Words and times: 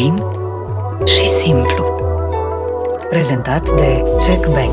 Fain 0.00 0.14
și 1.06 1.26
simplu. 1.26 1.84
Prezentat 3.08 3.76
de 3.76 4.02
Jack 4.26 4.46
Bank. 4.52 4.72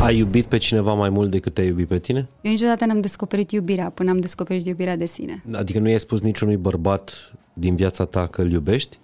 Ai 0.00 0.16
iubit 0.16 0.44
pe 0.44 0.56
cineva 0.58 0.92
mai 0.92 1.08
mult 1.08 1.30
decât 1.30 1.54
te-ai 1.54 1.66
iubit 1.66 1.88
pe 1.88 1.98
tine? 1.98 2.28
Eu 2.40 2.50
niciodată 2.50 2.84
n-am 2.84 3.00
descoperit 3.00 3.50
iubirea 3.50 3.90
până 3.90 4.10
am 4.10 4.16
descoperit 4.16 4.66
iubirea 4.66 4.96
de 4.96 5.06
sine. 5.06 5.42
Adică 5.52 5.78
nu 5.78 5.88
i-ai 5.88 6.00
spus 6.00 6.20
niciunui 6.20 6.56
bărbat 6.56 7.32
din 7.52 7.76
viața 7.76 8.04
ta 8.04 8.26
că 8.26 8.42
îl 8.42 8.50
iubești? 8.50 8.98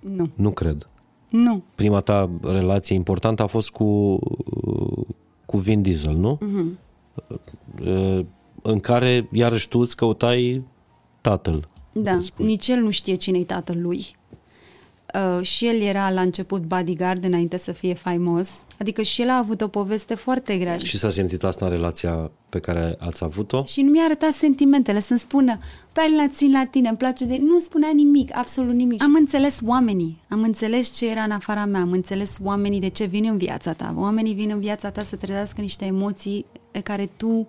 Nu. 0.00 0.30
Nu 0.34 0.50
cred. 0.50 0.88
Nu. 1.28 1.62
Prima 1.74 2.00
ta 2.00 2.30
relație 2.42 2.94
importantă 2.94 3.42
a 3.42 3.46
fost 3.46 3.70
cu, 3.70 4.18
cu 5.46 5.56
Vin 5.56 5.82
Diesel, 5.82 6.14
nu? 6.14 6.38
Mhm. 6.40 6.78
Uh, 7.84 8.24
În 8.62 8.80
care, 8.80 9.28
iarăși 9.32 9.68
tu, 9.68 9.78
îți 9.78 9.96
căutai 9.96 10.62
tatăl. 11.20 11.68
Da, 11.92 12.18
spui. 12.20 12.44
nici 12.44 12.68
el 12.68 12.78
nu 12.78 12.90
știe 12.90 13.14
cine-i 13.14 13.44
tatăl 13.44 13.80
lui. 13.80 14.18
Uh, 15.14 15.44
și 15.44 15.66
el 15.66 15.80
era 15.80 16.10
la 16.10 16.20
început 16.20 16.62
bodyguard 16.62 17.24
înainte 17.24 17.56
să 17.56 17.72
fie 17.72 17.94
faimos. 17.94 18.50
Adică 18.78 19.02
și 19.02 19.22
el 19.22 19.28
a 19.28 19.36
avut 19.36 19.60
o 19.60 19.68
poveste 19.68 20.14
foarte 20.14 20.56
grea. 20.56 20.76
Și 20.76 20.98
s-a 20.98 21.10
simțit 21.10 21.44
asta 21.44 21.64
în 21.64 21.70
relația 21.70 22.30
pe 22.48 22.58
care 22.58 22.96
ați 22.98 23.24
avut-o? 23.24 23.64
Și 23.64 23.82
nu 23.82 23.90
mi-a 23.90 24.04
arătat 24.04 24.32
sentimentele, 24.32 25.00
să-mi 25.00 25.18
spună, 25.18 25.58
pe 25.92 26.00
la 26.16 26.28
țin 26.28 26.50
la 26.50 26.66
tine, 26.70 26.88
îmi 26.88 26.96
place 26.96 27.24
de... 27.24 27.38
Nu 27.40 27.58
spunea 27.58 27.90
nimic, 27.94 28.36
absolut 28.36 28.74
nimic. 28.74 29.02
Am 29.02 29.14
înțeles 29.14 29.60
oamenii, 29.66 30.20
am 30.28 30.42
înțeles 30.42 30.96
ce 30.96 31.10
era 31.10 31.22
în 31.22 31.30
afara 31.30 31.64
mea, 31.64 31.80
am 31.80 31.92
înțeles 31.92 32.38
oamenii 32.44 32.80
de 32.80 32.88
ce 32.88 33.04
vin 33.04 33.24
în 33.24 33.36
viața 33.36 33.72
ta. 33.72 33.94
Oamenii 33.96 34.34
vin 34.34 34.50
în 34.50 34.60
viața 34.60 34.90
ta 34.90 35.02
să 35.02 35.16
trezească 35.16 35.60
niște 35.60 35.84
emoții 35.84 36.44
pe 36.70 36.80
care 36.80 37.08
tu 37.16 37.46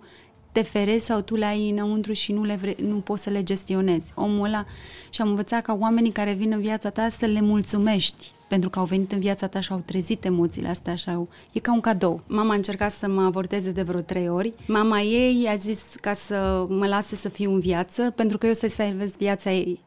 te 0.52 0.62
ferezi 0.62 1.04
sau 1.04 1.20
tu 1.20 1.36
le 1.36 1.44
ai 1.44 1.70
înăuntru 1.70 2.12
și 2.12 2.32
nu, 2.32 2.44
le 2.44 2.54
vre, 2.54 2.76
nu 2.82 2.96
poți 2.96 3.22
să 3.22 3.30
le 3.30 3.42
gestionezi. 3.42 4.12
Omul 4.14 4.46
ăla 4.46 4.64
și 5.10 5.20
am 5.20 5.28
învățat 5.28 5.62
ca 5.62 5.76
oamenii 5.80 6.10
care 6.10 6.32
vin 6.32 6.52
în 6.52 6.60
viața 6.60 6.90
ta 6.90 7.08
să 7.08 7.26
le 7.26 7.40
mulțumești 7.40 8.32
pentru 8.52 8.70
că 8.70 8.78
au 8.78 8.84
venit 8.84 9.12
în 9.12 9.20
viața 9.20 9.46
ta 9.46 9.60
și 9.60 9.72
au 9.72 9.82
trezit 9.84 10.24
emoțiile 10.24 10.68
astea 10.68 10.94
și 10.94 11.08
au... 11.08 11.28
E 11.52 11.60
ca 11.60 11.72
un 11.72 11.80
cadou. 11.80 12.20
Mama 12.26 12.52
a 12.52 12.54
încercat 12.54 12.90
să 12.90 13.08
mă 13.08 13.22
avorteze 13.22 13.70
de 13.70 13.82
vreo 13.82 14.00
trei 14.00 14.28
ori. 14.28 14.52
Mama 14.66 15.00
ei 15.00 15.48
a 15.48 15.54
zis 15.54 15.80
ca 16.00 16.12
să 16.12 16.66
mă 16.68 16.86
lase 16.86 17.14
să 17.14 17.28
fiu 17.28 17.52
în 17.52 17.60
viață 17.60 18.10
pentru 18.10 18.38
că 18.38 18.46
eu 18.46 18.52
să 18.52 18.68
salvez 18.68 19.16
viața 19.16 19.52
ei. 19.52 19.80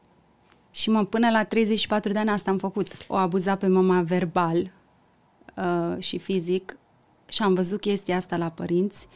Și 0.71 0.89
mă, 0.89 1.05
până 1.05 1.29
la 1.29 1.43
34 1.43 2.11
de 2.11 2.19
ani 2.19 2.29
asta 2.29 2.51
am 2.51 2.57
făcut. 2.57 2.87
O 3.07 3.15
abuza 3.15 3.55
pe 3.55 3.67
mama 3.67 4.01
verbal 4.01 4.71
uh, 5.57 6.03
și 6.03 6.17
fizic 6.17 6.77
și 7.27 7.43
am 7.43 7.53
văzut 7.53 7.79
chestia 7.79 8.15
asta 8.15 8.37
la 8.37 8.49
părinți. 8.49 9.07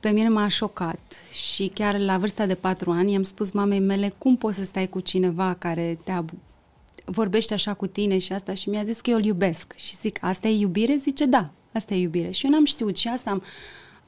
Pe 0.00 0.10
mine 0.10 0.28
m-a 0.28 0.48
șocat 0.48 1.22
și 1.32 1.70
chiar 1.74 1.98
la 1.98 2.18
vârsta 2.18 2.46
de 2.46 2.54
4 2.54 2.90
ani 2.90 3.12
i-am 3.12 3.22
spus 3.22 3.50
mamei 3.50 3.80
mele 3.80 4.12
cum 4.18 4.36
poți 4.36 4.56
să 4.56 4.64
stai 4.64 4.88
cu 4.88 5.00
cineva 5.00 5.54
care 5.58 5.98
te 6.04 6.10
abu- 6.10 6.38
vorbește 7.04 7.54
așa 7.54 7.74
cu 7.74 7.86
tine 7.86 8.18
și 8.18 8.32
asta 8.32 8.54
și 8.54 8.68
mi-a 8.68 8.84
zis 8.84 9.00
că 9.00 9.10
eu 9.10 9.16
îl 9.16 9.24
iubesc. 9.24 9.74
Și 9.76 9.94
zic, 9.96 10.18
asta 10.20 10.48
e 10.48 10.58
iubire? 10.58 10.96
Zice, 10.96 11.24
da, 11.24 11.50
asta 11.72 11.94
e 11.94 12.00
iubire. 12.00 12.30
Și 12.30 12.44
eu 12.44 12.50
n-am 12.50 12.64
știut 12.64 12.96
și 12.96 13.08
asta 13.08 13.30
am, 13.30 13.42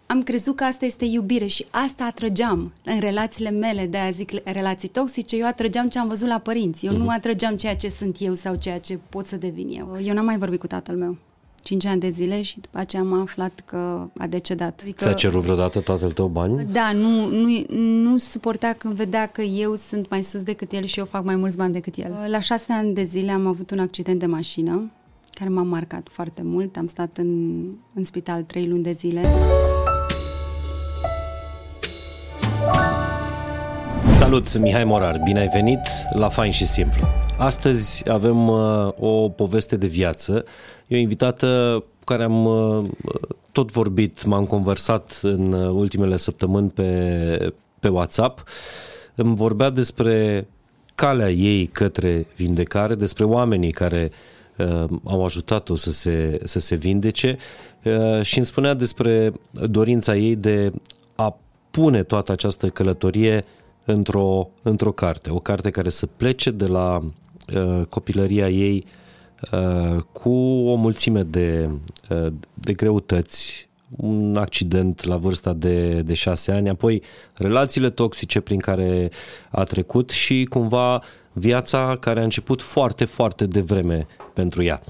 am 0.06 0.22
crezut 0.22 0.56
că 0.56 0.64
asta 0.64 0.84
este 0.84 1.04
iubire 1.04 1.46
și 1.46 1.66
asta 1.70 2.04
atrăgeam 2.04 2.72
în 2.84 3.00
relațiile 3.00 3.50
mele, 3.50 3.86
de 3.86 3.96
aia 3.96 4.10
zic 4.10 4.30
relații 4.44 4.88
toxice, 4.88 5.36
eu 5.36 5.46
atrăgeam 5.46 5.88
ce 5.88 5.98
am 5.98 6.08
văzut 6.08 6.28
la 6.28 6.38
părinți. 6.38 6.86
Eu 6.86 6.92
uh-huh. 6.92 6.96
nu 6.96 7.08
atrăgeam 7.08 7.56
ceea 7.56 7.76
ce 7.76 7.88
sunt 7.88 8.16
eu 8.20 8.34
sau 8.34 8.54
ceea 8.54 8.78
ce 8.78 8.98
pot 9.08 9.26
să 9.26 9.36
devin 9.36 9.68
eu. 9.68 9.98
Eu 10.02 10.14
n-am 10.14 10.24
mai 10.24 10.38
vorbit 10.38 10.60
cu 10.60 10.66
tatăl 10.66 10.96
meu. 10.96 11.16
5 11.62 11.86
ani 11.86 12.00
de 12.00 12.08
zile 12.08 12.42
și 12.42 12.60
după 12.60 12.78
aceea 12.78 13.02
am 13.02 13.12
aflat 13.20 13.62
că 13.64 14.06
a 14.18 14.26
decedat. 14.26 14.80
Adică, 14.82 15.04
Ți-a 15.04 15.12
cerut 15.12 15.42
vreodată 15.42 15.80
tatăl 15.80 16.12
tău 16.12 16.26
bani? 16.26 16.66
da, 16.72 16.92
nu, 16.92 17.26
nu, 17.26 17.64
nu 17.76 18.16
suporta 18.16 18.74
când 18.78 18.94
vedea 18.94 19.26
că 19.26 19.42
eu 19.42 19.74
sunt 19.74 20.10
mai 20.10 20.22
sus 20.22 20.42
decât 20.42 20.72
el 20.72 20.84
și 20.84 20.98
eu 20.98 21.04
fac 21.04 21.24
mai 21.24 21.36
mulți 21.36 21.56
bani 21.56 21.72
decât 21.72 21.94
el. 21.96 22.26
La 22.28 22.40
șase 22.40 22.72
ani 22.72 22.94
de 22.94 23.02
zile 23.02 23.32
am 23.32 23.46
avut 23.46 23.70
un 23.70 23.78
accident 23.78 24.18
de 24.18 24.26
mașină 24.26 24.90
care 25.30 25.50
m-a 25.50 25.62
marcat 25.62 26.06
foarte 26.10 26.42
mult. 26.44 26.76
Am 26.76 26.86
stat 26.86 27.16
în, 27.16 27.62
în 27.94 28.04
spital 28.04 28.42
trei 28.42 28.66
luni 28.68 28.82
de 28.82 28.92
zile. 28.92 29.22
Salut, 34.14 34.46
sunt 34.46 34.62
Mihai 34.62 34.84
Morar, 34.84 35.20
bine 35.24 35.40
ai 35.40 35.48
venit 35.48 35.80
la 36.12 36.28
Fain 36.28 36.52
și 36.52 36.66
Simplu. 36.66 37.06
Astăzi 37.38 38.10
avem 38.10 38.48
uh, 38.48 38.88
o 38.98 39.28
poveste 39.28 39.76
de 39.76 39.86
viață. 39.86 40.44
E 40.92 40.96
o 40.96 40.98
invitată 40.98 41.82
cu 41.98 42.04
care 42.04 42.22
am 42.22 42.44
uh, 42.44 42.84
tot 43.52 43.70
vorbit, 43.70 44.24
m-am 44.24 44.44
conversat 44.44 45.20
în 45.22 45.52
uh, 45.52 45.70
ultimele 45.70 46.16
săptămâni 46.16 46.70
pe, 46.70 47.52
pe 47.80 47.88
WhatsApp. 47.88 48.44
Îmi 49.14 49.36
vorbea 49.36 49.70
despre 49.70 50.48
calea 50.94 51.30
ei 51.30 51.66
către 51.66 52.26
vindecare, 52.36 52.94
despre 52.94 53.24
oamenii 53.24 53.70
care 53.70 54.10
uh, 54.58 54.84
au 55.04 55.24
ajutat-o 55.24 55.74
să 55.74 55.90
se, 55.90 56.40
să 56.42 56.58
se 56.58 56.74
vindece 56.74 57.36
uh, 57.84 58.22
și 58.22 58.36
îmi 58.36 58.46
spunea 58.46 58.74
despre 58.74 59.32
dorința 59.50 60.16
ei 60.16 60.36
de 60.36 60.70
a 61.14 61.36
pune 61.70 62.02
toată 62.02 62.32
această 62.32 62.68
călătorie 62.68 63.44
într-o, 63.84 64.48
într-o 64.62 64.92
carte. 64.92 65.30
O 65.30 65.38
carte 65.38 65.70
care 65.70 65.88
să 65.88 66.06
plece 66.06 66.50
de 66.50 66.66
la 66.66 67.02
uh, 67.54 67.86
copilăria 67.88 68.48
ei 68.48 68.84
uh, 68.86 69.00
cu 70.12 70.32
o 70.66 70.74
mulțime 70.74 71.22
de, 71.22 71.70
uh, 72.10 72.32
de 72.54 72.72
greutăți, 72.72 73.70
un 73.96 74.36
accident 74.36 75.04
la 75.04 75.16
vârsta 75.16 75.52
de, 75.52 76.02
de 76.02 76.14
șase 76.14 76.52
ani, 76.52 76.68
apoi 76.68 77.02
relațiile 77.34 77.90
toxice 77.90 78.40
prin 78.40 78.58
care 78.58 79.10
a 79.50 79.64
trecut 79.64 80.10
și 80.10 80.46
cumva 80.50 81.02
viața 81.32 81.96
care 82.00 82.20
a 82.20 82.24
început 82.24 82.62
foarte, 82.62 83.04
foarte 83.04 83.46
devreme 83.46 84.06
pentru 84.32 84.62
ea. 84.62 84.82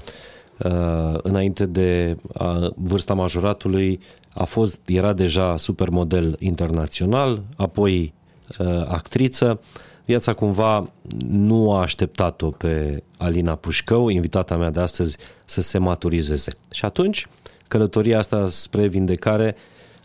Uh, 0.57 1.19
înainte 1.21 1.65
de 1.65 2.17
uh, 2.39 2.71
vârsta 2.75 3.13
majoratului 3.13 3.99
a 4.33 4.43
fost, 4.43 4.79
era 4.85 5.13
deja 5.13 5.57
supermodel 5.57 6.35
internațional, 6.39 7.43
apoi 7.55 8.13
uh, 8.59 8.67
actriță. 8.87 9.59
Viața 10.05 10.33
cumva 10.33 10.89
nu 11.27 11.73
a 11.73 11.81
așteptat-o 11.81 12.49
pe 12.49 13.03
Alina 13.17 13.55
Pușcău, 13.55 14.07
invitata 14.07 14.57
mea 14.57 14.69
de 14.69 14.79
astăzi, 14.79 15.17
să 15.45 15.61
se 15.61 15.77
maturizeze. 15.77 16.51
Și 16.71 16.85
atunci, 16.85 17.27
călătoria 17.67 18.17
asta 18.17 18.49
spre 18.49 18.87
vindecare 18.87 19.55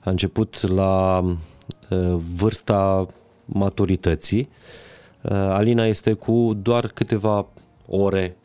a 0.04 0.10
început 0.10 0.68
la 0.68 1.18
uh, 1.18 2.16
vârsta 2.36 3.06
maturității. 3.44 4.48
Uh, 5.22 5.30
Alina 5.32 5.84
este 5.84 6.12
cu 6.12 6.58
doar 6.62 6.86
câteva 6.86 7.46
ore, 7.86 8.36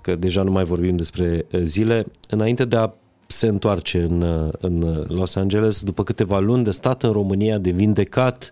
că 0.00 0.16
deja 0.16 0.42
nu 0.42 0.50
mai 0.50 0.64
vorbim 0.64 0.96
despre 0.96 1.46
uh, 1.52 1.60
zile, 1.62 2.06
înainte 2.30 2.64
de 2.64 2.76
a 2.76 2.90
se 3.26 3.46
întoarce 3.46 4.02
în, 4.02 4.20
uh, 4.20 4.52
în 4.60 5.04
Los 5.08 5.34
Angeles, 5.34 5.82
după 5.82 6.02
câteva 6.04 6.38
luni 6.38 6.64
de 6.64 6.70
stat 6.70 7.02
în 7.02 7.12
România, 7.12 7.58
de 7.58 7.70
vindecat, 7.70 8.50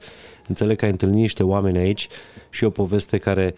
înțeleg 0.50 0.76
că 0.76 0.84
ai 0.84 0.90
întâlnit 0.90 1.20
niște 1.20 1.42
oameni 1.42 1.78
aici 1.78 2.08
și 2.50 2.64
o 2.64 2.70
poveste 2.70 3.18
care 3.18 3.54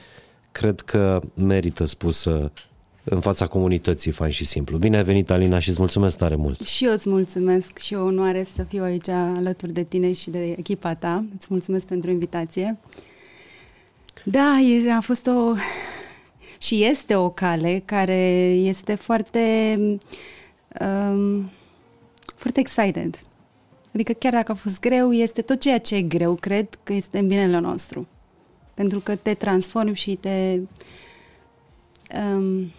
cred 0.53 0.80
că 0.80 1.20
merită 1.34 1.84
spusă 1.84 2.53
în 3.04 3.20
fața 3.20 3.47
comunității, 3.47 4.10
fain 4.10 4.30
și 4.30 4.44
simplu. 4.44 4.78
Bine 4.78 4.97
ai 4.97 5.03
venit, 5.04 5.30
Alina, 5.30 5.58
și 5.58 5.69
îți 5.69 5.78
mulțumesc 5.78 6.19
tare 6.19 6.34
mult. 6.34 6.60
Și 6.60 6.84
eu 6.84 6.92
îți 6.92 7.08
mulțumesc 7.08 7.78
și 7.78 7.94
o 7.94 8.03
onoare 8.03 8.47
să 8.54 8.62
fiu 8.62 8.82
aici 8.82 9.08
alături 9.08 9.72
de 9.72 9.82
tine 9.82 10.12
și 10.12 10.30
de 10.30 10.54
echipa 10.58 10.94
ta. 10.94 11.25
Îți 11.36 11.47
mulțumesc 11.50 11.86
pentru 11.86 12.10
invitație. 12.10 12.78
Da, 14.24 14.59
e, 14.59 14.92
a 14.92 15.00
fost 15.00 15.26
o... 15.26 15.54
și 16.66 16.84
este 16.84 17.14
o 17.16 17.30
cale 17.30 17.82
care 17.84 18.20
este 18.53 18.94
foarte... 18.94 19.41
Um, 20.80 21.50
foarte 22.36 22.60
excited. 22.60 23.22
Adică 23.94 24.12
chiar 24.12 24.32
dacă 24.32 24.53
a 24.53 24.54
fost 24.54 24.80
greu, 24.80 25.12
este 25.12 25.42
tot 25.42 25.60
ceea 25.60 25.78
ce 25.78 25.94
e 25.94 26.03
greu, 26.03 26.34
cred 26.34 26.66
că 26.82 26.92
este 26.92 27.19
în 27.19 27.26
binele 27.26 27.58
nostru. 27.58 28.06
Pentru 28.75 28.98
că 28.98 29.16
te 29.16 29.34
transformi 29.34 29.94
și 29.94 30.14
te... 30.14 30.60
Um, 32.34 32.72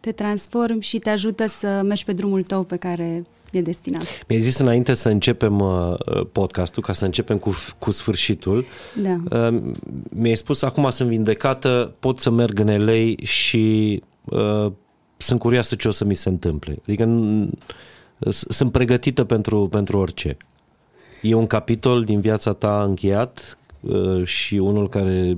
te 0.00 0.12
transform 0.12 0.80
și 0.80 0.98
te 0.98 1.10
ajută 1.10 1.46
să 1.46 1.80
mergi 1.84 2.04
pe 2.04 2.12
drumul 2.12 2.42
tău 2.42 2.62
pe 2.62 2.76
care 2.76 3.22
e 3.52 3.60
destinat. 3.60 4.02
Mi-ai 4.28 4.40
zis 4.40 4.58
înainte 4.58 4.94
să 4.94 5.08
începem 5.08 5.60
uh, 5.60 5.94
podcastul, 6.32 6.82
ca 6.82 6.92
să 6.92 7.04
începem 7.04 7.38
cu, 7.38 7.54
cu 7.78 7.90
sfârșitul. 7.90 8.64
Da. 9.02 9.46
Uh, 9.48 9.62
mi-ai 10.10 10.36
spus, 10.36 10.62
acum 10.62 10.90
sunt 10.90 11.08
vindecată, 11.08 11.94
pot 11.98 12.20
să 12.20 12.30
merg 12.30 12.58
în 12.58 12.84
LA 12.84 13.14
și 13.22 14.02
uh, 14.24 14.72
sunt 15.16 15.38
curioasă 15.38 15.74
ce 15.74 15.88
o 15.88 15.90
să 15.90 16.04
mi 16.04 16.14
se 16.14 16.28
întâmple. 16.28 16.76
Adică 16.82 17.04
n- 17.04 17.48
s- 17.58 17.95
sunt 18.30 18.72
pregătită 18.72 19.24
pentru, 19.24 19.68
pentru 19.68 19.98
orice. 19.98 20.36
E 21.22 21.34
un 21.34 21.46
capitol 21.46 22.04
din 22.04 22.20
viața 22.20 22.52
ta 22.52 22.82
încheiat 22.82 23.58
uh, 23.80 24.24
și 24.24 24.54
unul 24.54 24.88
care 24.88 25.36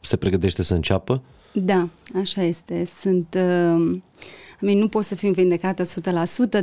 se 0.00 0.16
pregătește 0.16 0.62
să 0.62 0.74
înceapă. 0.74 1.22
Da, 1.52 1.88
așa 2.20 2.42
este. 2.42 2.88
Sunt... 3.00 3.34
Uh, 3.34 3.98
I 4.60 4.64
mean, 4.64 4.78
nu 4.78 4.88
pot 4.88 5.04
să 5.04 5.14
fiu 5.14 5.32
vindecată 5.32 5.82
100%, 5.82 5.86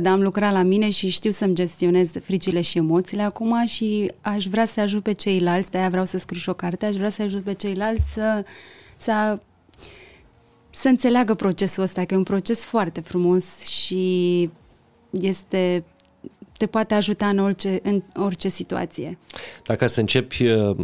dar 0.00 0.12
am 0.12 0.22
lucrat 0.22 0.52
la 0.52 0.62
mine 0.62 0.90
și 0.90 1.08
știu 1.08 1.30
să-mi 1.30 1.54
gestionez 1.54 2.10
fricile 2.10 2.60
și 2.60 2.78
emoțiile 2.78 3.22
acum 3.22 3.66
și 3.66 4.10
aș 4.20 4.46
vrea 4.46 4.64
să 4.64 4.80
ajut 4.80 5.02
pe 5.02 5.12
ceilalți, 5.12 5.70
de-aia 5.70 5.88
vreau 5.88 6.04
să 6.04 6.18
scriu 6.18 6.38
și 6.38 6.48
o 6.48 6.54
carte, 6.54 6.86
aș 6.86 6.94
vrea 6.94 7.10
să 7.10 7.22
ajut 7.22 7.42
pe 7.42 7.52
ceilalți 7.52 8.12
să 8.12 8.44
să, 8.96 9.38
să 10.70 10.88
înțeleagă 10.88 11.34
procesul 11.34 11.82
ăsta, 11.82 12.04
că 12.04 12.14
e 12.14 12.16
un 12.16 12.22
proces 12.22 12.64
foarte 12.64 13.00
frumos 13.00 13.66
și 13.66 14.50
este 15.20 15.84
te 16.56 16.66
poate 16.66 16.94
ajuta 16.94 17.26
în 17.26 17.38
orice, 17.38 17.80
în 17.82 18.00
orice 18.16 18.48
situație. 18.48 19.18
Dacă 19.66 19.86
să 19.86 20.00
începi 20.00 20.46
uh, 20.46 20.76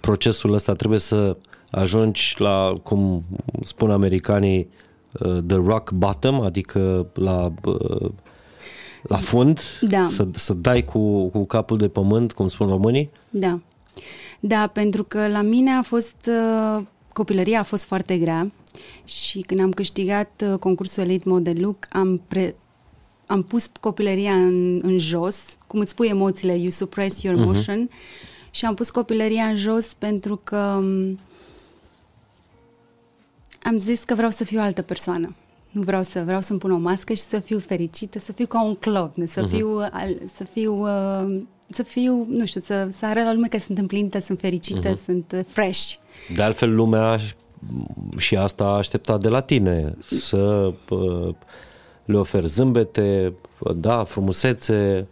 procesul 0.00 0.52
ăsta, 0.52 0.74
trebuie 0.74 0.98
să 0.98 1.36
ajungi 1.70 2.34
la, 2.38 2.72
cum 2.82 3.24
spun 3.62 3.90
americanii, 3.90 4.68
uh, 5.12 5.38
the 5.46 5.56
rock 5.56 5.90
bottom, 5.90 6.40
adică 6.40 7.06
la, 7.14 7.52
uh, 7.64 8.10
la 9.02 9.16
fund, 9.16 9.60
da. 9.80 10.06
să, 10.10 10.26
să 10.32 10.54
dai 10.54 10.84
cu, 10.84 11.28
cu 11.28 11.44
capul 11.44 11.76
de 11.76 11.88
pământ, 11.88 12.32
cum 12.32 12.48
spun 12.48 12.68
românii? 12.68 13.10
Da. 13.30 13.60
Da, 14.40 14.66
pentru 14.66 15.04
că 15.04 15.28
la 15.28 15.42
mine 15.42 15.70
a 15.70 15.82
fost, 15.82 16.30
copilăria 17.12 17.58
a 17.58 17.62
fost 17.62 17.84
foarte 17.84 18.18
grea 18.18 18.52
și 19.04 19.40
când 19.40 19.60
am 19.60 19.70
câștigat 19.70 20.44
concursul 20.60 21.02
Elite 21.02 21.28
Model 21.28 21.60
Look, 21.60 21.86
am 21.90 22.22
pre, 22.28 22.56
am 23.26 23.42
pus 23.42 23.70
copilăria 23.80 24.32
în, 24.32 24.80
în 24.82 24.98
jos, 24.98 25.42
cum 25.66 25.80
îți 25.80 25.90
spui 25.90 26.08
emoțiile, 26.08 26.56
you 26.56 26.70
suppress 26.70 27.22
your 27.22 27.36
mhm. 27.36 27.44
emotion, 27.44 27.88
uh-huh. 27.88 28.50
și 28.50 28.64
am 28.64 28.74
pus 28.74 28.90
copilăria 28.90 29.44
în 29.44 29.56
jos 29.56 29.94
pentru 29.98 30.40
că 30.44 30.76
um, 30.78 31.18
am 33.62 33.78
zis 33.78 34.04
că 34.04 34.14
vreau 34.14 34.30
să 34.30 34.44
fiu 34.44 34.60
altă 34.60 34.82
persoană. 34.82 35.34
Nu 35.70 35.82
vreau 35.82 36.02
să 36.02 36.22
vreau 36.24 36.40
să-mi 36.40 36.58
pun 36.58 36.70
o 36.70 36.76
mască 36.76 37.12
și 37.12 37.20
să 37.20 37.38
fiu 37.38 37.58
fericită, 37.58 38.18
să 38.18 38.32
fiu 38.32 38.46
ca 38.46 38.62
un 38.62 38.74
clown, 38.74 39.12
să 39.26 39.46
uh-huh. 39.46 39.50
fiu, 39.50 39.80
să 40.24 40.44
fiu, 40.44 40.80
uh, 40.80 41.42
să 41.68 41.82
fiu, 41.82 42.26
nu 42.28 42.46
știu, 42.46 42.60
să, 42.60 42.88
să 42.98 43.06
arăt 43.06 43.24
la 43.24 43.32
lume 43.32 43.48
că 43.48 43.58
sunt 43.58 43.78
împlinită, 43.78 44.18
sunt 44.18 44.40
fericită, 44.40 44.90
uh-huh. 44.90 45.04
sunt 45.04 45.32
uh, 45.34 45.40
fresh. 45.46 45.92
De 46.34 46.42
altfel, 46.42 46.74
lumea 46.74 47.20
și 48.16 48.36
asta 48.36 48.64
a 48.64 48.76
așteptat 48.76 49.20
de 49.20 49.28
la 49.28 49.40
tine, 49.40 49.94
să 50.00 50.72
uh, 50.88 51.34
le 52.04 52.16
ofer 52.16 52.44
zâmbete, 52.44 53.32
da, 53.76 54.04
frumusețe. 54.04 55.06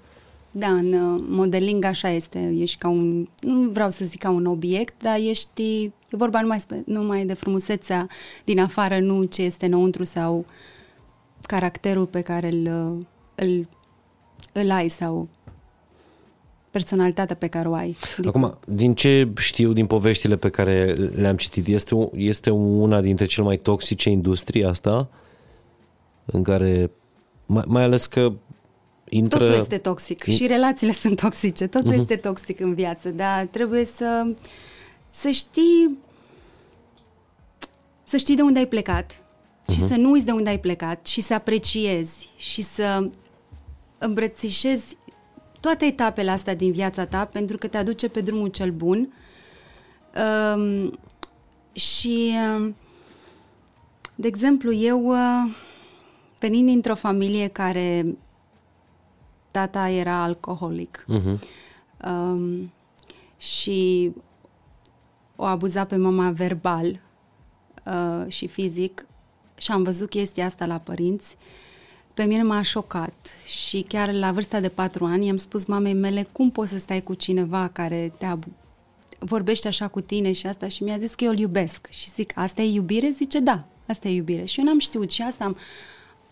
Da, 0.50 0.69
în 0.69 0.93
uh, 0.93 1.25
modeling 1.29 1.85
așa 1.85 2.09
este, 2.09 2.55
ești 2.59 2.79
ca 2.79 2.89
un, 2.89 3.29
nu 3.41 3.71
vreau 3.71 3.91
să 3.91 4.05
zic 4.05 4.21
ca 4.21 4.31
un 4.31 4.47
obiect, 4.47 5.03
dar 5.03 5.17
ești, 5.17 5.83
e 5.83 6.17
vorba 6.17 6.41
numai, 6.41 6.59
numai 6.85 7.25
de 7.25 7.35
frumusețea 7.35 8.09
din 8.44 8.59
afară, 8.59 8.99
nu 8.99 9.25
ce 9.25 9.43
este 9.43 9.67
înăuntru 9.67 10.05
sau 10.05 10.44
caracterul 11.43 12.06
pe 12.06 12.21
care 12.21 12.49
îl, 12.49 12.97
uh, 12.97 13.05
îl, 13.35 13.69
îl 14.53 14.71
ai 14.71 14.88
sau 14.88 15.29
personalitatea 16.71 17.37
pe 17.37 17.47
care 17.47 17.69
o 17.69 17.75
ai. 17.75 17.97
Acum, 18.25 18.59
din 18.67 18.95
ce 18.95 19.29
știu 19.37 19.73
din 19.73 19.87
poveștile 19.87 20.37
pe 20.37 20.49
care 20.49 20.93
le-am 21.15 21.37
citit, 21.37 21.67
este, 21.67 22.11
este 22.15 22.50
una 22.50 23.00
dintre 23.00 23.25
cele 23.25 23.47
mai 23.47 23.56
toxice 23.56 24.11
industrii 24.11 24.65
asta? 24.65 25.09
În 26.25 26.43
care, 26.43 26.91
mai, 27.47 27.65
mai 27.67 27.83
ales 27.83 28.07
că 28.07 28.33
intră... 29.09 29.39
Totul 29.39 29.55
este 29.55 29.79
toxic 29.79 30.25
in... 30.27 30.35
și 30.35 30.47
relațiile 30.47 30.93
sunt 31.03 31.21
toxice, 31.21 31.67
totul 31.67 31.93
uh-huh. 31.93 31.97
este 31.97 32.17
toxic 32.17 32.61
în 32.61 32.75
viață, 32.75 33.11
dar 33.11 33.47
trebuie 33.51 33.85
să, 33.85 34.33
să 35.11 35.31
știi 35.31 35.99
să 38.05 38.17
știi 38.17 38.37
de 38.37 38.43
unde 38.43 38.59
ai 38.59 38.67
plecat 38.67 39.13
uh-huh. 39.13 39.73
și 39.73 39.79
mhm. 39.79 39.89
să 39.89 39.97
nu 39.97 40.11
uiți 40.11 40.25
de 40.25 40.33
unde 40.33 40.49
ai 40.49 40.61
plecat 40.61 41.07
și 41.07 41.21
să 41.21 41.35
apreciezi 41.35 42.29
și 42.37 42.63
să 42.63 43.11
îmbrățișezi 43.99 44.97
toate 45.61 45.85
etapele 45.85 46.31
astea 46.31 46.55
din 46.55 46.73
viața 46.73 47.05
ta 47.05 47.25
pentru 47.25 47.59
că 47.59 47.67
te 47.67 47.77
aduce 47.77 48.09
pe 48.09 48.21
drumul 48.21 48.49
cel 48.49 48.71
bun 48.71 49.13
um, 50.57 50.99
și 51.73 52.33
um, 52.57 52.77
de 54.15 54.27
exemplu 54.27 54.73
eu 54.73 55.07
uh, 55.07 55.55
venind 56.43 56.67
dintr-o 56.67 56.94
familie 56.94 57.49
care 57.49 58.17
tata 59.50 59.89
era 59.89 60.23
alcoholic 60.23 61.05
uh-huh. 61.09 61.39
um, 62.06 62.73
și 63.37 64.11
o 65.37 65.44
abuza 65.44 65.85
pe 65.85 65.97
mama 65.97 66.31
verbal 66.31 67.00
uh, 67.87 68.33
și 68.33 68.47
fizic 68.47 69.06
și 69.56 69.73
am 69.73 69.83
văzut 69.83 70.09
chestia 70.09 70.44
asta 70.44 70.67
la 70.67 70.79
părinți, 70.79 71.37
pe 72.15 72.25
mine 72.25 72.43
m-a 72.43 72.62
șocat. 72.62 73.37
Și 73.45 73.85
chiar 73.88 74.12
la 74.12 74.33
vârsta 74.33 74.61
de 74.61 74.69
patru 74.69 75.05
ani 75.05 75.27
i-am 75.27 75.37
spus 75.37 75.65
mamei 75.65 75.95
mele 75.95 76.29
cum 76.33 76.50
poți 76.50 76.71
să 76.71 76.79
stai 76.79 77.03
cu 77.03 77.15
cineva 77.15 77.69
care 77.69 78.12
te 78.19 78.25
abu- 78.25 78.53
vorbește 79.19 79.69
așa 79.69 79.88
cu 79.88 80.00
tine 80.00 80.33
și 80.33 80.47
asta. 80.47 80.69
Și 80.69 80.83
mi-a 80.83 80.99
zis 80.99 81.15
că 81.15 81.25
eu 81.25 81.31
îl 81.31 81.38
iubesc. 81.38 81.88
Și 81.91 82.09
zic 82.09 82.33
asta 82.35 82.62
e 82.62 82.73
iubire? 82.73 83.11
Zice 83.11 83.38
da, 83.38 83.65
asta 83.88 84.09
e 84.09 84.15
iubire. 84.15 84.45
Și 84.45 84.59
eu 84.59 84.65
n-am 84.65 84.79
știut. 84.79 85.11
Și 85.11 85.23
asta 85.23 85.45
am 85.45 85.56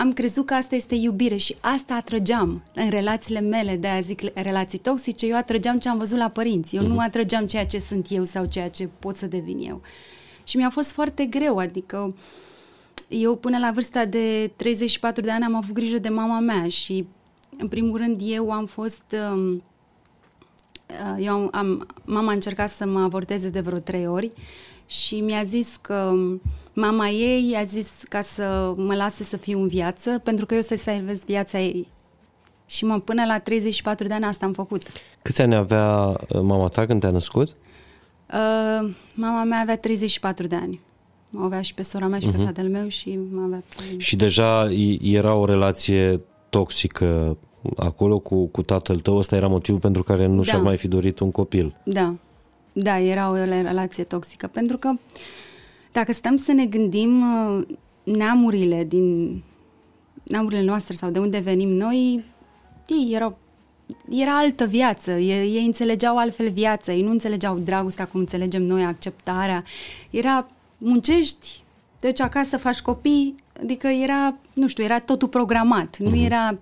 am 0.00 0.12
crezut 0.12 0.47
că 0.47 0.55
asta 0.55 0.75
este 0.75 0.94
iubire 0.94 1.37
și 1.37 1.56
asta 1.61 1.94
atrăgeam 1.94 2.62
în 2.75 2.91
relațiile 2.91 3.41
mele, 3.41 3.76
de 3.76 3.87
a 3.87 4.00
zic 4.00 4.20
relații 4.35 4.79
toxice, 4.79 5.26
eu 5.26 5.37
atrăgeam 5.37 5.79
ce 5.79 5.88
am 5.88 5.99
văzut 5.99 6.19
la 6.19 6.29
părinți, 6.29 6.76
eu 6.76 6.82
uh-huh. 6.82 6.87
nu 6.87 6.94
mhm. 6.94 7.02
atrăgeam 7.02 7.47
ceea 7.47 7.67
ce 7.67 7.79
sunt 7.79 8.06
eu 8.11 8.25
sau 8.25 8.44
ceea 8.44 8.69
ce 8.69 8.88
pot 8.99 9.17
să 9.17 9.26
devin 9.26 9.58
eu. 9.58 9.81
Și 10.44 10.56
mi-a 10.56 10.70
fost 10.70 10.93
foarte 10.93 11.25
greu, 11.25 11.58
adică 11.58 12.14
eu 13.08 13.37
până 13.37 13.58
la 13.58 13.70
vârsta 13.70 14.05
de 14.05 14.50
34 14.56 15.23
de 15.23 15.31
ani 15.31 15.44
am 15.44 15.55
avut 15.55 15.75
grijă 15.75 15.99
de 15.99 16.08
mama 16.08 16.38
mea 16.38 16.69
și 16.69 17.06
în 17.58 17.69
primul 17.69 17.99
rând 17.99 18.20
eu 18.25 18.50
am 18.50 18.67
fost 18.67 19.17
um, 19.35 19.62
eu 21.19 21.49
am, 21.53 21.87
mama 22.05 22.31
a 22.31 22.35
încercat 22.35 22.69
să 22.69 22.87
mă 22.87 23.00
avorteze 23.00 23.49
de 23.49 23.61
vreo 23.61 23.79
trei 23.79 24.06
ori 24.06 24.32
și 24.87 25.20
mi-a 25.20 25.43
zis 25.43 25.76
că 25.81 26.14
mama 26.72 27.08
ei 27.08 27.56
a 27.56 27.62
zis 27.62 27.88
ca 28.08 28.20
să 28.20 28.75
mă 28.76 28.94
lase 28.94 29.22
să 29.22 29.37
fiu 29.37 29.61
în 29.61 29.69
viață 29.69 30.20
pentru 30.25 30.46
că 30.46 30.55
eu 30.55 30.61
să 30.61 30.76
salvez 30.76 31.25
viața 31.25 31.61
ei. 31.61 31.88
Și 32.67 32.84
mă, 32.84 33.00
până 33.00 33.25
la 33.25 33.38
34 33.38 34.06
de 34.06 34.14
ani 34.14 34.25
asta 34.25 34.46
am 34.46 34.52
făcut. 34.52 34.82
Câți 35.22 35.43
ani 35.43 35.55
avea 35.55 36.06
uh, 36.08 36.40
mama 36.43 36.69
ta 36.69 36.87
când 36.87 37.00
te-a 37.00 37.11
născut? 37.11 37.49
Uh, 37.49 38.90
mama 39.14 39.44
mea 39.44 39.61
avea 39.61 39.78
34 39.78 40.46
de 40.46 40.55
ani. 40.55 40.81
Mă 41.31 41.44
avea 41.44 41.61
și 41.61 41.75
pe 41.75 41.82
sora 41.82 42.06
mea 42.06 42.19
și 42.19 42.26
uh-huh. 42.26 42.31
pe 42.31 42.37
mhm. 42.37 42.44
fratele 42.44 42.69
meu 42.69 42.88
și 42.88 43.19
mă 43.32 43.43
avea... 43.43 43.62
Și 43.96 44.17
deja 44.17 44.70
era 45.00 45.34
o 45.34 45.44
relație 45.44 46.20
toxică 46.50 47.37
acolo 47.76 48.19
cu, 48.19 48.46
cu 48.46 48.62
tatăl 48.62 48.99
tău, 48.99 49.17
ăsta 49.17 49.37
era 49.37 49.46
motivul 49.46 49.81
pentru 49.81 50.02
care 50.02 50.26
nu 50.26 50.37
da. 50.37 50.43
și-ar 50.43 50.61
mai 50.61 50.76
fi 50.76 50.88
dorit 50.88 51.19
un 51.19 51.31
copil. 51.31 51.76
Da, 51.84 52.14
da, 52.72 52.99
era 52.99 53.31
o 53.31 53.34
relație 53.34 54.05
toxică, 54.05 54.46
pentru 54.46 54.76
că 54.76 54.93
dacă 55.93 56.13
stăm 56.13 56.37
să 56.37 56.53
ne 56.53 56.67
gândim 56.67 57.21
uh, 57.21 57.67
neamurile 58.03 58.85
din 58.85 59.43
neamurile 60.23 60.63
noastre 60.63 60.94
sau 60.94 61.11
de 61.11 61.19
unde 61.19 61.39
venim 61.39 61.69
noi, 61.69 62.25
ei 62.87 63.11
erau 63.15 63.39
era 64.09 64.39
altă 64.39 64.65
viață, 64.65 65.11
ei, 65.11 65.55
ei 65.55 65.65
înțelegeau 65.65 66.17
altfel 66.17 66.51
viața, 66.51 66.93
ei 66.93 67.03
nu 67.03 67.11
înțelegeau 67.11 67.59
dragostea 67.59 68.06
cum 68.06 68.20
înțelegem 68.20 68.63
noi, 68.63 68.85
acceptarea. 68.85 69.65
Era 70.11 70.49
muncești, 70.79 71.63
deci 72.01 72.20
acasă 72.20 72.56
faci 72.56 72.81
copii, 72.81 73.35
adică 73.63 73.87
era, 73.87 74.35
nu 74.55 74.69
știu, 74.69 74.85
era 74.85 75.01
totul 75.01 75.29
programat, 75.29 75.97
uh-huh. 75.97 75.99
nu 75.99 76.11
mhm. 76.11 76.25
era 76.25 76.59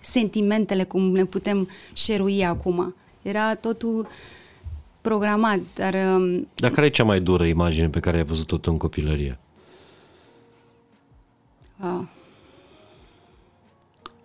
sentimentele 0.00 0.84
cum 0.84 1.14
le 1.14 1.24
putem 1.24 1.68
șerui 1.92 2.44
acum. 2.44 2.94
Era 3.22 3.54
totul 3.54 4.08
programat, 5.00 5.60
dar... 5.74 5.94
Um, 5.94 6.48
dar 6.54 6.70
care 6.70 6.86
e 6.86 6.90
cea 6.90 7.04
mai 7.04 7.20
dură 7.20 7.44
imagine 7.44 7.88
pe 7.88 8.00
care 8.00 8.16
ai 8.16 8.24
văzut-o 8.24 8.70
în 8.70 8.76
copilărie? 8.76 9.38
Uh, 11.80 12.02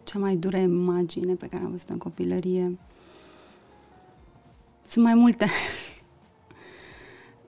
cea 0.03 0.19
mai 0.19 0.35
dură 0.35 0.57
imagine 0.57 1.33
pe 1.33 1.47
care 1.47 1.63
am 1.63 1.69
văzut 1.69 1.89
în 1.89 1.97
copilărie... 1.97 2.77
Sunt 4.87 5.05
mai 5.05 5.13
multe. 5.13 5.45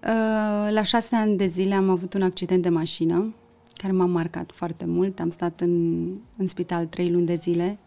uh, 0.04 0.72
la 0.72 0.84
șase 0.84 1.16
ani 1.16 1.38
de 1.38 1.46
zile 1.46 1.74
am 1.74 1.90
avut 1.90 2.14
un 2.14 2.22
accident 2.22 2.62
de 2.62 2.70
mașină 2.70 3.34
care 3.74 3.94
m-a 3.94 4.06
marcat 4.06 4.52
foarte 4.54 4.86
mult. 4.86 5.20
Am 5.20 5.30
stat 5.30 5.62
în, 5.62 6.06
în 6.38 6.48
spital 6.48 6.86
trei 6.86 7.12
luni 7.12 7.26
de 7.26 7.36
zile 7.36 7.78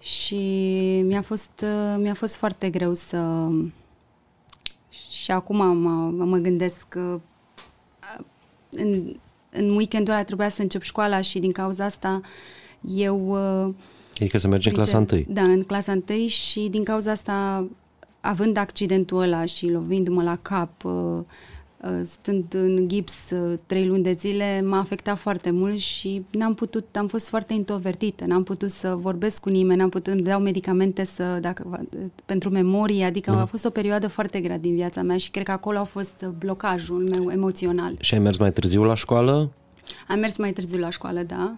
și 0.00 0.36
mi-a 1.06 1.22
fost, 1.22 1.64
uh, 1.64 1.96
mi-a 1.98 2.14
fost 2.14 2.36
foarte 2.36 2.70
greu 2.70 2.94
să... 2.94 3.50
Și 5.28 5.34
acum 5.34 5.56
mă, 5.56 6.24
mă 6.24 6.36
gândesc 6.36 6.88
că 6.88 7.20
uh, 8.18 8.24
în, 8.70 9.14
în 9.50 9.76
weekendul 9.76 10.12
ăla 10.12 10.24
trebuia 10.24 10.48
să 10.48 10.62
încep 10.62 10.82
școala 10.82 11.20
și 11.20 11.38
din 11.38 11.52
cauza 11.52 11.84
asta 11.84 12.20
eu... 12.80 13.28
Uh, 13.66 13.74
adică 14.14 14.38
să 14.38 14.48
mergi 14.48 14.68
în 14.68 14.74
clasa 14.74 14.96
1. 14.96 15.24
Da, 15.28 15.42
în 15.42 15.62
clasa 15.62 16.02
1 16.08 16.26
și 16.26 16.68
din 16.70 16.84
cauza 16.84 17.10
asta, 17.10 17.66
având 18.20 18.56
accidentul 18.56 19.20
ăla 19.20 19.44
și 19.44 19.70
lovindu-mă 19.70 20.22
la 20.22 20.36
cap, 20.36 20.84
uh, 20.84 21.20
stând 22.04 22.54
în 22.54 22.88
gips 22.88 23.30
uh, 23.30 23.58
trei 23.66 23.86
luni 23.86 24.02
de 24.02 24.12
zile, 24.12 24.62
m-a 24.62 24.78
afectat 24.78 25.18
foarte 25.18 25.50
mult 25.50 25.78
și 25.78 26.24
n-am 26.30 26.54
putut, 26.54 26.96
am 26.96 27.06
fost 27.06 27.28
foarte 27.28 27.54
introvertită, 27.54 28.24
n-am 28.26 28.42
putut 28.42 28.70
să 28.70 28.94
vorbesc 29.00 29.40
cu 29.40 29.48
nimeni, 29.48 29.78
n-am 29.78 29.88
putut, 29.88 30.12
îmi 30.12 30.22
dau 30.22 30.40
medicamente 30.40 31.04
să, 31.04 31.38
dacă, 31.40 31.86
pentru 32.24 32.50
memorie, 32.50 33.04
adică 33.04 33.30
mm. 33.30 33.38
a 33.38 33.44
fost 33.44 33.64
o 33.64 33.70
perioadă 33.70 34.08
foarte 34.08 34.40
grea 34.40 34.58
din 34.58 34.74
viața 34.74 35.02
mea 35.02 35.16
și 35.16 35.30
cred 35.30 35.44
că 35.44 35.50
acolo 35.50 35.78
a 35.78 35.84
fost 35.84 36.26
blocajul 36.38 37.08
meu 37.10 37.30
emoțional. 37.30 37.94
Și 38.00 38.14
ai 38.14 38.20
mers 38.20 38.38
mai 38.38 38.52
târziu 38.52 38.84
la 38.84 38.94
școală? 38.94 39.52
Am 40.08 40.18
mers 40.18 40.36
mai 40.38 40.52
târziu 40.52 40.78
la 40.78 40.90
școală, 40.90 41.22
da. 41.22 41.56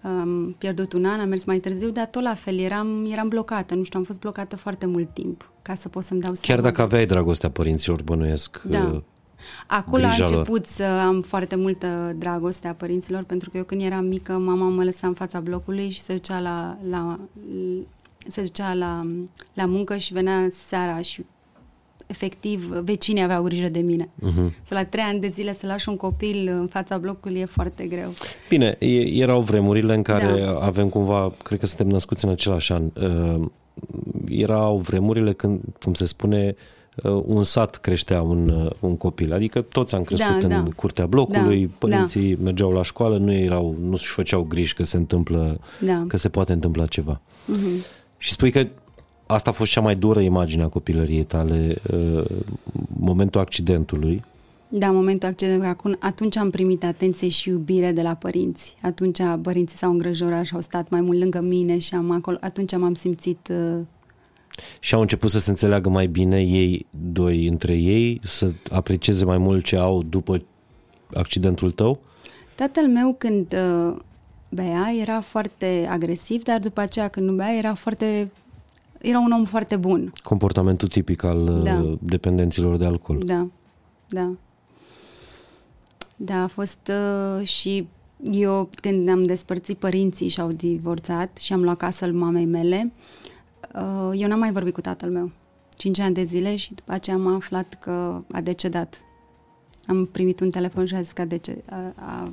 Am 0.00 0.54
pierdut 0.58 0.92
un 0.92 1.04
an, 1.04 1.20
am 1.20 1.28
mers 1.28 1.44
mai 1.44 1.58
târziu, 1.58 1.90
dar 1.90 2.06
tot 2.06 2.22
la 2.22 2.34
fel, 2.34 2.58
eram, 2.58 3.06
eram 3.10 3.28
blocată, 3.28 3.74
nu 3.74 3.82
știu, 3.82 3.98
am 3.98 4.04
fost 4.04 4.18
blocată 4.18 4.56
foarte 4.56 4.86
mult 4.86 5.14
timp 5.14 5.50
ca 5.62 5.74
să 5.74 5.88
pot 5.88 6.02
să-mi 6.02 6.20
dau 6.20 6.30
Chiar 6.30 6.42
seama. 6.42 6.62
dacă 6.62 6.82
aveai 6.82 7.06
dragostea 7.06 7.50
părinților, 7.50 8.02
bănuiesc. 8.02 8.62
Da. 8.62 9.02
Uh, 9.42 9.64
Acolo 9.66 10.04
a 10.04 10.14
început 10.18 10.66
să 10.66 10.84
am 10.84 11.20
foarte 11.20 11.56
multă 11.56 12.14
dragoste 12.18 12.68
a 12.68 12.74
părinților, 12.74 13.22
pentru 13.22 13.50
că 13.50 13.56
eu 13.56 13.64
când 13.64 13.82
eram 13.82 14.04
mică, 14.04 14.32
mama 14.32 14.68
mă 14.68 14.84
lăsa 14.84 15.06
în 15.06 15.14
fața 15.14 15.40
blocului 15.40 15.88
și 15.88 16.00
se 16.00 16.12
ducea 16.12 16.40
la, 16.40 16.78
la, 16.90 17.20
se 18.28 18.42
ducea 18.42 18.74
la, 18.74 19.06
la 19.54 19.66
muncă 19.66 19.96
și 19.96 20.12
venea 20.12 20.48
seara 20.50 21.00
și 21.00 21.24
efectiv, 22.06 22.64
vecinii 22.64 23.22
aveau 23.22 23.42
grijă 23.42 23.68
de 23.68 23.80
mine. 23.80 24.04
Uh-huh. 24.04 24.62
Să 24.62 24.74
la 24.74 24.84
trei 24.84 25.04
ani 25.04 25.20
de 25.20 25.28
zile 25.28 25.52
să 25.52 25.66
lași 25.66 25.88
un 25.88 25.96
copil 25.96 26.48
în 26.48 26.66
fața 26.66 26.98
blocului 26.98 27.40
e 27.40 27.44
foarte 27.44 27.84
greu. 27.84 28.12
Bine, 28.48 28.76
erau 29.12 29.40
vremurile 29.40 29.94
în 29.94 30.02
care 30.02 30.40
da. 30.40 30.58
avem 30.60 30.88
cumva, 30.88 31.32
cred 31.42 31.58
că 31.58 31.66
suntem 31.66 31.88
născuți 31.88 32.24
în 32.24 32.30
același 32.30 32.72
an, 32.72 32.90
uh, 32.94 33.48
erau 34.28 34.76
vremurile 34.76 35.32
când, 35.32 35.60
cum 35.80 35.94
se 35.94 36.04
spune, 36.04 36.54
uh, 36.56 36.81
un 37.24 37.42
sat 37.42 37.76
creștea 37.76 38.22
un, 38.22 38.48
uh, 38.48 38.70
un 38.80 38.96
copil. 38.96 39.32
Adică 39.32 39.60
toți 39.60 39.94
am 39.94 40.02
crescut 40.02 40.40
da, 40.40 40.56
în 40.56 40.64
da. 40.64 40.70
curtea 40.76 41.06
blocului, 41.06 41.66
da, 41.66 41.72
părinții 41.78 42.34
da. 42.36 42.42
mergeau 42.42 42.72
la 42.72 42.82
școală, 42.82 43.18
nu 43.18 43.32
erau, 43.32 43.76
nu-și 43.80 44.06
făceau 44.06 44.42
griji 44.42 44.74
că 44.74 44.84
se 44.84 44.96
întâmplă, 44.96 45.60
da. 45.80 46.04
că 46.08 46.16
se 46.16 46.28
poate 46.28 46.52
întâmpla 46.52 46.86
ceva. 46.86 47.20
Uh-huh. 47.20 47.86
Și 48.18 48.30
spui 48.32 48.50
că 48.50 48.66
asta 49.26 49.50
a 49.50 49.52
fost 49.52 49.72
cea 49.72 49.80
mai 49.80 49.96
dură 49.96 50.20
imagine 50.20 50.62
a 50.62 50.68
copilăriei 50.68 51.24
tale, 51.24 51.76
uh, 51.92 52.24
momentul 52.98 53.40
accidentului. 53.40 54.24
Da, 54.68 54.90
momentul 54.90 55.28
accidentului. 55.28 55.96
Atunci 56.00 56.36
am 56.36 56.50
primit 56.50 56.84
atenție 56.84 57.28
și 57.28 57.48
iubire 57.48 57.92
de 57.92 58.02
la 58.02 58.14
părinți. 58.14 58.76
Atunci 58.82 59.18
părinții 59.42 59.76
s-au 59.76 59.90
îngrăjorat 59.90 60.44
și 60.44 60.54
au 60.54 60.60
stat 60.60 60.90
mai 60.90 61.00
mult 61.00 61.18
lângă 61.18 61.40
mine 61.40 61.78
și 61.78 61.94
am 61.94 62.10
acolo, 62.10 62.36
atunci 62.40 62.76
m-am 62.76 62.94
simțit... 62.94 63.48
Uh... 63.50 63.80
Și 64.80 64.94
au 64.94 65.00
început 65.00 65.30
să 65.30 65.38
se 65.38 65.50
înțeleagă 65.50 65.88
mai 65.88 66.06
bine 66.06 66.40
ei 66.40 66.86
doi 66.90 67.46
între 67.46 67.74
ei, 67.74 68.20
să 68.22 68.50
aprecieze 68.70 69.24
mai 69.24 69.38
mult 69.38 69.64
ce 69.64 69.76
au 69.76 70.02
după 70.02 70.36
accidentul 71.14 71.70
tău? 71.70 71.98
Tatăl 72.54 72.86
meu 72.86 73.14
când 73.18 73.54
uh, 73.54 73.96
bea 74.48 74.92
era 75.00 75.20
foarte 75.20 75.86
agresiv, 75.90 76.42
dar 76.42 76.58
după 76.58 76.80
aceea 76.80 77.08
când 77.08 77.28
nu 77.28 77.34
bea 77.34 77.56
era 77.56 77.74
foarte 77.74 78.30
era 78.98 79.18
un 79.18 79.30
om 79.30 79.44
foarte 79.44 79.76
bun. 79.76 80.12
Comportamentul 80.22 80.88
tipic 80.88 81.22
al 81.22 81.60
da. 81.62 81.80
Uh, 81.82 81.98
dependenților 82.00 82.76
de 82.76 82.84
alcool. 82.84 83.18
Da, 83.24 83.46
da. 84.08 84.32
Da, 86.16 86.42
a 86.42 86.46
fost 86.46 86.90
uh, 86.90 87.46
și 87.46 87.88
eu 88.30 88.68
când 88.80 89.08
am 89.08 89.22
despărțit 89.22 89.76
părinții 89.78 90.28
și 90.28 90.40
au 90.40 90.52
divorțat 90.52 91.36
și 91.36 91.52
am 91.52 91.62
luat 91.62 91.76
casă 91.76 92.04
al 92.04 92.12
mamei 92.12 92.44
mele, 92.44 92.92
uh, 92.92 93.31
eu 94.14 94.28
n-am 94.28 94.38
mai 94.38 94.52
vorbit 94.52 94.74
cu 94.74 94.80
tatăl 94.80 95.10
meu. 95.10 95.30
Cinci 95.76 95.98
ani 95.98 96.14
de 96.14 96.22
zile 96.22 96.56
și 96.56 96.74
după 96.74 96.92
aceea 96.92 97.16
am 97.16 97.26
aflat 97.26 97.78
că 97.80 98.20
a 98.32 98.40
decedat. 98.40 99.04
Am 99.86 100.06
primit 100.06 100.40
un 100.40 100.50
telefon 100.50 100.86
și 100.86 100.94
a 100.94 101.00
zis 101.00 101.12
că 101.12 101.20
a, 101.20 101.24
dece- 101.24 101.62
a, 101.70 101.76
a, 101.94 102.32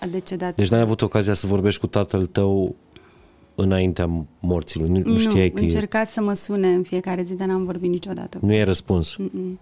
a 0.00 0.06
decedat. 0.06 0.54
Deci 0.54 0.68
n-ai 0.68 0.80
avut 0.80 1.02
ocazia 1.02 1.34
să 1.34 1.46
vorbești 1.46 1.80
cu 1.80 1.86
tatăl 1.86 2.26
tău 2.26 2.74
înaintea 3.54 4.26
morților? 4.40 4.88
Nu, 4.88 5.02
nu 5.04 5.18
știai 5.18 5.50
că 5.50 5.60
încerca 5.60 6.00
e... 6.00 6.04
să 6.04 6.20
mă 6.20 6.32
sune 6.32 6.68
în 6.68 6.82
fiecare 6.82 7.22
zi, 7.22 7.34
dar 7.34 7.48
n-am 7.48 7.64
vorbit 7.64 7.90
niciodată. 7.90 8.38
Nu 8.42 8.52
i-ai 8.52 8.64
răspuns? 8.64 9.16
Mm-mm. 9.16 9.58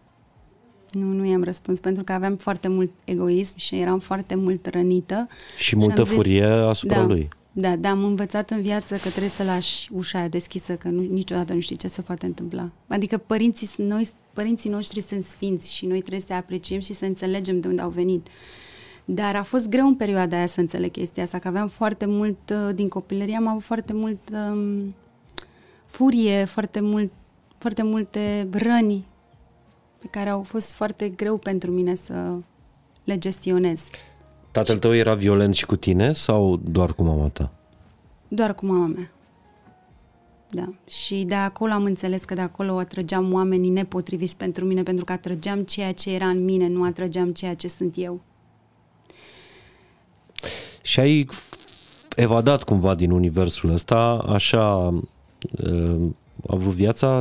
Nu, 0.90 1.06
nu 1.06 1.24
i-am 1.24 1.42
răspuns, 1.42 1.80
pentru 1.80 2.04
că 2.04 2.12
aveam 2.12 2.36
foarte 2.36 2.68
mult 2.68 2.90
egoism 3.04 3.56
și 3.56 3.74
eram 3.74 3.98
foarte 3.98 4.34
mult 4.34 4.66
rănită. 4.66 5.28
Și 5.56 5.76
multă 5.76 6.04
și 6.04 6.10
furie 6.10 6.46
zis, 6.46 6.50
asupra 6.50 6.96
da, 6.96 7.06
lui. 7.06 7.28
Da, 7.52 7.76
da, 7.76 7.90
am 7.90 8.04
învățat 8.04 8.50
în 8.50 8.62
viață 8.62 8.94
că 8.94 9.08
trebuie 9.08 9.30
să 9.30 9.44
lași 9.44 9.88
ușa 9.92 10.18
aia 10.18 10.28
deschisă, 10.28 10.76
că 10.76 10.88
nu, 10.88 11.00
niciodată 11.00 11.52
nu 11.52 11.60
știi 11.60 11.76
ce 11.76 11.88
se 11.88 12.02
poate 12.02 12.26
întâmpla. 12.26 12.70
Adică 12.86 13.18
părinții, 13.18 13.68
noi, 13.76 14.08
părinții 14.32 14.70
noștri 14.70 15.00
sunt 15.00 15.24
sfinți 15.24 15.74
și 15.74 15.86
noi 15.86 15.98
trebuie 15.98 16.20
să 16.20 16.32
apreciem 16.32 16.80
și 16.80 16.92
să 16.92 17.04
înțelegem 17.04 17.60
de 17.60 17.68
unde 17.68 17.82
au 17.82 17.90
venit. 17.90 18.26
Dar 19.04 19.36
a 19.36 19.42
fost 19.42 19.68
greu 19.68 19.86
în 19.86 19.94
perioada 19.94 20.36
aia 20.36 20.46
să 20.46 20.60
înțeleg 20.60 20.90
chestia 20.90 21.22
asta, 21.22 21.38
că 21.38 21.48
aveam 21.48 21.68
foarte 21.68 22.06
mult, 22.06 22.38
uh, 22.50 22.74
din 22.74 22.88
copilărie 22.88 23.36
am 23.36 23.46
avut 23.46 23.62
foarte 23.62 23.92
mult 23.92 24.18
um, 24.32 24.94
furie, 25.86 26.44
foarte, 26.44 26.80
mult, 26.80 27.12
foarte 27.58 27.82
multe 27.82 28.48
răni 28.50 29.06
pe 29.98 30.06
care 30.06 30.28
au 30.28 30.42
fost 30.42 30.72
foarte 30.72 31.08
greu 31.08 31.36
pentru 31.36 31.70
mine 31.70 31.94
să 31.94 32.36
le 33.04 33.18
gestionez. 33.18 33.80
Tatăl 34.50 34.78
tău 34.78 34.94
era 34.94 35.14
violent 35.14 35.54
și 35.54 35.66
cu 35.66 35.76
tine 35.76 36.12
sau 36.12 36.60
doar 36.64 36.92
cu 36.92 37.02
mama 37.02 37.28
ta? 37.28 37.52
Doar 38.28 38.54
cu 38.54 38.66
mama 38.66 38.86
mea. 38.86 39.10
Da. 40.50 40.72
Și 40.86 41.24
de 41.24 41.34
acolo 41.34 41.72
am 41.72 41.84
înțeles 41.84 42.24
că 42.24 42.34
de 42.34 42.40
acolo 42.40 42.78
atrăgeam 42.78 43.32
oamenii 43.32 43.70
nepotriviți 43.70 44.36
pentru 44.36 44.64
mine, 44.64 44.82
pentru 44.82 45.04
că 45.04 45.12
atrăgeam 45.12 45.60
ceea 45.60 45.92
ce 45.92 46.14
era 46.14 46.26
în 46.26 46.44
mine, 46.44 46.68
nu 46.68 46.84
atrăgeam 46.84 47.30
ceea 47.30 47.54
ce 47.54 47.68
sunt 47.68 47.92
eu 47.96 48.20
și 50.82 51.00
ai 51.00 51.26
evadat 52.16 52.62
cumva 52.62 52.94
din 52.94 53.10
universul 53.10 53.70
ăsta, 53.70 54.24
așa 54.28 54.94
uh, 55.64 56.00
a 56.46 56.54
avut 56.54 56.72
viața 56.72 57.20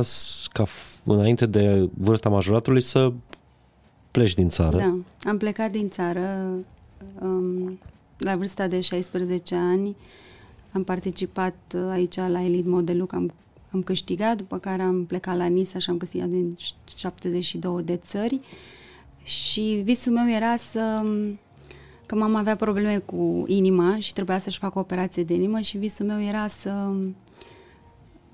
ca 0.52 0.64
înainte 1.04 1.46
de 1.46 1.88
vârsta 1.94 2.28
majoratului 2.28 2.80
să 2.80 3.12
pleci 4.10 4.34
din 4.34 4.48
țară. 4.48 4.76
Da, 4.76 4.96
am 5.30 5.36
plecat 5.36 5.70
din 5.70 5.88
țară 5.88 6.50
um, 7.20 7.78
la 8.18 8.36
vârsta 8.36 8.66
de 8.66 8.80
16 8.80 9.54
ani. 9.54 9.96
Am 10.72 10.84
participat 10.84 11.76
aici 11.90 12.16
la 12.16 12.42
Elite 12.42 12.68
Modelu, 12.68 13.06
am, 13.10 13.32
am 13.70 13.82
câștigat, 13.82 14.36
după 14.36 14.58
care 14.58 14.82
am 14.82 15.04
plecat 15.04 15.36
la 15.36 15.46
Nisa 15.46 15.78
și 15.78 15.90
am 15.90 15.96
câștigat 15.96 16.28
din 16.28 16.56
72 16.96 17.82
de 17.82 17.96
țări. 17.96 18.40
Și 19.22 19.80
visul 19.84 20.12
meu 20.12 20.30
era 20.30 20.56
să 20.56 21.04
că 22.10 22.16
mama 22.16 22.38
avea 22.38 22.56
probleme 22.56 22.98
cu 22.98 23.44
inima 23.46 23.96
și 23.98 24.12
trebuia 24.12 24.38
să-și 24.38 24.58
facă 24.58 24.78
o 24.78 24.80
operație 24.80 25.22
de 25.22 25.34
inimă 25.34 25.60
și 25.60 25.76
visul 25.76 26.06
meu 26.06 26.22
era 26.22 26.46
să 26.46 26.90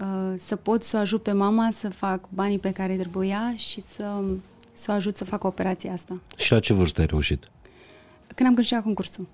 uh, 0.01 0.35
să 0.37 0.57
pot 0.57 0.83
să 0.83 0.97
o 0.97 1.01
ajut 1.01 1.23
pe 1.23 1.33
mama 1.33 1.71
să 1.71 1.89
fac 1.89 2.29
banii 2.29 2.59
pe 2.59 2.71
care 2.71 2.97
trebuia 2.97 3.55
și 3.57 3.81
să, 3.81 4.23
să 4.73 4.91
o 4.91 4.95
ajut 4.95 5.17
să 5.17 5.25
facă 5.25 5.47
operația 5.47 5.93
asta. 5.93 6.21
Și 6.37 6.53
la 6.53 6.59
ce 6.59 6.73
vârstă 6.73 7.01
ai 7.01 7.07
reușit? 7.07 7.51
Când 8.37 8.49
am 8.49 8.55
câștigat 8.55 8.83
concursul. 8.83 9.27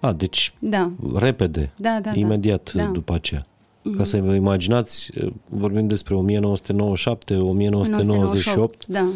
A, 0.00 0.12
deci 0.12 0.54
da. 0.58 0.92
repede, 1.14 1.72
da, 1.76 1.98
da, 2.02 2.12
imediat 2.14 2.72
da. 2.74 2.84
după 2.84 3.14
aceea. 3.14 3.46
Mm-hmm. 3.46 3.96
Ca 3.96 4.04
să 4.04 4.20
vă 4.20 4.34
imaginați, 4.34 5.10
vorbim 5.48 5.86
despre 5.86 6.14
1997, 6.14 7.34
1998, 7.34 8.84
1998 8.86 8.86
da. 8.86 9.08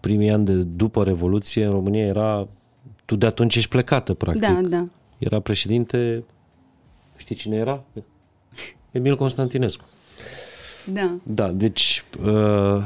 primii 0.00 0.30
ani 0.30 0.44
de 0.44 0.52
după 0.54 1.04
Revoluție 1.04 1.64
în 1.64 1.70
România 1.70 2.06
era 2.06 2.48
tu 3.04 3.16
de 3.16 3.26
atunci 3.26 3.56
ești 3.56 3.68
plecată, 3.68 4.14
practic. 4.14 4.42
Da, 4.42 4.60
da. 4.62 4.86
Era 5.18 5.40
președinte, 5.40 6.24
știi 7.16 7.34
cine 7.34 7.56
era? 7.56 7.84
Emil 8.90 9.16
Constantinescu. 9.16 9.84
Da. 10.92 11.10
Da, 11.22 11.52
deci 11.52 12.04
uh, 12.24 12.82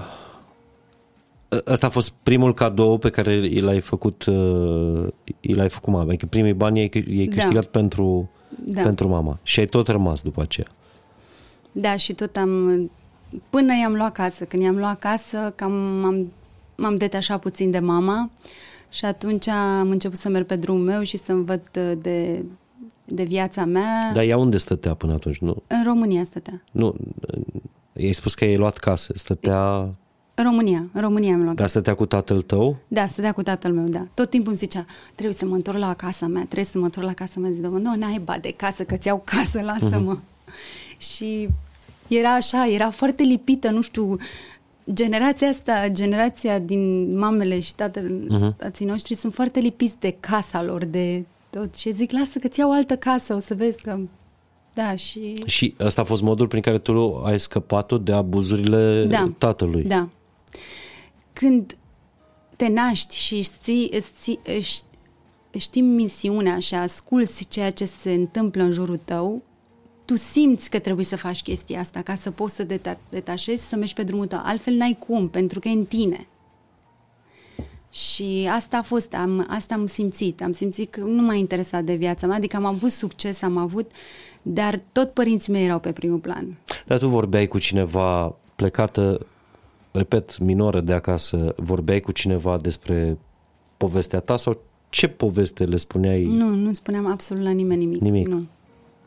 ăsta 1.66 1.86
a 1.86 1.90
fost 1.90 2.12
primul 2.22 2.54
cadou 2.54 2.98
pe 2.98 3.10
care 3.10 3.60
l-ai 3.60 3.80
făcut 3.80 4.24
uh, 4.24 5.06
l-ai 5.40 5.68
făcut 5.68 5.92
mama. 5.92 6.08
Adică 6.08 6.26
primii 6.26 6.52
bani 6.52 6.78
i-ai, 6.78 7.04
i-ai 7.08 7.26
da. 7.26 7.34
câștigat 7.34 7.62
da. 7.62 7.70
pentru, 7.70 8.30
da. 8.64 8.82
pentru 8.82 9.08
mama. 9.08 9.38
Și 9.42 9.60
ai 9.60 9.66
tot 9.66 9.88
rămas 9.88 10.22
după 10.22 10.42
aceea. 10.42 10.66
Da, 11.72 11.96
și 11.96 12.12
tot 12.12 12.36
am... 12.36 12.90
Până 13.50 13.72
i-am 13.80 13.94
luat 13.94 14.08
acasă. 14.08 14.44
Când 14.44 14.62
i-am 14.62 14.76
luat 14.76 14.90
acasă, 14.90 15.52
cam 15.56 15.72
m-am, 15.72 16.32
m-am 16.76 16.96
detașat 16.96 17.40
puțin 17.40 17.70
de 17.70 17.78
mama. 17.78 18.30
Uh, 18.34 18.46
și 18.90 19.04
atunci 19.04 19.48
am 19.48 19.90
început 19.90 20.18
să 20.18 20.28
merg 20.28 20.46
pe 20.46 20.56
drumul 20.56 20.82
meu 20.82 21.02
și 21.02 21.16
să 21.16 21.32
învăț 21.32 21.60
de, 21.98 22.44
de 23.04 23.22
viața 23.22 23.64
mea. 23.64 24.10
Dar 24.12 24.24
ea 24.24 24.36
unde 24.36 24.56
stătea 24.56 24.94
până 24.94 25.12
atunci? 25.12 25.38
Nu? 25.38 25.62
În 25.66 25.84
România 25.84 26.24
stătea. 26.24 26.62
Nu, 26.70 26.94
i-ai 27.92 28.12
spus 28.12 28.34
că 28.34 28.44
ai 28.44 28.56
luat 28.56 28.76
casă. 28.76 29.12
Stătea... 29.16 29.90
În 30.38 30.44
România, 30.44 30.88
în 30.92 31.00
România 31.00 31.34
am 31.34 31.42
luat 31.42 31.54
Dar 31.54 31.68
stătea 31.68 31.94
cu 31.94 32.06
tatăl 32.06 32.40
tău? 32.40 32.76
Da, 32.88 33.06
stătea 33.06 33.32
cu 33.32 33.42
tatăl 33.42 33.72
meu, 33.72 33.84
da. 33.84 34.06
Tot 34.14 34.30
timpul 34.30 34.48
îmi 34.48 34.56
zicea, 34.56 34.86
trebuie 35.14 35.34
să 35.34 35.46
mă 35.46 35.54
întorc 35.54 35.78
la 35.78 35.94
casa 35.94 36.26
mea, 36.26 36.42
trebuie 36.42 36.64
să 36.64 36.78
mă 36.78 36.84
întorc 36.84 37.06
la 37.06 37.12
casa 37.12 37.40
mea. 37.40 37.50
Zic, 37.50 37.64
nu, 37.64 37.94
n-ai 37.96 38.20
ba 38.24 38.38
de 38.40 38.54
casă, 38.56 38.84
că 38.84 38.96
ți-au 38.96 39.22
casă, 39.24 39.60
lasă-mă. 39.60 40.16
Uh-huh. 40.16 40.98
Și 41.14 41.48
era 42.08 42.34
așa, 42.34 42.68
era 42.68 42.90
foarte 42.90 43.22
lipită, 43.22 43.70
nu 43.70 43.80
știu, 43.80 44.16
generația 44.92 45.48
asta, 45.48 45.88
generația 45.88 46.58
din 46.58 47.16
mamele 47.16 47.60
și 47.60 47.74
tate, 47.74 48.00
uh-huh. 48.00 48.56
tații 48.56 48.86
noștri 48.86 49.14
sunt 49.14 49.34
foarte 49.34 49.60
lipiți 49.60 49.96
de 49.98 50.16
casa 50.20 50.62
lor, 50.62 50.84
de 50.84 51.24
tot. 51.50 51.74
Și 51.74 51.92
zic, 51.92 52.12
lasă 52.12 52.38
că-ți 52.38 52.58
iau 52.58 52.70
o 52.70 52.72
altă 52.72 52.96
casă, 52.96 53.34
o 53.34 53.38
să 53.38 53.54
vezi 53.54 53.82
că... 53.82 53.98
Da, 54.74 54.94
și... 54.94 55.42
Și 55.44 55.74
ăsta 55.80 56.00
a 56.00 56.04
fost 56.04 56.22
modul 56.22 56.48
prin 56.48 56.62
care 56.62 56.78
tu 56.78 57.22
ai 57.24 57.40
scăpat 57.40 57.92
de 57.92 58.12
abuzurile 58.12 59.04
da, 59.04 59.28
tatălui. 59.38 59.82
Da. 59.82 60.08
Când 61.32 61.76
te 62.56 62.68
naști 62.68 63.16
și 63.16 63.42
știi, 63.42 64.02
știi, 64.02 64.40
știi 65.58 65.82
misiunea 65.82 66.58
și 66.58 66.74
asculți 66.74 67.48
ceea 67.48 67.70
ce 67.70 67.84
se 67.84 68.12
întâmplă 68.12 68.62
în 68.62 68.72
jurul 68.72 69.00
tău, 69.04 69.42
tu 70.04 70.16
simți 70.16 70.70
că 70.70 70.78
trebuie 70.78 71.04
să 71.04 71.16
faci 71.16 71.42
chestia 71.42 71.80
asta 71.80 72.02
ca 72.02 72.14
să 72.14 72.30
poți 72.30 72.54
să 72.54 72.64
deta- 72.64 72.98
detașezi, 73.10 73.68
să 73.68 73.76
mergi 73.76 73.94
pe 73.94 74.02
drumul 74.02 74.26
tău. 74.26 74.40
Altfel 74.42 74.74
n-ai 74.74 74.96
cum, 75.06 75.28
pentru 75.28 75.60
că 75.60 75.68
e 75.68 75.72
în 75.72 75.84
tine. 75.84 76.26
Și 77.90 78.48
asta 78.52 78.76
a 78.76 78.82
fost, 78.82 79.14
am, 79.14 79.46
asta 79.48 79.74
am 79.74 79.86
simțit. 79.86 80.42
Am 80.42 80.52
simțit 80.52 80.90
că 80.90 81.00
nu 81.00 81.22
m-a 81.22 81.34
interesat 81.34 81.84
de 81.84 81.94
viața 81.94 82.26
mea, 82.26 82.36
adică 82.36 82.56
am 82.56 82.64
avut 82.64 82.90
succes, 82.90 83.42
am 83.42 83.56
avut, 83.56 83.90
dar 84.42 84.82
tot 84.92 85.12
părinții 85.12 85.52
mei 85.52 85.64
erau 85.64 85.78
pe 85.78 85.92
primul 85.92 86.18
plan. 86.18 86.56
Dar 86.86 86.98
tu 86.98 87.08
vorbeai 87.08 87.46
cu 87.46 87.58
cineva 87.58 88.36
plecată, 88.56 89.26
repet, 89.98 90.38
minoră 90.38 90.80
de 90.80 90.92
acasă, 90.92 91.54
vorbeai 91.56 92.00
cu 92.00 92.12
cineva 92.12 92.56
despre 92.58 93.18
povestea 93.76 94.20
ta 94.20 94.36
sau 94.36 94.60
ce 94.88 95.08
poveste 95.08 95.64
le 95.64 95.76
spuneai? 95.76 96.24
Nu, 96.24 96.48
nu 96.54 96.72
spuneam 96.72 97.06
absolut 97.06 97.42
la 97.42 97.50
nimeni 97.50 97.84
nimic. 97.84 98.00
Nimic? 98.00 98.26
Nu. 98.28 98.44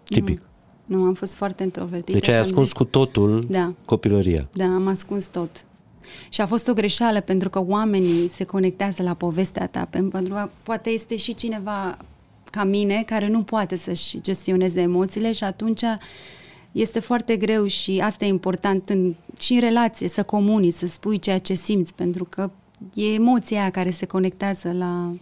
Tipic. 0.04 0.42
Nu, 0.86 0.98
nu 0.98 1.04
am 1.04 1.14
fost 1.14 1.36
foarte 1.36 1.64
introvertită. 1.64 2.12
Deci 2.12 2.28
ai 2.28 2.34
și 2.34 2.40
am 2.40 2.46
ascuns 2.46 2.66
zis- 2.66 2.76
cu 2.76 2.84
totul 2.84 3.46
Da. 3.50 3.74
copilăria. 3.86 4.48
Da, 4.54 4.66
am 4.66 4.88
ascuns 4.88 5.28
tot. 5.28 5.50
Și 6.30 6.42
a 6.42 6.46
fost 6.46 6.68
o 6.68 6.74
greșeală 6.74 7.20
pentru 7.22 7.50
că 7.50 7.62
oamenii 7.66 8.28
se 8.28 8.44
conectează 8.44 9.04
la 9.04 9.14
povestea 9.14 9.68
ta, 9.68 9.88
pentru 9.90 10.34
că 10.34 10.50
poate 10.64 10.90
este 10.90 11.16
și 11.16 11.34
cineva 11.36 11.98
ca 12.52 12.64
mine 12.64 13.04
care 13.06 13.28
nu 13.28 13.44
poate 13.44 13.76
să-și 13.76 14.22
gestioneze 14.22 14.82
emoțiile 14.82 15.32
și 15.32 15.44
atunci 15.44 15.82
este 16.72 17.00
foarte 17.00 17.36
greu 17.36 17.66
și 17.66 18.02
asta 18.04 18.26
e 18.26 18.28
important 18.28 18.90
în, 18.90 19.16
și 19.40 19.54
în 19.54 19.60
relație, 19.60 20.08
să 20.08 20.24
comuni, 20.24 20.72
să 20.72 20.88
spui 20.88 21.20
ceea 21.20 21.40
ce 21.40 21.54
simți, 21.54 21.96
pentru 21.96 22.26
că 22.30 22.52
e 22.94 23.14
emoția 23.14 23.60
aia 23.60 23.70
care 23.70 23.90
se 23.90 24.06
conectează 24.06 24.72
la, 24.72 25.14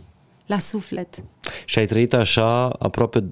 la 0.45 0.59
suflet. 0.59 1.23
Și 1.65 1.79
ai 1.79 1.85
trăit 1.85 2.13
așa 2.13 2.67
aproape 2.67 3.23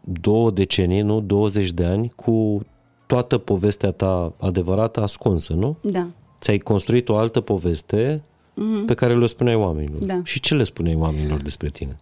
două 0.00 0.50
decenii, 0.50 1.02
nu? 1.02 1.20
20 1.20 1.72
de 1.72 1.84
ani 1.84 2.12
cu 2.16 2.64
toată 3.06 3.38
povestea 3.38 3.90
ta 3.90 4.32
adevărată 4.38 5.02
ascunsă, 5.02 5.52
nu? 5.52 5.76
Da. 5.80 6.06
Ți-ai 6.40 6.58
construit 6.58 7.08
o 7.08 7.16
altă 7.16 7.40
poveste 7.40 8.22
mm-hmm. 8.52 8.86
pe 8.86 8.94
care 8.94 9.14
le 9.14 9.26
spuneai 9.26 9.56
oamenilor. 9.56 10.04
Da. 10.04 10.20
Și 10.24 10.40
ce 10.40 10.54
le 10.54 10.64
spuneai 10.64 10.96
oamenilor 10.96 11.40
despre 11.40 11.68
tine? 11.68 11.96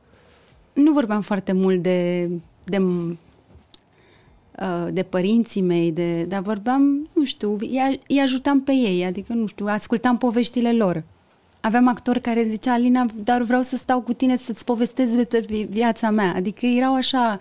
nu 0.73 0.92
vorbeam 0.92 1.21
foarte 1.21 1.52
mult 1.52 1.82
de, 1.82 2.30
de, 2.64 2.78
uh, 2.78 3.12
de 4.90 5.02
părinții 5.02 5.62
mei, 5.62 5.92
de, 5.92 6.23
dar 6.23 6.42
vorbeam, 6.42 7.09
nu 7.14 7.25
știu, 7.25 7.56
îi, 7.61 8.00
îi 8.09 8.18
ajutam 8.21 8.61
pe 8.61 8.73
ei, 8.73 9.04
adică, 9.04 9.32
nu 9.32 9.47
știu, 9.47 9.66
ascultam 9.66 10.18
poveștile 10.18 10.73
lor. 10.73 11.02
Aveam 11.61 11.88
actori 11.88 12.21
care 12.21 12.47
zicea, 12.50 12.73
Alina, 12.73 13.06
dar 13.25 13.42
vreau 13.42 13.62
să 13.62 13.76
stau 13.76 14.00
cu 14.00 14.12
tine 14.12 14.37
să-ți 14.37 14.64
povestesc 14.64 15.12
de 15.16 15.44
vi- 15.47 15.66
viața 15.71 16.11
mea. 16.11 16.32
Adică 16.37 16.66
erau 16.66 16.94
așa, 16.94 17.38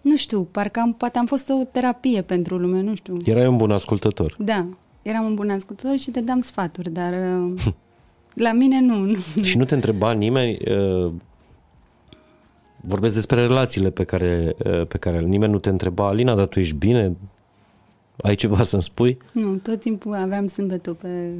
nu 0.00 0.16
știu, 0.16 0.42
parcă 0.50 0.80
am, 0.80 0.92
poate 0.92 1.18
am 1.18 1.26
fost 1.26 1.50
o 1.50 1.64
terapie 1.72 2.22
pentru 2.22 2.56
lume, 2.56 2.80
nu 2.80 2.94
știu. 2.94 3.16
Erai 3.24 3.46
un 3.46 3.56
bun 3.56 3.70
ascultător. 3.70 4.36
Da, 4.38 4.66
eram 5.02 5.24
un 5.24 5.34
bun 5.34 5.50
ascultător 5.50 5.96
și 5.98 6.10
te 6.10 6.20
dam 6.20 6.40
sfaturi, 6.40 6.90
dar 6.90 7.12
uh, 7.12 7.62
la 8.34 8.52
mine 8.52 8.80
nu. 8.80 8.94
nu. 9.34 9.42
Și 9.42 9.56
nu 9.56 9.64
te 9.64 9.74
întreba 9.74 10.12
nimeni, 10.12 10.58
uh, 10.70 11.12
vorbesc 12.80 13.14
despre 13.14 13.40
relațiile 13.46 13.90
pe 13.90 14.04
care, 14.04 14.56
uh, 14.64 14.86
pe 14.86 14.98
care 14.98 15.20
nimeni 15.20 15.52
nu 15.52 15.58
te 15.58 15.68
întreba, 15.68 16.06
Alina, 16.06 16.34
dar 16.34 16.46
tu 16.46 16.60
ești 16.60 16.74
bine? 16.74 17.16
Ai 18.20 18.34
ceva 18.34 18.62
să-mi 18.62 18.82
spui? 18.82 19.16
Nu, 19.32 19.54
tot 19.56 19.80
timpul 19.80 20.14
aveam 20.14 20.46
sâmbetul 20.46 20.94
pe, 20.94 21.32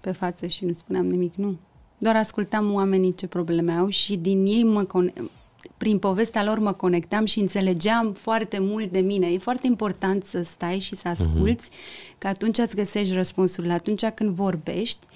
pe 0.00 0.12
față 0.12 0.46
și 0.46 0.64
nu 0.64 0.72
spuneam 0.72 1.06
nimic, 1.06 1.34
nu. 1.34 1.56
Doar 1.98 2.16
ascultam 2.16 2.74
oamenii 2.74 3.14
ce 3.14 3.26
probleme 3.26 3.72
au 3.72 3.88
și 3.88 4.16
din 4.16 4.46
ei 4.46 4.64
mă 4.64 4.86
con- 4.86 5.30
prin 5.76 5.98
povestea 5.98 6.44
lor 6.44 6.58
mă 6.58 6.72
conectam 6.72 7.24
și 7.24 7.40
înțelegeam 7.40 8.12
foarte 8.12 8.58
mult 8.60 8.92
de 8.92 9.00
mine. 9.00 9.26
E 9.26 9.38
foarte 9.38 9.66
important 9.66 10.24
să 10.24 10.42
stai 10.42 10.78
și 10.78 10.94
să 10.94 11.08
asculți, 11.08 11.70
uh-huh. 11.70 12.18
că 12.18 12.26
atunci 12.26 12.58
îți 12.58 12.76
găsești 12.76 13.14
răspunsurile. 13.14 13.72
Atunci 13.72 14.04
când 14.04 14.30
vorbești, 14.30 15.06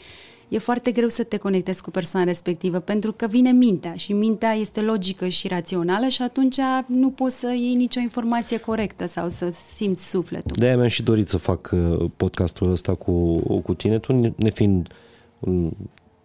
e 0.49 0.59
foarte 0.59 0.91
greu 0.93 1.09
să 1.09 1.23
te 1.23 1.37
conectezi 1.37 1.83
cu 1.83 1.91
persoana 1.91 2.27
respectivă, 2.27 2.79
pentru 2.79 3.13
că 3.13 3.27
vine 3.27 3.51
mintea 3.51 3.95
și 3.95 4.13
mintea 4.13 4.53
este 4.53 4.81
logică 4.81 5.29
și 5.29 5.49
rațională 5.49 6.07
și 6.07 6.23
atunci 6.23 6.57
nu 6.87 7.11
poți 7.11 7.39
să 7.39 7.47
iei 7.59 7.75
nicio 7.75 8.01
informație 8.01 8.57
corectă 8.59 9.07
sau 9.07 9.29
să 9.29 9.49
simți 9.75 10.09
sufletul. 10.11 10.57
De-aia 10.59 10.77
mi-am 10.77 10.89
și 10.89 11.03
dorit 11.03 11.29
să 11.29 11.37
fac 11.37 11.71
uh, 11.73 12.11
podcastul 12.17 12.71
ăsta 12.71 12.95
cu, 12.95 13.37
cu 13.61 13.75
tine, 13.75 13.99
tu 13.99 14.13
ne- 14.13 14.33
nefiind 14.37 14.89
un 15.39 15.71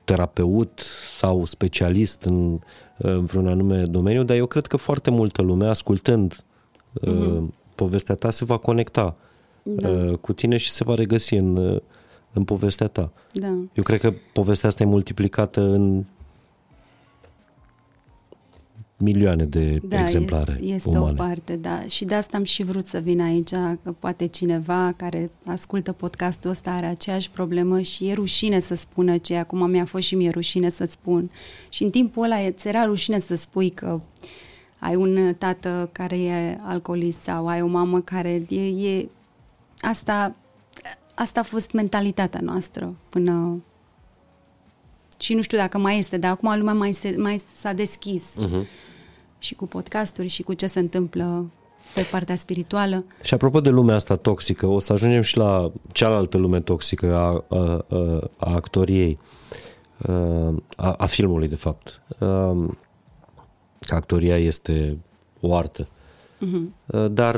terapeut 0.04 0.80
sau 1.18 1.46
specialist 1.46 2.22
în, 2.24 2.60
în 2.98 3.26
vreun 3.26 3.48
anume 3.48 3.84
domeniu, 3.86 4.24
dar 4.24 4.38
eu 4.38 4.46
cred 4.46 4.68
că 4.68 4.78
foarte 4.78 5.10
multă 5.10 5.42
lume, 5.42 5.68
ascultând 5.68 6.44
uh, 6.94 7.44
povestea 7.76 8.16
ta, 8.16 8.32
se 8.32 8.46
va 8.46 8.58
conecta 8.58 9.16
Da. 9.64 9.90
uh, 9.90 10.18
cu 10.18 10.34
tine 10.34 10.58
și 10.58 10.70
se 10.72 10.84
va 10.84 10.96
regăsi 10.96 11.36
în, 11.36 11.56
uh, 11.56 11.82
în 12.34 12.44
povestea 12.44 12.88
ta. 12.88 13.12
Da. 13.34 13.48
Eu 13.48 13.84
cred 13.84 14.00
că 14.00 14.14
povestea 14.34 14.70
asta 14.70 14.84
e 14.84 14.86
multiplicată 14.86 15.62
în 15.62 16.04
milioane 19.02 19.46
de 19.46 19.80
Da, 19.84 20.00
exemplare 20.00 20.52
este, 20.52 20.74
este 20.74 20.90
umane. 20.90 21.12
o 21.12 21.14
parte, 21.14 21.56
da. 21.56 21.84
Și 21.88 22.06
de 22.06 22.16
asta 22.16 22.38
am 22.38 22.44
și 22.44 22.64
vrut 22.64 22.86
să 22.86 23.00
vin 23.00 23.22
aici, 23.22 23.50
că 23.84 23.92
poate 24.00 24.26
cineva 24.26 24.94
care 24.96 25.30
ascultă 25.46 25.92
podcastul 25.92 26.50
ăsta 26.50 26.72
are 26.72 26.86
aceeași 26.86 27.30
problemă 27.30 27.82
și 27.82 28.08
e 28.08 28.14
rușine 28.14 28.60
să 28.60 28.76
spună 28.76 29.18
ce 29.18 29.36
acum 29.36 29.70
mi-a 29.70 29.86
fost 29.86 30.08
și 30.08 30.16
mie 30.16 30.30
rușine 30.30 30.70
să 30.70 30.86
spun. 30.86 31.32
Și 31.70 31.84
în 31.84 31.90
timpul 31.90 32.24
ăla 32.24 32.52
ți 32.52 32.68
era 32.68 32.86
rușine 32.86 33.20
să 33.20 33.36
spui 33.36 33.70
că 33.70 34.02
ai 34.80 34.96
un 34.96 35.34
tată 35.38 35.90
care 35.92 36.22
e 36.22 36.60
alcoolist 36.62 37.22
sau 37.22 37.48
ai 37.48 37.62
o 37.62 37.68
mamă 37.68 38.02
care 38.02 38.46
e... 38.50 38.90
e 38.90 39.10
asta, 39.80 40.36
asta 41.16 41.40
a 41.40 41.44
fost 41.44 41.72
mentalitatea 41.72 42.40
noastră 42.44 42.94
până... 43.10 43.64
Și 45.20 45.34
nu 45.34 45.42
știu 45.42 45.58
dacă 45.58 45.78
mai 45.78 45.98
este, 45.98 46.18
dar 46.18 46.32
acum 46.32 46.58
lumea 46.58 46.74
mai, 46.74 46.92
se, 46.92 47.16
mai 47.18 47.42
s-a 47.56 47.74
deschis 47.74 48.24
Uh-huh. 48.24 48.68
și 49.38 49.56
cu 49.56 49.68
podcasturi 49.68 50.28
și 50.28 50.44
cu 50.44 50.54
ce 50.54 50.68
se 50.68 50.80
întâmplă 50.80 51.52
pe 51.94 52.08
partea 52.12 52.36
spirituală. 52.36 53.06
Și 53.22 53.34
apropo 53.34 53.62
de 53.62 53.70
lumea 53.70 53.96
asta 53.96 54.16
toxică, 54.16 54.66
o 54.66 54.80
să 54.80 54.94
ajungem 54.94 55.22
și 55.22 55.38
la 55.38 55.72
cealaltă 55.92 56.38
lume 56.38 56.60
toxică 56.62 57.16
a, 57.16 57.56
a, 57.56 57.86
a, 57.90 58.30
a 58.38 58.54
actoriei, 58.54 59.20
a, 60.76 60.94
a 60.98 61.06
filmului, 61.06 61.48
de 61.48 61.56
fapt. 61.56 62.02
A, 62.20 62.68
Că 63.86 63.96
actoria 63.96 64.38
este 64.38 64.98
o 65.40 65.56
artă. 65.56 65.88
Uh-huh. 65.88 67.08
Dar 67.12 67.36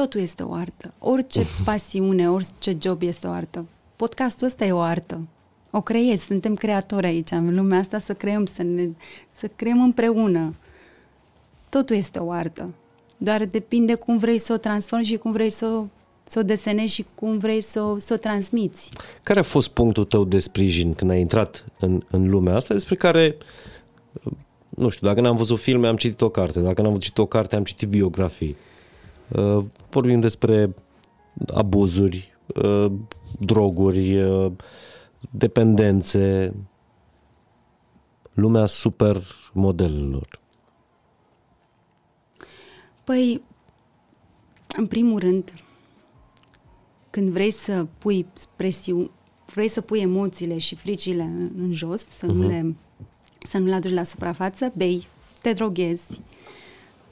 Totul 0.00 0.20
este 0.20 0.42
o 0.42 0.52
artă. 0.52 0.92
Orice 0.98 1.46
pasiune, 1.64 2.30
orice 2.30 2.76
job 2.80 3.02
este 3.02 3.26
o 3.26 3.30
artă. 3.30 3.66
Podcastul 3.96 4.46
ăsta 4.46 4.64
e 4.64 4.72
o 4.72 4.78
artă. 4.78 5.20
O 5.70 5.80
creezi, 5.80 6.24
suntem 6.24 6.54
creatori 6.54 7.06
aici, 7.06 7.30
în 7.30 7.54
lumea 7.54 7.78
asta 7.78 7.98
să 7.98 8.12
creăm, 8.12 8.44
să, 8.44 8.62
ne, 8.62 8.88
să 9.30 9.48
creăm 9.56 9.82
împreună. 9.82 10.54
Totul 11.68 11.96
este 11.96 12.18
o 12.18 12.30
artă. 12.30 12.74
Doar 13.16 13.44
depinde 13.44 13.94
cum 13.94 14.16
vrei 14.16 14.38
să 14.38 14.52
o 14.52 14.56
transformi 14.56 15.04
și 15.04 15.16
cum 15.16 15.32
vrei 15.32 15.50
să 15.50 15.66
o, 15.66 15.84
să 16.22 16.38
o 16.38 16.42
desenezi 16.42 16.94
și 16.94 17.06
cum 17.14 17.38
vrei 17.38 17.60
să 17.60 17.82
o, 17.82 17.98
să 17.98 18.14
o 18.14 18.16
transmiți. 18.16 18.90
care 19.22 19.38
a 19.38 19.42
fost 19.42 19.68
punctul 19.68 20.04
tău 20.04 20.24
de 20.24 20.38
sprijin 20.38 20.94
când 20.94 21.10
ai 21.10 21.20
intrat 21.20 21.64
în, 21.78 22.02
în 22.10 22.30
lumea 22.30 22.54
asta, 22.54 22.74
despre 22.74 22.94
care, 22.94 23.36
nu 24.68 24.88
știu, 24.88 25.06
dacă 25.06 25.20
n-am 25.20 25.36
văzut 25.36 25.58
filme, 25.58 25.88
am 25.88 25.96
citit 25.96 26.20
o 26.20 26.28
carte, 26.28 26.60
dacă 26.60 26.82
n-am 26.82 26.98
citit 26.98 27.18
o 27.18 27.26
carte, 27.26 27.56
am 27.56 27.64
citit 27.64 27.88
biografii. 27.88 28.56
Uh, 29.32 29.64
vorbim 29.90 30.20
despre 30.20 30.74
abuzuri, 31.54 32.36
uh, 32.62 32.92
droguri, 33.38 34.22
uh, 34.22 34.52
dependențe, 35.30 36.54
lumea 38.32 38.66
super 38.66 39.22
modelelor. 39.52 40.40
Păi, 43.04 43.42
în 44.76 44.86
primul 44.86 45.18
rând, 45.18 45.54
când 47.10 47.28
vrei 47.28 47.50
să 47.50 47.86
pui 47.98 48.26
presiuni, 48.56 49.10
vrei 49.54 49.68
să 49.68 49.80
pui 49.80 50.00
emoțiile 50.00 50.58
și 50.58 50.74
fricile 50.74 51.22
în, 51.22 51.50
în 51.58 51.72
jos, 51.72 52.06
să 52.06 52.26
uh-huh. 52.26 52.30
nu 52.30 52.46
le 52.46 52.74
să 53.42 53.58
nu 53.58 53.66
le 53.66 53.74
aduci 53.74 53.92
la 53.92 54.02
suprafață, 54.02 54.72
bei, 54.76 55.06
te 55.42 55.52
droghezi, 55.52 56.20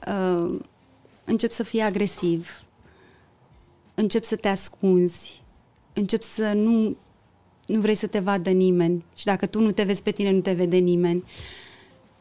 uh, 0.07 0.59
începi 1.29 1.53
să 1.53 1.63
fii 1.63 1.81
agresiv, 1.81 2.63
începi 3.95 4.25
să 4.25 4.35
te 4.35 4.47
ascunzi, 4.47 5.41
începi 5.93 6.23
să 6.23 6.51
nu, 6.55 6.97
nu 7.65 7.79
vrei 7.79 7.95
să 7.95 8.07
te 8.07 8.19
vadă 8.19 8.49
nimeni 8.49 9.05
și 9.15 9.25
dacă 9.25 9.45
tu 9.45 9.61
nu 9.61 9.71
te 9.71 9.83
vezi 9.83 10.01
pe 10.01 10.11
tine, 10.11 10.31
nu 10.31 10.39
te 10.39 10.53
vede 10.53 10.77
nimeni. 10.77 11.23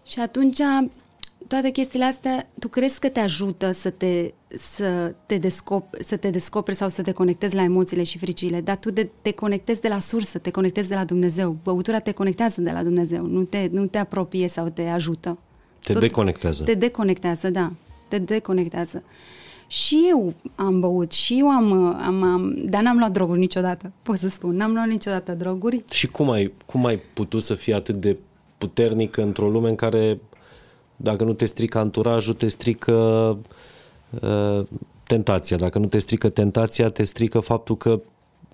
Și 0.07 0.21
atunci 0.21 0.61
toate 1.47 1.71
chestiile 1.71 2.05
astea, 2.05 2.49
tu 2.59 2.69
crezi 2.69 3.01
că 3.01 3.09
te 3.09 3.21
ajută 3.21 3.71
să 3.71 3.91
te, 3.91 4.33
să 4.49 5.15
te, 5.27 5.39
descoperi, 5.39 6.05
să 6.05 6.17
te 6.17 6.31
descoperi 6.31 6.77
sau 6.77 6.89
să 6.89 7.03
te 7.03 7.13
conectezi 7.13 7.55
la 7.55 7.63
emoțiile 7.63 8.03
și 8.03 8.19
fricile, 8.19 8.61
dar 8.61 8.77
tu 8.77 8.91
de, 8.91 9.11
te 9.23 9.33
conectezi 9.33 9.81
de 9.81 9.89
la 9.89 9.99
sursă, 9.99 10.39
te 10.39 10.51
conectezi 10.51 10.89
de 10.89 10.95
la 10.95 11.05
Dumnezeu. 11.05 11.57
Băutura 11.63 11.99
te 11.99 12.13
conectează 12.13 12.61
de 12.61 12.71
la 12.71 12.83
Dumnezeu, 12.83 13.27
nu 13.27 13.45
te, 13.45 13.69
nu 13.73 13.87
te 13.87 13.99
apropie 13.99 14.49
sau 14.49 14.69
te 14.69 14.83
ajută. 14.83 15.39
Te 15.83 15.93
Tot, 15.93 16.03
deconectează. 16.03 16.65
Te 16.65 16.75
deconectează, 16.75 17.51
da. 17.51 17.73
Te 18.09 18.19
deconectează. 18.19 19.03
Și 19.67 20.07
eu 20.09 20.35
am 20.55 20.81
băut, 20.81 21.13
și 21.13 21.39
eu 21.39 21.49
am, 21.49 21.73
am, 21.73 22.23
am 22.23 22.55
dar 22.65 22.83
n-am 22.83 22.99
luat 22.99 23.13
droguri 23.13 23.39
niciodată, 23.39 23.93
pot 24.03 24.17
să 24.17 24.29
spun. 24.29 24.57
N-am 24.57 24.73
luat 24.73 24.87
niciodată 24.87 25.33
droguri. 25.33 25.85
Și 25.91 26.07
cum 26.07 26.31
ai, 26.31 26.53
cum 26.67 26.85
ai 26.85 26.97
putut 27.15 27.43
să 27.43 27.55
fii 27.55 27.75
atât 27.75 27.95
de 27.95 28.17
puternic 28.59 29.17
într-o 29.17 29.49
lume 29.49 29.69
în 29.69 29.75
care 29.75 30.21
dacă 30.97 31.25
nu 31.25 31.33
te 31.33 31.47
strică 31.47 31.79
anturajul, 31.79 32.35
te 32.35 32.49
strică 32.49 32.93
uh, 34.21 34.67
tentația. 35.05 35.57
Dacă 35.57 35.79
nu 35.79 35.87
te 35.87 35.99
strică 35.99 36.29
tentația, 36.29 36.89
te 36.89 37.03
strică 37.03 37.41
faptul 37.41 37.77
că 37.77 38.01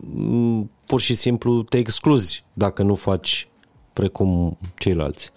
m- 0.01 0.67
pur 0.87 1.01
și 1.01 1.15
simplu 1.15 1.63
te 1.63 1.79
excluzi 1.79 2.45
dacă 2.53 2.83
nu 2.83 2.95
faci 2.95 3.49
precum 3.93 4.59
ceilalți. 4.77 5.33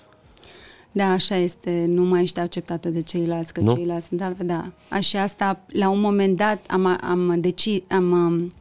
Da, 0.98 1.12
așa 1.12 1.36
este. 1.36 1.86
Nu 1.88 2.04
mai 2.04 2.22
ești 2.22 2.40
acceptată 2.40 2.90
de 2.90 3.02
ceilalți, 3.02 3.54
că 3.54 3.62
nu? 3.62 3.76
ceilalți 3.76 4.08
sunt 4.08 4.22
altfel. 4.22 4.46
Da. 4.46 4.72
Așa 4.90 5.22
asta, 5.22 5.60
la 5.68 5.90
un 5.90 6.00
moment 6.00 6.38
dat, 6.38 6.66
am, 6.70 6.98
am 7.02 7.36
decis, 7.40 7.82
am, 7.88 8.12
um, 8.12 8.52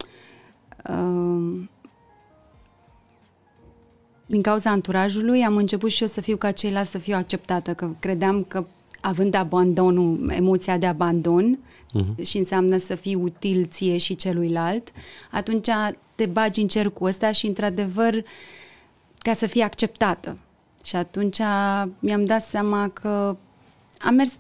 uh, 0.91 1.69
din 4.27 4.43
cauza 4.43 4.71
anturajului, 4.71 5.43
am 5.43 5.57
început 5.57 5.91
și 5.91 6.03
eu 6.03 6.09
să 6.09 6.21
fiu 6.21 6.37
ca 6.37 6.51
ceilalți, 6.51 6.91
să 6.91 6.99
fiu 6.99 7.15
acceptată, 7.15 7.75
că 7.75 7.91
credeam 7.99 8.45
că 8.49 8.67
având 9.01 9.35
abandonul, 9.35 10.31
emoția 10.35 10.79
de 10.79 10.87
abandon 10.87 11.59
uh-huh. 11.59 12.25
și 12.25 12.39
înseamnă 12.39 12.77
să 12.77 12.95
fii 12.95 13.15
util 13.15 13.67
ție 13.71 13.97
și 13.97 14.15
celuilalt, 14.15 14.93
atunci 15.31 15.69
te 16.15 16.27
bagi 16.27 16.61
în 16.61 16.69
cercul 16.69 17.07
ăsta 17.07 17.31
și, 17.31 17.47
într-adevăr, 17.47 18.25
ca 19.19 19.33
să 19.33 19.47
fii 19.47 19.63
acceptată. 19.63 20.39
Și 20.87 20.97
atunci 20.97 21.41
mi-am 21.99 22.25
dat 22.25 22.43
seama 22.43 22.89
că 22.89 23.37
am 23.99 24.15
mers 24.15 24.33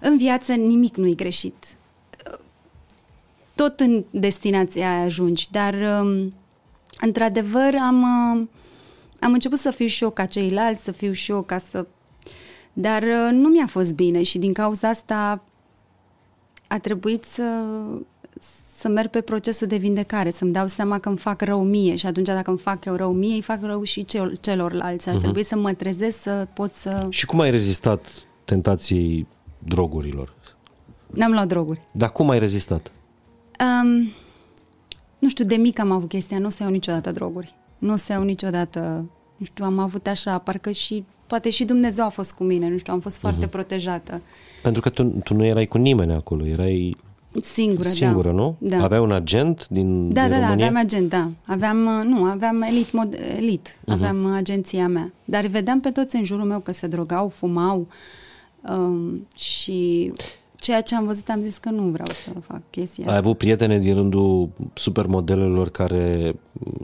în 0.00 0.16
viață, 0.16 0.52
nimic 0.52 0.96
nu-i 0.96 1.14
greșit. 1.14 1.76
Tot 3.54 3.80
în 3.80 4.04
destinația 4.10 4.92
aia 4.92 5.04
ajungi, 5.04 5.50
dar 5.50 5.74
um, 5.74 6.34
într-adevăr 7.00 7.74
am, 7.74 8.02
um, 8.02 8.50
am 9.20 9.32
început 9.32 9.58
să 9.58 9.70
fiu 9.70 9.86
și 9.86 10.02
eu 10.02 10.10
ca 10.10 10.24
ceilalți, 10.24 10.84
să 10.84 10.92
fiu 10.92 11.12
și 11.12 11.30
eu 11.30 11.42
ca 11.42 11.58
să... 11.58 11.86
Dar 12.72 13.02
uh, 13.02 13.28
nu 13.32 13.48
mi-a 13.48 13.66
fost 13.66 13.94
bine 13.94 14.22
și 14.22 14.38
din 14.38 14.52
cauza 14.52 14.88
asta 14.88 15.42
a 16.66 16.78
trebuit 16.78 17.24
să, 17.24 17.64
să 18.80 18.88
merg 18.88 19.10
pe 19.10 19.20
procesul 19.20 19.66
de 19.66 19.76
vindecare, 19.76 20.30
să-mi 20.30 20.52
dau 20.52 20.66
seama 20.66 20.98
că 20.98 21.08
îmi 21.08 21.18
fac 21.18 21.40
rău 21.42 21.64
mie 21.64 21.96
și 21.96 22.06
atunci 22.06 22.26
dacă 22.26 22.50
îmi 22.50 22.58
fac 22.58 22.84
eu 22.84 22.94
rău 22.94 23.12
mie, 23.12 23.34
îi 23.34 23.42
fac 23.42 23.62
rău 23.62 23.82
și 23.82 24.04
cel, 24.04 24.36
celorlalți. 24.40 25.08
Ar 25.08 25.16
uh-huh. 25.16 25.20
trebui 25.20 25.42
să 25.42 25.56
mă 25.56 25.72
trezesc 25.72 26.20
să 26.20 26.46
pot 26.52 26.72
să... 26.72 27.06
Și 27.10 27.26
cum 27.26 27.40
ai 27.40 27.50
rezistat 27.50 28.28
tentației 28.44 29.26
drogurilor? 29.58 30.34
N-am 31.06 31.32
luat 31.32 31.46
droguri. 31.46 31.80
Dar 31.92 32.12
cum 32.12 32.30
ai 32.30 32.38
rezistat? 32.38 32.92
Um, 33.82 34.08
nu 35.18 35.28
știu, 35.28 35.44
de 35.44 35.54
mic 35.54 35.78
am 35.78 35.90
avut 35.90 36.08
chestia, 36.08 36.38
nu 36.38 36.46
o 36.46 36.50
să 36.50 36.62
iau 36.62 36.70
niciodată 36.70 37.12
droguri. 37.12 37.54
Nu 37.78 37.92
o 37.92 37.96
să 37.96 38.12
iau 38.12 38.22
niciodată, 38.22 39.10
nu 39.36 39.44
știu, 39.44 39.64
am 39.64 39.78
avut 39.78 40.06
așa, 40.06 40.38
parcă 40.38 40.70
și 40.70 41.04
poate 41.26 41.50
și 41.50 41.64
Dumnezeu 41.64 42.04
a 42.04 42.08
fost 42.08 42.32
cu 42.32 42.44
mine, 42.44 42.68
nu 42.68 42.78
știu, 42.78 42.92
am 42.92 43.00
fost 43.00 43.18
foarte 43.18 43.46
uh-huh. 43.46 43.50
protejată. 43.50 44.22
Pentru 44.62 44.80
că 44.80 44.88
tu, 44.88 45.04
tu 45.04 45.34
nu 45.34 45.44
erai 45.44 45.66
cu 45.66 45.78
nimeni 45.78 46.12
acolo, 46.12 46.46
erai 46.46 46.96
Singură, 47.42 47.88
Singură, 47.88 48.28
da. 48.28 48.34
nu? 48.34 48.56
Da. 48.58 48.82
Avea 48.82 49.00
un 49.00 49.12
agent 49.12 49.68
din, 49.68 50.12
da, 50.12 50.20
din 50.20 50.30
da, 50.30 50.36
România? 50.36 50.56
Da, 50.56 50.64
aveam 50.64 50.76
agent, 50.76 51.08
da. 51.08 51.30
Aveam, 51.44 51.76
nu, 52.06 52.24
aveam 52.24 52.62
elit, 52.62 52.92
mod, 52.92 53.18
elit. 53.36 53.68
Uh-huh. 53.68 53.92
aveam 53.92 54.26
agenția 54.26 54.88
mea. 54.88 55.12
Dar 55.24 55.46
vedeam 55.46 55.80
pe 55.80 55.90
toți 55.90 56.16
în 56.16 56.24
jurul 56.24 56.44
meu 56.44 56.60
că 56.60 56.72
se 56.72 56.86
drogau, 56.86 57.28
fumau 57.28 57.86
um, 58.68 59.26
și 59.36 60.12
ceea 60.54 60.80
ce 60.80 60.94
am 60.94 61.04
văzut 61.04 61.28
am 61.28 61.40
zis 61.40 61.58
că 61.58 61.70
nu 61.70 61.82
vreau 61.82 62.08
să 62.08 62.30
fac 62.46 62.60
chestia 62.70 63.10
Ai 63.10 63.16
avut 63.16 63.38
prietene 63.38 63.78
din 63.78 63.94
rândul 63.94 64.48
supermodelelor 64.74 65.68
care, 65.68 66.34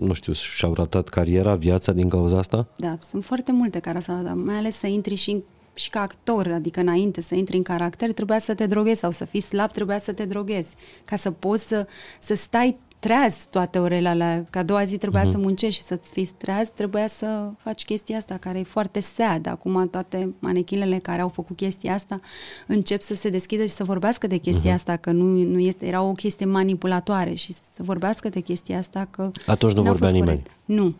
nu 0.00 0.12
știu, 0.12 0.32
și-au 0.32 0.74
ratat 0.74 1.08
cariera, 1.08 1.54
viața 1.54 1.92
din 1.92 2.08
cauza 2.08 2.38
asta? 2.38 2.66
Da, 2.76 2.98
sunt 3.08 3.24
foarte 3.24 3.52
multe 3.52 3.78
care 3.78 4.00
s-au 4.00 4.16
ratat, 4.16 4.36
mai 4.36 4.54
ales 4.54 4.76
să 4.76 4.86
intri 4.86 5.14
și 5.14 5.30
în 5.30 5.42
și 5.76 5.90
ca 5.90 6.00
actor, 6.00 6.52
adică 6.52 6.80
înainte 6.80 7.20
să 7.20 7.34
intri 7.34 7.56
în 7.56 7.62
caracter, 7.62 8.12
trebuia 8.12 8.38
să 8.38 8.54
te 8.54 8.66
droghezi 8.66 9.00
sau 9.00 9.10
să 9.10 9.24
fii 9.24 9.40
slab, 9.40 9.70
trebuia 9.70 9.98
să 9.98 10.12
te 10.12 10.24
droghezi. 10.24 10.74
Ca 11.04 11.16
să 11.16 11.30
poți 11.30 11.66
să, 11.66 11.86
să 12.20 12.34
stai 12.34 12.78
treaz 12.98 13.46
toate 13.50 13.78
orele 13.78 14.08
alea, 14.08 14.44
că 14.50 14.58
a 14.58 14.62
doua 14.62 14.84
zi 14.84 14.96
trebuia 14.96 15.22
uh-huh. 15.22 15.30
să 15.30 15.38
muncești 15.38 15.80
și 15.80 15.86
să-ți 15.86 16.12
fii 16.12 16.30
treaz, 16.36 16.68
trebuia 16.68 17.06
să 17.06 17.50
faci 17.58 17.84
chestia 17.84 18.16
asta, 18.16 18.36
care 18.36 18.58
e 18.58 18.62
foarte 18.62 19.00
sad. 19.00 19.46
Acum 19.46 19.88
toate 19.90 20.34
manechinele 20.38 20.98
care 20.98 21.20
au 21.20 21.28
făcut 21.28 21.56
chestia 21.56 21.94
asta 21.94 22.20
încep 22.66 23.00
să 23.00 23.14
se 23.14 23.28
deschidă 23.28 23.62
și 23.62 23.72
să 23.72 23.84
vorbească 23.84 24.26
de 24.26 24.36
chestia 24.36 24.70
uh-huh. 24.70 24.74
asta, 24.74 24.96
că 24.96 25.10
nu, 25.10 25.24
nu 25.24 25.58
este, 25.58 25.86
era 25.86 26.02
o 26.02 26.12
chestie 26.12 26.46
manipulatoare 26.46 27.34
și 27.34 27.52
să 27.52 27.82
vorbească 27.82 28.28
de 28.28 28.40
chestia 28.40 28.78
asta 28.78 29.08
că... 29.10 29.30
Atunci 29.46 29.72
nu 29.72 29.82
vorbea 29.82 30.10
nimeni. 30.10 30.26
Corect. 30.26 30.50
Nu. 30.64 30.94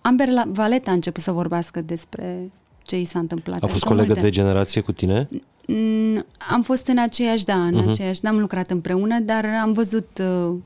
Amber 0.00 0.28
Valeta 0.46 0.90
a 0.90 0.94
început 0.94 1.22
să 1.22 1.32
vorbească 1.32 1.80
despre 1.80 2.50
ce 2.84 3.00
i 3.00 3.04
s-a 3.04 3.18
întâmplat. 3.18 3.62
A 3.62 3.66
fost 3.66 3.84
colegă 3.84 4.06
multe. 4.06 4.20
de 4.20 4.30
generație 4.30 4.80
cu 4.80 4.92
tine? 4.92 5.28
Mm, 5.66 6.24
am 6.50 6.62
fost 6.62 6.86
în 6.86 6.98
aceeași, 6.98 7.44
da, 7.44 7.64
în 7.64 7.82
uh-huh. 7.82 7.88
aceeași, 7.88 8.20
n-am 8.22 8.38
lucrat 8.38 8.70
împreună, 8.70 9.20
dar 9.20 9.44
am 9.62 9.72
văzut 9.72 10.08
uh, 10.20 10.56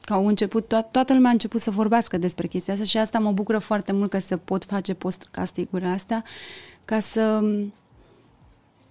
că 0.00 0.12
au 0.12 0.26
început, 0.26 0.64
to- 0.64 0.90
toată 0.90 1.14
lumea 1.14 1.28
a 1.28 1.32
început 1.32 1.60
să 1.60 1.70
vorbească 1.70 2.18
despre 2.18 2.46
chestia 2.46 2.72
asta 2.72 2.84
și 2.84 2.98
asta 2.98 3.18
mă 3.18 3.32
bucură 3.32 3.58
foarte 3.58 3.92
mult 3.92 4.10
că 4.10 4.18
se 4.18 4.36
pot 4.36 4.64
face 4.64 4.94
podcast-uri 4.94 5.84
astea 5.84 6.24
ca 6.84 7.00
să 7.00 7.40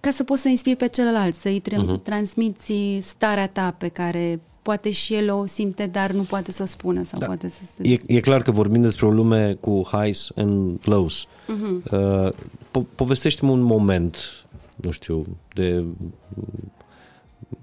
ca 0.00 0.10
să 0.10 0.24
poți 0.24 0.42
să 0.42 0.48
inspiri 0.48 0.76
pe 0.76 0.88
celălalt, 0.88 1.34
să-i 1.34 1.62
tra- 1.68 1.84
uh-huh. 1.84 2.02
transmiți 2.02 2.72
starea 3.00 3.48
ta 3.48 3.74
pe 3.78 3.88
care 3.88 4.40
poate 4.62 4.90
și 4.90 5.14
el 5.14 5.30
o 5.30 5.46
simte, 5.46 5.86
dar 5.86 6.10
nu 6.10 6.22
poate 6.22 6.52
să 6.52 6.62
o 6.62 6.66
spună 6.66 7.02
sau 7.02 7.18
da. 7.18 7.26
poate 7.26 7.48
să 7.48 7.62
se... 7.74 7.88
E, 7.88 8.00
e 8.06 8.20
clar 8.20 8.42
că 8.42 8.50
vorbim 8.50 8.82
despre 8.82 9.06
o 9.06 9.10
lume 9.10 9.56
cu 9.60 9.88
highs 9.92 10.30
and 10.36 10.78
lows. 10.84 11.26
Uh-huh. 11.26 11.90
Uh, 11.90 12.28
po- 12.70 12.94
povestește-mi 12.94 13.50
un 13.50 13.60
moment, 13.60 14.16
nu 14.76 14.90
știu, 14.90 15.24
de 15.54 15.84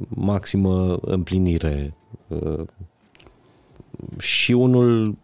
maximă 0.08 0.98
împlinire 1.02 1.94
uh, 2.28 2.68
și 4.20 4.52
unul 4.52 5.18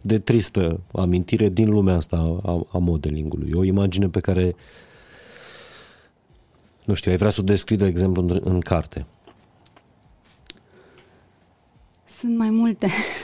de 0.00 0.18
tristă 0.18 0.80
amintire 0.92 1.48
din 1.48 1.70
lumea 1.70 1.94
asta 1.94 2.40
a, 2.42 2.66
a 2.72 2.78
modelingului. 2.78 3.52
O 3.54 3.64
imagine 3.64 4.08
pe 4.08 4.20
care 4.20 4.54
nu 6.84 6.94
știu, 6.94 7.10
ai 7.10 7.16
vrea 7.16 7.30
să 7.30 7.40
o 7.40 7.44
descrii, 7.44 7.76
de 7.76 7.86
exemplu, 7.86 8.22
în, 8.22 8.40
în 8.44 8.60
carte. 8.60 9.06
Sunt 12.18 12.36
mai 12.36 12.50
multe. 12.50 12.88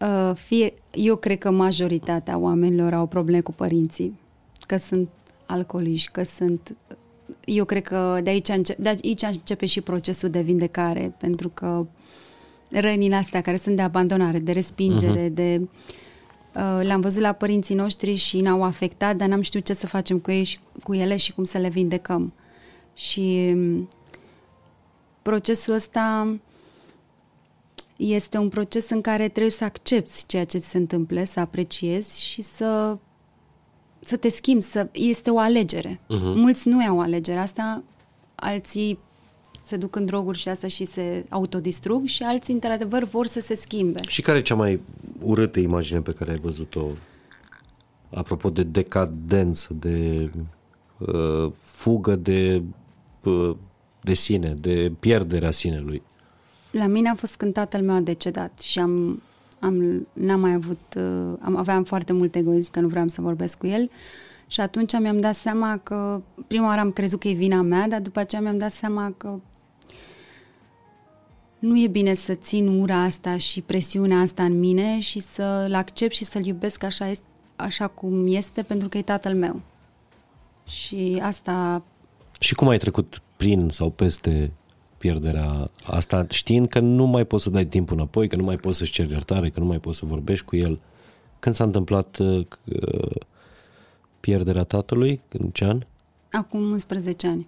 Uh, 0.00 0.32
fie, 0.34 0.74
eu 0.90 1.16
cred 1.16 1.38
că 1.38 1.50
majoritatea 1.50 2.38
oamenilor 2.38 2.94
au 2.94 3.06
probleme 3.06 3.40
cu 3.40 3.52
părinții, 3.52 4.18
că 4.66 4.76
sunt 4.76 5.08
alcooliști, 5.46 6.10
că 6.10 6.22
sunt... 6.22 6.76
Eu 7.44 7.64
cred 7.64 7.82
că 7.82 8.20
de 8.22 8.30
aici, 8.30 8.48
începe, 8.48 8.82
de 8.82 8.88
aici 8.88 9.22
începe 9.22 9.66
și 9.66 9.80
procesul 9.80 10.28
de 10.28 10.40
vindecare, 10.40 11.14
pentru 11.18 11.48
că 11.48 11.86
rănile 12.70 13.14
astea 13.14 13.40
care 13.40 13.56
sunt 13.56 13.76
de 13.76 13.82
abandonare, 13.82 14.38
de 14.38 14.52
respingere, 14.52 15.28
uh-huh. 15.28 15.34
de... 15.34 15.60
Uh, 16.54 16.80
le-am 16.82 17.00
văzut 17.00 17.22
la 17.22 17.32
părinții 17.32 17.74
noștri 17.74 18.14
și 18.14 18.40
ne-au 18.40 18.62
afectat, 18.62 19.16
dar 19.16 19.28
n-am 19.28 19.40
știut 19.40 19.64
ce 19.64 19.72
să 19.72 19.86
facem 19.86 20.18
cu, 20.18 20.30
ei 20.30 20.44
și, 20.44 20.58
cu 20.82 20.94
ele 20.94 21.16
și 21.16 21.32
cum 21.32 21.44
să 21.44 21.58
le 21.58 21.68
vindecăm. 21.68 22.32
Și 22.94 23.50
um, 23.54 23.88
procesul 25.22 25.74
ăsta 25.74 26.36
este 28.00 28.38
un 28.38 28.48
proces 28.48 28.90
în 28.90 29.00
care 29.00 29.28
trebuie 29.28 29.52
să 29.52 29.64
accepti 29.64 30.26
ceea 30.26 30.44
ce 30.44 30.58
ți 30.58 30.68
se 30.68 30.78
întâmplă, 30.78 31.24
să 31.24 31.40
apreciezi 31.40 32.22
și 32.22 32.42
să, 32.42 32.98
să 34.00 34.16
te 34.16 34.28
schimbi. 34.28 34.64
Să, 34.64 34.88
este 34.92 35.30
o 35.30 35.38
alegere. 35.38 35.94
Uh-huh. 35.94 36.34
Mulți 36.34 36.68
nu 36.68 36.78
au 36.86 37.00
alegere 37.00 37.38
asta, 37.38 37.82
alții 38.34 38.98
se 39.64 39.76
duc 39.76 39.96
în 39.96 40.04
droguri 40.04 40.38
și 40.38 40.48
asta 40.48 40.66
și 40.66 40.84
se 40.84 41.24
autodistrug 41.28 42.06
și 42.06 42.22
alții, 42.22 42.54
într-adevăr, 42.54 43.04
vor 43.04 43.26
să 43.26 43.40
se 43.40 43.54
schimbe. 43.54 44.00
Și 44.06 44.22
care 44.22 44.38
e 44.38 44.42
cea 44.42 44.54
mai 44.54 44.80
urâtă 45.22 45.60
imagine 45.60 46.00
pe 46.00 46.12
care 46.12 46.30
ai 46.30 46.38
văzut-o 46.38 46.86
apropo 48.14 48.50
de 48.50 48.62
decadență, 48.62 49.74
de 49.78 50.30
uh, 50.98 51.52
fugă 51.60 52.16
de, 52.16 52.62
uh, 53.24 53.56
de 54.00 54.14
sine, 54.14 54.56
de 54.60 54.92
pierderea 54.98 55.50
sinelui? 55.50 56.02
La 56.70 56.86
mine 56.86 57.08
a 57.08 57.14
fost 57.14 57.36
când 57.36 57.52
tatăl 57.52 57.82
meu 57.82 57.94
a 57.94 58.00
decedat 58.00 58.58
și 58.58 58.78
am, 58.78 59.22
am, 59.58 60.06
n-am 60.12 60.40
mai 60.40 60.52
avut, 60.52 60.94
uh, 60.96 61.38
am, 61.40 61.56
aveam 61.56 61.84
foarte 61.84 62.12
mult 62.12 62.34
egoism 62.34 62.70
că 62.70 62.80
nu 62.80 62.88
vreau 62.88 63.08
să 63.08 63.20
vorbesc 63.20 63.58
cu 63.58 63.66
el 63.66 63.90
și 64.46 64.60
atunci 64.60 64.98
mi-am 64.98 65.20
dat 65.20 65.34
seama 65.34 65.76
că, 65.76 66.22
prima 66.46 66.66
oară 66.66 66.80
am 66.80 66.92
crezut 66.92 67.20
că 67.20 67.28
e 67.28 67.32
vina 67.32 67.62
mea, 67.62 67.88
dar 67.88 68.00
după 68.00 68.20
aceea 68.20 68.40
mi-am 68.42 68.58
dat 68.58 68.72
seama 68.72 69.14
că 69.16 69.38
nu 71.58 71.82
e 71.82 71.86
bine 71.86 72.14
să 72.14 72.34
țin 72.34 72.68
ura 72.68 73.02
asta 73.02 73.36
și 73.36 73.60
presiunea 73.60 74.20
asta 74.20 74.44
în 74.44 74.58
mine 74.58 75.00
și 75.00 75.20
să-l 75.20 75.74
accept 75.74 76.14
și 76.14 76.24
să-l 76.24 76.46
iubesc 76.46 76.82
așa, 76.82 77.08
este, 77.08 77.26
așa 77.56 77.86
cum 77.86 78.26
este, 78.26 78.62
pentru 78.62 78.88
că 78.88 78.98
e 78.98 79.02
tatăl 79.02 79.34
meu. 79.34 79.60
Și 80.66 81.20
asta... 81.22 81.82
Și 82.40 82.54
cum 82.54 82.68
ai 82.68 82.78
trecut 82.78 83.22
prin 83.36 83.68
sau 83.68 83.90
peste 83.90 84.52
pierderea 85.00 85.68
asta, 85.86 86.26
știind 86.28 86.68
că 86.68 86.80
nu 86.80 87.06
mai 87.06 87.24
poți 87.24 87.42
să 87.42 87.50
dai 87.50 87.64
timp 87.64 87.90
înapoi, 87.90 88.28
că 88.28 88.36
nu 88.36 88.42
mai 88.42 88.56
poți 88.56 88.78
să-și 88.78 88.92
ceri 88.92 89.10
iertare, 89.10 89.50
că 89.50 89.60
nu 89.60 89.66
mai 89.66 89.78
poți 89.78 89.98
să 89.98 90.06
vorbești 90.06 90.44
cu 90.44 90.56
el. 90.56 90.80
Când 91.38 91.54
s-a 91.54 91.64
întâmplat 91.64 92.16
uh, 92.18 92.46
pierderea 94.20 94.64
tatălui? 94.64 95.20
În 95.28 95.50
ce 95.50 95.64
an? 95.64 95.82
Acum 96.32 96.70
11 96.70 97.26
ani. 97.26 97.46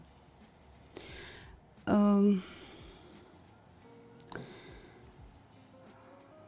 Uh, 1.87 2.37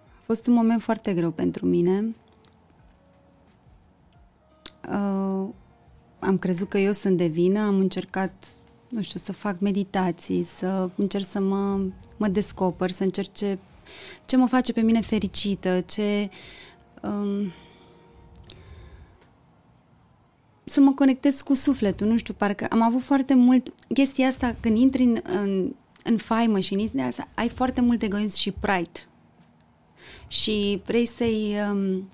a 0.09 0.21
fost 0.21 0.47
un 0.47 0.55
moment 0.55 0.83
foarte 0.83 1.15
greu 1.15 1.31
pentru 1.31 1.67
mine. 1.67 2.15
Uh, 4.89 5.49
am 6.19 6.39
crezut 6.39 6.69
că 6.69 6.79
eu 6.79 6.93
sunt 6.93 7.17
de 7.17 7.27
vină, 7.27 7.61
am 7.61 7.79
încercat 7.79 8.59
nu 8.95 9.03
știu, 9.03 9.21
să 9.21 9.33
fac 9.33 9.61
meditații, 9.61 10.43
să 10.43 10.91
încerc 10.97 11.25
să 11.25 11.41
mă, 11.41 11.81
mă 12.17 12.29
descoper, 12.29 12.91
să 12.91 13.03
încerc 13.03 13.33
ce, 13.33 13.59
ce 14.25 14.37
mă 14.37 14.47
face 14.47 14.73
pe 14.73 14.81
mine 14.81 15.01
fericită, 15.01 15.81
ce... 15.81 16.31
Um, 17.03 17.53
să 20.65 20.81
mă 20.81 20.93
conectez 20.93 21.41
cu 21.41 21.55
sufletul, 21.55 22.07
nu 22.07 22.17
știu, 22.17 22.35
parcă 22.35 22.67
am 22.71 22.83
avut 22.83 23.03
foarte 23.03 23.35
mult 23.35 23.73
chestia 23.95 24.27
asta, 24.27 24.57
când 24.61 24.79
intri 24.79 25.03
în, 25.03 25.21
în, 25.23 25.75
în 26.05 26.17
faimă 26.17 26.59
și 26.59 26.75
în 26.75 26.87
de 26.93 27.03
asta, 27.03 27.29
ai 27.35 27.49
foarte 27.49 27.81
mult 27.81 28.03
egoism 28.03 28.37
și 28.37 28.51
pride. 28.51 29.01
Și 30.29 30.83
vrei 30.87 31.07
să-i... 31.07 31.57
Um, 31.71 32.09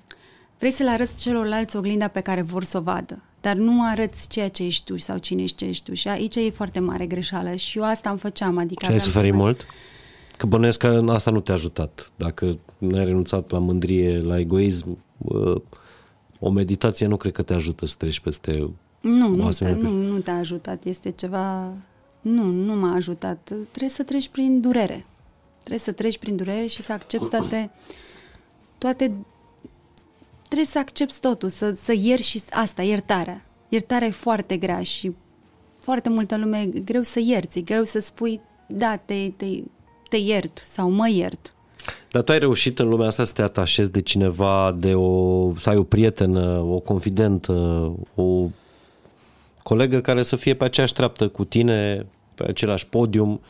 vrei 0.58 0.70
să 0.70 0.82
le 0.82 0.90
arăți 0.90 1.20
celorlalți 1.22 1.76
oglinda 1.76 2.08
pe 2.08 2.20
care 2.20 2.42
vor 2.42 2.64
să 2.64 2.78
o 2.78 2.80
vadă 2.80 3.22
dar 3.40 3.56
nu 3.56 3.84
arăți 3.84 4.28
ceea 4.28 4.48
ce 4.48 4.64
ești 4.64 4.84
tu 4.84 4.96
sau 4.96 5.18
cine 5.18 5.42
ești 5.42 5.56
ce 5.56 5.64
ești 5.64 5.84
tu. 5.84 5.94
Și 5.94 6.08
aici 6.08 6.36
e 6.36 6.50
foarte 6.50 6.80
mare 6.80 7.06
greșeală 7.06 7.54
și 7.54 7.78
eu 7.78 7.84
asta 7.84 8.10
îmi 8.10 8.18
făceam. 8.18 8.58
Adică 8.58 8.84
și 8.84 8.92
ai 8.92 9.00
suferit 9.00 9.32
mai... 9.32 9.40
mult? 9.40 9.66
Că 10.36 10.46
bănuiesc 10.46 10.78
că 10.78 11.04
asta 11.08 11.30
nu 11.30 11.40
te-a 11.40 11.54
ajutat. 11.54 12.12
Dacă 12.16 12.58
nu 12.78 12.96
ai 12.96 13.04
renunțat 13.04 13.50
la 13.50 13.58
mândrie, 13.58 14.20
la 14.20 14.38
egoism, 14.38 14.98
o 16.38 16.50
meditație 16.50 17.06
nu 17.06 17.16
cred 17.16 17.32
că 17.32 17.42
te 17.42 17.54
ajută 17.54 17.86
să 17.86 17.94
treci 17.98 18.20
peste 18.20 18.70
nu, 19.00 19.28
nu, 19.28 19.50
te, 19.50 19.72
nu, 19.72 19.90
nu 19.90 20.18
te-a 20.18 20.36
ajutat. 20.36 20.84
Este 20.84 21.10
ceva... 21.10 21.72
Nu, 22.20 22.44
nu 22.44 22.74
m-a 22.74 22.94
ajutat. 22.94 23.44
Trebuie 23.44 23.90
să 23.90 24.02
treci 24.02 24.28
prin 24.28 24.60
durere. 24.60 25.06
Trebuie 25.58 25.78
să 25.78 25.92
treci 25.92 26.18
prin 26.18 26.36
durere 26.36 26.66
și 26.66 26.82
să 26.82 26.92
accepti 26.92 27.28
toate, 27.28 27.70
toate 28.78 29.12
trebuie 30.50 30.70
să 30.70 30.78
accepti 30.78 31.20
totul, 31.20 31.48
să, 31.48 31.70
să 31.70 31.92
ieri 31.96 32.22
și 32.22 32.42
asta, 32.50 32.82
iertarea. 32.82 33.44
Iertarea 33.68 34.08
e 34.08 34.10
foarte 34.10 34.56
grea 34.56 34.82
și 34.82 35.12
foarte 35.78 36.08
multă 36.08 36.36
lume 36.36 36.58
e 36.58 36.80
greu 36.80 37.02
să 37.02 37.20
ierți, 37.24 37.58
e 37.58 37.62
greu 37.62 37.84
să 37.84 37.98
spui, 37.98 38.40
da, 38.66 38.96
te, 38.96 39.30
te, 39.36 39.46
te 40.08 40.16
iert 40.16 40.62
sau 40.64 40.90
mă 40.90 41.08
iert. 41.08 41.54
Dar 42.10 42.22
tu 42.22 42.32
ai 42.32 42.38
reușit 42.38 42.78
în 42.78 42.88
lumea 42.88 43.06
asta 43.06 43.24
să 43.24 43.32
te 43.32 43.42
atașezi 43.42 43.90
de 43.90 44.00
cineva, 44.00 44.76
de 44.78 44.94
o, 44.94 45.52
să 45.58 45.68
ai 45.68 45.76
o 45.76 45.82
prietenă, 45.82 46.58
o 46.58 46.78
confidentă, 46.78 47.52
o 48.14 48.48
colegă 49.62 50.00
care 50.00 50.22
să 50.22 50.36
fie 50.36 50.54
pe 50.54 50.64
aceeași 50.64 50.92
treaptă 50.92 51.28
cu 51.28 51.44
tine, 51.44 52.06
pe 52.34 52.44
același 52.48 52.86
podium 52.86 53.40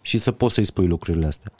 și 0.00 0.18
să 0.18 0.32
poți 0.32 0.54
să-i 0.54 0.64
spui 0.64 0.86
lucrurile 0.86 1.26
astea. 1.26 1.52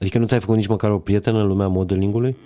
Adică 0.00 0.18
nu 0.18 0.26
ți-ai 0.26 0.40
făcut 0.40 0.56
nici 0.56 0.66
măcar 0.66 0.90
o 0.90 0.98
prietenă 0.98 1.38
în 1.38 1.46
lumea 1.46 1.68
modelingului? 1.68 2.36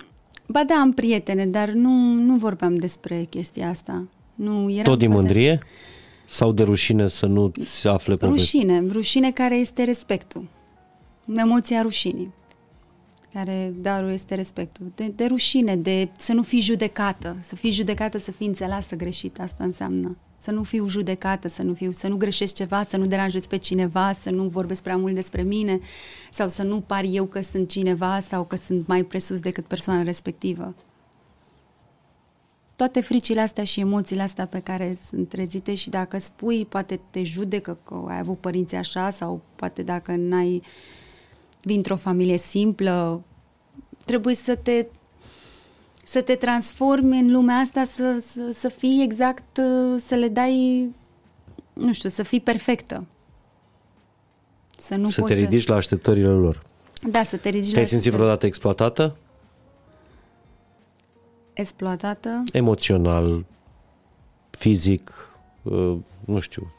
Ba 0.47 0.63
da, 0.63 0.75
am 0.75 0.93
prietene, 0.93 1.45
dar 1.45 1.69
nu, 1.69 2.13
nu 2.13 2.35
vorbeam 2.35 2.75
despre 2.75 3.23
chestia 3.29 3.69
asta. 3.69 4.07
Nu, 4.35 4.71
eram 4.71 4.83
Tot 4.83 4.97
din 4.97 5.09
foarte... 5.09 5.27
mândrie? 5.27 5.59
Sau 6.27 6.51
de 6.51 6.63
rușine 6.63 7.07
să 7.07 7.25
nu 7.25 7.51
ți 7.59 7.87
afle 7.87 8.15
pe 8.15 8.25
Rușine, 8.25 8.83
rușine 8.91 9.31
care 9.31 9.55
este 9.55 9.83
respectul. 9.83 10.47
Emoția 11.35 11.81
rușinii. 11.81 12.33
Care 13.33 13.73
darul 13.81 14.09
este 14.09 14.35
respectul. 14.35 14.91
De, 14.95 15.11
de 15.15 15.25
rușine, 15.25 15.75
de 15.75 16.09
să 16.17 16.33
nu 16.33 16.41
fii 16.41 16.61
judecată. 16.61 17.35
Să 17.41 17.55
fii 17.55 17.71
judecată, 17.71 18.17
să 18.17 18.31
fii 18.31 18.47
înțeleasă 18.47 18.95
greșit. 18.95 19.39
Asta 19.39 19.63
înseamnă 19.63 20.17
să 20.45 20.51
nu 20.51 20.63
fiu 20.63 20.87
judecată, 20.87 21.47
să 21.47 21.63
nu, 21.63 21.73
fiu, 21.73 21.91
să 21.91 22.07
nu 22.07 22.17
greșesc 22.17 22.53
ceva, 22.53 22.83
să 22.83 22.97
nu 22.97 23.05
deranjez 23.05 23.45
pe 23.45 23.57
cineva, 23.57 24.13
să 24.13 24.29
nu 24.29 24.47
vorbesc 24.47 24.81
prea 24.81 24.97
mult 24.97 25.13
despre 25.13 25.41
mine 25.41 25.79
sau 26.31 26.47
să 26.47 26.63
nu 26.63 26.81
par 26.81 27.03
eu 27.07 27.25
că 27.25 27.41
sunt 27.41 27.69
cineva 27.69 28.19
sau 28.19 28.43
că 28.43 28.55
sunt 28.55 28.87
mai 28.87 29.03
presus 29.03 29.39
decât 29.39 29.65
persoana 29.65 30.03
respectivă. 30.03 30.75
Toate 32.75 33.01
fricile 33.01 33.41
astea 33.41 33.63
și 33.63 33.79
emoțiile 33.79 34.21
astea 34.21 34.47
pe 34.47 34.59
care 34.59 34.97
sunt 35.01 35.29
trezite 35.29 35.75
și 35.75 35.89
dacă 35.89 36.19
spui, 36.19 36.65
poate 36.65 36.99
te 37.09 37.23
judecă 37.23 37.77
că 37.83 38.05
ai 38.07 38.19
avut 38.19 38.39
părinți 38.39 38.75
așa 38.75 39.09
sau 39.09 39.41
poate 39.55 39.83
dacă 39.83 40.15
n-ai 40.15 40.61
vin 41.61 41.77
într-o 41.77 41.95
familie 41.95 42.37
simplă, 42.37 43.23
trebuie 44.05 44.35
să 44.35 44.55
te 44.55 44.85
să 46.07 46.21
te 46.21 46.35
transformi 46.35 47.19
în 47.19 47.31
lumea 47.31 47.55
asta, 47.55 47.83
să, 47.83 48.23
să, 48.27 48.51
să 48.53 48.69
fii 48.69 49.03
exact, 49.03 49.57
uh, 49.57 50.01
să 50.05 50.15
le 50.15 50.27
dai, 50.27 50.89
nu 51.73 51.93
știu, 51.93 52.09
să 52.09 52.23
fii 52.23 52.41
perfectă. 52.41 53.05
Să, 54.77 54.95
nu 54.95 55.09
să 55.09 55.21
te 55.21 55.33
ridici 55.33 55.63
să... 55.63 55.71
la 55.71 55.77
așteptările 55.77 56.27
lor. 56.27 56.61
Da, 57.09 57.23
să 57.23 57.37
te 57.37 57.49
ridici 57.49 57.73
Te-ai 57.73 57.85
simțit 57.85 58.11
vreodată 58.11 58.45
exploatată? 58.45 59.15
Exploatată? 61.53 62.43
Emoțional, 62.51 63.45
fizic, 64.49 65.29
uh, 65.61 65.97
nu 66.25 66.39
știu, 66.39 66.73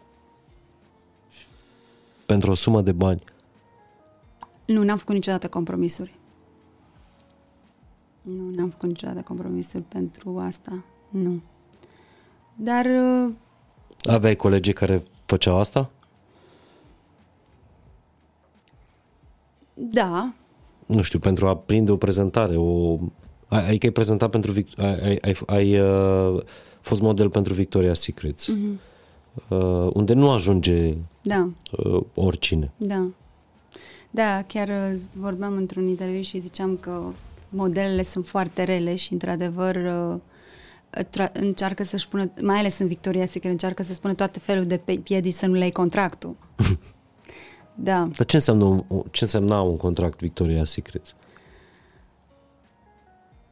pentru 2.27 2.51
o 2.51 2.55
sumă 2.55 2.83
de 2.83 2.93
bani. 2.93 3.23
Nu, 4.65 4.83
n-am 4.83 4.97
făcut 4.97 5.15
niciodată 5.15 5.49
compromisuri. 5.49 6.15
Nu, 8.27 8.51
n-am 8.55 8.69
făcut 8.69 8.89
niciodată 8.89 9.21
compromisuri 9.21 9.83
pentru 9.83 10.39
asta. 10.39 10.85
Nu. 11.09 11.41
Dar... 12.55 12.85
Uh, 12.85 13.33
Aveai 14.01 14.37
colegi 14.37 14.73
care 14.73 15.03
făceau 15.27 15.59
asta? 15.59 15.91
Da. 19.75 20.33
Nu 20.87 21.03
știu, 21.03 21.19
pentru 21.19 21.47
a 21.47 21.57
prinde 21.57 21.93
o 21.93 21.97
prezentare, 21.97 22.57
o... 22.57 22.99
Adică 23.49 23.87
ai 23.87 23.93
prezentat 23.93 24.31
pentru... 24.31 24.53
Ai, 24.77 25.01
ai, 25.03 25.19
ai, 25.23 25.37
ai 25.47 25.81
uh, 25.81 26.43
fost 26.81 27.01
model 27.01 27.31
pentru 27.31 27.55
Victoria's 27.55 27.93
Secrets. 27.93 28.51
Mm-hmm. 28.53 28.79
Uh, 29.49 29.91
unde 29.93 30.13
nu 30.13 30.31
ajunge 30.31 30.95
da. 31.23 31.49
uh, 31.71 32.03
oricine. 32.15 32.73
Da. 32.77 33.07
Da, 34.11 34.43
chiar 34.43 34.69
uh, 34.69 35.01
vorbeam 35.15 35.57
într-un 35.57 35.89
interviu 35.89 36.21
și 36.21 36.39
ziceam 36.39 36.77
că 36.77 37.01
modelele 37.57 38.03
sunt 38.03 38.27
foarte 38.27 38.65
rele 38.65 38.95
și, 38.95 39.13
într-adevăr, 39.13 39.77
uh, 39.77 40.21
tra- 41.05 41.33
încearcă 41.33 41.85
să-și 41.85 42.09
pună, 42.09 42.31
mai 42.41 42.59
ales 42.59 42.79
în 42.79 42.87
Victoria 42.87 43.27
Secret, 43.27 43.53
încearcă 43.53 43.83
să 43.83 43.93
spună 43.93 44.15
toate 44.15 44.39
felul 44.39 44.67
de 44.67 44.81
piedici 45.03 45.33
să 45.33 45.47
nu 45.47 45.53
le 45.53 45.63
iei 45.63 45.73
contractul. 45.73 46.37
da. 47.75 48.09
Dar 48.17 48.27
ce 48.27 48.37
înseamnă 48.37 48.65
un, 48.65 49.03
ce 49.11 49.25
însemna 49.25 49.61
un 49.61 49.77
contract 49.77 50.21
Victoria 50.21 50.65
Secret? 50.65 51.15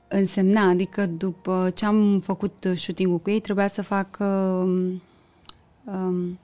Însemna, 0.09 0.69
adică 0.69 1.07
după 1.07 1.71
ce 1.75 1.85
am 1.85 2.21
făcut 2.21 2.69
shooting-ul 2.75 3.19
cu 3.19 3.31
ei, 3.31 3.41
trebuia 3.41 3.69
să 3.69 3.83
fac 3.83 4.17
um, 4.21 5.03
um, 5.85 6.39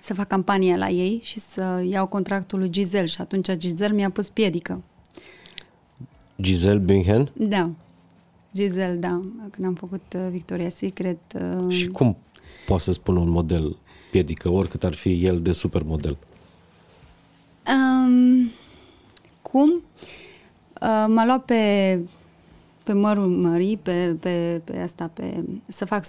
să 0.00 0.14
fac 0.14 0.26
campania 0.26 0.76
la 0.76 0.88
ei 0.88 1.20
și 1.22 1.38
să 1.38 1.84
iau 1.88 2.06
contractul 2.06 2.58
lui 2.58 2.70
Giselle 2.70 3.06
și 3.06 3.20
atunci 3.20 3.52
Giselle 3.52 3.94
mi-a 3.94 4.10
pus 4.10 4.28
piedică. 4.28 4.82
Giselle 6.42 6.78
Bündchen? 6.78 7.30
Da. 7.32 7.70
Giselle, 8.54 8.96
da. 9.00 9.22
Când 9.50 9.66
am 9.66 9.74
făcut 9.74 10.02
uh, 10.14 10.20
Victoria 10.30 10.68
Secret. 10.68 11.18
Uh... 11.34 11.74
Și 11.74 11.86
cum 11.86 12.16
poate 12.66 12.82
să 12.82 12.92
spună 12.92 13.18
un 13.18 13.30
model 13.30 13.76
piedică, 14.10 14.50
oricât 14.50 14.84
ar 14.84 14.94
fi 14.94 15.24
el 15.24 15.40
de 15.40 15.52
supermodel? 15.52 16.16
Um, 17.68 18.50
cum? 19.42 19.70
Uh, 19.70 21.04
m-a 21.08 21.24
luat 21.24 21.44
pe 21.44 22.00
pe 22.82 22.92
mărul 22.92 23.26
mării, 23.26 23.76
pe, 23.76 24.16
pe, 24.20 24.60
pe 24.64 24.78
asta, 24.78 25.10
pe, 25.12 25.44
să 25.68 25.84
fac 25.84 26.04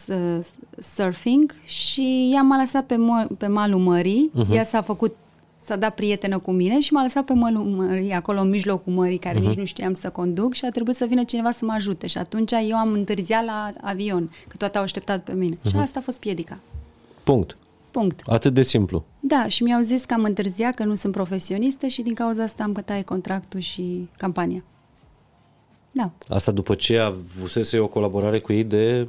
surfing 0.80 1.56
și 1.65 2.30
ea 2.34 2.41
m-a 2.41 2.58
lăsat 2.58 2.86
pe, 2.86 2.96
mă, 2.96 3.28
pe 3.38 3.48
malul 3.48 3.80
mării, 3.80 4.32
uh-huh. 4.32 4.54
ea 4.54 4.63
s-a 4.63 4.82
făcut 4.82 5.15
s-a 5.63 5.76
dat 5.76 5.95
prietenă 5.95 6.39
cu 6.39 6.52
mine 6.52 6.80
și 6.80 6.93
m-a 6.93 7.02
lăsat 7.02 7.26
pe 7.26 7.34
mălul 7.34 7.63
mării, 7.63 8.12
acolo 8.12 8.41
în 8.41 8.49
mijlocul 8.49 8.93
mării, 8.93 9.17
care 9.17 9.38
uh-huh. 9.38 9.41
nici 9.41 9.58
nu 9.58 9.65
știam 9.65 9.93
să 9.93 10.10
conduc 10.10 10.54
și 10.54 10.65
a 10.65 10.69
trebuit 10.69 10.95
să 10.95 11.06
vină 11.06 11.23
cineva 11.23 11.52
să 11.52 11.65
mă 11.65 11.71
ajute. 11.71 12.08
Și 12.08 12.17
atunci 12.17 12.52
eu 12.69 12.78
am 12.78 12.91
întârziat 12.91 13.45
la 13.45 13.73
avion, 13.82 14.32
că 14.47 14.58
toate 14.58 14.78
au 14.78 14.84
așteptat 14.84 15.23
pe 15.23 15.34
mine. 15.34 15.56
Uh-huh. 15.56 15.69
Și 15.69 15.76
asta 15.76 15.99
a 15.99 16.02
fost 16.02 16.19
piedica. 16.19 16.60
Punct. 17.23 17.58
Punct. 17.91 18.21
Atât 18.26 18.54
de 18.54 18.62
simplu. 18.62 19.06
Da, 19.19 19.47
și 19.47 19.63
mi-au 19.63 19.82
zis 19.82 20.06
că 20.06 20.13
am 20.13 20.23
întârziat, 20.23 20.73
că 20.73 20.84
nu 20.84 20.95
sunt 20.95 21.13
profesionistă 21.13 21.88
și 21.88 22.02
din 22.02 22.13
cauza 22.13 22.43
asta 22.43 22.63
am 22.63 22.71
cătat 22.71 23.04
contractul 23.04 23.60
și 23.60 24.10
campania. 24.17 24.63
Da. 25.91 26.12
Asta 26.30 26.52
după 26.52 26.76
ce 26.76 26.97
avusese 26.97 27.80
o 27.80 27.88
colaborare 27.88 28.39
cu 28.39 28.54
ei 28.54 28.63
de 28.63 29.08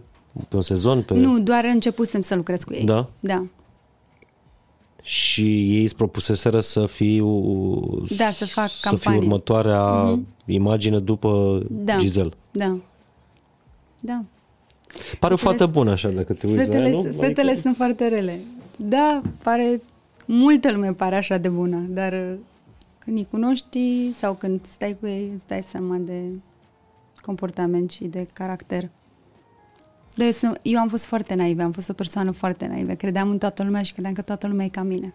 pe 0.48 0.56
un 0.56 0.62
sezon? 0.62 1.02
Pe... 1.02 1.14
Nu, 1.14 1.38
doar 1.38 1.64
începusem 1.64 2.20
să 2.20 2.34
lucrez 2.34 2.64
cu 2.64 2.72
ei. 2.72 2.84
Da? 2.84 3.08
Da. 3.20 3.46
Și 5.06 5.74
ei 5.76 5.82
îți 5.82 5.96
propuseseră 5.96 6.60
să 6.60 6.86
fiu 6.86 7.28
Da, 8.16 8.30
să 8.30 8.46
fac 8.46 8.68
să 8.68 8.88
campanie. 8.88 9.18
fiu 9.18 9.28
următoarea 9.28 10.14
mm-hmm. 10.14 10.46
imagine 10.46 10.98
după 10.98 11.62
Da. 11.70 11.96
Giselle. 11.98 12.30
Da. 12.50 12.76
Da. 14.00 14.24
Pare 15.18 15.32
o 15.34 15.36
Fetele 15.36 15.56
fată 15.58 15.70
s- 15.70 15.74
bună 15.74 15.90
așa 15.90 16.08
dacă 16.08 16.32
te 16.32 16.46
uiți 16.46 16.58
Fetele, 16.58 16.82
la 16.82 16.88
ea, 16.88 16.94
nu? 16.94 17.02
fetele 17.02 17.50
Adică- 17.50 17.60
sunt 17.60 17.76
foarte 17.76 18.08
rele. 18.08 18.38
Da, 18.76 19.22
pare... 19.42 19.80
Multă 20.26 20.72
lume 20.72 20.92
pare 20.92 21.16
așa 21.16 21.36
de 21.36 21.48
bună, 21.48 21.76
dar 21.88 22.12
uh, 22.12 22.34
când 22.98 23.16
îi 23.16 23.26
cunoști 23.30 24.10
sau 24.14 24.34
când 24.34 24.60
stai 24.66 24.96
cu 25.00 25.06
ei, 25.06 25.30
îți 25.34 25.46
dai 25.46 25.62
seama 25.62 25.96
de 25.96 26.20
comportament 27.22 27.90
și 27.90 28.04
de 28.04 28.26
caracter. 28.32 28.88
Dar 30.14 30.26
eu, 30.26 30.32
sunt, 30.32 30.60
eu 30.62 30.78
am 30.78 30.88
fost 30.88 31.04
foarte 31.06 31.34
naivă, 31.34 31.62
am 31.62 31.72
fost 31.72 31.88
o 31.88 31.92
persoană 31.92 32.30
foarte 32.30 32.66
naivă. 32.66 32.92
Credeam 32.92 33.30
în 33.30 33.38
toată 33.38 33.62
lumea 33.62 33.82
și 33.82 33.92
credeam 33.92 34.14
că 34.14 34.22
toată 34.22 34.46
lumea 34.46 34.64
e 34.64 34.68
ca 34.68 34.82
mine. 34.82 35.14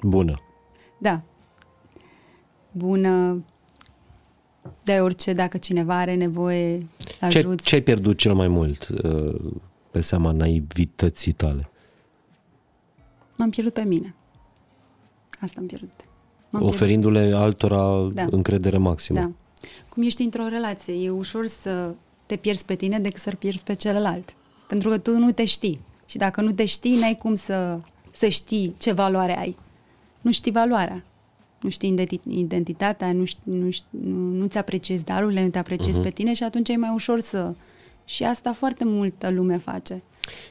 Bună. 0.00 0.40
Da. 0.98 1.22
Bună. 2.72 3.44
De 4.84 5.00
orice, 5.00 5.32
dacă 5.32 5.58
cineva 5.58 5.94
are 5.98 6.14
nevoie, 6.14 6.78
Ce, 7.28 7.38
ajuți. 7.38 7.64
ce 7.64 7.74
ai 7.74 7.80
pierdut 7.80 8.16
cel 8.18 8.34
mai 8.34 8.48
mult 8.48 8.88
uh, 9.02 9.34
pe 9.90 10.00
seama 10.00 10.30
naivității 10.30 11.32
tale? 11.32 11.68
M-am 13.36 13.50
pierdut 13.50 13.72
pe 13.72 13.82
mine. 13.82 14.14
Asta 15.40 15.60
am 15.60 15.66
pierdut. 15.66 15.92
M-am 16.50 16.60
pierdut. 16.60 16.68
Oferindu-le 16.68 17.32
altora 17.34 18.08
Da. 18.14 18.26
încredere 18.30 18.76
maximă. 18.78 19.18
Da. 19.18 19.30
Cum 19.88 20.02
ești 20.02 20.22
într-o 20.22 20.48
relație, 20.48 20.94
e 20.94 21.10
ușor 21.10 21.46
să 21.46 21.94
te 22.30 22.36
pierzi 22.36 22.64
pe 22.64 22.74
tine 22.74 22.98
decât 22.98 23.20
să-l 23.20 23.34
pierzi 23.34 23.62
pe 23.62 23.74
celălalt. 23.74 24.34
Pentru 24.68 24.88
că 24.88 24.98
tu 24.98 25.10
nu 25.18 25.32
te 25.32 25.44
știi. 25.44 25.80
Și 26.06 26.16
dacă 26.16 26.40
nu 26.40 26.52
te 26.52 26.64
știi, 26.64 26.98
n-ai 26.98 27.16
cum 27.22 27.34
să, 27.34 27.80
să 28.10 28.28
știi 28.28 28.74
ce 28.78 28.92
valoare 28.92 29.38
ai. 29.38 29.56
Nu 30.20 30.32
știi 30.32 30.52
valoarea. 30.52 31.04
Nu 31.60 31.68
știi 31.68 31.88
identi- 31.88 32.28
identitatea, 32.28 33.12
nu, 33.12 33.24
știi, 33.24 33.40
nu, 33.44 33.70
știi, 33.70 33.86
nu, 33.90 34.16
nu-ți 34.16 34.58
apreciezi 34.58 35.04
darurile, 35.04 35.42
nu 35.42 35.48
te 35.48 35.58
apreciezi 35.58 36.00
uh-huh. 36.00 36.02
pe 36.02 36.10
tine 36.10 36.32
și 36.32 36.42
atunci 36.42 36.68
e 36.68 36.76
mai 36.76 36.90
ușor 36.94 37.20
să... 37.20 37.52
Și 38.04 38.24
asta 38.24 38.52
foarte 38.52 38.84
multă 38.84 39.30
lume 39.30 39.56
face. 39.56 40.02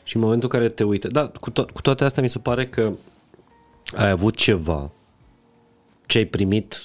Și 0.04 0.16
în 0.16 0.22
momentul 0.22 0.50
în 0.52 0.60
care 0.60 0.72
te 0.72 0.84
uite, 0.84 1.08
da, 1.08 1.28
cu, 1.28 1.52
to- 1.52 1.72
cu 1.74 1.82
toate 1.82 2.04
astea 2.04 2.24
mi 2.24 2.30
se 2.30 2.40
pare 2.40 2.68
că 2.68 2.94
ai 3.96 4.10
avut 4.10 4.36
ceva 4.36 4.92
ce 6.06 6.18
ai 6.18 6.26
primit 6.26 6.84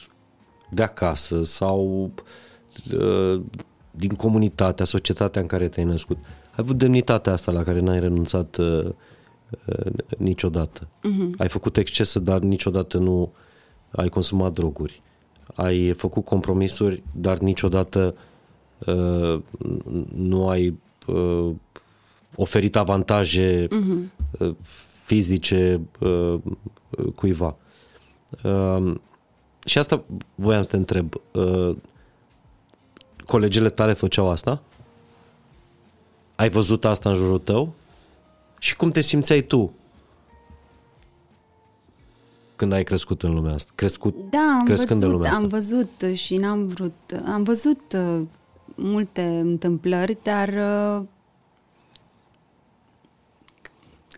de 0.71 0.83
acasă 0.83 1.43
sau 1.43 2.11
uh, 2.93 3.41
din 3.97 4.15
comunitatea, 4.15 4.85
societatea 4.85 5.41
în 5.41 5.47
care 5.47 5.69
te-ai 5.69 5.87
născut. 5.87 6.17
Ai 6.25 6.57
avut 6.57 6.79
demnitatea 6.79 7.33
asta 7.33 7.53
la 7.53 7.63
care 7.63 7.81
n-ai 7.81 8.01
renunțat 8.01 8.57
uh, 8.57 8.85
uh, 9.67 9.93
niciodată. 10.19 10.81
Uh-huh. 10.81 11.37
Ai 11.39 11.49
făcut 11.49 11.77
excese, 11.77 12.19
dar 12.19 12.39
niciodată 12.39 12.99
nu 12.99 13.33
ai 13.91 14.09
consumat 14.09 14.53
droguri. 14.53 15.03
Ai 15.55 15.93
făcut 15.93 16.25
compromisuri, 16.25 17.03
dar 17.13 17.39
niciodată 17.39 18.15
uh, 18.87 19.41
nu 20.15 20.49
ai 20.49 20.79
uh, 21.07 21.51
oferit 22.37 22.77
avantaje 22.77 23.67
uh-huh. 23.67 24.55
fizice 25.05 25.81
uh, 26.01 26.37
cuiva. 27.15 27.57
Uh, 28.43 28.95
și 29.65 29.79
asta 29.79 30.05
voiam 30.35 30.63
să 30.63 30.69
te 30.69 30.77
întreb. 30.77 31.15
Uh, 31.33 31.77
colegele 33.27 33.71
tale 33.71 33.93
făceau 33.93 34.31
asta? 34.31 34.63
Ai 36.37 36.49
văzut 36.49 36.85
asta 36.85 37.09
în 37.09 37.15
jurul 37.15 37.39
tău? 37.39 37.73
Și 38.59 38.77
cum 38.77 38.91
te 38.91 39.01
simțeai 39.01 39.41
tu 39.41 39.73
când 42.57 42.73
ai 42.73 42.85
crescut 42.85 43.23
în 43.23 43.35
lumea 43.35 43.55
asta? 43.55 43.73
Crescut, 43.75 44.15
Da, 44.31 44.57
am 44.59 44.65
crescând 44.65 44.91
în 45.03 45.09
văzut, 45.09 45.13
lumea 45.13 45.31
asta. 45.31 45.43
am 45.43 45.49
văzut 45.49 46.17
și 46.17 46.37
n-am 46.37 46.67
vrut. 46.67 46.95
Am 47.27 47.43
văzut 47.43 47.97
uh, 47.97 48.23
multe 48.75 49.23
întâmplări, 49.23 50.19
dar 50.23 50.49
uh, 50.49 51.07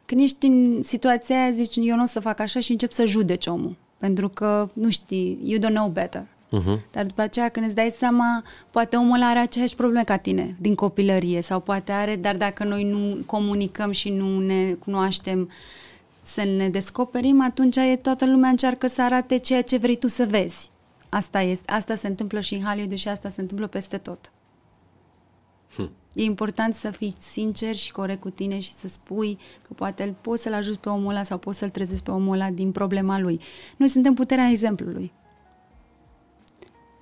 când 0.04 0.20
ești 0.20 0.46
în 0.46 0.82
situația 0.82 1.42
aia, 1.42 1.52
zici, 1.52 1.76
eu 1.76 1.96
nu 1.96 2.02
o 2.02 2.06
să 2.06 2.20
fac 2.20 2.40
așa 2.40 2.60
și 2.60 2.70
încep 2.70 2.92
să 2.92 3.04
judeci 3.04 3.46
omul. 3.46 3.76
Pentru 3.98 4.28
că, 4.28 4.68
nu 4.72 4.90
știi, 4.90 5.38
you 5.42 5.58
don't 5.58 5.74
know 5.74 5.88
better. 5.88 6.26
Uh-huh. 6.52 6.80
Dar 6.92 7.06
după 7.06 7.22
aceea, 7.22 7.48
când 7.48 7.66
îți 7.66 7.74
dai 7.74 7.94
seama, 7.96 8.42
poate 8.70 8.96
omul 8.96 9.14
ăla 9.14 9.28
are 9.28 9.38
aceeași 9.38 9.74
probleme 9.74 10.04
ca 10.04 10.16
tine, 10.16 10.56
din 10.60 10.74
copilărie, 10.74 11.40
sau 11.40 11.60
poate 11.60 11.92
are, 11.92 12.16
dar 12.16 12.36
dacă 12.36 12.64
noi 12.64 12.84
nu 12.84 13.18
comunicăm 13.26 13.90
și 13.90 14.10
nu 14.10 14.40
ne 14.40 14.72
cunoaștem 14.72 15.50
să 16.22 16.44
ne 16.44 16.68
descoperim, 16.68 17.42
atunci 17.42 17.76
e 17.76 17.96
toată 17.96 18.26
lumea 18.26 18.50
încearcă 18.50 18.86
să 18.86 19.02
arate 19.02 19.38
ceea 19.38 19.62
ce 19.62 19.76
vrei 19.76 19.96
tu 19.96 20.08
să 20.08 20.26
vezi. 20.28 20.70
Asta, 21.08 21.40
este, 21.40 21.72
asta 21.72 21.94
se 21.94 22.06
întâmplă 22.06 22.40
și 22.40 22.54
în 22.54 22.62
Hollywood 22.62 22.94
și 22.94 23.08
asta 23.08 23.28
se 23.28 23.40
întâmplă 23.40 23.66
peste 23.66 23.98
tot. 23.98 24.32
Hm. 25.74 25.90
E 26.12 26.22
important 26.22 26.74
să 26.74 26.90
fii 26.90 27.14
sincer 27.18 27.74
și 27.74 27.92
corect 27.92 28.20
cu 28.20 28.30
tine 28.30 28.58
și 28.58 28.72
să 28.72 28.88
spui 28.88 29.38
că 29.62 29.72
poate 29.74 30.02
îl 30.02 30.14
poți 30.20 30.42
să-l 30.42 30.52
ajuți 30.52 30.78
pe 30.78 30.88
omul 30.88 31.10
ăla 31.10 31.22
sau 31.22 31.38
poți 31.38 31.58
să-l 31.58 31.68
trezești 31.68 32.04
pe 32.04 32.10
omul 32.10 32.34
ăla 32.34 32.50
din 32.50 32.72
problema 32.72 33.18
lui. 33.18 33.40
Noi 33.76 33.88
suntem 33.88 34.14
puterea 34.14 34.48
exemplului. 34.50 35.12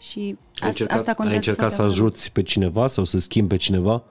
Și 0.09 0.19
Ai 0.19 0.37
asta, 0.55 0.67
încercat, 0.67 0.97
asta 0.97 1.09
ai 1.09 1.15
contează 1.15 1.39
încercat 1.39 1.71
să 1.71 1.77
foarte 1.77 1.99
mult. 2.01 2.13
ajuți 2.13 2.33
pe 2.33 2.43
cineva 2.43 2.87
sau 2.87 3.05
să 3.05 3.19
schimbi 3.19 3.49
pe 3.49 3.57
cineva? 3.57 4.03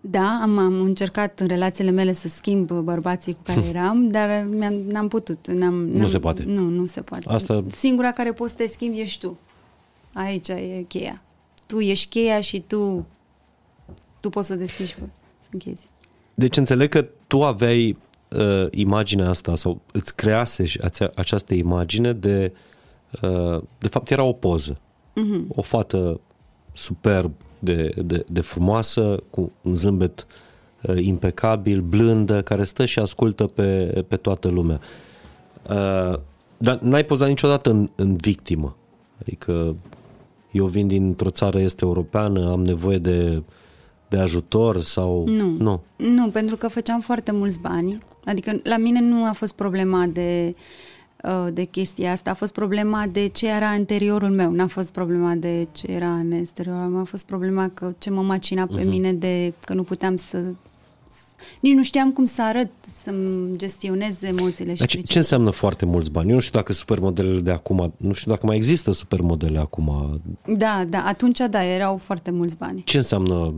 Da, 0.00 0.38
am, 0.42 0.58
am 0.58 0.80
încercat 0.80 1.40
în 1.40 1.46
relațiile 1.46 1.90
mele 1.90 2.12
să 2.12 2.28
schimb 2.28 2.70
bărbații 2.70 3.32
cu 3.32 3.40
care 3.42 3.60
eram, 3.74 4.08
dar 4.08 4.46
mi-am, 4.50 4.74
n-am 4.74 5.08
putut. 5.08 5.48
N-am, 5.50 5.74
n-am, 5.88 6.08
se 6.08 6.18
poate. 6.18 6.42
Nu, 6.46 6.62
nu 6.68 6.86
se 6.86 7.00
poate. 7.00 7.28
Asta- 7.28 7.64
Singura 7.70 8.10
care 8.10 8.32
poți 8.32 8.50
să 8.50 8.56
te 8.56 8.66
schimbi 8.66 9.00
ești 9.00 9.20
tu. 9.20 9.38
Aici 10.12 10.48
e 10.48 10.84
cheia. 10.88 11.22
Tu 11.66 11.80
ești 11.80 12.08
cheia 12.08 12.40
și 12.40 12.60
tu 12.66 13.06
tu 14.20 14.28
poți 14.30 14.46
să 14.46 14.54
deschizi 14.54 14.88
și 14.90 14.94
să 15.40 15.48
închezi. 15.50 15.88
Deci 16.34 16.56
înțeleg 16.56 16.88
că 16.88 17.06
tu 17.26 17.44
aveai 17.44 17.96
uh, 18.36 18.66
imaginea 18.70 19.28
asta 19.28 19.54
sau 19.56 19.80
îți 19.92 20.16
crease 20.16 20.64
și 20.64 20.78
ațea- 20.82 21.12
această 21.14 21.54
imagine 21.54 22.12
de 22.12 22.52
uh, 22.54 22.60
de 23.78 23.88
fapt 23.88 24.10
era 24.10 24.22
o 24.22 24.32
poză. 24.32 24.78
Uh-huh. 25.10 25.48
O 25.48 25.62
fată 25.62 26.20
superb 26.72 27.32
de, 27.58 27.94
de, 28.04 28.24
de 28.28 28.40
frumoasă, 28.40 29.22
cu 29.30 29.52
un 29.62 29.74
zâmbet 29.74 30.26
uh, 30.82 31.04
impecabil, 31.04 31.80
blândă, 31.80 32.42
care 32.42 32.64
stă 32.64 32.84
și 32.84 32.98
ascultă 32.98 33.46
pe, 33.46 34.04
pe 34.08 34.16
toată 34.16 34.48
lumea. 34.48 34.80
Uh, 35.70 36.18
dar 36.56 36.78
n-ai 36.80 37.04
pozat 37.04 37.28
niciodată 37.28 37.70
în, 37.70 37.90
în 37.94 38.16
victimă. 38.16 38.76
Adică 39.20 39.76
eu 40.50 40.66
vin 40.66 40.86
dintr-o 40.86 41.30
țară 41.30 41.60
este 41.60 41.84
europeană, 41.84 42.50
am 42.50 42.64
nevoie 42.64 42.98
de, 42.98 43.42
de 44.08 44.16
ajutor 44.16 44.80
sau... 44.80 45.24
Nu. 45.26 45.56
nu. 45.58 45.80
Nu, 45.96 46.28
pentru 46.28 46.56
că 46.56 46.68
făceam 46.68 47.00
foarte 47.00 47.32
mulți 47.32 47.60
bani. 47.60 48.02
Adică 48.24 48.60
la 48.62 48.76
mine 48.76 49.00
nu 49.00 49.24
a 49.24 49.32
fost 49.32 49.54
problema 49.54 50.06
de, 50.06 50.54
uh, 50.54 50.62
de 51.52 51.64
chestia 51.64 52.12
asta, 52.12 52.30
a 52.30 52.34
fost 52.34 52.52
problema 52.52 53.06
de 53.12 53.26
ce 53.26 53.48
era 53.48 53.68
în 53.68 53.78
interiorul 53.78 54.30
meu, 54.30 54.50
n-a 54.50 54.66
fost 54.66 54.92
problema 54.92 55.34
de 55.34 55.68
ce 55.72 55.90
era 55.90 56.12
în 56.12 56.30
exteriorul 56.30 56.88
meu, 56.88 57.00
a 57.00 57.04
fost 57.04 57.24
problema 57.24 57.68
că 57.74 57.94
ce 57.98 58.10
mă 58.10 58.22
macina 58.22 58.66
pe 58.66 58.80
uh-huh. 58.80 58.88
mine 58.88 59.12
de 59.12 59.52
că 59.64 59.74
nu 59.74 59.82
puteam 59.82 60.16
să... 60.16 60.42
Nici 61.60 61.74
nu 61.74 61.82
știam 61.82 62.12
cum 62.12 62.24
să 62.24 62.42
arăt, 62.42 62.70
să-mi 63.04 63.56
gestionez 63.56 64.22
emoțiile 64.22 64.72
și 64.72 64.78
Dar 64.78 64.88
ce, 64.88 64.96
fricile. 64.96 65.12
ce 65.12 65.18
înseamnă 65.18 65.50
foarte 65.50 65.84
mulți 65.84 66.10
bani? 66.10 66.28
Eu 66.28 66.34
nu 66.34 66.40
știu 66.40 66.58
dacă 66.58 66.72
supermodelele 66.72 67.40
de 67.40 67.50
acum, 67.50 67.94
nu 67.96 68.12
știu 68.12 68.30
dacă 68.30 68.46
mai 68.46 68.56
există 68.56 68.92
supermodele 68.92 69.58
acum. 69.58 70.20
Da, 70.56 70.84
da, 70.88 71.04
atunci 71.04 71.38
da, 71.50 71.64
erau 71.64 71.96
foarte 71.96 72.30
mulți 72.30 72.56
bani. 72.56 72.82
Ce 72.84 72.96
înseamnă 72.96 73.54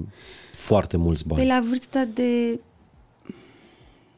foarte 0.53 0.97
mulți 0.97 1.27
bani? 1.27 1.41
Păi 1.41 1.51
la 1.51 1.65
vârsta 1.69 2.09
de... 2.15 2.61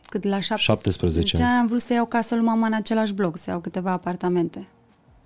Cât 0.09 0.25
la 0.25 0.41
17, 0.41 0.91
17 0.91 1.43
ani 1.43 1.61
am 1.61 1.67
vrut 1.67 1.81
să 1.81 1.93
iau 1.93 2.07
casă 2.07 2.35
lui 2.35 2.45
mama 2.45 2.67
în 2.67 2.73
același 2.73 3.13
bloc, 3.13 3.37
să 3.37 3.51
iau 3.51 3.61
câteva 3.61 3.91
apartamente. 3.91 4.67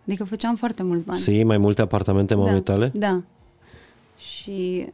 Adică 0.07 0.25
făceam 0.25 0.57
foarte 0.57 0.83
mulți 0.83 1.05
bani. 1.05 1.19
Să 1.19 1.31
iei 1.31 1.45
mai 1.45 1.59
multe 1.59 1.83
apartamente 1.83 2.35
mamei 2.35 2.53
da, 2.53 2.61
tale? 2.61 2.91
Da. 2.95 3.23
Și 4.19 4.87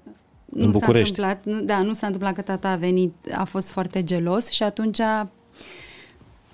În 0.52 0.66
nu 0.66 0.72
s-a 0.72 0.78
București? 0.78 1.20
întâmplat, 1.20 1.44
nu, 1.44 1.64
da, 1.66 1.82
nu 1.82 1.92
s-a 1.92 2.06
întâmplat 2.06 2.34
că 2.34 2.42
tata 2.42 2.68
a 2.68 2.76
venit, 2.76 3.12
a 3.36 3.44
fost 3.44 3.70
foarte 3.70 4.02
gelos 4.02 4.48
și 4.48 4.62
atunci 4.62 4.98
uh, 4.98 5.22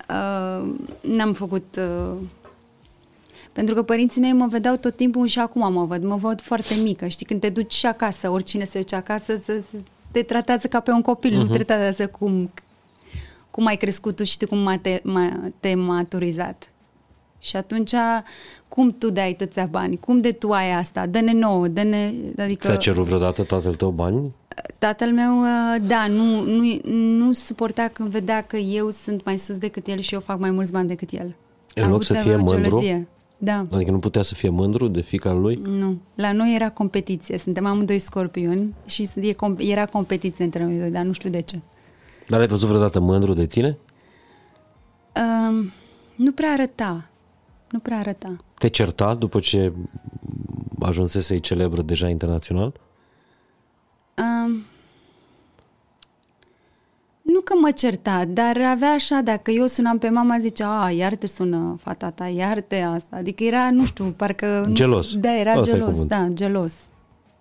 Uh, 0.09 0.69
n-am 1.01 1.33
făcut... 1.33 1.79
Uh, 1.79 2.17
pentru 3.51 3.75
că 3.75 3.83
părinții 3.83 4.21
mei 4.21 4.33
mă 4.33 4.47
vedeau 4.49 4.75
tot 4.75 4.95
timpul 4.95 5.27
și 5.27 5.39
acum 5.39 5.73
mă 5.73 5.85
văd. 5.85 6.03
Mă 6.03 6.15
văd 6.15 6.41
foarte 6.41 6.75
mică. 6.83 7.07
Știi, 7.07 7.25
când 7.25 7.39
te 7.39 7.49
duci 7.49 7.73
și 7.73 7.85
acasă, 7.85 8.29
oricine 8.29 8.63
se 8.63 8.79
duce 8.79 8.95
acasă, 8.95 9.37
să, 9.43 9.61
să 9.71 9.77
te 10.11 10.21
tratează 10.21 10.67
ca 10.67 10.79
pe 10.79 10.91
un 10.91 11.01
copil, 11.01 11.31
uh-huh. 11.31 11.47
nu 11.47 11.47
te 11.47 11.63
tratează 11.63 12.07
cum, 12.07 12.51
cum 13.53 13.65
ai 13.65 13.75
crescut 13.75 14.15
tu 14.15 14.23
și 14.23 14.37
tu 14.37 14.47
cum 14.47 14.79
te, 14.81 15.01
te 15.59 15.75
maturizat. 15.75 16.69
Și 17.39 17.55
atunci, 17.55 17.93
cum 18.67 18.95
tu 18.97 19.09
dai 19.09 19.31
atâția 19.31 19.65
bani? 19.65 19.97
Cum 19.97 20.21
de 20.21 20.31
tu 20.31 20.51
ai 20.51 20.71
asta? 20.71 21.05
Dă-ne 21.05 21.33
nouă, 21.33 21.67
dă-ne... 21.67 22.13
Adică... 22.37 22.67
Ți-a 22.67 22.75
cerut 22.75 23.05
vreodată 23.05 23.43
tatăl 23.43 23.75
tău 23.75 23.89
bani? 23.89 24.31
Tatăl 24.77 25.11
meu, 25.11 25.39
uh, 25.39 25.81
da, 25.87 26.07
nu, 26.07 26.41
nu, 26.41 26.79
nu 26.91 27.31
suporta 27.31 27.89
când 27.93 28.09
vedea 28.09 28.41
că 28.41 28.57
eu 28.57 28.89
sunt 28.89 29.25
mai 29.25 29.37
sus 29.37 29.57
decât 29.57 29.87
el 29.87 29.99
și 29.99 30.13
eu 30.13 30.19
fac 30.19 30.39
mai 30.39 30.51
mulți 30.51 30.71
bani 30.71 30.87
decât 30.87 31.09
el. 31.11 31.35
În 31.75 31.89
loc 31.89 32.03
să 32.03 32.13
fie 32.13 32.35
mândru? 32.35 33.07
Da. 33.37 33.65
Adică 33.71 33.91
nu 33.91 33.99
putea 33.99 34.21
să 34.21 34.33
fie 34.33 34.49
mândru 34.49 34.87
de 34.87 35.01
fica 35.01 35.31
lui? 35.31 35.61
Nu. 35.65 35.97
La 36.15 36.31
noi 36.31 36.55
era 36.55 36.69
competiție. 36.69 37.37
Suntem 37.37 37.65
amândoi 37.65 37.99
scorpioni 37.99 38.73
și 38.85 39.09
era 39.57 39.85
competiție 39.85 40.43
între 40.43 40.63
noi 40.63 40.77
doi, 40.77 40.89
dar 40.89 41.03
nu 41.03 41.11
știu 41.11 41.29
de 41.29 41.41
ce. 41.41 41.59
Dar 42.27 42.39
ai 42.39 42.47
văzut 42.47 42.67
vreodată 42.67 42.99
mândru 42.99 43.33
de 43.33 43.45
tine? 43.45 43.77
Um, 45.49 45.71
nu 46.15 46.31
prea 46.31 46.49
arăta. 46.49 47.05
Nu 47.69 47.79
prea 47.79 47.97
arăta. 47.97 48.35
Te 48.57 48.67
certa 48.67 49.15
după 49.15 49.39
ce 49.39 49.73
ajunsese 50.79 51.37
celebră 51.37 51.81
deja 51.81 52.07
internațional? 52.09 52.73
Um, 54.17 54.63
nu 57.21 57.39
că 57.41 57.53
mă 57.61 57.71
certa, 57.71 58.25
dar 58.25 58.61
avea 58.61 58.91
așa, 58.91 59.21
dacă 59.23 59.51
eu 59.51 59.65
sunam 59.65 59.97
pe 59.97 60.09
mama, 60.09 60.39
zicea, 60.39 60.83
a, 60.83 60.91
iar 60.91 61.15
te 61.15 61.27
sună 61.27 61.77
fata 61.81 62.09
ta, 62.09 62.27
iar 62.27 62.61
te 62.61 62.81
asta. 62.81 63.15
Adică 63.15 63.43
era, 63.43 63.71
nu 63.71 63.85
știu, 63.85 64.05
parcă... 64.05 64.69
Gelos. 64.71 65.15
Da, 65.15 65.35
era 65.35 65.51
Asta 65.51 65.71
gelos, 65.71 66.05
da, 66.05 66.27
gelos. 66.33 66.73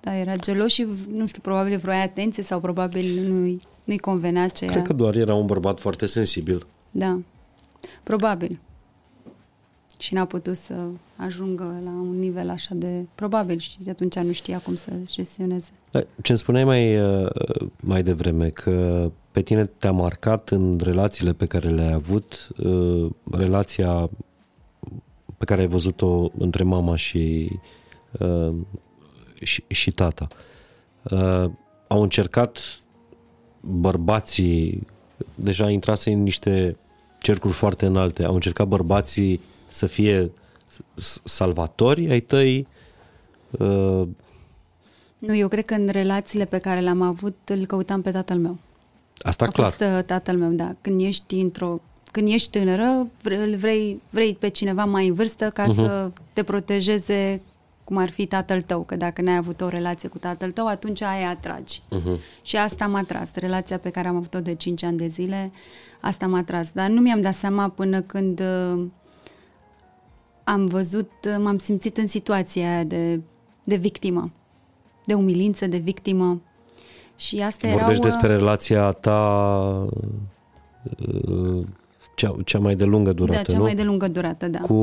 Da, 0.00 0.16
era 0.16 0.36
gelos 0.36 0.72
și, 0.72 0.86
nu 1.12 1.26
știu, 1.26 1.40
probabil 1.40 1.76
vroia 1.76 2.02
atenție 2.02 2.42
sau 2.42 2.60
probabil 2.60 3.26
nu-i, 3.28 3.60
nu-i 3.84 3.98
convenea 3.98 4.48
ce 4.48 4.66
Cred 4.66 4.86
că 4.86 4.92
doar 4.92 5.14
era 5.14 5.34
un 5.34 5.46
bărbat 5.46 5.80
foarte 5.80 6.06
sensibil. 6.06 6.66
Da, 6.90 7.20
probabil 8.02 8.60
și 10.02 10.14
n-a 10.14 10.24
putut 10.24 10.56
să 10.56 10.74
ajungă 11.16 11.80
la 11.84 11.90
un 11.90 12.18
nivel 12.18 12.50
așa 12.50 12.74
de 12.74 13.06
probabil 13.14 13.58
și 13.58 13.76
de 13.82 13.90
atunci 13.90 14.18
nu 14.18 14.32
știa 14.32 14.58
cum 14.58 14.74
să 14.74 14.90
gestioneze. 15.04 15.70
Da, 15.90 16.00
ce-mi 16.22 16.38
spuneai 16.38 16.64
mai, 16.64 17.00
uh, 17.00 17.30
mai 17.80 18.02
devreme, 18.02 18.48
că 18.48 19.10
pe 19.32 19.42
tine 19.42 19.66
te-a 19.66 19.92
marcat 19.92 20.50
în 20.50 20.80
relațiile 20.82 21.32
pe 21.32 21.46
care 21.46 21.68
le-ai 21.68 21.92
avut, 21.92 22.48
uh, 22.58 23.10
relația 23.30 24.10
pe 25.38 25.44
care 25.44 25.60
ai 25.60 25.66
văzut-o 25.66 26.30
între 26.38 26.62
mama 26.62 26.96
și, 26.96 27.50
uh, 28.18 28.54
și, 29.42 29.64
și 29.68 29.90
tata. 29.90 30.26
Au 31.86 32.02
încercat 32.02 32.80
bărbații, 33.62 34.86
deja 35.34 35.70
intrase 35.70 36.12
în 36.12 36.22
niște 36.22 36.76
cercuri 37.20 37.52
foarte 37.52 37.86
înalte, 37.86 38.24
au 38.24 38.34
încercat 38.34 38.66
bărbații 38.66 39.40
să 39.68 39.86
fie 39.86 40.30
salvatori 41.24 42.10
ai 42.10 42.20
tăi? 42.20 42.66
Uh... 43.50 44.08
Nu, 45.18 45.34
eu 45.34 45.48
cred 45.48 45.64
că 45.64 45.74
în 45.74 45.88
relațiile 45.88 46.44
pe 46.44 46.58
care 46.58 46.80
le-am 46.80 47.02
avut 47.02 47.36
îl 47.44 47.66
căutam 47.66 48.02
pe 48.02 48.10
tatăl 48.10 48.38
meu. 48.38 48.58
Asta 49.18 49.44
A 49.44 49.48
clar. 49.48 49.66
Fost, 49.66 49.80
uh, 49.80 50.04
tatăl 50.06 50.36
meu, 50.36 50.50
da. 50.50 50.74
Când 50.80 51.00
ești 51.00 51.34
într-o 51.34 51.80
când 52.12 52.28
ești 52.28 52.50
tânără, 52.50 53.06
vrei, 53.56 54.00
vrei 54.10 54.34
pe 54.34 54.48
cineva 54.48 54.84
mai 54.84 55.06
în 55.06 55.14
vârstă 55.14 55.50
ca 55.50 55.64
uh-huh. 55.64 55.74
să 55.74 56.10
te 56.32 56.42
protejeze 56.42 57.40
cum 57.84 57.96
ar 57.96 58.10
fi 58.10 58.26
tatăl 58.26 58.60
tău, 58.60 58.82
că 58.82 58.96
dacă 58.96 59.22
n-ai 59.22 59.36
avut 59.36 59.60
o 59.60 59.68
relație 59.68 60.08
cu 60.08 60.18
tatăl 60.18 60.50
tău, 60.50 60.66
atunci 60.66 61.02
aia 61.02 61.28
atragi. 61.28 61.80
Uh-huh. 61.96 62.42
Și 62.42 62.56
asta 62.56 62.86
m-a 62.86 63.02
tras. 63.02 63.34
Relația 63.34 63.78
pe 63.78 63.90
care 63.90 64.08
am 64.08 64.16
avut-o 64.16 64.40
de 64.40 64.54
5 64.54 64.82
ani 64.82 64.96
de 64.96 65.06
zile, 65.06 65.52
asta 66.00 66.26
m-a 66.26 66.42
tras. 66.42 66.70
Dar 66.70 66.88
nu 66.88 67.00
mi-am 67.00 67.20
dat 67.20 67.34
seama 67.34 67.68
până 67.68 68.00
când 68.00 68.40
uh, 68.40 68.84
am 70.44 70.66
văzut, 70.66 71.10
m-am 71.38 71.58
simțit 71.58 71.96
în 71.96 72.06
situația 72.06 72.72
aia 72.72 72.84
de, 72.84 73.20
de 73.64 73.76
victimă, 73.76 74.30
de 75.04 75.14
umilință, 75.14 75.66
de 75.66 75.76
victimă. 75.76 76.40
Și 77.16 77.40
asta 77.40 77.68
Vorbești 77.68 77.92
erau... 77.92 78.04
despre 78.04 78.36
relația 78.36 78.90
ta 78.90 79.86
uh, 81.28 81.64
cea, 82.14 82.34
cea 82.44 82.58
mai 82.58 82.74
de 82.74 82.84
lungă 82.84 83.12
durată, 83.12 83.36
Da, 83.38 83.42
cea 83.42 83.56
nu? 83.56 83.62
mai 83.62 83.74
de 83.74 83.82
lungă 83.82 84.08
durată, 84.08 84.48
da. 84.48 84.58
Cu... 84.58 84.74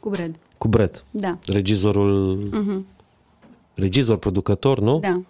Cu 0.00 0.08
Brad. 0.08 0.36
Cu 0.62 0.68
Brett. 0.68 1.04
Da. 1.10 1.38
Regizorul... 1.46 2.38
Uh-huh. 2.48 2.84
Regizor, 3.74 4.16
producător, 4.16 4.80
nu? 4.80 4.98
Da. 4.98 5.22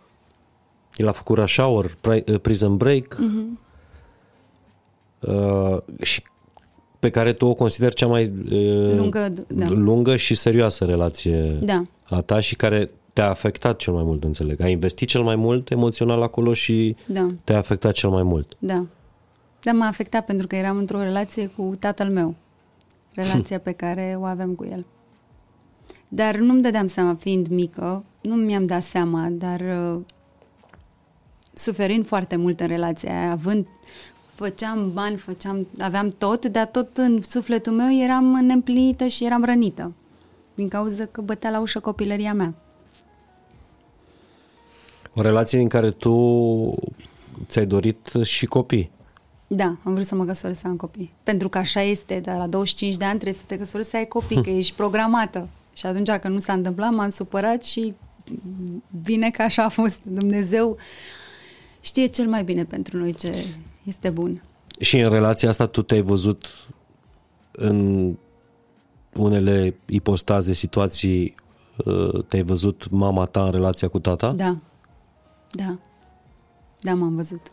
El 0.97 1.09
a 1.09 1.13
făcut 1.13 1.37
Rush 1.37 1.55
Hour, 1.55 1.97
Prison 2.43 2.77
Break. 2.77 3.17
Uh-huh. 3.17 3.61
Uh, 5.21 5.79
și 6.01 6.23
pe 6.99 7.11
care 7.11 7.33
tu 7.33 7.47
o 7.47 7.55
consideri 7.55 7.95
cea 7.95 8.07
mai 8.07 8.25
uh, 8.25 8.95
lungă, 8.97 9.33
da. 9.49 9.69
lungă 9.69 10.17
și 10.17 10.35
serioasă 10.35 10.85
relație 10.85 11.59
da. 11.63 11.85
a 12.05 12.21
ta 12.21 12.41
și 12.41 12.57
care 12.57 12.91
te-a 13.13 13.29
afectat 13.29 13.77
cel 13.77 13.93
mai 13.93 14.03
mult, 14.03 14.25
înțeleg. 14.25 14.61
Ai 14.61 14.73
investit 14.73 15.09
cel 15.09 15.23
mai 15.23 15.37
mult 15.37 15.71
emoțional 15.71 16.23
acolo 16.23 16.53
și 16.53 16.97
da. 17.07 17.35
te-a 17.45 17.59
afectat 17.59 17.93
cel 17.93 18.11
mai 18.11 18.23
mult. 18.23 18.57
Da. 18.59 18.87
Da, 19.63 19.73
m-a 19.73 19.87
afectat 19.87 20.25
pentru 20.25 20.47
că 20.47 20.57
eram 20.57 20.77
într-o 20.77 21.03
relație 21.03 21.47
cu 21.47 21.77
tatăl 21.79 22.09
meu. 22.09 22.35
Relația 23.15 23.59
pe 23.59 23.73
care 23.73 24.17
o 24.19 24.25
avem 24.25 24.55
cu 24.55 24.65
el. 24.65 24.87
Dar 26.15 26.37
nu-mi 26.37 26.63
dădeam 26.63 26.87
seama, 26.87 27.15
fiind 27.15 27.47
mică, 27.47 28.05
nu 28.21 28.35
mi-am 28.35 28.65
dat 28.65 28.83
seama, 28.83 29.29
dar 29.31 29.61
uh, 29.61 30.01
suferind 31.53 32.07
foarte 32.07 32.37
mult 32.37 32.61
în 32.61 32.67
relația 32.67 33.19
aia, 33.19 33.31
având 33.31 33.67
făceam 34.35 34.93
bani, 34.93 35.17
făceam, 35.17 35.67
aveam 35.79 36.15
tot, 36.19 36.47
dar 36.47 36.67
tot 36.67 36.97
în 36.97 37.21
sufletul 37.21 37.73
meu 37.73 38.03
eram 38.03 38.25
neîmplinită 38.25 39.07
și 39.07 39.25
eram 39.25 39.45
rănită. 39.45 39.93
Din 40.55 40.69
cauza 40.69 41.05
că 41.05 41.21
bătea 41.21 41.51
la 41.51 41.61
ușă 41.61 41.81
copilăria 41.81 42.35
mea. 42.35 42.55
O 45.15 45.23
relație 45.23 45.61
în 45.61 45.69
care 45.69 45.91
tu 45.91 46.15
ți-ai 47.47 47.67
dorit 47.67 48.09
și 48.23 48.47
copii. 48.47 48.91
Da, 49.47 49.77
am 49.85 49.95
vrut 49.95 50.07
să 50.07 50.15
mă 50.15 50.25
căsătoresc 50.25 50.61
să 50.61 50.67
am 50.67 50.77
copii. 50.77 51.13
Pentru 51.23 51.49
că 51.49 51.59
așa 51.59 51.81
este, 51.81 52.21
dar 52.21 52.37
la 52.37 52.47
25 52.47 52.97
de 52.97 53.05
ani 53.05 53.19
trebuie 53.19 53.41
să 53.41 53.47
te 53.47 53.57
căsătorești 53.57 53.91
să 53.91 53.97
ai 53.97 54.07
copii, 54.07 54.43
că 54.45 54.51
ești 54.51 54.75
programată. 54.75 55.49
Și 55.73 55.87
atunci 55.87 56.11
când 56.11 56.35
nu 56.35 56.41
s-a 56.41 56.53
întâmplat, 56.53 56.93
m-am 56.93 57.09
supărat 57.09 57.65
și 57.65 57.95
bine 59.03 59.31
că 59.31 59.43
așa 59.43 59.65
a 59.65 59.69
fost. 59.69 60.01
Dumnezeu 60.03 60.77
știe 61.81 62.07
cel 62.07 62.29
mai 62.29 62.45
bine 62.45 62.65
pentru 62.65 62.97
noi 62.97 63.15
ce 63.15 63.45
este 63.85 64.11
bun. 64.11 64.43
Și 64.81 64.99
în 64.99 65.11
relația 65.11 65.49
asta 65.49 65.67
tu 65.67 65.83
te-ai 65.83 66.01
văzut 66.01 66.69
în 67.53 68.09
unele 69.13 69.77
ipostaze, 69.87 70.53
situații, 70.53 71.35
uh, 71.85 72.25
te-ai 72.25 72.43
văzut 72.43 72.91
mama 72.91 73.25
ta 73.25 73.45
în 73.45 73.51
relația 73.51 73.89
cu 73.89 73.99
tata? 73.99 74.33
Da. 74.33 74.57
Da. 75.51 75.79
Da, 76.81 76.95
m-am 76.95 77.15
văzut. 77.15 77.52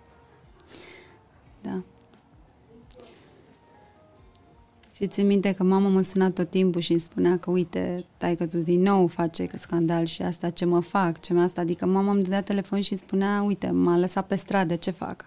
Și 5.02 5.08
țin 5.08 5.28
minte 5.28 5.52
că 5.52 5.64
mama 5.64 5.89
mă 5.89 6.02
suna 6.02 6.32
tot 6.32 6.50
timpul 6.50 6.82
și 6.82 6.91
îmi 6.91 7.00
spunea 7.00 7.38
că 7.38 7.52
uite, 7.52 8.06
tai 8.18 8.36
că 8.36 8.47
tu 8.47 8.58
din 8.58 8.82
nou 8.82 9.08
face 9.08 9.45
că 9.45 9.58
scandal 9.58 10.06
și 10.06 10.22
asta 10.22 10.50
ce 10.50 10.66
mă 10.66 10.80
fac, 10.80 11.20
ce 11.20 11.34
mă 11.34 11.41
asta. 11.41 11.62
Adică 11.62 11.86
mama 11.86 12.12
îmi 12.12 12.22
dădea 12.22 12.41
telefon 12.41 12.82
și 12.82 12.91
îmi 12.91 13.02
spunea, 13.06 13.41
uite, 13.41 13.70
m-a 13.70 13.97
lăsat 13.97 14.28
pe 14.28 14.36
stradă, 14.36 14.76
ce 14.76 14.91
fac? 14.91 15.26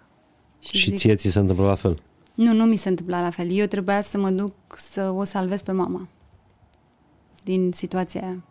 Și, 0.59 0.77
și 0.77 0.89
zic, 0.89 0.99
ție 0.99 1.15
ți 1.15 1.31
se 1.31 1.39
întâmplă 1.39 1.65
la 1.65 1.75
fel? 1.75 2.03
Nu, 2.35 2.53
nu 2.53 2.65
mi 2.65 2.77
se 2.77 2.89
întâmpla 2.89 3.21
la 3.23 3.31
fel. 3.31 3.51
Eu 3.51 3.67
trebuia 3.67 4.01
să 4.01 4.19
mă 4.19 4.31
duc 4.31 4.55
să 4.77 5.11
o 5.11 5.25
salvez 5.25 5.63
pe 5.63 5.73
mama 5.73 6.09
din 7.45 7.71
situația 7.73 8.21
aia. 8.23 8.45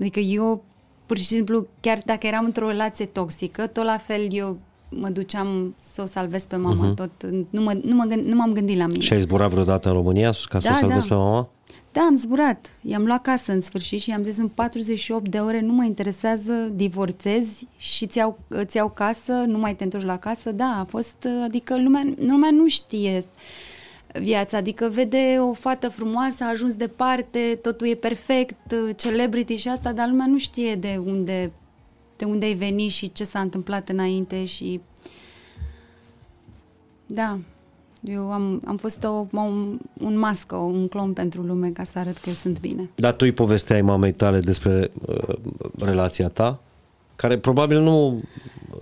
Adică 0.00 0.20
eu, 0.20 0.64
pur 1.06 1.16
și 1.16 1.24
simplu, 1.24 1.66
chiar 1.80 2.02
dacă 2.04 2.26
eram 2.26 2.44
într-o 2.44 2.68
relație 2.68 3.06
toxică, 3.06 3.66
tot 3.66 3.84
la 3.84 3.96
fel 3.96 4.32
eu 4.32 4.58
mă 4.88 5.08
duceam 5.08 5.74
să 5.78 6.02
o 6.02 6.06
salvez 6.06 6.44
pe 6.44 6.56
mama. 6.56 6.92
Uh-huh. 6.92 6.94
Tot, 6.94 7.10
nu, 7.50 7.60
mă, 7.62 7.80
nu, 7.84 7.94
mă 7.94 8.04
gând, 8.04 8.28
nu 8.28 8.36
m-am 8.36 8.52
gândit 8.52 8.78
la 8.78 8.86
mine. 8.86 9.00
Și 9.00 9.12
ai 9.12 9.20
zburat 9.20 9.50
vreodată 9.50 9.88
în 9.88 9.94
România 9.94 10.30
ca 10.48 10.58
să 10.58 10.68
da, 10.68 10.74
o 10.74 10.76
salvezi 10.76 11.08
da. 11.08 11.14
pe 11.14 11.20
mama? 11.20 11.48
Da, 11.92 12.00
am 12.00 12.14
zburat. 12.14 12.78
I-am 12.82 13.04
luat 13.04 13.22
casă 13.22 13.52
în 13.52 13.60
sfârșit 13.60 14.00
și 14.00 14.10
i-am 14.10 14.22
zis 14.22 14.36
în 14.36 14.48
48 14.48 15.28
de 15.28 15.38
ore 15.38 15.60
nu 15.60 15.72
mă 15.72 15.84
interesează, 15.84 16.52
divorțezi 16.74 17.66
și 17.76 18.04
îți 18.04 18.18
iau, 18.18 18.38
îți 18.48 18.76
iau 18.76 18.90
casă, 18.90 19.32
nu 19.32 19.58
mai 19.58 19.74
te 19.74 19.84
întorci 19.84 20.04
la 20.04 20.18
casă. 20.18 20.52
Da, 20.52 20.76
a 20.80 20.84
fost, 20.84 21.28
adică 21.44 21.78
lumea, 21.78 22.02
lumea 22.26 22.50
nu 22.50 22.68
știe 22.68 23.24
viața, 24.20 24.56
adică 24.56 24.88
vede 24.92 25.36
o 25.40 25.52
fată 25.52 25.88
frumoasă, 25.88 26.44
a 26.44 26.48
ajuns 26.48 26.76
departe, 26.76 27.58
totul 27.62 27.86
e 27.86 27.94
perfect, 27.94 28.74
celebrity 28.96 29.56
și 29.56 29.68
asta, 29.68 29.92
dar 29.92 30.08
lumea 30.08 30.26
nu 30.26 30.38
știe 30.38 30.74
de 30.74 31.00
unde, 31.04 31.52
de 32.16 32.24
unde 32.24 32.46
ai 32.46 32.54
venit 32.54 32.90
și 32.90 33.12
ce 33.12 33.24
s-a 33.24 33.40
întâmplat 33.40 33.88
înainte 33.88 34.44
și 34.44 34.80
da, 37.06 37.38
Eu 38.00 38.32
am, 38.32 38.60
am 38.66 38.76
fost 38.76 39.04
o, 39.04 39.26
un, 39.32 39.78
un 40.00 40.18
mască, 40.18 40.56
un 40.56 40.88
clon 40.88 41.12
pentru 41.12 41.42
lume 41.42 41.68
ca 41.70 41.84
să 41.84 41.98
arăt 41.98 42.16
că 42.18 42.30
sunt 42.30 42.60
bine. 42.60 42.90
Dar 42.94 43.12
tu 43.12 43.24
îi 43.24 43.32
povesteai 43.32 43.80
mamei 43.82 44.12
tale 44.12 44.40
despre 44.40 44.90
uh, 45.06 45.34
relația 45.78 46.28
ta? 46.28 46.60
Care 47.16 47.38
probabil 47.38 47.80
nu... 47.80 48.22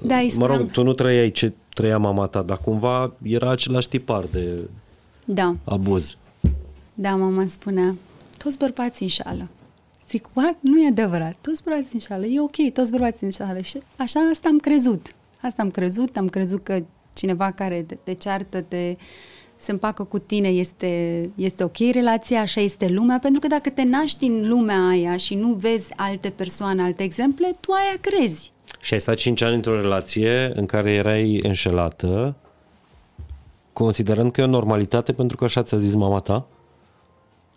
Da, 0.02 0.16
îi 0.16 0.32
mă 0.38 0.46
rog, 0.46 0.54
spuneam. 0.54 0.66
tu 0.66 0.82
nu 0.82 0.92
trăiai 0.92 1.30
ce 1.30 1.52
trăia 1.74 1.98
mama 1.98 2.26
ta, 2.26 2.42
dar 2.42 2.58
cumva 2.58 3.12
era 3.22 3.50
același 3.50 3.88
tipar 3.88 4.24
de 4.32 4.68
Da, 5.24 5.56
abuz. 5.64 6.16
da, 6.94 7.16
mama 7.16 7.44
spunea, 7.48 7.96
toți 8.38 8.58
bărbații 8.58 9.04
înșală. 9.04 9.48
Zic, 10.08 10.28
what? 10.32 10.56
Nu 10.60 10.82
e 10.82 10.88
adevărat, 10.88 11.36
toți 11.40 11.62
bărbații 11.62 11.90
înșală, 11.92 12.26
e 12.26 12.40
ok, 12.40 12.72
toți 12.72 12.90
bărbații 12.90 13.26
înșală. 13.26 13.60
Și 13.60 13.78
așa 13.96 14.20
asta 14.20 14.48
am 14.48 14.58
crezut. 14.58 15.14
Asta 15.42 15.62
am 15.62 15.70
crezut, 15.70 16.16
am 16.16 16.28
crezut 16.28 16.64
că 16.64 16.82
cineva 17.14 17.50
care 17.50 17.82
te, 17.82 17.94
te 17.94 18.12
ceartă, 18.12 18.60
te 18.60 18.96
se 19.56 19.70
împacă 19.70 20.04
cu 20.04 20.18
tine, 20.18 20.48
este, 20.48 21.30
este 21.34 21.64
ok 21.64 21.76
relația, 21.92 22.40
așa 22.40 22.60
este 22.60 22.88
lumea, 22.88 23.18
pentru 23.18 23.40
că 23.40 23.46
dacă 23.46 23.70
te 23.70 23.82
naști 23.82 24.24
în 24.24 24.48
lumea 24.48 24.86
aia 24.88 25.16
și 25.16 25.34
nu 25.34 25.52
vezi 25.52 25.92
alte 25.96 26.30
persoane, 26.30 26.82
alte 26.82 27.02
exemple, 27.02 27.56
tu 27.60 27.72
aia 27.72 27.98
crezi. 28.00 28.52
Și 28.80 28.94
ai 28.94 29.00
stat 29.00 29.16
5 29.16 29.42
ani 29.42 29.54
într-o 29.54 29.80
relație 29.80 30.52
în 30.54 30.66
care 30.66 30.92
erai 30.92 31.40
înșelată, 31.42 32.36
considerând 33.72 34.32
că 34.32 34.40
e 34.40 34.44
o 34.44 34.46
normalitate 34.46 35.12
pentru 35.12 35.36
că 35.36 35.44
așa 35.44 35.62
ți-a 35.62 35.76
zis 35.76 35.94
mama 35.94 36.20
ta, 36.20 36.46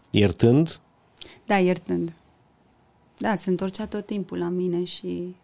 iertând, 0.10 0.80
Da, 1.46 1.58
iertând. 1.58 2.14
Da, 3.18 3.36
se 3.36 3.50
întorcea 3.50 3.86
tot 3.86 4.06
timpul 4.06 4.38
la 4.38 4.50
mine 4.50 4.84
și... 4.84 5.36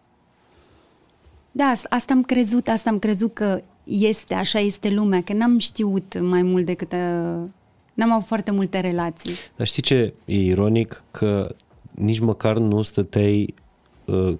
Da, 1.52 1.64
as- 1.66 1.86
asta 1.90 2.14
am 2.14 2.24
crezut, 2.24 2.68
asta 2.68 2.90
am 2.90 3.00
crezut 3.00 3.34
că 3.34 3.62
este, 3.84 4.34
așa 4.34 4.60
este 4.60 4.90
lumea, 4.90 5.24
că 5.24 5.34
n-am 5.34 5.58
știut 5.58 6.20
mai 6.22 6.42
mult 6.42 6.66
decât... 6.66 6.92
Uh, 6.92 7.44
n-am 7.94 8.12
avut 8.12 8.26
foarte 8.28 8.52
multe 8.52 8.80
relații. 8.80 9.32
Dar 9.56 9.68
știi 9.68 9.82
ce 9.82 10.14
e 10.26 10.36
ironic? 10.42 11.04
Că 11.12 11.56
nici 11.92 12.20
măcar 12.20 12.58
nu 12.58 12.82
stăteai 12.82 13.54
uh, 14.06 14.36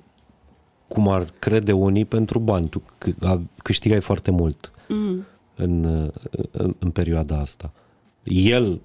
cum 0.88 1.08
ar 1.08 1.24
crede 1.40 1.72
unii 1.72 2.06
pentru 2.06 2.40
bani. 2.40 2.70
Tu 2.70 2.80
c- 2.82 3.18
a- 3.24 3.42
câștigai 3.58 4.02
foarte 4.02 4.32
mult 4.32 4.68
Mm. 4.88 5.26
în, 5.56 5.84
uh, 5.84 6.10
în, 6.52 6.76
în 6.80 6.90
perioada 6.92 7.38
asta. 7.38 7.72
El 8.24 8.82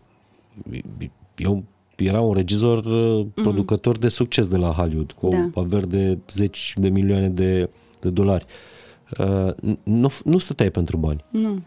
eu, 1.37 1.65
era 1.99 2.21
un 2.21 2.35
regizor 2.35 2.85
uh, 2.85 3.27
producător 3.35 3.99
de 3.99 4.09
succes 4.09 4.49
de 4.49 4.57
la 4.57 4.69
Hollywood, 4.69 5.13
cu 5.13 5.29
Da. 5.29 5.49
o 5.55 5.61
averi 5.61 5.89
de 5.89 6.19
zeci 6.33 6.73
de 6.77 6.89
milioane 6.89 7.29
de, 7.29 7.71
de 8.01 8.11
dolari. 8.11 8.45
Uh, 9.19 9.73
nu, 9.83 10.11
nu 10.25 10.39
stăteai 10.39 10.71
pentru 10.71 10.97
bani. 10.97 11.25
Nu. 11.31 11.61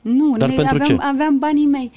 Nu, 0.00 0.36
Dar 0.36 0.48
ne- 0.48 0.54
pentru 0.54 0.74
aveam, 0.74 0.98
ce? 0.98 1.04
aveam 1.06 1.38
banii 1.38 1.66
mei. 1.66 1.90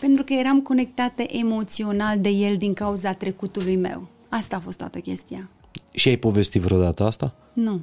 Pentru 0.00 0.24
că 0.24 0.32
eram 0.32 0.60
conectată 0.60 1.22
emoțional 1.22 2.20
de 2.20 2.28
el 2.28 2.56
din 2.56 2.72
cauza 2.74 3.12
trecutului 3.12 3.76
meu. 3.76 4.08
Asta 4.28 4.56
a 4.56 4.60
fost 4.60 4.78
toată 4.78 4.98
chestia. 4.98 5.48
Și 5.92 6.08
ai 6.08 6.16
povestit 6.16 6.60
vreodată 6.62 7.04
asta? 7.04 7.34
Nu. 7.52 7.80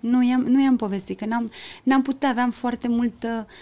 Nu 0.00 0.22
i-am, 0.28 0.40
nu 0.40 0.62
i-am 0.62 0.76
povestit, 0.76 1.18
că 1.18 1.26
n-am, 1.26 1.50
n-am 1.82 2.02
putut, 2.02 2.22
aveam 2.22 2.50
foarte 2.50 2.88
multă 2.88 3.46
uh, 3.48 3.52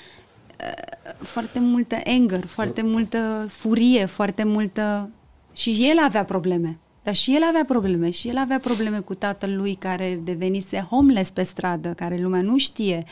foarte 1.18 1.58
multă 1.58 1.96
anger, 2.04 2.46
foarte 2.46 2.82
multă 2.82 3.46
furie, 3.48 4.04
foarte 4.04 4.44
multă... 4.44 5.10
Și 5.52 5.88
el 5.90 5.98
avea 5.98 6.24
probleme. 6.24 6.78
Dar 7.02 7.14
și 7.14 7.34
el 7.34 7.42
avea 7.42 7.64
probleme. 7.64 8.10
Și 8.10 8.28
el 8.28 8.36
avea 8.36 8.58
probleme 8.58 9.00
cu 9.00 9.14
tatăl 9.14 9.56
lui 9.56 9.74
care 9.74 10.20
devenise 10.24 10.86
homeless 10.90 11.30
pe 11.30 11.42
stradă, 11.42 11.88
care 11.88 12.20
lumea 12.20 12.40
nu 12.40 12.58
știe. 12.58 13.04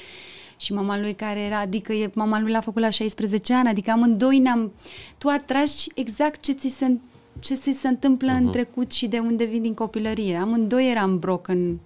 Și 0.57 0.73
mama 0.73 0.99
lui 0.99 1.15
care 1.15 1.41
era, 1.41 1.59
adică 1.59 1.93
e, 1.93 2.11
mama 2.15 2.41
lui 2.41 2.53
l-a 2.53 2.61
făcut 2.61 2.83
la 2.83 2.91
16 2.91 3.55
ani, 3.55 3.69
adică 3.69 3.91
amândoi 3.91 4.39
ne-am... 4.39 4.73
Tu 5.19 5.29
atragi 5.29 5.87
exact 5.95 6.41
ce 6.41 6.53
ți 6.53 6.69
se, 6.69 6.97
ce 7.39 7.55
ți 7.55 7.73
se 7.73 7.89
întâmplă 7.89 8.33
uh-huh. 8.33 8.41
în 8.41 8.51
trecut 8.51 8.93
și 8.93 9.07
de 9.07 9.19
unde 9.19 9.45
vin 9.45 9.63
din 9.63 9.75
copilărie. 9.75 10.37
Amândoi 10.37 10.91
eram 10.91 11.19
broken, 11.19 11.79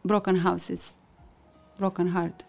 broken 0.00 0.38
houses, 0.38 0.96
broken 1.76 2.10
heart. 2.12 2.46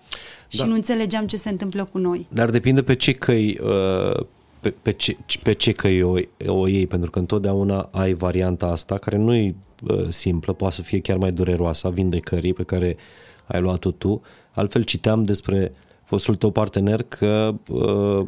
Și 0.48 0.58
Da. 0.58 0.66
nu 0.66 0.74
înțelegeam 0.74 1.28
ce 1.28 1.38
se 1.38 1.50
întâmplă 1.50 1.86
cu 1.86 1.98
noi. 1.98 2.28
Dar 2.30 2.50
depinde 2.50 2.84
pe 2.84 2.96
ce 2.96 3.14
căi, 3.14 3.60
uh, 3.64 4.26
pe, 4.60 4.70
pe, 4.82 4.92
ce, 4.92 5.18
pe 5.44 5.54
ce 5.54 5.72
căi 5.72 6.02
o, 6.02 6.14
o 6.46 6.68
iei, 6.68 6.88
pentru 6.88 7.10
că 7.10 7.20
întotdeauna 7.20 7.90
ai 7.92 8.14
varianta 8.14 8.66
asta, 8.68 8.98
care 8.98 9.18
nu 9.18 9.34
e 9.36 9.56
uh, 9.88 10.06
simplă, 10.10 10.54
poate 10.54 10.76
să 10.76 10.82
fie 10.82 11.00
chiar 11.00 11.18
mai 11.18 11.32
dureroasă, 11.32 11.88
a 11.88 11.90
vindecării 11.90 12.54
pe 12.54 12.64
care 12.64 12.98
ai 13.46 13.62
luat-o 13.62 13.92
tu. 13.92 14.22
Altfel 14.52 14.84
citeam 14.84 15.24
despre 15.24 15.72
fostul 16.04 16.36
tău 16.36 16.52
partener 16.52 17.04
că, 17.04 17.56
uh, 17.70 18.26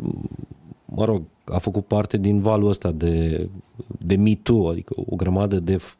mă 0.85 1.05
rog, 1.05 1.23
a 1.43 1.57
făcut 1.57 1.85
parte 1.85 2.17
din 2.17 2.41
valul 2.41 2.69
ăsta 2.69 2.91
de, 2.91 3.49
de 3.87 4.15
Me 4.15 4.35
Too, 4.35 4.69
adică 4.69 4.93
o 5.09 5.15
grămadă 5.15 5.59
de 5.59 5.77
f- 5.77 5.97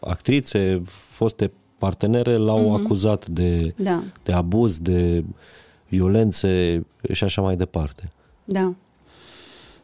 actrițe, 0.00 0.82
foste 0.86 1.50
partenere 1.78 2.36
l-au 2.36 2.70
mm-hmm. 2.70 2.84
acuzat 2.84 3.26
de, 3.26 3.74
Da, 3.76 4.02
de 4.22 4.32
abuz, 4.32 4.78
de 4.78 5.24
violențe 5.88 6.84
și 7.12 7.24
așa 7.24 7.40
mai 7.40 7.56
departe. 7.56 8.12
da. 8.44 8.72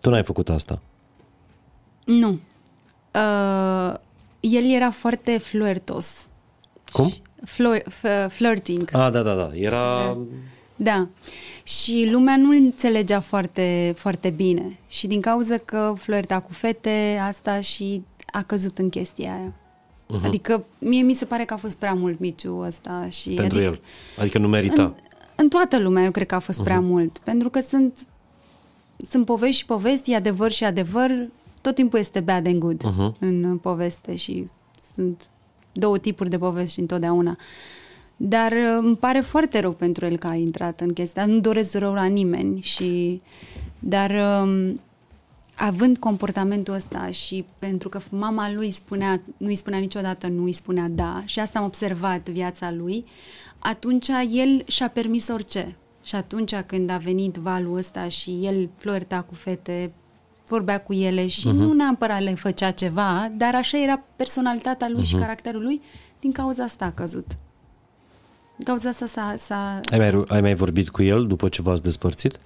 Tu 0.00 0.10
n-ai 0.10 0.24
făcut 0.24 0.48
asta. 0.48 0.80
Nu. 2.04 2.28
Uh, 3.14 3.94
el 4.40 4.70
era 4.74 4.90
foarte 4.90 5.38
flirtos. 5.38 6.26
Cum? 6.92 7.12
Flo- 7.44 7.82
f- 7.82 8.28
flirting. 8.28 8.88
Ah, 8.92 9.10
da, 9.12 9.22
da, 9.22 9.34
da. 9.34 9.50
Era... 9.54 10.16
Da. 10.76 11.08
Și 11.62 12.08
lumea 12.10 12.36
nu 12.36 12.50
înțelegea 12.50 13.20
foarte, 13.20 13.92
foarte 13.96 14.30
bine. 14.30 14.78
Și 14.88 15.06
din 15.06 15.20
cauza 15.20 15.56
că 15.56 15.94
flirta 15.96 16.40
cu 16.40 16.52
fete, 16.52 17.18
asta 17.22 17.60
și 17.60 18.04
a 18.32 18.42
căzut 18.42 18.78
în 18.78 18.88
chestia 18.88 19.32
aia. 19.32 19.52
Uh-huh. 20.06 20.24
Adică 20.24 20.64
mie 20.78 21.02
mi 21.02 21.14
se 21.14 21.24
pare 21.24 21.44
că 21.44 21.54
a 21.54 21.56
fost 21.56 21.76
prea 21.76 21.94
mult 21.94 22.18
miciu 22.18 22.58
ăsta. 22.58 23.08
Și, 23.10 23.28
pentru 23.28 23.58
adică, 23.58 23.70
el. 23.70 23.80
Adică 24.18 24.38
nu 24.38 24.48
merita. 24.48 24.82
În, 24.82 24.94
în 25.36 25.48
toată 25.48 25.78
lumea 25.78 26.04
eu 26.04 26.10
cred 26.10 26.26
că 26.26 26.34
a 26.34 26.38
fost 26.38 26.60
uh-huh. 26.60 26.64
prea 26.64 26.80
mult. 26.80 27.18
Pentru 27.18 27.50
că 27.50 27.60
sunt, 27.60 28.06
sunt 29.08 29.24
povești 29.24 29.56
și 29.60 29.64
povesti, 29.64 30.12
e 30.12 30.16
adevăr 30.16 30.50
și 30.50 30.64
adevăr. 30.64 31.28
Tot 31.60 31.74
timpul 31.74 31.98
este 31.98 32.20
bad 32.20 32.46
and 32.46 32.58
good 32.58 32.82
uh-huh. 32.84 33.18
în 33.18 33.58
poveste 33.58 34.14
și 34.14 34.46
sunt 34.94 35.28
două 35.72 35.98
tipuri 35.98 36.30
de 36.30 36.38
povesti 36.38 36.80
întotdeauna. 36.80 37.36
Dar 38.16 38.52
uh, 38.52 38.78
îmi 38.80 38.96
pare 38.96 39.20
foarte 39.20 39.60
rău 39.60 39.72
pentru 39.72 40.04
el 40.04 40.16
că 40.16 40.26
a 40.26 40.34
intrat 40.34 40.80
în 40.80 40.92
chestia. 40.92 41.26
Nu 41.26 41.38
doresc 41.38 41.74
rău 41.74 41.92
la 41.92 42.04
nimeni 42.04 42.60
și... 42.60 43.20
Dar 43.78 44.10
um, 44.42 44.80
având 45.56 45.98
comportamentul 45.98 46.74
ăsta 46.74 47.10
și 47.10 47.44
pentru 47.58 47.88
că 47.88 48.00
mama 48.10 48.52
lui 48.52 48.70
spunea, 48.70 49.20
nu 49.36 49.46
îi 49.46 49.54
spunea 49.54 49.78
niciodată 49.78 50.26
nu 50.26 50.44
îi 50.44 50.52
spunea 50.52 50.88
da 50.90 51.22
și 51.24 51.40
asta 51.40 51.58
am 51.58 51.64
observat 51.64 52.28
viața 52.28 52.70
lui, 52.70 53.04
atunci 53.58 54.08
el 54.30 54.62
și-a 54.66 54.88
permis 54.88 55.28
orice. 55.28 55.76
Și 56.02 56.14
atunci 56.14 56.54
când 56.54 56.90
a 56.90 56.96
venit 56.96 57.34
valul 57.34 57.76
ăsta 57.76 58.08
și 58.08 58.38
el 58.42 58.68
flirta 58.76 59.22
cu 59.22 59.34
fete, 59.34 59.92
vorbea 60.48 60.80
cu 60.80 60.92
ele 60.92 61.26
și 61.26 61.48
uh-huh. 61.48 61.52
nu 61.52 61.72
neapărat 61.72 62.22
le 62.22 62.34
făcea 62.34 62.70
ceva, 62.70 63.28
dar 63.36 63.54
așa 63.54 63.82
era 63.82 64.02
personalitatea 64.16 64.88
lui 64.88 65.02
uh-huh. 65.02 65.06
și 65.06 65.14
caracterul 65.14 65.62
lui, 65.62 65.80
din 66.20 66.32
cauza 66.32 66.62
asta 66.62 66.84
a 66.84 66.92
căzut. 66.92 67.26
Din 68.56 68.64
cauza 68.64 68.88
asta 68.88 69.06
s-a... 69.06 69.34
s-a 69.38 69.80
Ai 69.90 69.98
mai, 69.98 70.24
ai 70.28 70.40
mai 70.40 70.54
vorbit 70.54 70.88
cu 70.88 71.02
el 71.02 71.26
după 71.26 71.48
ce 71.48 71.62
v-ați 71.62 71.82
despărțit? 71.82 72.38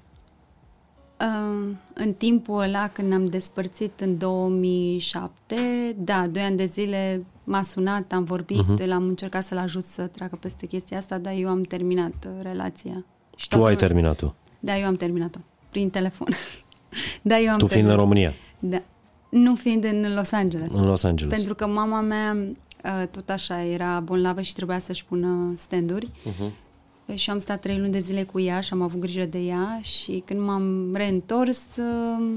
Uh, 1.21 1.69
în 1.95 2.13
timpul 2.13 2.61
ăla, 2.61 2.89
când 2.89 3.09
ne-am 3.09 3.25
despărțit 3.25 4.01
în 4.01 4.19
2007, 4.19 5.95
da, 5.99 6.27
doi 6.27 6.43
ani 6.43 6.57
de 6.57 6.65
zile 6.65 7.25
m-a 7.45 7.63
sunat, 7.63 8.13
am 8.13 8.25
vorbit, 8.25 8.63
uh-huh. 8.63 8.85
l-am 8.87 9.07
încercat 9.07 9.45
să-l 9.45 9.59
ajut 9.59 9.85
să 9.85 10.07
treacă 10.07 10.37
peste 10.37 10.67
chestia 10.67 10.99
asta, 10.99 11.19
dar 11.19 11.33
eu 11.37 11.49
am 11.49 11.63
terminat 11.63 12.13
uh, 12.27 12.33
relația. 12.43 13.05
Și 13.37 13.49
Tu 13.49 13.55
ai 13.57 13.61
toată- 13.61 13.77
terminat-o. 13.87 14.35
Da, 14.61 14.79
eu 14.79 14.87
am 14.87 14.95
terminat-o, 14.95 15.39
prin 15.71 15.91
telefon. 15.91 16.29
da, 17.23 17.39
eu 17.39 17.51
am 17.53 17.59
Tu 17.59 17.67
fiind 17.67 17.89
în 17.89 17.97
terminat. 17.97 17.97
România, 17.99 18.33
Da. 18.59 18.83
Nu 19.31 19.55
fiind 19.55 19.85
în 19.85 20.15
Los 20.15 20.33
Angeles. 20.33 20.73
în 20.73 20.85
Los 20.87 21.03
Angeles. 21.05 21.35
Pentru 21.35 21.55
că 21.55 21.67
mama 21.67 22.01
mea 22.01 22.37
uh, 22.85 23.07
tot 23.11 23.31
așa 23.31 23.63
era 23.65 24.01
bolnavă 24.01 24.41
și 24.43 24.53
trebuia 24.53 24.79
să-și 24.79 25.05
pună 25.05 25.53
standuri. 25.57 26.07
Uh-huh. 26.07 26.51
Și 27.15 27.31
am 27.31 27.39
stat 27.39 27.61
trei 27.61 27.79
luni 27.79 27.93
de 27.93 27.99
zile 27.99 28.23
cu 28.23 28.41
ea 28.41 28.61
și 28.61 28.73
am 28.73 28.83
avut 28.83 29.01
grijă 29.01 29.25
de 29.25 29.39
ea 29.39 29.79
și 29.83 30.23
când 30.27 30.41
m-am 30.41 30.93
reîntors 30.95 31.63
uh, 31.77 32.37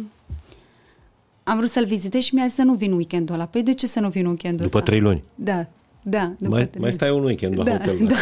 am 1.43 1.57
vrut 1.57 1.69
să-l 1.69 1.85
vizitez 1.85 2.21
și 2.21 2.35
mi-a 2.35 2.45
zis 2.45 2.55
să 2.55 2.63
nu 2.63 2.73
vin 2.73 2.93
weekendul 2.93 3.35
ăla. 3.35 3.45
Păi 3.45 3.63
de 3.63 3.73
ce 3.73 3.87
să 3.87 3.99
nu 3.99 4.09
vin 4.09 4.25
weekendul 4.25 4.65
După 4.65 4.77
ăsta? 4.77 4.89
trei 4.89 4.99
luni. 5.01 5.23
Da, 5.35 5.65
da. 6.01 6.31
După 6.37 6.49
Mai, 6.55 6.59
trei 6.67 6.69
mai 6.71 6.81
luni. 6.81 6.93
stai 6.93 7.09
un 7.11 7.23
weekend 7.23 7.57
la 7.57 7.63
da, 7.63 7.71
hotel. 7.71 8.07
Da, 8.07 8.15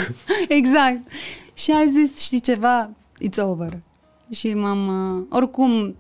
exact. 0.59 0.99
Și 1.53 1.71
a 1.71 1.85
zis, 1.91 2.19
știi 2.21 2.39
ceva, 2.41 2.89
it's 3.25 3.37
over. 3.41 3.77
Și 4.31 4.53
m-am, 4.53 4.87
uh, 5.17 5.25
oricum, 5.29 5.95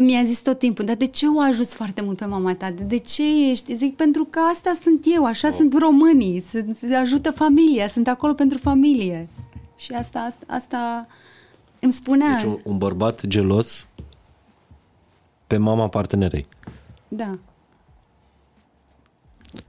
mi-a 0.00 0.22
zis 0.24 0.40
tot 0.40 0.58
timpul, 0.58 0.84
dar 0.84 0.96
de 0.96 1.06
ce 1.06 1.26
o 1.26 1.40
ajuți 1.40 1.74
foarte 1.74 2.02
mult 2.02 2.16
pe 2.16 2.24
mama 2.24 2.54
ta? 2.54 2.70
De, 2.70 2.82
de 2.82 2.96
ce 2.96 3.50
ești? 3.50 3.74
Zic, 3.74 3.96
pentru 3.96 4.24
că 4.24 4.38
asta 4.38 4.72
sunt 4.82 5.00
eu, 5.04 5.24
așa 5.24 5.50
sunt 5.50 5.78
românii, 5.78 6.40
sunt, 6.40 6.76
se 6.76 6.94
ajută 6.94 7.30
familia, 7.30 7.86
sunt 7.86 8.08
acolo 8.08 8.32
pentru 8.32 8.58
familie. 8.58 9.28
Și 9.76 9.92
asta, 9.92 10.18
asta, 10.18 10.44
asta, 10.46 11.06
Îmi 11.80 11.92
spunea... 11.92 12.30
Deci 12.30 12.42
un, 12.42 12.58
un 12.62 12.78
bărbat 12.78 13.26
gelos 13.26 13.86
pe 15.46 15.56
mama 15.56 15.88
partenerei. 15.88 16.46
Da. 17.08 17.38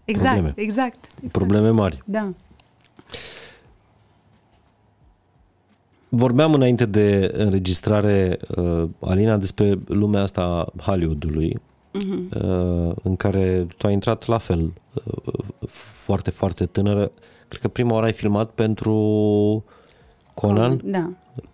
Exact, 0.06 0.34
Probleme. 0.34 0.54
exact, 0.56 1.10
exact. 1.16 1.32
Probleme 1.32 1.70
mari. 1.70 1.98
Da. 2.06 2.34
Vorbeam 6.10 6.54
înainte 6.54 6.86
de 6.86 7.32
înregistrare, 7.34 8.40
uh, 8.56 8.90
Alina, 9.00 9.38
despre 9.38 9.80
lumea 9.88 10.22
asta 10.22 10.42
a 10.42 10.82
Hollywoodului, 10.82 11.56
uh-huh. 11.98 12.42
uh, 12.42 12.96
în 13.04 13.16
care 13.16 13.68
tu 13.78 13.88
ai 13.88 13.94
intrat 13.94 14.26
la 14.26 14.38
fel, 14.38 14.74
uh, 14.94 15.34
foarte, 16.04 16.30
foarte 16.30 16.66
tânără. 16.66 17.12
Cred 17.48 17.62
că 17.62 17.68
prima 17.68 17.94
oară 17.94 18.06
ai 18.06 18.14
filmat 18.14 18.50
pentru 18.50 18.94
Conan. 20.34 20.82
Da. 20.84 21.10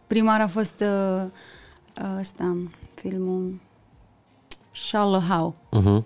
Prima 0.07 0.31
oară 0.31 0.43
a 0.43 0.47
fost 0.47 0.83
uh, 0.83 2.19
ăsta, 2.19 2.57
filmul 2.95 3.59
Shallow 4.71 5.19
How. 5.19 5.55
Uh-huh. 5.79 6.03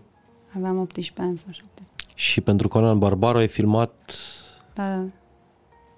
Aveam 0.56 0.80
18 0.80 1.22
ani 1.22 1.38
sau 1.38 1.52
7. 1.52 1.68
Și 2.16 2.42
pentru 2.42 2.68
Conan 2.68 3.00
Barbaro 3.00 3.38
ai 3.38 3.48
filmat 3.48 3.94
Da, 4.74 5.06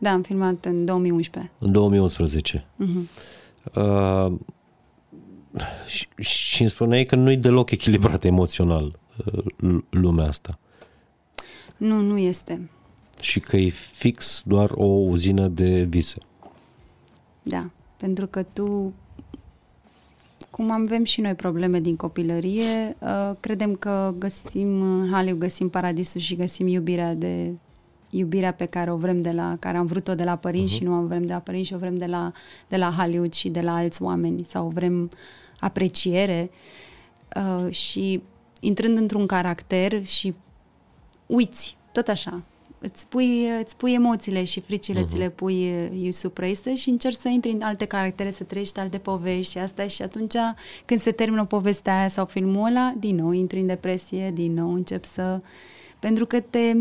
da, 0.02 0.12
am 0.12 0.22
filmat 0.22 0.66
în 0.66 0.86
2011. 0.86 1.52
în 1.60 1.72
2011. 1.72 2.66
Uh-huh. 2.84 3.10
Uh, 3.76 4.34
și, 5.88 6.08
și 6.20 6.62
îmi 6.62 6.70
spuneai 6.70 7.04
că 7.06 7.16
nu-i 7.16 7.38
deloc 7.38 7.72
echilibrat 7.72 8.24
emoțional 8.24 9.00
uh, 9.26 9.44
l- 9.56 9.78
lumea 9.90 10.28
asta. 10.28 10.60
Nu, 11.78 12.00
nu 12.00 12.18
este. 12.18 12.70
Și 13.20 13.40
că 13.40 13.58
e 13.58 13.70
fix 13.70 14.44
doar 14.46 14.70
o 14.74 14.86
uzină 14.86 15.48
de 15.48 15.84
vise. 15.84 16.18
Da, 17.44 17.70
pentru 17.98 18.28
că 18.28 18.44
tu, 18.44 18.94
cum 20.50 20.72
avem 20.72 21.04
și 21.04 21.22
noi 21.22 21.36
probleme 21.36 21.80
din 21.80 21.96
copilărie, 21.96 22.96
uh, 23.00 23.36
credem 23.40 23.76
că 23.76 24.14
găsim 24.18 24.82
în 24.82 25.10
Hollywood, 25.12 25.40
găsim 25.40 25.70
paradisul 25.70 26.22
și 26.22 26.36
găsim 26.36 26.68
iubirea 26.68 27.14
de 27.14 27.52
iubirea 28.12 28.54
pe 28.54 28.66
care 28.66 28.92
o 28.92 28.96
vrem 28.96 29.22
de 29.22 29.32
la, 29.32 29.56
care 29.60 29.78
am 29.78 29.86
vrut-o 29.86 30.16
de 30.16 30.24
la 30.24 30.36
părinți 30.36 30.74
uh-huh. 30.74 30.78
și 30.78 30.84
nu 30.84 31.00
o 31.00 31.06
vrem 31.06 31.24
de 31.24 31.32
la 31.34 31.40
părinți 31.40 31.68
și 31.68 31.74
o 31.74 31.78
vrem 31.78 31.98
de 31.98 32.06
la, 32.06 32.32
de 32.68 32.78
la 32.78 32.94
Hollywood 32.98 33.34
și 33.34 33.50
de 33.50 33.62
la 33.62 33.76
alți 33.76 34.02
oameni 34.02 34.44
sau 34.44 34.68
vrem 34.68 35.10
apreciere 35.60 36.52
uh, 37.36 37.74
și 37.74 38.22
intrând 38.60 38.98
într-un 38.98 39.26
caracter 39.26 40.06
și 40.06 40.34
uiți, 41.26 41.78
tot 41.92 42.08
așa, 42.08 42.42
îți 42.80 43.08
pui, 43.08 43.50
îți 43.62 43.78
pui 43.78 43.94
emoțiile 43.94 44.44
și 44.44 44.60
fricile, 44.60 45.04
uh-huh. 45.04 45.10
ți 45.10 45.18
le 45.18 45.30
pui 45.30 45.68
you 45.92 46.12
supraise 46.12 46.76
și 46.76 46.90
încerci 46.90 47.18
să 47.18 47.28
intri 47.28 47.52
în 47.52 47.62
alte 47.62 47.86
caractere, 47.86 48.32
să 48.32 48.44
trăiești 48.44 48.80
alte 48.80 48.98
povești 48.98 49.52
și 49.52 49.58
asta 49.58 49.88
și 49.88 50.02
atunci 50.02 50.36
când 50.86 51.00
se 51.00 51.12
termină 51.12 51.46
povestea 51.46 52.00
aia 52.00 52.08
sau 52.08 52.26
filmul 52.26 52.68
ăla, 52.68 52.94
din 52.98 53.16
nou 53.16 53.32
intri 53.32 53.60
în 53.60 53.68
depresie, 53.68 54.32
din 54.32 54.54
nou 54.54 54.74
începi 54.74 55.08
să... 55.08 55.42
Pentru 56.02 56.26
că 56.26 56.40
te, 56.40 56.76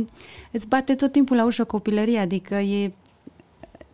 îți 0.50 0.68
bate 0.68 0.94
tot 0.94 1.12
timpul 1.12 1.36
la 1.36 1.44
ușă 1.44 1.64
copilăria, 1.64 2.20
adică 2.20 2.54
e, 2.54 2.92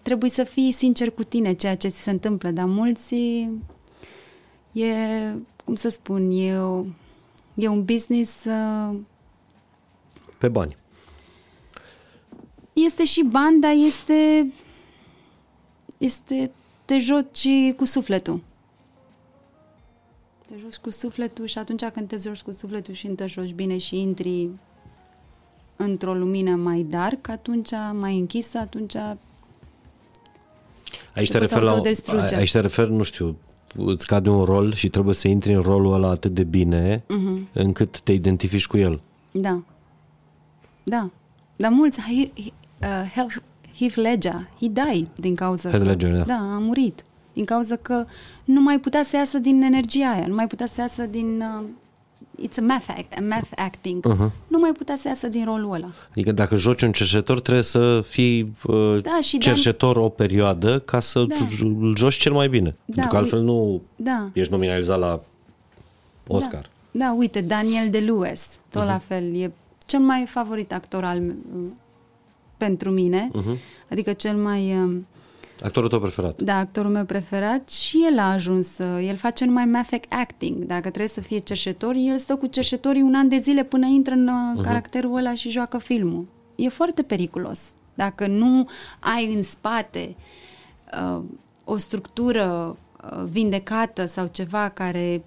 trebuie 0.03 0.31
să 0.31 0.45
fii 0.45 0.71
sincer 0.73 1.11
cu 1.11 1.25
tine 1.25 1.53
ceea 1.53 1.77
ce 1.77 1.89
ți 1.89 2.03
se 2.03 2.11
întâmplă, 2.11 2.51
dar 2.51 2.65
mulți 2.65 3.15
e, 4.73 4.87
cum 5.65 5.75
să 5.75 5.89
spun, 5.89 6.31
e, 6.31 6.59
o, 6.59 6.85
e 7.55 7.69
un 7.69 7.85
business 7.85 8.45
uh, 8.45 8.97
Pe 10.39 10.49
bani. 10.49 10.77
este 12.73 13.05
și 13.05 13.23
bani, 13.23 13.61
dar 13.61 13.73
este 13.73 14.53
este 15.99 16.51
te 16.85 16.99
joci 16.99 17.49
cu 17.77 17.85
sufletul. 17.85 18.41
Te 20.47 20.55
joci 20.59 20.77
cu 20.77 20.91
sufletul 20.91 21.47
și 21.47 21.59
atunci 21.59 21.85
când 21.85 22.09
te 22.09 22.17
joci 22.17 22.43
cu 22.43 22.53
sufletul 22.53 22.95
și 22.95 23.09
te 23.09 23.27
joci 23.27 23.53
bine 23.53 23.79
și 23.79 24.01
intri 24.01 24.49
într-o 25.77 26.15
lumină 26.15 26.51
mai 26.55 26.87
dark, 26.91 27.29
atunci 27.29 27.71
mai 27.93 28.19
închisă, 28.19 28.59
atunci 28.59 28.95
Aici 31.15 31.31
te, 31.31 31.39
Te 31.39 31.39
poți 31.39 31.39
refer 31.39 31.63
la, 31.63 31.71
autodistruge. 31.71 32.35
aici 32.35 32.53
te 32.53 32.61
refer, 32.61 32.89
nu 32.89 33.03
știu, 33.03 33.37
îți 33.77 34.07
cade 34.07 34.31
un 34.31 34.45
rol 34.45 34.73
și 34.73 34.89
trebuie 34.89 35.15
să 35.15 35.29
intri 35.29 35.53
în 35.55 35.61
rolul 35.61 35.93
ăla 35.93 36.09
atât 36.09 36.35
de 36.35 36.45
bine 36.45 36.99
uh-huh. 36.99 37.53
încât 37.53 38.01
te 38.01 38.13
identifici 38.13 38.67
cu 38.67 38.77
el. 38.77 39.01
Da. 39.31 39.63
Da. 40.83 41.11
Dar 41.57 41.71
mulți, 41.71 42.01
he, 42.01 42.31
he, 42.43 42.53
uh, 42.81 43.11
Heath- 43.11 43.43
Heath 43.79 43.95
Ledger, 43.97 44.49
he 44.61 44.69
died 44.69 45.09
din 45.15 45.35
cauza 45.35 45.69
Heath 45.69 45.85
că... 45.85 45.91
Ledger, 45.91 46.17
da. 46.17 46.23
Da, 46.23 46.55
a 46.55 46.59
murit. 46.59 47.05
Din 47.33 47.45
cauza 47.45 47.77
că 47.77 48.05
nu 48.45 48.61
mai 48.61 48.79
putea 48.81 49.03
să 49.03 49.17
iasă 49.17 49.39
din 49.39 49.63
energia 49.63 50.11
aia, 50.11 50.27
nu 50.27 50.35
mai 50.35 50.47
putea 50.47 50.67
să 50.67 50.81
iasă 50.81 51.07
din... 51.07 51.41
Uh, 51.41 51.65
it's 52.43 52.59
a 52.59 52.61
math, 52.63 52.89
act, 52.89 53.19
a 53.19 53.21
math 53.29 53.51
acting. 53.57 54.05
Uh-huh. 54.15 54.31
Nu 54.47 54.59
mai 54.59 54.73
putea 54.73 54.97
să 54.97 55.09
iasă 55.09 55.29
din 55.29 55.45
rolul 55.45 55.73
ăla. 55.75 55.91
Adică 56.11 56.33
dacă 56.33 56.57
joci 56.57 56.83
un 56.83 56.93
cerșetor 56.93 57.41
trebuie 57.41 57.65
să 57.65 58.01
fii 58.01 58.51
uh, 58.67 58.99
Da, 59.03 59.19
și 59.23 59.39
cerșetor 59.39 59.97
o 59.97 60.09
perioadă 60.09 60.79
ca 60.79 61.01
să 61.01 61.25
Da. 61.25 61.35
j- 61.35 61.61
îl 61.61 61.97
joci 61.97 62.15
cel 62.15 62.33
mai 62.33 62.49
bine. 62.49 62.69
Da, 62.85 62.93
Pentru 62.95 63.11
că 63.11 63.17
altfel 63.17 63.41
nu 63.43 63.83
Da. 63.97 64.29
ești 64.33 64.53
nominalizat 64.53 64.99
la 64.99 65.21
Oscar. 66.27 66.71
Da, 66.91 67.05
da 67.05 67.15
uite, 67.19 67.41
Daniel 67.41 67.91
de 67.91 67.99
Lewis, 67.99 68.59
tot 68.71 68.83
uh-huh. 68.83 68.87
la 68.87 68.99
fel, 68.99 69.35
e 69.37 69.53
cel 69.87 70.01
mai 70.01 70.25
favorit 70.29 70.73
actor 70.73 71.05
al 71.05 71.21
m- 71.23 71.35
pentru 72.57 72.91
mine, 72.91 73.31
uh-huh. 73.35 73.59
adică 73.91 74.13
cel 74.13 74.37
mai... 74.37 74.73
um, 74.83 75.07
Actorul 75.63 75.89
tău 75.89 76.01
preferat. 76.01 76.43
Da, 76.43 76.57
actorul 76.57 76.91
meu 76.91 77.05
preferat 77.05 77.69
și 77.69 78.07
el 78.11 78.19
a 78.19 78.33
ajuns, 78.33 78.79
uh, 78.79 79.07
el 79.09 79.17
face 79.17 79.45
numai 79.45 79.65
math 79.65 79.95
acting. 80.09 80.65
Dacă 80.65 80.89
trebuie 80.89 81.09
să 81.09 81.21
fie 81.21 81.39
cerșetor, 81.39 81.95
el 81.95 82.19
stă 82.19 82.37
cu 82.37 82.47
cerșetorii 82.47 83.03
un 83.03 83.15
an 83.15 83.29
de 83.29 83.37
zile 83.37 83.65
până 83.65 83.87
intră 83.87 84.15
în 84.15 84.29
uh, 84.29 84.63
caracterul 84.63 85.17
ăla 85.17 85.35
și 85.35 85.51
joacă 85.51 85.79
filmul. 85.79 86.27
E 86.55 86.69
foarte 86.69 87.03
periculos. 87.03 87.61
Dacă 87.95 88.27
nu 88.27 88.69
ai 89.01 89.35
în 89.35 89.43
spate 89.43 90.17
uh, 91.17 91.23
o 91.65 91.77
structură 91.77 92.77
uh, 93.03 93.25
vindecată 93.31 94.07
sau 94.07 94.29
ceva 94.33 94.69
care 94.69 95.25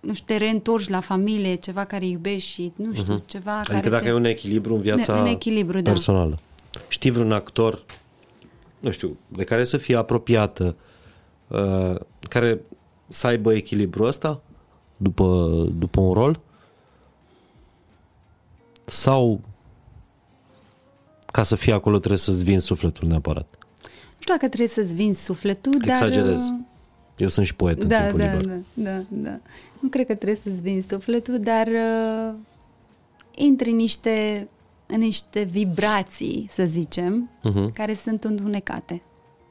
nu 0.00 0.14
știu, 0.14 0.26
te 0.26 0.36
reîntorci 0.36 0.88
la 0.88 1.00
familie, 1.00 1.54
ceva 1.54 1.84
care 1.84 2.06
iubești 2.06 2.50
și, 2.50 2.72
nu 2.76 2.94
știu, 2.94 3.18
uh-huh. 3.18 3.26
ceva 3.26 3.56
Adică 3.56 3.72
care 3.72 3.88
dacă 3.88 4.02
te... 4.02 4.08
ai 4.08 4.14
un 4.14 4.24
echilibru 4.24 4.74
în 4.74 4.80
viața 4.80 5.20
În 5.20 5.26
echilibru, 5.26 5.80
da. 5.80 5.90
personală. 5.90 6.34
Știi 6.88 7.10
vreun 7.10 7.32
actor, 7.32 7.84
nu 8.80 8.90
știu, 8.90 9.16
de 9.28 9.44
care 9.44 9.64
să 9.64 9.76
fie 9.76 9.96
apropiată, 9.96 10.76
uh, 11.48 11.94
care 12.28 12.60
să 13.08 13.26
aibă 13.26 13.54
echilibru 13.54 14.04
ăsta 14.04 14.40
după, 14.96 15.48
după 15.78 16.00
un 16.00 16.12
rol? 16.12 16.40
Sau 18.84 19.40
ca 21.26 21.42
să 21.42 21.56
fie 21.56 21.72
acolo 21.72 21.98
trebuie 21.98 22.18
să-ți 22.18 22.44
vin 22.44 22.60
sufletul 22.60 23.08
neapărat? 23.08 23.46
Nu 23.82 24.18
știu 24.18 24.34
dacă 24.34 24.46
trebuie 24.46 24.68
să-ți 24.68 24.94
vinzi 24.94 25.22
sufletul, 25.24 25.72
dar... 25.78 25.88
Exagerez. 25.88 26.40
uh, 26.40 26.54
Eu 27.16 27.28
sunt 27.28 27.46
și 27.46 27.54
poet 27.54 27.82
în 27.82 27.88
da, 27.88 28.00
timpul 28.00 28.18
da, 28.18 28.24
liber. 28.24 28.44
da, 28.44 28.90
da, 28.90 29.02
da. 29.08 29.38
Nu 29.80 29.88
cred 29.88 30.06
că 30.06 30.14
trebuie 30.14 30.36
să-ți 30.36 30.62
vinzi 30.62 30.88
sufletul, 30.88 31.40
dar 31.40 31.66
uh, 31.66 32.34
intri 33.34 33.70
în 33.70 33.76
niște, 33.76 34.48
în 34.59 34.59
niște 34.96 35.42
vibrații, 35.42 36.46
să 36.50 36.64
zicem, 36.64 37.30
Mhm. 37.42 37.72
care 37.72 37.92
sunt 37.94 38.24
întunecate, 38.24 39.02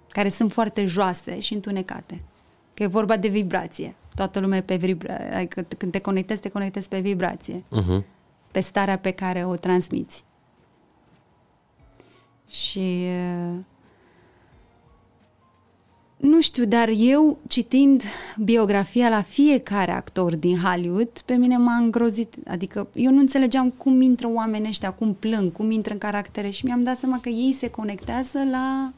care 0.09 0.29
sunt 0.29 0.51
foarte 0.51 0.85
joase 0.85 1.39
și 1.39 1.53
întunecate. 1.53 2.21
Că 2.73 2.83
e 2.83 2.87
vorba 2.87 3.17
de 3.17 3.27
vibrație. 3.27 3.95
Toată 4.15 4.39
lumea 4.39 4.57
e 4.57 4.61
pe 4.61 4.75
vibrație. 4.75 5.33
Adică 5.35 5.65
când 5.77 5.91
te 5.91 5.99
conectezi, 5.99 6.41
te 6.41 6.49
conectezi 6.49 6.87
pe 6.87 6.99
vibrație. 6.99 7.55
Uh-huh. 7.63 8.03
Pe 8.51 8.59
starea 8.59 8.97
pe 8.97 9.11
care 9.11 9.45
o 9.45 9.55
transmiți. 9.55 10.23
Și... 12.47 13.05
uh, 13.49 13.59
Nu 16.19 16.41
știu, 16.41 16.65
dar 16.65 16.89
eu, 16.95 17.37
citind 17.47 18.03
biografia 18.37 19.09
la 19.09 19.21
fiecare 19.21 19.91
actor 19.91 20.35
din 20.35 20.57
Hollywood, 20.57 21.09
pe 21.25 21.33
mine 21.33 21.57
m-a 21.57 21.75
îngrozit. 21.75 22.33
Adică 22.47 22.87
eu 22.93 23.11
nu 23.11 23.19
înțelegeam 23.19 23.69
cum 23.69 24.01
intră 24.01 24.29
oamenii 24.33 24.69
ăștia, 24.69 24.91
cum 24.91 25.13
plâng, 25.13 25.51
cum 25.51 25.71
intră 25.71 25.93
în 25.93 25.99
caractere 25.99 26.49
și 26.49 26.65
mi-am 26.65 26.83
dat 26.83 26.97
seama 26.97 27.19
că 27.19 27.29
ei 27.29 27.53
se 27.53 27.69
conectează 27.69 28.39
la, 28.51 28.93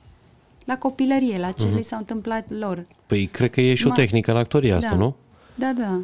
la 0.65 0.77
copilărie, 0.77 1.37
la 1.37 1.51
ce 1.51 1.67
uh-huh. 1.67 1.75
li 1.75 1.83
s-a 1.83 1.97
întâmplat 1.97 2.45
lor. 2.49 2.85
Păi 3.05 3.25
cred 3.25 3.49
că 3.49 3.61
e 3.61 3.73
și 3.73 3.87
o 3.87 3.91
Ma- 3.91 3.95
tehnică 3.95 4.31
în 4.31 4.37
actoria 4.37 4.75
asta, 4.75 4.89
da. 4.89 4.95
nu? 4.95 5.15
Da, 5.55 5.73
da. 5.73 6.01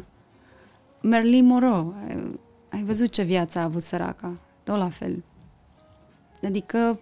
Marilyn 1.00 1.46
Monroe, 1.46 1.92
ai, 2.08 2.38
ai 2.72 2.82
văzut 2.82 3.10
ce 3.10 3.22
viață 3.22 3.58
a 3.58 3.62
avut 3.62 3.82
săraca? 3.82 4.32
Tot 4.62 4.76
la 4.76 4.88
fel. 4.88 5.22
Adică 6.42 7.00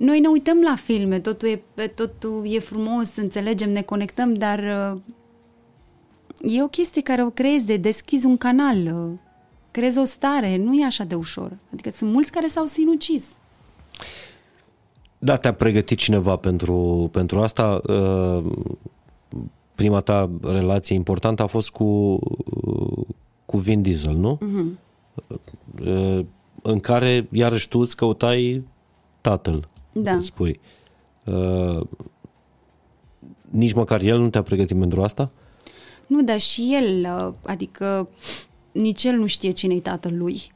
noi 0.00 0.20
ne 0.20 0.28
uităm 0.28 0.60
la 0.60 0.74
filme, 0.76 1.20
totul 1.20 1.48
e, 1.48 1.86
totul 1.86 2.42
e 2.46 2.58
frumos, 2.58 3.16
înțelegem, 3.16 3.70
ne 3.70 3.82
conectăm, 3.82 4.34
dar 4.34 4.58
uh, 4.92 5.00
e 6.52 6.62
o 6.62 6.66
chestie 6.66 7.02
care 7.02 7.24
o 7.24 7.30
creezi 7.30 7.66
de 7.66 7.76
deschizi 7.76 8.26
un 8.26 8.36
canal, 8.36 8.76
uh, 8.76 9.18
creezi 9.70 9.98
o 9.98 10.04
stare, 10.04 10.56
nu 10.56 10.74
e 10.74 10.84
așa 10.84 11.04
de 11.04 11.14
ușor. 11.14 11.56
Adică 11.72 11.90
sunt 11.90 12.12
mulți 12.12 12.30
care 12.30 12.46
s-au 12.46 12.64
sinucis. 12.64 13.26
Da, 15.18 15.36
te-a 15.36 15.54
pregătit 15.54 15.98
cineva 15.98 16.36
pentru, 16.36 17.08
pentru 17.12 17.40
asta. 17.40 17.80
Uh, 17.86 18.44
Prima 19.74 20.00
ta 20.00 20.30
relație 20.42 20.94
importantă 20.94 21.42
a 21.42 21.46
fost 21.46 21.70
cu, 21.70 22.18
cu 23.46 23.56
Vin 23.56 23.82
Diesel, 23.82 24.14
nu? 24.14 24.38
Uh-huh. 24.38 24.76
În 26.62 26.80
care, 26.80 27.28
iarăși 27.30 27.68
tu 27.68 27.78
îți 27.78 27.96
căutai 27.96 28.64
tatăl, 29.20 29.68
Da. 29.92 30.18
spui. 30.20 30.60
Uh, 31.24 31.80
Nici 33.50 33.72
măcar 33.72 34.02
el 34.02 34.18
nu 34.18 34.28
te-a 34.28 34.42
pregătit 34.42 34.78
pentru 34.78 35.02
asta? 35.02 35.30
Nu, 36.06 36.22
dar 36.22 36.38
și 36.40 36.70
el, 36.74 37.16
uh, 37.18 37.34
adică 37.46 38.08
nici 38.72 39.04
el 39.04 39.14
nu 39.14 39.26
știe 39.26 39.50
cine-i 39.50 39.80
tatăl 39.80 40.16
lui. 40.16 40.52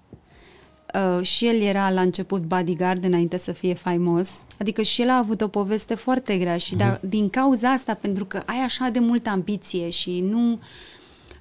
Uh, 0.95 1.25
și 1.25 1.47
el 1.47 1.61
era 1.61 1.91
la 1.91 2.01
început 2.01 2.43
bodyguard 2.43 3.05
înainte 3.05 3.37
să 3.37 3.53
fie 3.53 3.75
faimos. 3.75 4.31
Adică 4.59 4.83
și 4.83 5.03
el 5.03 5.11
a 5.11 5.17
avut 5.17 5.41
o 5.41 5.49
poveste 5.49 5.95
foarte 5.95 6.39
grea 6.39 6.57
și 6.57 6.77
da, 6.77 6.99
din 7.03 7.29
cauza 7.29 7.71
asta, 7.71 7.95
pentru 7.95 8.25
că 8.25 8.43
ai 8.47 8.59
așa 8.59 8.89
de 8.89 8.99
multă 8.99 9.31
ambiție 9.31 9.89
și 9.89 10.21
nu, 10.21 10.61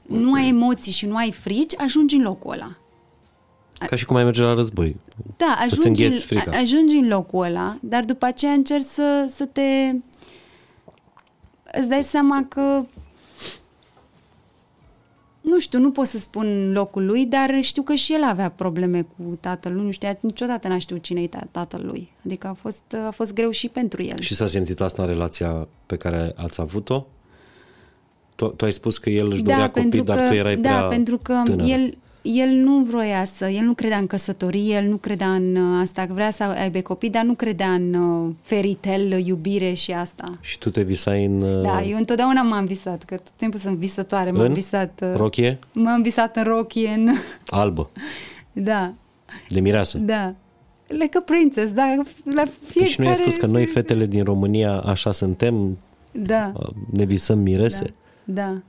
nu 0.01 0.33
ai 0.33 0.47
emoții 0.47 0.91
și 0.91 1.05
nu 1.05 1.15
ai 1.15 1.31
frici, 1.31 1.79
ajungi 1.79 2.15
în 2.15 2.21
locul 2.21 2.51
ăla. 2.51 2.77
Ca 3.87 3.95
și 3.95 4.05
cum 4.05 4.15
ai 4.15 4.23
merge 4.23 4.41
la 4.43 4.53
război. 4.53 4.95
Da, 5.37 5.57
Îți 5.65 5.75
ajungi 5.79 6.01
în, 6.03 6.07
îngheți 6.07 6.25
frica. 6.25 6.51
a- 6.51 6.57
ajungi 6.59 6.95
în 6.95 7.07
locul 7.07 7.43
ăla, 7.45 7.77
dar 7.81 8.03
după 8.03 8.25
aceea 8.25 8.51
încerci 8.51 8.83
să, 8.83 9.25
să 9.35 9.45
te... 9.45 9.91
Îți 11.79 11.89
dai 11.89 12.03
seama 12.03 12.45
că 12.49 12.85
nu 15.41 15.59
știu, 15.59 15.79
nu 15.79 15.91
pot 15.91 16.05
să 16.05 16.17
spun 16.17 16.71
locul 16.71 17.05
lui, 17.05 17.25
dar 17.25 17.61
știu 17.61 17.81
că 17.81 17.93
și 17.93 18.13
el 18.13 18.23
avea 18.23 18.49
probleme 18.49 19.01
cu 19.01 19.37
tatăl 19.39 19.73
lui, 19.73 19.85
nu 19.85 19.91
știa, 19.91 20.17
niciodată 20.19 20.67
n-a 20.67 20.77
știut 20.77 21.01
cine-i 21.03 21.27
ta- 21.29 21.47
tatăl 21.51 21.81
lui. 21.85 22.11
Adică 22.25 22.47
a 22.47 22.53
fost, 22.53 22.83
a 23.07 23.11
fost 23.11 23.33
greu 23.33 23.49
și 23.49 23.69
pentru 23.69 24.03
el. 24.03 24.19
Și 24.19 24.35
s-a 24.35 24.47
simțit 24.47 24.81
asta 24.81 25.01
în 25.01 25.07
relația 25.07 25.67
pe 25.85 25.97
care 25.97 26.33
ați 26.35 26.61
avut-o? 26.61 27.05
Tu, 28.35 28.45
tu 28.47 28.65
ai 28.65 28.73
spus 28.73 28.97
că 28.97 29.09
el 29.09 29.31
își 29.31 29.41
dorea 29.43 29.69
copii, 29.69 30.01
dar 30.01 30.27
tu 30.27 30.33
erai 30.33 30.55
da, 30.57 30.69
prea 30.69 30.87
pentru 30.87 31.17
că 31.17 31.41
tânără. 31.43 31.67
el, 31.67 31.97
el 32.23 32.49
nu 32.49 32.83
vroia 32.83 33.23
să, 33.25 33.47
el 33.47 33.63
nu 33.63 33.73
credea 33.73 33.97
în 33.97 34.07
căsătorie, 34.07 34.75
el 34.75 34.87
nu 34.87 34.97
credea 34.97 35.33
în 35.33 35.55
uh, 35.55 35.79
asta, 35.81 36.05
că 36.05 36.13
vrea 36.13 36.31
să 36.31 36.43
aibă 36.43 36.79
copii, 36.79 37.09
dar 37.09 37.23
nu 37.23 37.33
credea 37.33 37.71
în 37.71 37.93
uh, 37.93 38.33
fairy 38.41 38.77
tale, 38.79 39.21
iubire 39.25 39.73
și 39.73 39.91
asta. 39.91 40.37
Și 40.41 40.57
tu 40.57 40.69
te 40.69 40.81
visai 40.81 41.25
în 41.25 41.41
uh, 41.41 41.61
Da, 41.61 41.81
eu 41.81 41.97
întotdeauna 41.97 42.41
m-am 42.41 42.65
visat, 42.65 43.03
că 43.03 43.15
tot 43.15 43.31
timpul 43.31 43.59
sunt 43.59 43.77
visătoare, 43.77 44.31
m-am 44.31 44.41
În 44.45 44.53
visat... 44.53 45.01
uh, 45.03 45.13
rochie 45.15 45.59
M-am 45.73 46.01
visat 46.01 46.35
în 46.35 46.43
rochie, 46.43 46.89
în... 46.89 47.09
albă, 47.47 47.89
da, 48.51 48.93
de 49.49 49.59
mireasă. 49.59 49.97
da. 49.97 50.33
Like 50.87 51.17
a 51.17 51.21
princess, 51.21 51.73
da, 51.73 51.95
la 52.23 52.43
fiecare... 52.43 52.73
Păi 52.73 52.85
și 52.87 53.01
nu 53.01 53.07
ai 53.07 53.15
spus 53.15 53.35
că 53.35 53.45
noi, 53.45 53.65
fetele 53.65 54.05
din 54.05 54.23
România, 54.23 54.79
așa 54.79 55.11
suntem, 55.11 55.77
Da, 56.11 56.51
ne 56.91 57.03
visăm 57.03 57.39
mirese 57.39 57.93
da, 58.23 58.43
da. 58.43 58.61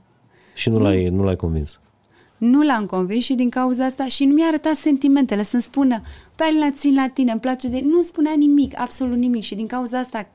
și 0.53 0.69
nu 0.69 0.79
l-ai, 0.79 1.07
nu 1.09 1.23
l-ai 1.23 1.35
convins. 1.35 1.79
Nu 2.37 2.61
l-am 2.61 2.85
convins 2.85 3.23
și 3.23 3.33
din 3.33 3.49
cauza 3.49 3.85
asta 3.85 4.07
și 4.07 4.25
nu 4.25 4.33
mi-a 4.33 4.47
arătat 4.47 4.75
sentimentele, 4.75 5.43
să-mi 5.43 5.61
spună, 5.61 6.01
pe 6.35 6.43
la 6.59 6.71
țin 6.71 6.93
la 6.93 7.07
tine, 7.07 7.31
îmi 7.31 7.39
place 7.39 7.67
de... 7.67 7.81
Nu 7.83 8.01
spunea 8.01 8.33
nimic, 8.37 8.79
absolut 8.79 9.17
nimic 9.17 9.43
și 9.43 9.55
din 9.55 9.67
cauza 9.67 9.99
asta 9.99 10.27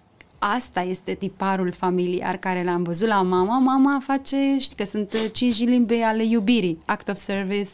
Asta 0.43 0.81
este 0.81 1.15
tiparul 1.15 1.73
familiar 1.73 2.37
care 2.37 2.65
l-am 2.65 2.83
văzut 2.83 3.09
la 3.09 3.23
mama. 3.23 3.59
Mama 3.59 4.01
face, 4.03 4.37
știi 4.59 4.77
că 4.77 4.85
sunt 4.85 5.13
uh, 5.13 5.31
cinci 5.33 5.65
limbi 5.65 5.95
ale 5.95 6.25
iubirii. 6.25 6.79
Act 6.85 7.09
of 7.09 7.17
service, 7.17 7.71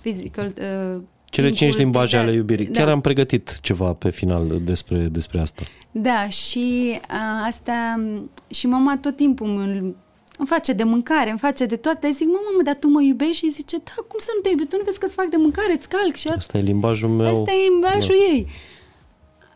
physical... 0.00 0.46
Uh, 0.94 1.00
Cele 1.24 1.46
cinci 1.46 1.58
timpul, 1.58 1.80
limbaje 1.80 2.16
da, 2.16 2.22
ale 2.22 2.32
iubirii. 2.32 2.66
da. 2.66 2.78
Chiar 2.78 2.88
am 2.88 3.00
pregătit 3.00 3.58
ceva 3.60 3.92
pe 3.92 4.10
final 4.10 4.60
despre, 4.64 4.98
despre 4.98 5.40
asta. 5.40 5.62
Da, 5.90 6.28
și 6.28 6.98
a, 7.08 7.46
asta 7.46 7.94
m, 7.98 8.30
și 8.54 8.66
mama 8.66 8.98
tot 8.98 9.16
timpul 9.16 9.46
mă, 9.46 9.92
îmi 10.40 10.48
face 10.48 10.72
de 10.72 10.84
mâncare, 10.84 11.30
îmi 11.30 11.38
face 11.38 11.64
de 11.66 11.76
toate. 11.76 12.10
Zic, 12.10 12.26
mama, 12.26 12.50
mă, 12.56 12.62
dar 12.62 12.74
tu 12.74 12.88
mă 12.88 13.02
iubești? 13.02 13.44
Și 13.44 13.50
zice, 13.50 13.76
da, 13.76 13.92
cum 14.08 14.18
să 14.18 14.30
nu 14.34 14.40
te 14.40 14.48
iubesc? 14.48 14.68
Tu 14.68 14.76
nu 14.76 14.82
vezi 14.84 14.98
că-ți 14.98 15.14
fac 15.14 15.26
de 15.26 15.36
mâncare, 15.36 15.72
îți 15.72 15.88
calc 15.88 16.14
și 16.14 16.26
asta. 16.26 16.38
Asta 16.40 16.58
e 16.58 16.60
limbajul 16.60 17.08
meu. 17.08 17.26
Asta 17.40 17.50
e 17.52 17.68
limbajul 17.68 18.14
ei. 18.30 18.46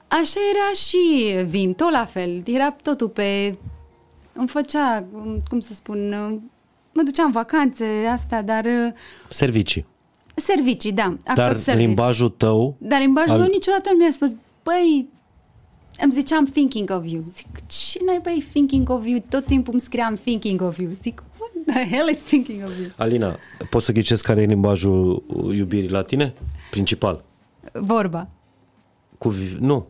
Așa 0.08 0.40
era 0.52 0.70
și 0.86 0.98
Vin, 1.48 1.72
tot 1.74 1.90
la 1.90 2.04
fel. 2.04 2.42
Era 2.46 2.70
totul 2.82 3.08
pe... 3.08 3.52
Îmi 4.32 4.48
făcea, 4.48 5.06
cum 5.48 5.60
să 5.60 5.74
spun, 5.74 6.08
mă 6.92 7.02
duceam 7.02 7.26
în 7.26 7.32
vacanțe, 7.32 7.84
asta, 8.12 8.42
dar 8.42 8.64
uh, 8.64 8.92
Servicii. 9.28 9.86
servicii, 10.34 10.92
da. 10.92 11.16
Act 11.24 11.34
Dar 11.34 11.50
of 11.50 11.56
service. 11.56 11.86
limbajul 11.86 12.28
tău, 12.28 12.74
Dar 12.78 13.00
limbajul 13.00 13.30
Al- 13.32 13.38
meu 13.40 13.48
niciodată 13.48 13.88
nu 13.92 13.96
mi-a 13.98 14.10
spus, 14.10 14.30
băi, 14.62 15.08
îmi 16.02 16.12
ziceam 16.12 16.44
thinking 16.44 16.90
of 16.90 17.06
you. 17.10 17.24
Zic, 17.30 17.46
ce 17.66 17.98
n-ai 18.06 18.20
băi 18.22 18.44
thinking 18.52 18.88
of 18.90 19.06
you? 19.06 19.18
Tot 19.28 19.44
timpul 19.44 19.72
îmi 19.72 19.82
scriam 19.82 20.14
thinking 20.14 20.60
of 20.62 20.78
you. 20.78 20.90
Zic, 21.02 21.22
what 21.38 21.50
the 21.76 21.96
hell 21.96 22.08
is 22.08 22.16
thinking 22.18 22.62
of 22.64 22.78
you? 22.80 22.88
Alina, 22.96 23.36
poți 23.70 23.84
să 23.84 23.92
ghicesc 23.92 24.24
care 24.24 24.42
e 24.42 24.46
limbajul 24.46 25.22
iubirii 25.54 25.88
la 25.88 26.02
tine? 26.02 26.34
Principal. 26.70 27.24
Vorba. 27.72 28.28
Cu, 29.18 29.28
vi- 29.28 29.56
nu, 29.60 29.86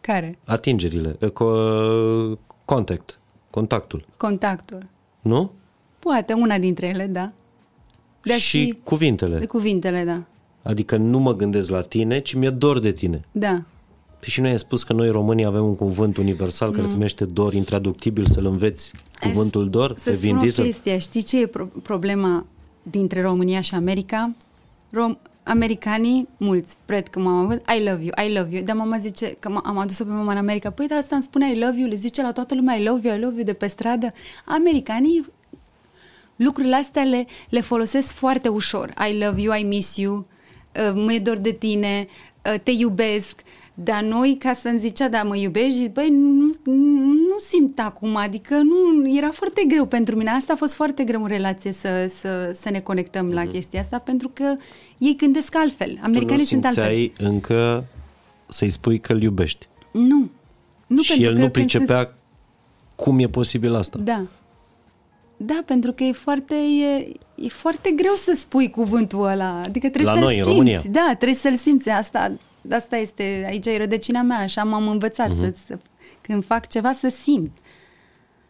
Care? 0.00 0.38
atingerile, 0.44 1.16
e, 1.20 1.26
co- 1.30 2.38
contact, 2.64 3.18
contactul, 3.50 4.04
Contactul. 4.16 4.86
nu? 5.20 5.50
Poate 5.98 6.32
una 6.32 6.58
dintre 6.58 6.86
ele, 6.86 7.06
da. 7.06 7.32
Dar 8.24 8.38
și, 8.38 8.64
și, 8.64 8.78
cuvintele. 8.84 9.38
de 9.38 9.46
cuvintele, 9.46 10.04
da. 10.04 10.22
Adică 10.62 10.96
nu 10.96 11.18
mă 11.18 11.34
gândesc 11.36 11.70
la 11.70 11.80
tine, 11.80 12.18
ci 12.20 12.34
mi-e 12.34 12.50
dor 12.50 12.78
de 12.78 12.92
tine. 12.92 13.24
Da. 13.32 13.62
Păi 14.22 14.30
și 14.30 14.40
noi 14.40 14.50
ai 14.50 14.58
spus 14.58 14.82
că 14.82 14.92
noi 14.92 15.08
românii 15.10 15.44
avem 15.44 15.64
un 15.64 15.76
cuvânt 15.76 16.16
universal 16.16 16.70
care 16.70 16.86
se 16.86 16.92
numește 16.92 17.24
dor, 17.24 17.54
intraductibil, 17.54 18.24
să-l 18.26 18.46
înveți 18.46 18.92
cuvântul 19.20 19.70
dor 19.70 19.94
Să 19.96 20.10
pe 20.10 20.16
Vin 20.16 20.28
spun 20.28 20.36
o 20.38 20.40
Diesel. 20.40 20.64
chestie. 20.64 20.98
Știi 20.98 21.22
ce 21.22 21.40
e 21.40 21.46
pro- 21.46 21.68
problema 21.82 22.46
dintre 22.82 23.20
România 23.22 23.60
și 23.60 23.74
America? 23.74 24.34
Rom- 24.90 25.18
americanii, 25.42 26.28
mulți, 26.36 26.76
cred 26.86 27.08
că 27.08 27.18
m-am 27.18 27.38
avut, 27.44 27.56
I 27.78 27.84
love 27.84 28.02
you, 28.04 28.26
I 28.28 28.32
love 28.38 28.54
you. 28.56 28.64
Dar 28.64 28.76
mama 28.76 28.98
zice, 28.98 29.36
că 29.38 29.48
m- 29.50 29.62
am 29.64 29.78
adus-o 29.78 30.04
pe 30.04 30.10
mama 30.10 30.32
în 30.32 30.38
America, 30.38 30.70
păi 30.70 30.86
dar 30.86 30.98
asta 30.98 31.14
îmi 31.14 31.24
spune 31.24 31.50
I 31.52 31.58
love 31.58 31.78
you, 31.78 31.88
le 31.88 31.94
zice 31.94 32.22
la 32.22 32.32
toată 32.32 32.54
lumea 32.54 32.74
I 32.76 32.84
love 32.84 33.08
you, 33.08 33.16
I 33.16 33.20
love 33.20 33.34
you 33.34 33.44
de 33.44 33.52
pe 33.52 33.66
stradă. 33.66 34.12
Americanii 34.44 35.26
lucrurile 36.36 36.74
astea 36.76 37.02
le, 37.02 37.26
le 37.48 37.60
folosesc 37.60 38.12
foarte 38.12 38.48
ușor. 38.48 38.94
I 39.10 39.18
love 39.24 39.40
you, 39.40 39.54
I 39.54 39.62
miss 39.64 39.96
you, 39.96 40.14
uh, 40.16 40.92
mă 40.94 41.12
e 41.12 41.18
dor 41.18 41.38
de 41.38 41.50
tine, 41.50 42.06
uh, 42.52 42.60
te 42.62 42.70
iubesc. 42.70 43.40
Dar 43.74 44.02
noi, 44.02 44.36
ca 44.38 44.52
să-mi 44.52 44.78
zicea, 44.78 45.08
da, 45.08 45.22
mă 45.22 45.36
iubești, 45.36 45.78
zic, 45.78 45.92
băi, 45.92 46.08
nu, 46.10 46.54
nu 47.28 47.38
simt 47.38 47.78
acum, 47.78 48.16
adică 48.16 48.54
nu, 48.54 49.10
era 49.16 49.30
foarte 49.30 49.64
greu 49.68 49.86
pentru 49.86 50.16
mine. 50.16 50.30
Asta 50.30 50.52
a 50.52 50.56
fost 50.56 50.74
foarte 50.74 51.04
greu 51.04 51.22
în 51.22 51.28
relație 51.28 51.72
să, 51.72 52.12
să, 52.18 52.50
să 52.54 52.70
ne 52.70 52.80
conectăm 52.80 53.28
la 53.30 53.46
chestia 53.46 53.80
asta, 53.80 53.98
pentru 53.98 54.30
că 54.32 54.54
ei 54.98 55.16
gândesc 55.16 55.54
altfel. 55.56 55.88
Tu 55.88 55.94
nu 55.94 56.00
Americanii 56.04 56.44
sunt 56.44 56.64
altfel. 56.64 56.84
simțeai 56.84 57.12
încă 57.18 57.84
să-i 58.48 58.70
spui 58.70 59.00
că 59.00 59.12
îl 59.12 59.22
iubești. 59.22 59.66
Nu. 59.92 60.30
Nu 60.86 61.02
și 61.02 61.08
pentru 61.08 61.26
el 61.26 61.32
că 61.34 61.38
nu 61.42 61.50
când 61.50 61.54
se- 61.70 61.76
pricepea 61.78 62.14
cum 62.94 63.18
e 63.18 63.26
posibil 63.28 63.74
asta. 63.74 63.98
Da. 63.98 64.22
Da, 65.36 65.62
pentru 65.66 65.92
că 65.92 66.04
e 66.04 66.12
foarte, 66.12 66.54
e, 66.54 67.12
e 67.34 67.48
foarte 67.48 67.90
greu 67.90 68.12
să 68.14 68.36
spui 68.38 68.70
cuvântul 68.70 69.26
ăla. 69.26 69.60
Adică 69.64 69.88
trebuie 69.88 70.04
La 70.04 70.12
să-l 70.12 70.22
noi, 70.22 70.38
în 70.38 70.44
simți. 70.44 70.58
România. 70.58 70.80
Da, 70.90 71.06
trebuie 71.14 71.34
să-l 71.38 71.54
simți. 71.54 71.88
Asta, 71.88 72.32
asta 72.70 72.96
este, 72.96 73.44
aici 73.46 73.66
e 73.66 73.76
rădăcina 73.76 74.22
mea, 74.22 74.38
așa 74.38 74.64
m-am 74.64 74.88
învățat. 74.88 75.28
Mhm. 75.28 75.36
Uh-huh. 75.46 75.52
Să, 75.52 75.62
să, 75.66 75.78
când 76.20 76.44
fac 76.44 76.66
ceva, 76.68 76.92
să 76.92 77.08
simt. 77.08 77.58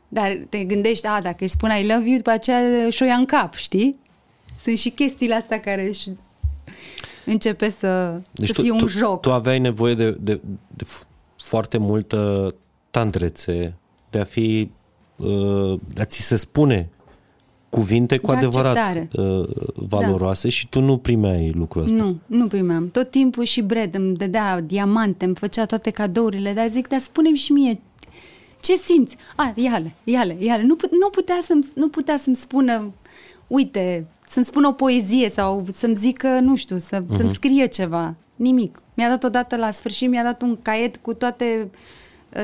Dar 0.09 0.39
te 0.49 0.65
gândești, 0.65 1.07
a, 1.07 1.21
dacă 1.21 1.37
îi 1.41 1.47
spun 1.47 1.71
I 1.71 1.87
love 1.87 2.09
you, 2.09 2.17
după 2.17 2.31
aceea 2.31 2.91
și-o 2.91 3.07
ia 3.07 3.15
în 3.15 3.25
cap, 3.25 3.55
știi? 3.55 3.99
Sunt 4.61 4.79
și 4.79 4.91
chestiile 4.91 5.35
astea 5.35 5.61
care 5.61 5.87
își 5.89 6.09
începe 7.25 7.69
să, 7.69 8.21
Deci 8.33 8.47
să 8.49 8.55
tu, 8.55 8.61
fie 8.63 8.71
un 8.71 8.79
tu, 8.79 8.87
joc. 8.87 9.21
tu 9.21 9.33
aveai 9.33 9.59
nevoie 9.59 9.95
de, 9.95 10.11
de, 10.11 10.41
de 10.77 10.85
f- 10.85 11.07
foarte 11.37 11.79
multă 11.79 12.55
tandrețe, 12.91 13.75
de 14.11 14.19
a 14.19 14.25
fi, 14.25 14.71
uh, 15.17 15.81
de 15.95 16.01
a 16.01 16.05
ți 16.05 16.21
se 16.21 16.37
spune 16.37 16.89
cuvinte 17.73 18.18
cu 18.18 18.31
De 18.31 18.37
adevărat 18.37 18.77
acceptare. 18.77 19.09
Da. 19.12 19.23
uh, 19.23 19.49
valoroase 19.75 20.49
și 20.49 20.68
tu 20.68 20.81
nu 20.81 20.97
primeai 20.97 21.53
lucrul 21.55 21.83
ăsta. 21.83 21.97
Nu, 21.97 22.16
nu 22.27 22.47
primeam. 22.47 22.89
Tot 22.89 23.11
timpul 23.11 23.45
și 23.45 23.62
Brad 23.62 23.95
îmi 23.95 24.16
dădea 24.16 24.61
diamante, 24.61 25.25
îmi 25.25 25.35
făcea 25.35 25.66
toate 25.66 25.91
cadourile, 25.91 26.53
dar 26.53 26.68
zic, 26.68 26.89
dar 26.89 26.99
spune-mi 26.99 27.37
și 27.37 27.53
mie, 27.53 27.81
ce 28.61 28.75
simți? 28.75 29.16
A, 29.37 29.53
ia-le, 29.55 29.93
ia-le, 30.05 30.37
ia-le. 30.39 30.62
Nu, 30.62 30.77
put- 30.77 30.91
nu, 30.91 31.09
putea 31.09 31.39
să-mi, 31.43 31.68
nu 31.75 31.89
putea 31.89 32.16
să-mi 32.16 32.37
spună, 32.37 32.93
uite, 33.47 34.07
să-mi 34.27 34.45
spună 34.45 34.68
o 34.68 34.73
poezie 34.73 35.29
sau 35.29 35.64
să-mi 35.73 35.95
zică, 35.95 36.29
nu 36.29 36.57
știu, 36.57 36.79
să, 36.79 37.03
uh-huh. 37.03 37.16
să-mi 37.16 37.31
scrie 37.31 37.66
ceva. 37.66 38.14
Nimic. 38.37 38.83
Mi-a 38.95 39.09
dat 39.09 39.25
odată 39.25 39.57
la 39.57 39.70
sfârșit, 39.70 40.09
mi-a 40.09 40.23
dat 40.23 40.43
un 40.43 40.57
caiet 40.62 40.97
cu 40.97 41.14
toate 41.14 41.45
uh, 41.70 41.79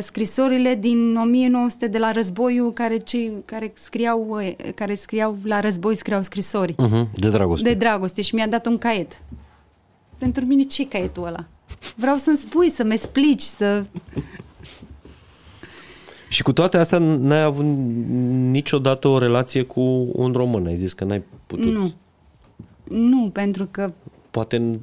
scrisorile 0.01 0.75
din 0.75 1.17
1900 1.17 1.87
de 1.87 1.99
la 1.99 2.13
războiul 2.13 2.73
care, 2.73 2.97
cei, 2.97 3.33
care, 3.45 3.73
scriau, 3.75 4.27
uh, 4.29 4.55
care 4.75 4.95
scriau 4.95 5.37
la 5.45 5.61
război, 5.61 5.95
scriau 5.97 6.23
scrisori 6.23 6.73
Uh-huh, 6.75 7.11
de 7.15 7.29
dragoste. 7.29 7.69
de 7.69 7.75
dragoste 7.75 8.23
și 8.23 8.35
mi-a 8.35 8.49
dat 8.49 8.67
un 8.67 8.79
caiet. 8.79 9.23
Pentru 10.19 10.45
mine 10.45 10.63
ce 10.63 10.89
caietul 10.89 11.27
ăla? 11.27 11.45
Vreau 11.97 12.17
să-mi 12.17 12.37
spui, 12.37 12.71
să-mi 12.71 12.93
explici, 12.93 13.41
să... 13.41 13.85
Și 16.29 16.43
cu 16.43 16.53
toate 16.53 16.77
astea 16.77 16.99
n-ai 16.99 17.43
avut 17.43 17.65
niciodată 18.51 19.09
o 19.09 19.19
relație 19.19 19.63
cu 19.63 19.81
un 20.13 20.33
român. 20.33 20.67
Ai 20.67 20.77
zis 20.77 20.93
că 20.93 21.05
n-ai 21.05 21.23
putut. 21.47 21.73
Nu. 21.73 21.93
Nu, 22.91 23.31
pentru 23.33 23.69
că 23.71 23.93
Poate 24.31 24.81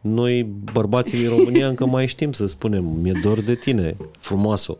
noi, 0.00 0.42
bărbații 0.72 1.18
din 1.18 1.28
România, 1.28 1.68
încă 1.68 1.86
mai 1.86 2.06
știm 2.06 2.32
să 2.32 2.46
spunem, 2.46 2.84
mi-e 2.84 3.12
dor 3.22 3.40
de 3.40 3.54
tine, 3.54 3.96
frumoasă. 4.18 4.76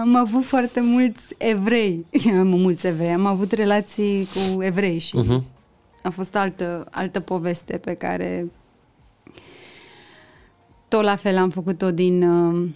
am 0.00 0.16
avut 0.16 0.44
foarte 0.44 0.80
mulți 0.80 1.34
evrei. 1.38 2.06
Am 2.38 2.46
mulți 2.46 2.86
evrei. 2.86 3.08
Am 3.12 3.26
avut 3.26 3.52
relații 3.52 4.26
cu 4.54 4.62
evrei 4.62 4.98
și 4.98 5.16
Uh-huh. 5.22 5.42
a 6.02 6.10
fost 6.10 6.36
altă, 6.36 6.86
altă 6.90 7.20
poveste 7.20 7.76
pe 7.78 7.94
care 7.94 8.50
tot 10.88 11.02
la 11.02 11.16
fel 11.16 11.36
am 11.36 11.50
făcut-o 11.50 11.90
din, 11.90 12.22
uh, 12.22 12.68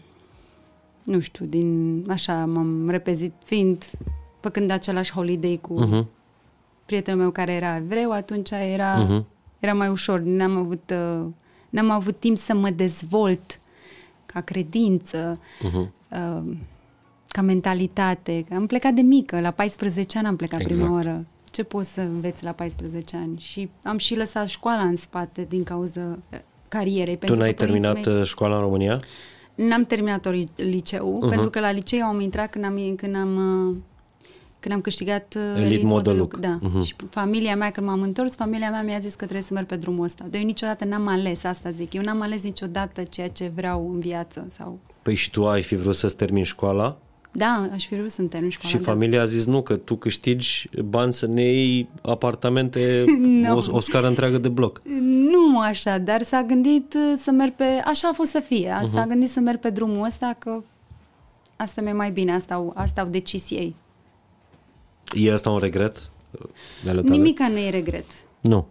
nu 1.04 1.20
știu, 1.20 1.44
din, 1.46 2.02
așa, 2.08 2.44
m-am 2.46 2.88
repezit, 2.88 3.32
fiind, 3.44 3.84
făcând 4.40 4.70
același 4.70 5.12
holiday 5.12 5.58
cu 5.62 5.84
Uh-huh. 5.84 6.06
prietenul 6.86 7.20
meu 7.20 7.30
care 7.30 7.52
era 7.52 7.76
evreu, 7.76 8.10
atunci 8.10 8.50
era, 8.50 8.94
Mhm. 8.96 9.26
era 9.58 9.74
mai 9.74 9.88
ușor. 9.88 10.20
N-am 10.20 10.56
avut, 10.56 10.92
uh, 11.20 11.26
n-am 11.74 11.90
avut 11.90 12.20
timp 12.20 12.36
să 12.38 12.54
mă 12.54 12.70
dezvolt 12.70 13.60
ca 14.26 14.40
credință, 14.40 15.38
Uh-huh. 15.60 15.72
uh, 16.10 16.42
ca 17.28 17.42
mentalitate. 17.42 18.44
Am 18.54 18.66
plecat 18.66 18.92
de 18.92 19.00
mică, 19.00 19.40
la 19.40 19.50
14 19.50 20.18
ani 20.18 20.26
am 20.26 20.36
plecat 20.36 20.60
Exact. 20.60 20.76
prima 20.78 20.94
oară. 20.94 21.24
Ce 21.50 21.62
poți 21.62 21.92
să 21.92 22.00
înveți 22.00 22.44
la 22.44 22.52
14 22.52 23.16
ani? 23.16 23.38
Și 23.38 23.68
am 23.82 23.98
și 23.98 24.16
lăsat 24.16 24.48
școala 24.48 24.82
în 24.82 24.96
spate 24.96 25.46
din 25.48 25.62
cauza 25.64 26.00
uh, 26.32 26.38
carierei. 26.68 27.12
Tu 27.14 27.18
pentru 27.18 27.36
n-ai 27.36 27.54
că 27.54 27.64
părinții 27.64 27.80
terminat 27.82 28.06
mei- 28.14 28.20
uh, 28.20 28.26
școala 28.26 28.54
în 28.54 28.60
România? 28.60 29.00
N-am 29.54 29.82
terminat 29.82 30.32
liceu, 30.56 31.18
Mhm. 31.20 31.28
pentru 31.28 31.50
că 31.50 31.60
la 31.60 31.70
liceu 31.70 32.06
am 32.06 32.20
intrat 32.20 32.50
când 32.50 32.64
am, 32.64 32.94
când 32.96 33.16
am, 33.16 33.34
uh, 33.68 33.76
când 34.64 34.76
am 34.76 34.82
câștigat 34.82 35.34
uh, 35.36 35.42
Elite 35.56 35.66
Elite 35.66 35.86
Model 35.86 35.96
Model 35.96 36.16
Look. 36.16 36.32
Look. 36.32 36.42
Da. 36.42 36.68
Mhm. 36.68 36.80
Și 36.82 36.94
familia 37.10 37.56
mea, 37.56 37.70
când 37.70 37.86
m-am 37.86 38.02
întors, 38.02 38.34
familia 38.34 38.70
mea 38.70 38.82
mi-a 38.82 38.98
zis 38.98 39.10
că 39.12 39.22
trebuie 39.24 39.42
să 39.42 39.54
merg 39.54 39.66
pe 39.66 39.76
drumul 39.76 40.04
ăsta. 40.04 40.24
Dar 40.30 40.40
eu 40.40 40.46
niciodată 40.46 40.84
n-am 40.84 41.06
ales, 41.06 41.44
asta 41.44 41.70
zic. 41.70 41.92
Eu 41.92 42.02
n-am 42.02 42.20
ales 42.20 42.42
niciodată 42.42 43.02
ceea 43.02 43.28
ce 43.28 43.52
vreau 43.54 43.90
în 43.92 44.00
viață. 44.00 44.46
sau 44.48 44.78
Păi 45.02 45.14
și 45.14 45.30
tu 45.30 45.46
ai 45.48 45.62
fi 45.62 45.74
vrut 45.74 45.94
să-ți 45.94 46.16
termini 46.16 46.44
școala 46.44 46.96
Da, 47.32 47.68
aș 47.72 47.86
fi 47.86 47.94
vrut 47.96 48.10
să 48.10 48.22
termin 48.22 48.50
școala. 48.50 48.76
și 48.76 48.82
da. 48.84 48.90
familia 48.90 49.20
a 49.22 49.24
zis 49.24 49.44
nu, 49.44 49.62
că 49.62 49.76
tu 49.76 49.96
câștigi 49.96 50.68
bani 50.84 51.12
să 51.12 51.26
ne 51.26 51.42
iei 51.42 51.88
apartamente, 52.02 53.04
Nu. 53.42 53.56
o, 53.56 53.60
o 53.70 53.80
scară 53.80 54.06
întreagă 54.06 54.38
de 54.38 54.48
bloc. 54.48 54.82
Nu 55.30 55.60
așa, 55.60 55.98
dar 55.98 56.22
s-a 56.22 56.42
gândit 56.42 56.94
uh, 56.94 57.18
să 57.22 57.30
merg 57.30 57.52
pe... 57.54 57.64
Așa 57.84 58.08
a 58.08 58.12
fost 58.12 58.30
să 58.30 58.40
fie. 58.40 58.72
Mhm. 58.80 58.88
Uh-huh. 58.88 58.92
S-a 58.92 59.06
gândit 59.06 59.30
să 59.30 59.40
merg 59.40 59.58
pe 59.60 59.70
drumul 59.70 60.04
ăsta 60.04 60.36
că 60.38 60.62
asta 61.56 61.80
mi-e 61.80 61.92
mai 61.92 62.10
bine, 62.10 62.32
asta 62.34 62.54
au, 62.54 62.72
asta 62.76 63.00
au 63.00 63.08
decis 63.08 63.50
ei. 63.50 63.74
E 65.14 65.32
asta 65.32 65.50
un 65.50 65.58
regret? 65.58 66.10
uh, 66.30 66.46
de 66.82 66.90
ale 66.90 67.00
tale? 67.00 67.16
Nimica 67.16 67.48
nu 67.48 67.58
e 67.58 67.70
regret. 67.70 68.06
Nu. 68.40 68.66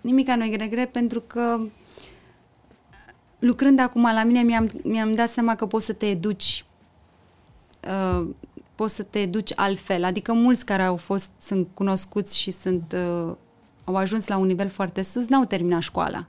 Nimica 0.00 0.36
nu 0.36 0.44
e 0.44 0.56
regret 0.56 0.92
pentru 0.92 1.20
că 1.20 1.60
lucrând 3.38 3.78
acum 3.78 4.02
la 4.02 4.24
mine 4.24 4.42
mi-am, 4.42 4.70
mi-am 4.82 5.12
dat 5.12 5.28
seama 5.28 5.54
că 5.54 5.66
poți 5.66 5.86
să 5.86 5.92
te 5.92 6.06
educi 6.06 6.64
uh, 7.88 8.26
poți 8.74 8.94
să 8.94 9.02
te 9.02 9.18
educi 9.18 9.52
altfel. 9.54 10.04
Adică 10.04 10.32
mulți 10.32 10.64
care 10.64 10.82
au 10.82 10.96
fost, 10.96 11.30
sunt 11.40 11.68
cunoscuți 11.74 12.38
și 12.38 12.50
sunt 12.50 12.96
uh, 12.96 13.34
au 13.84 13.96
ajuns 13.96 14.26
la 14.26 14.36
un 14.36 14.46
nivel 14.46 14.68
foarte 14.68 15.02
sus, 15.02 15.28
n-au 15.28 15.44
terminat 15.44 15.82
școala. 15.82 16.26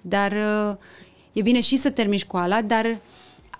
Dar 0.00 0.32
uh, 0.32 0.76
e 1.32 1.42
bine 1.42 1.60
și 1.60 1.76
să 1.76 1.90
termini 1.90 2.18
școala, 2.18 2.62
dar 2.62 3.00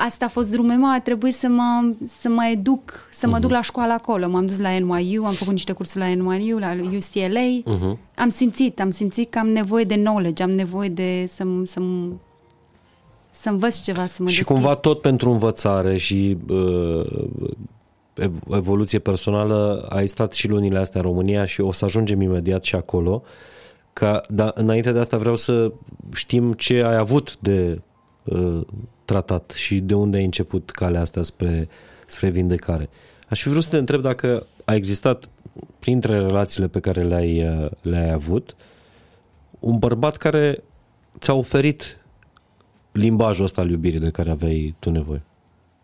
asta 0.07 0.25
a 0.25 0.29
fost 0.29 0.51
drumul 0.51 0.77
meu, 0.77 0.93
a 0.93 1.01
trebuit 1.01 1.35
să 1.35 1.49
mă, 1.49 1.93
să 2.21 2.29
mă 2.29 2.49
educ, 2.53 3.09
să 3.11 3.29
mă 3.29 3.39
duc 3.39 3.51
la 3.51 3.63
școală 3.63 3.93
acolo. 3.93 4.29
M-am 4.29 4.47
dus 4.47 4.59
la 4.59 4.71
NYU, 4.71 5.25
am 5.25 5.33
făcut 5.33 5.53
niște 5.53 5.73
cursuri 5.73 6.05
la 6.05 6.07
NYU, 6.35 6.59
la 6.59 6.73
UCLA. 6.73 7.61
Uh-huh. 7.77 7.99
Am 8.17 8.29
simțit, 8.29 8.81
am 8.81 8.91
simțit 8.91 9.31
că 9.31 9.39
am 9.39 9.49
nevoie 9.49 9.85
de 9.85 9.95
knowledge, 9.95 10.43
am 10.43 10.51
nevoie 10.51 10.89
de 10.89 11.25
să, 11.29 11.45
să, 11.65 11.81
să 13.31 13.49
învăț 13.49 13.81
ceva, 13.81 14.07
să 14.07 14.23
mă 14.23 14.29
Și 14.29 14.37
deschid. 14.37 14.55
cumva 14.57 14.75
tot 14.75 15.01
pentru 15.01 15.31
învățare 15.31 15.97
și 15.97 16.37
uh, 16.49 17.07
ev- 18.15 18.43
evoluție 18.53 18.99
personală 18.99 19.87
ai 19.89 20.07
stat 20.09 20.33
și 20.33 20.49
lunile 20.49 20.79
astea 20.79 21.01
în 21.01 21.07
România 21.07 21.45
și 21.45 21.61
o 21.61 21.73
să 21.73 21.85
ajungem 21.85 22.21
imediat 22.21 22.63
și 22.63 22.75
acolo. 22.75 23.23
Ca, 23.93 24.23
dar 24.29 24.53
înainte 24.55 24.93
de 24.93 24.99
asta 24.99 25.17
vreau 25.17 25.37
să 25.37 25.73
știm 26.15 26.53
ce 26.53 26.83
ai 26.83 26.97
avut 26.97 27.37
de 27.39 27.81
uh, 28.25 28.61
tratat 29.11 29.51
și 29.51 29.81
de 29.81 29.95
unde 29.95 30.17
ai 30.17 30.25
început 30.25 30.71
calea 30.71 31.01
asta 31.01 31.23
spre, 31.23 31.69
spre 32.07 32.31
vindecare. 32.31 32.89
Aș 33.29 33.43
fi 33.43 33.49
vrut 33.49 33.63
să 33.63 33.71
te 33.71 33.77
întreb 33.77 34.01
dacă 34.01 34.47
a 34.65 34.75
existat 34.75 35.29
printre 35.79 36.19
relațiile 36.19 36.69
pe 36.69 36.81
care 36.81 37.03
le-ai, 37.03 37.45
uh, 37.63 37.71
le-ai 37.83 38.11
avut 38.11 38.57
un 39.59 39.79
bărbat 39.79 40.17
care 40.17 40.63
ți-a 41.19 41.35
oferit 41.35 41.99
limbajul 42.93 43.45
ăsta 43.45 43.61
al 43.61 43.71
iubirii 43.71 43.99
de 44.01 44.11
care 44.11 44.31
aveai 44.31 44.75
tu 44.79 44.91
nevoie. 44.91 45.23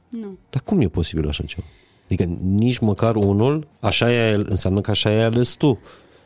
Nu. 0.08 0.38
Dar 0.50 0.62
cum 0.64 0.80
e 0.80 0.88
posibil 0.88 1.28
așa 1.28 1.44
ceva? 1.44 1.66
Adică 2.04 2.24
nici 2.42 2.78
măcar 2.78 3.16
unul, 3.16 3.66
așa 3.80 4.12
e, 4.12 4.32
înseamnă 4.34 4.80
că 4.80 4.90
așa 4.90 5.08
ai 5.08 5.22
ales 5.22 5.50
tu. 5.54 5.78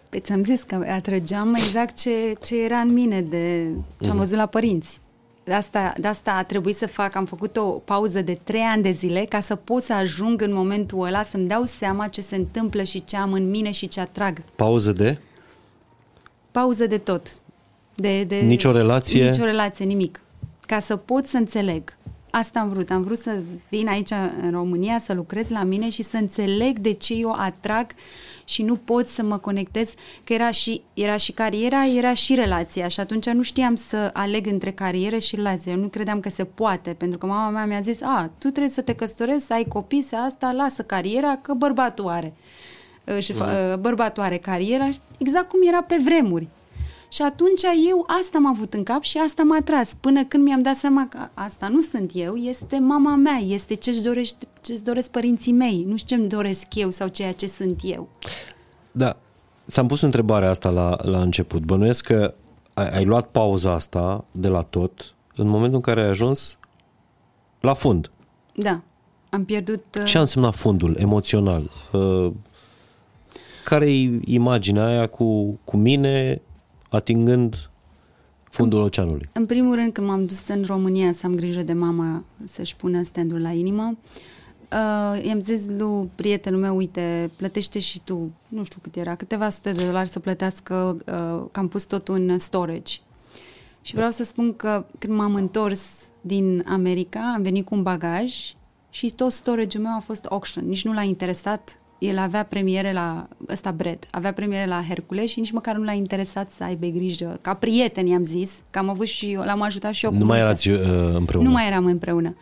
Păi 0.09 0.21
ți-am 0.21 0.43
zis 0.43 0.63
că 0.63 0.75
atrăgeam 0.75 1.55
exact 1.55 1.97
ce, 1.99 2.11
ce 2.43 2.65
era 2.65 2.77
în 2.79 2.93
mine, 2.93 3.21
de 3.23 3.63
ce 3.67 3.75
Mhm. 4.01 4.11
am 4.11 4.17
văzut 4.17 4.37
la 4.37 4.47
părinți. 4.47 5.01
De 5.51 5.57
asta, 5.57 5.93
de 5.99 6.07
asta 6.07 6.33
a 6.33 6.43
trebuit 6.43 6.77
să 6.77 6.87
fac, 6.87 7.15
am 7.15 7.25
făcut 7.25 7.57
o 7.57 7.63
pauză 7.63 8.23
de 8.23 8.39
trei 8.45 8.61
ani 8.61 8.83
de 8.83 8.91
zile 8.91 9.25
ca 9.29 9.41
să 9.41 9.55
pot 9.55 9.83
să 9.83 9.93
ajung 9.93 10.43
în 10.43 10.53
momentul 10.53 11.05
ăla 11.05 11.23
să-mi 11.23 11.49
dau 11.49 11.65
seama 11.65 12.09
ce 12.09 12.21
se 12.21 12.37
întâmplă 12.37 12.83
și 12.83 13.05
ce 13.05 13.17
am 13.17 13.33
în 13.33 13.51
mine 13.51 13.71
și 13.71 13.89
ce 13.89 14.01
atrag. 14.01 14.39
Pauză 14.55 14.93
de? 14.93 15.19
Pauză 16.51 16.87
de 16.87 16.99
tot. 16.99 17.39
De, 17.95 18.25
de, 18.25 18.37
Nicio 18.37 18.73
relație? 18.73 19.25
Nicio 19.25 19.45
relație, 19.45 19.85
nimic. 19.85 20.21
Ca 20.67 20.79
să 20.79 20.97
pot 20.97 21.27
să 21.27 21.37
înțeleg. 21.37 21.95
Asta 22.31 22.61
am 22.61 22.69
vrut. 22.69 22.91
Am 22.91 23.03
vrut 23.03 23.19
să 23.19 23.39
vin 23.69 23.89
aici 23.89 24.11
în 24.43 24.51
România, 24.51 24.99
să 24.99 25.13
lucrez 25.13 25.49
la 25.49 25.63
mine 25.63 25.91
și 25.91 26.03
să 26.03 26.17
înțeleg 26.17 26.79
de 26.79 26.93
ce 26.93 27.15
eu 27.15 27.33
atrag 27.33 27.87
și 28.45 28.63
nu 28.63 28.77
pot 28.77 29.09
să 29.09 29.23
mă 29.23 29.39
conectez, 29.39 29.95
că 30.25 30.33
era 30.33 30.51
și, 30.51 30.83
era 30.95 31.17
și 31.17 31.33
cariera, 31.33 31.85
era 31.87 32.15
și 32.15 32.35
relația 32.35 32.89
și 32.89 33.01
atunci 33.01 33.29
nu 33.29 33.43
știam 33.43 33.75
să 33.75 34.11
aleg 34.13 34.47
între 34.47 34.71
carieră 34.73 35.19
și 35.19 35.35
relație. 35.35 35.73
Eu 35.73 35.79
nu 35.79 35.89
credeam 35.89 36.21
că 36.21 36.29
se 36.29 36.45
poate, 36.45 36.91
pentru 36.99 37.19
că 37.19 37.27
mama 37.27 37.51
mea 37.51 37.67
mi-a 37.67 37.81
zis, 37.81 38.03
a, 38.03 38.31
tu 38.39 38.49
trebuie 38.49 38.69
să 38.69 38.81
te 38.81 38.95
căsătorești, 38.95 39.43
să 39.43 39.53
ai 39.53 39.65
copii, 39.65 40.03
să 40.03 40.17
asta, 40.17 40.53
lasă 40.53 40.83
cariera, 40.83 41.37
că 41.43 41.55
bărbatul 41.55 42.09
are. 42.09 42.35
Uh, 43.07 43.19
Și 43.23 43.33
fa- 43.33 43.73
uh, 43.73 43.79
bărbatul 43.79 44.23
are 44.23 44.37
cariera, 44.37 44.89
exact 45.19 45.49
cum 45.49 45.61
era 45.69 45.83
pe 45.83 45.97
vremuri. 46.05 46.49
Și 47.11 47.23
atunci 47.23 47.63
eu 47.89 48.05
asta 48.21 48.39
am 48.39 48.47
avut 48.47 48.75
în 48.75 48.83
cap 48.83 49.03
și 49.03 49.19
asta 49.19 49.43
m-a 49.43 49.59
tras. 49.65 49.95
Până 49.95 50.25
când 50.25 50.45
mi-am 50.45 50.63
dat 50.63 50.75
seama 50.75 51.07
că 51.09 51.29
asta 51.35 51.69
nu 51.69 51.81
sunt 51.81 52.11
eu, 52.15 52.37
este 52.37 52.79
mama 52.79 53.15
mea, 53.15 53.37
este 53.37 53.75
ce-și 53.75 54.03
dorește, 54.03 54.47
ce-și 54.63 54.83
doresc 54.83 55.11
părinții 55.11 55.53
mei, 55.53 55.85
nu 55.89 55.97
știu 55.97 56.17
ce-mi 56.17 56.29
doresc 56.29 56.75
eu 56.75 56.91
sau 56.91 57.09
ceea 57.09 57.33
ce 57.33 57.47
sunt 57.47 57.81
eu. 57.85 58.09
Da. 58.93 59.17
S-am 59.67 59.87
pus 59.87 60.01
întrebarea 60.01 60.51
asta 60.51 60.69
la, 60.69 60.97
la 61.03 61.21
început. 61.21 61.63
Bănuiesc 61.63 62.05
că 62.05 62.35
ai, 62.75 62.89
ai 62.89 63.05
luat 63.05 63.27
pauza 63.27 63.73
asta 63.73 64.25
de 64.31 64.49
la 64.49 64.63
tot 64.63 65.15
în 65.37 65.49
momentul 65.49 65.75
în 65.75 65.81
care 65.81 66.03
ai 66.03 66.09
ajuns 66.09 66.59
la 67.61 67.75
fund. 67.75 68.11
Da, 68.55 68.81
am 69.31 69.45
pierdut... 69.45 69.85
uh, 69.99 70.05
Ce 70.05 70.17
a 70.17 70.21
însemnat 70.21 70.55
fundul 70.55 70.97
emoțional? 70.99 71.71
Uh, 71.93 72.33
care 73.65 73.93
e 73.93 74.21
imaginea 74.25 74.87
aia 74.87 75.07
cu, 75.07 75.59
cu 75.65 75.77
mine 75.77 76.43
atingând 76.91 77.71
fundul 78.51 78.81
oceanului? 78.81 79.29
În 79.33 79.47
primul 79.47 79.75
rând, 79.75 79.93
când 79.93 80.07
m-am 80.07 80.27
dus 80.27 80.49
în 80.49 80.65
România 80.67 81.13
să 81.13 81.27
am 81.27 81.35
grijă 81.35 81.63
de 81.63 81.73
mama 81.73 82.25
să-și 82.45 82.77
pună 82.77 83.03
standul 83.03 83.41
la 83.41 83.51
inimă, 83.51 83.97
uh, 84.73 85.25
i-am 85.25 85.41
zis 85.41 85.67
lui 85.67 86.11
prietenul 86.15 86.61
meu, 86.61 86.77
uite, 86.77 87.31
plătește 87.37 87.79
și 87.79 88.01
tu, 88.05 88.31
nu 88.49 88.65
știu 88.65 88.81
cât 88.83 88.97
era, 88.97 89.15
câteva 89.15 89.49
sute 89.49 89.73
de 89.73 89.85
dolari 89.85 90.09
să 90.09 90.19
plătească, 90.19 90.97
uh, 90.99 91.49
că 91.51 91.61
am 91.61 91.69
pus 91.69 91.85
totul 91.85 92.15
în 92.15 92.39
storage. 92.39 92.99
Și 93.83 93.95
vreau 93.95 94.11
să 94.11 94.25
spun 94.25 94.57
că 94.57 94.85
când 94.99 95.13
m-am 95.13 95.35
întors 95.35 96.09
din 96.21 96.65
America, 96.69 97.33
am 97.35 97.43
venit 97.43 97.65
cu 97.65 97.75
un 97.75 97.83
bagaj 97.83 98.35
și 98.91 99.11
tot 99.11 99.33
storage-ul 99.33 99.83
meu 99.85 99.95
a 99.97 99.99
fost 99.99 100.25
auction. 100.25 100.69
Nici 100.69 100.85
nu 100.85 100.93
l-a 100.93 101.03
interesat. 101.03 101.80
El 102.01 102.19
avea 102.19 102.45
premiere 102.45 102.93
la 102.93 103.29
ăsta 103.49 103.71
Brad, 103.71 104.07
avea 104.11 104.33
premiere 104.33 104.67
la 104.67 104.85
Hercule 104.89 105.27
și 105.27 105.39
nici 105.39 105.51
măcar 105.51 105.77
nu 105.77 105.85
l-a 105.85 105.93
interesat 105.93 106.51
să 106.51 106.65
aibă 106.65 106.87
grijă. 106.87 107.39
Ca 107.41 107.55
prieten 107.55 108.07
i-am 108.07 108.25
zis, 108.25 108.51
că 108.71 108.79
am 108.79 108.89
avut 108.89 109.07
și 109.07 109.33
eu, 109.33 109.43
l-am 109.43 109.61
ajutat 109.61 109.93
și 109.93 110.05
eu. 110.05 110.11
cu 110.11 110.17
Nu 110.17 110.25
mai 110.25 110.43
multe. 110.43 110.69
erați 110.69 110.69
uh, 110.69 111.15
împreună? 111.15 111.49
Nu 111.49 111.55
mai 111.55 111.67
eram 111.67 111.85
împreună. 111.85 112.37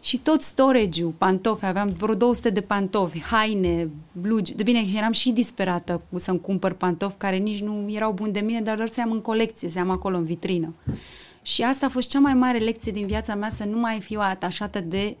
Și 0.00 0.18
tot 0.18 0.40
storage-ul, 0.40 1.12
pantofi, 1.18 1.64
aveam 1.64 1.94
vreo 1.98 2.14
200 2.14 2.50
de 2.50 2.60
pantofi, 2.60 3.22
haine, 3.22 3.88
blugi. 4.12 4.54
De 4.54 4.62
bine, 4.62 4.86
și 4.86 4.96
eram 4.96 5.12
și 5.12 5.30
disperată 5.30 6.02
cu 6.10 6.18
să-mi 6.18 6.40
cumpăr 6.40 6.72
pantofi 6.72 7.14
care 7.16 7.36
nici 7.36 7.60
nu 7.60 7.84
erau 7.88 8.12
buni 8.12 8.32
de 8.32 8.40
mine, 8.40 8.60
dar 8.60 8.76
doar 8.76 8.88
să 8.88 9.00
am 9.00 9.10
în 9.10 9.20
colecție, 9.20 9.68
să 9.68 9.78
am 9.78 9.90
acolo 9.90 10.16
în 10.16 10.24
vitrină. 10.24 10.74
Și 11.42 11.62
asta 11.62 11.86
a 11.86 11.88
fost 11.88 12.08
cea 12.08 12.18
mai 12.18 12.34
mare 12.34 12.58
lecție 12.58 12.92
din 12.92 13.06
viața 13.06 13.34
mea, 13.34 13.48
să 13.50 13.64
nu 13.64 13.78
mai 13.78 14.00
fiu 14.00 14.20
atașată 14.22 14.80
de, 14.80 15.16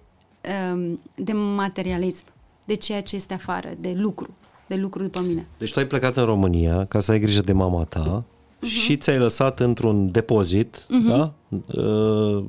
um, 0.72 1.00
de 1.14 1.32
materialism, 1.32 2.24
de 2.66 2.74
ceea 2.74 3.02
ce 3.02 3.16
este 3.16 3.34
afară, 3.34 3.74
de 3.78 3.92
lucru, 3.96 4.34
de 4.66 4.74
lucru 4.74 5.02
după 5.02 5.20
mine. 5.20 5.46
Deci 5.58 5.72
tu 5.72 5.78
ai 5.78 5.86
plecat 5.86 6.16
în 6.16 6.24
România 6.24 6.84
ca 6.84 7.00
să 7.00 7.12
ai 7.12 7.20
grijă 7.20 7.40
de 7.40 7.52
mama 7.52 7.84
ta 7.84 8.24
uh-huh. 8.24 8.66
și 8.66 8.96
ți-ai 8.96 9.18
lăsat 9.18 9.60
într-un 9.60 10.10
depozit, 10.10 10.76
uh-huh. 10.76 11.08
da? 11.08 11.32
Uh, 11.48 12.44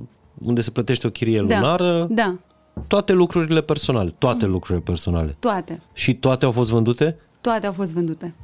unde 0.45 0.61
se 0.61 0.72
plătește 0.72 1.07
o 1.07 1.09
chirie 1.09 1.41
Da, 1.41 1.55
lunară, 1.59 2.07
da, 2.09 2.38
toate 2.88 3.13
lucrurile 3.13 3.61
personale, 3.61 4.09
toate 4.18 4.45
lucrurile 4.45 4.84
personale. 4.84 5.36
toate. 5.39 5.80
Și 5.93 6.16
toate 6.16 6.45
au 6.45 6.51
fost 6.51 6.70
vândute? 6.72 7.18
Toate 7.41 7.66
au 7.66 7.74
fost 7.74 7.93
vândute. 7.93 8.36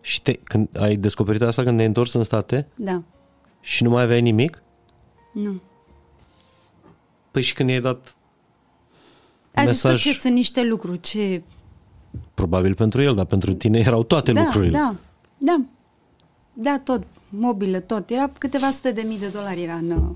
Și 0.00 0.22
te, 0.22 0.32
când 0.32 0.68
ai 0.78 0.96
descoperit 0.96 1.42
asta 1.42 1.62
când 1.62 1.74
te-ai 1.74 1.86
întors 1.86 2.12
în 2.12 2.22
state 2.22 2.68
Da. 2.74 3.02
și 3.60 3.82
nu 3.82 3.90
mai 3.90 4.02
aveai 4.02 4.20
nimic? 4.20 4.62
Nu. 5.32 5.60
Păi 7.30 7.42
și 7.42 7.54
când 7.54 7.68
i-ai 7.68 7.80
dat 7.80 8.16
A 9.54 9.60
zis 9.60 9.66
mesaj, 9.66 9.92
tot 9.92 10.00
ce 10.00 10.12
sunt 10.12 10.34
niște 10.34 10.64
lucruri, 10.64 11.00
ce... 11.00 11.42
probabil 12.34 12.74
pentru 12.74 13.02
el, 13.02 13.14
dar 13.14 13.24
pentru 13.24 13.54
tine 13.54 13.78
erau 13.78 14.02
toate 14.02 14.32
da, 14.32 14.42
lucrurile. 14.42 14.78
Da, 14.78 14.94
da. 15.38 15.60
Da, 16.52 16.80
tot. 16.84 17.02
Mobilă, 17.28 17.80
tot. 17.80 18.10
Era 18.10 18.30
câteva 18.38 18.70
sute 18.70 18.90
de 18.90 19.02
mii 19.06 19.18
de 19.18 19.28
dolari 19.28 19.62
era 19.62 19.74
în... 19.74 20.14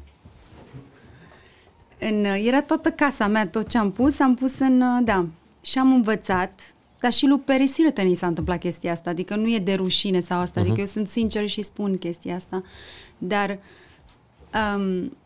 în 1.99 2.25
era 2.25 2.63
toată 2.63 2.91
casa 2.91 3.27
mea, 3.27 3.49
tot 3.49 3.69
ce 3.69 3.79
am 3.79 3.93
pus, 3.93 4.19
am 4.19 4.35
pus 4.35 4.59
în... 4.59 5.05
Da. 5.05 5.27
Și 5.61 5.79
am 5.79 5.93
învățat, 5.93 6.75
dar 7.01 7.13
și 7.13 7.27
lui 7.27 7.39
Paris 7.39 7.75
Hilton 7.75 8.09
i 8.09 8.15
s-a 8.15 8.27
întâmplat 8.27 8.59
chestia 8.59 8.93
asta, 8.93 9.11
adică 9.11 9.37
nu 9.37 9.55
e 9.55 9.59
de 9.59 9.75
rușine 9.75 10.21
sau 10.21 10.39
asta, 10.39 10.61
uh-huh. 10.61 10.65
adică 10.65 10.81
eu 10.81 10.87
sunt 10.87 11.09
sincer 11.09 11.47
și 11.47 11.63
spun 11.63 11.99
chestia 11.99 12.35
asta, 12.35 12.63
dar 13.19 13.59
um, 14.77 15.17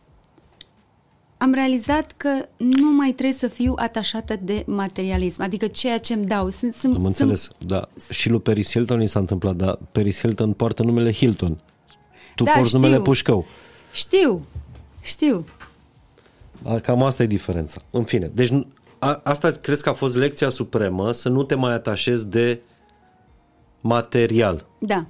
am 1.38 1.52
realizat 1.52 2.12
că 2.12 2.28
nu 2.56 2.92
mai 2.92 3.10
trebuie 3.12 3.32
să 3.38 3.48
fiu 3.48 3.72
atașată 3.76 4.36
de 4.42 4.62
materialism, 4.66 5.42
adică 5.42 5.66
ceea 5.66 5.98
ce 5.98 6.12
îmi 6.12 6.24
dau. 6.24 6.50
Sunt, 6.50 6.74
sunt, 6.74 6.94
Am 6.94 7.00
sunt, 7.00 7.06
înțeles, 7.06 7.48
da. 7.66 7.88
Și 8.10 8.30
lui 8.30 8.40
Paris 8.40 8.70
Hilton 8.70 9.02
i 9.02 9.06
s-a 9.06 9.18
întâmplat, 9.18 9.56
dar 9.56 9.78
Paris 9.92 10.18
Hilton 10.18 10.52
poartă 10.52 10.82
numele 10.82 11.12
Hilton. 11.12 11.60
Tu 12.34 12.44
Da, 12.44 12.50
porți 12.52 12.68
știu. 12.68 12.80
numele 12.80 13.02
Pușcău. 13.02 13.44
Știu, 13.92 14.40
știu. 15.02 15.44
A, 16.62 16.78
Cam 16.78 17.02
asta 17.02 17.22
e 17.22 17.26
diferența. 17.26 17.80
În 17.90 18.04
fine, 18.04 18.26
deci 18.34 18.48
nu- 18.48 18.66
a, 18.98 19.20
asta 19.24 19.50
crezi 19.50 19.82
că 19.82 19.88
a 19.88 19.92
fost 19.92 20.16
lecția 20.16 20.48
supremă, 20.48 21.12
să 21.12 21.28
nu 21.28 21.42
te 21.42 21.54
mai 21.54 21.72
atașezi 21.72 22.26
de 22.26 22.60
material. 23.80 24.66
Da, 24.78 25.06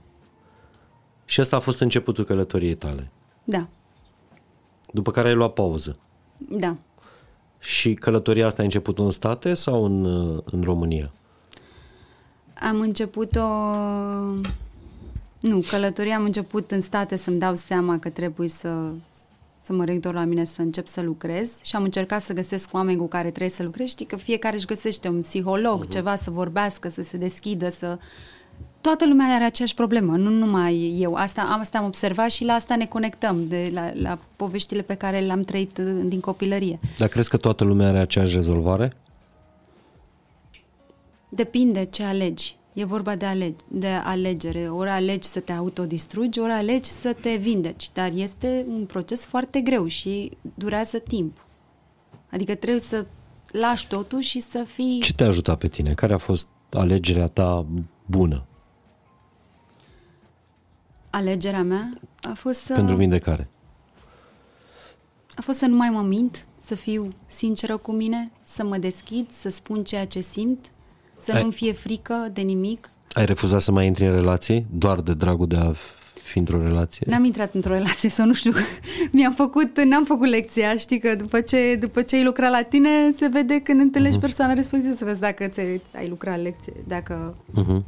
Și 1.25 1.41
asta 1.41 1.57
a 1.57 1.61
fost 1.61 1.81
începutul 1.81 2.25
călătoriei 2.25 2.75
tale. 2.75 3.11
da, 3.45 3.69
După 4.93 5.11
care 5.11 5.29
ai 5.29 5.35
luat 5.35 5.53
pauză. 5.53 5.97
Da. 6.39 6.77
Și 7.59 7.95
călătoria 7.95 8.47
asta 8.47 8.63
a 8.63 8.65
început 8.65 8.99
în 8.99 9.11
state 9.11 9.55
sau 9.55 9.85
în, 9.85 10.05
uh, 10.05 10.43
în 10.45 10.63
România? 10.63 11.11
Am 12.61 12.81
început-o... 12.81 13.47
Nu, 15.41 15.63
călătoria 15.71 16.17
am 16.17 16.25
început 16.25 16.71
în 16.71 16.81
state 16.81 17.17
să-mi 17.17 17.39
dau 17.39 17.55
seama 17.55 17.99
că 17.99 18.09
trebuie 18.09 18.49
să, 18.49 18.91
să 19.63 19.73
mă 19.73 19.85
reîntorc 19.85 20.17
la 20.17 20.25
mine 20.25 20.45
să 20.45 20.63
încep 20.63 20.87
să 20.87 21.03
lucrez 21.03 21.63
și 21.63 21.77
am 21.77 21.83
încercat 21.83 22.23
să 22.23 22.33
găsesc 22.33 22.73
oameni 22.73 22.99
cu 22.99 23.07
care 23.07 23.29
trebuie 23.29 23.51
să 23.51 23.63
lucrez. 23.63 23.89
Știi 23.89 24.07
că 24.07 24.17
fiecare 24.17 24.57
își 24.57 24.67
găsește 24.67 25.09
un 25.09 25.21
psiholog, 25.21 25.85
uh-huh. 25.85 25.91
ceva 25.91 26.15
să 26.15 26.31
vorbească, 26.31 26.89
să 26.89 27.03
se 27.03 27.17
deschidă, 27.17 27.69
să... 27.69 27.99
Toată 28.81 29.07
lumea 29.07 29.35
are 29.35 29.45
aceeași 29.45 29.75
problemă, 29.75 30.17
nu 30.17 30.31
numai 30.31 30.97
eu. 30.99 31.15
Asta, 31.15 31.43
am- 31.43 31.61
asta 31.61 31.79
am 31.79 31.85
observat 31.85 32.31
și 32.31 32.45
la 32.45 32.53
asta 32.53 32.77
ne 32.77 32.87
conectăm, 32.87 33.49
de 33.49 33.71
la, 33.73 33.91
la 33.95 34.19
poveștile 34.37 34.83
pe 34.83 34.95
care 34.95 35.19
le-am 35.21 35.43
trăit 35.43 35.79
uh, 35.79 36.03
din 36.05 36.21
copilărie. 36.21 36.79
Dar 36.99 37.09
crezi 37.09 37.29
că 37.29 37.37
toată 37.37 37.65
lumea 37.65 37.89
are 37.89 37.99
aceeași 37.99 38.35
rezolvare? 38.35 38.97
Depinde 41.29 41.85
ce 41.85 42.03
alegi. 42.03 42.57
E 42.73 42.85
vorba 42.85 43.15
de, 43.17 43.25
alege, 43.25 43.57
de 43.69 43.89
alegere. 43.89 44.69
Ori 44.69 44.89
alegi 44.89 45.27
să 45.29 45.41
te 45.41 45.53
autodistrugi, 45.53 46.39
ori 46.39 46.53
alegi 46.53 46.91
să 46.91 47.13
te 47.21 47.35
vindeci. 47.35 47.91
Dar 47.93 48.11
este 48.15 48.65
un 48.69 48.85
proces 48.87 49.25
foarte 49.25 49.61
greu 49.61 49.87
și 49.87 50.31
durează 50.55 50.99
timp. 50.99 51.45
Adică 52.31 52.55
trebuie 52.55 52.81
să 52.81 53.07
lași 53.53 53.87
totul 53.87 54.21
și 54.21 54.41
să 54.41 54.65
fii... 54.67 55.01
Ce 55.01 55.15
te-a 55.15 55.27
ajutat 55.27 55.59
pe 55.59 55.69
tine? 55.69 55.93
Care 55.93 56.13
a 56.13 56.19
fost 56.19 56.47
alegerea 56.71 57.27
ta 57.27 57.67
bună 58.07 58.45
Alegerea 61.17 61.63
mea 61.63 61.93
a 62.23 62.33
fost 62.35 62.61
să... 62.61 62.75
pentru 62.75 62.97
vindecare? 62.97 63.49
A 65.35 65.41
fost 65.41 65.59
să 65.59 65.67
nu 65.67 65.77
mai 65.77 65.89
mă 65.91 66.03
mint, 66.03 66.47
să 66.65 66.75
fiu 66.75 67.13
sinceră 67.27 67.77
cu 67.77 67.93
mine, 67.93 68.31
să 68.43 68.65
mă 68.65 68.77
deschid, 68.77 69.31
să 69.31 69.49
spun 69.49 69.85
ceea 69.85 70.07
ce 70.07 70.21
simt, 70.21 70.65
să 71.21 71.33
Ai- 71.33 71.41
nu-mi 71.41 71.53
fie 71.53 71.73
frică 71.73 72.31
de 72.33 72.41
nimic. 72.41 72.91
Ai 73.13 73.27
refuzat 73.27 73.61
să 73.61 73.73
mai 73.73 73.87
intri 73.87 74.07
în 74.07 74.13
relații 74.13 74.67
doar 74.73 75.01
de 75.01 75.15
dragul 75.15 75.47
de 75.47 75.57
a 75.57 75.73
fi 76.23 76.39
într-o 76.39 76.63
relație? 76.63 77.07
N-am 77.11 77.25
intrat 77.25 77.55
într-o 77.55 77.73
relație 77.73 78.09
sau 78.09 78.27
nu 78.27 78.33
știu, 78.35 78.53
mi-am 79.13 79.35
făcut, 79.35 79.81
n-am 79.81 80.05
făcut 80.05 80.29
lecția, 80.29 80.77
știi 80.77 80.99
că 80.99 81.15
după 81.15 81.41
ce, 81.41 81.77
după 81.81 82.03
ce 82.03 82.17
ai 82.17 82.25
lucrat 82.25 82.51
la 82.51 82.63
tine, 82.63 83.13
se 83.17 83.29
vede 83.29 83.61
când 83.61 83.81
întâlnești 83.81 84.19
uh-huh. 84.19 84.21
persoana 84.21 84.53
respectivă, 84.53 84.95
să 84.95 85.05
vezi 85.05 85.21
dacă 85.21 85.47
ți 85.47 85.61
ai 85.95 86.09
lucrat 86.09 86.41
lecție, 86.41 86.73
dacă 86.87 87.37
Uh-huh. 87.51 87.83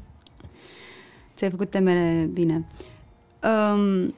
ți-ai 1.37 1.51
făcut 1.51 1.71
temele 1.71 2.31
bine. 2.33 2.65
Um, 3.43 4.15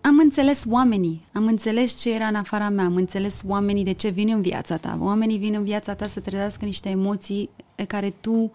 am 0.00 0.18
înțeles 0.18 0.64
oamenii, 0.70 1.24
am 1.32 1.46
înțeles 1.46 2.00
ce 2.00 2.14
era 2.14 2.26
în 2.26 2.34
afara 2.34 2.68
mea, 2.68 2.84
am 2.84 2.96
înțeles 2.96 3.42
oamenii 3.46 3.84
de 3.84 3.92
ce 3.92 4.08
vin 4.08 4.28
în 4.28 4.42
viața 4.42 4.76
ta. 4.76 4.98
Oamenii 5.00 5.38
vin 5.38 5.54
în 5.54 5.64
viața 5.64 5.94
ta 5.94 6.06
să 6.06 6.20
trezească 6.20 6.64
niște 6.64 6.88
emoții 6.88 7.50
pe 7.74 7.84
care 7.84 8.12
tu 8.20 8.52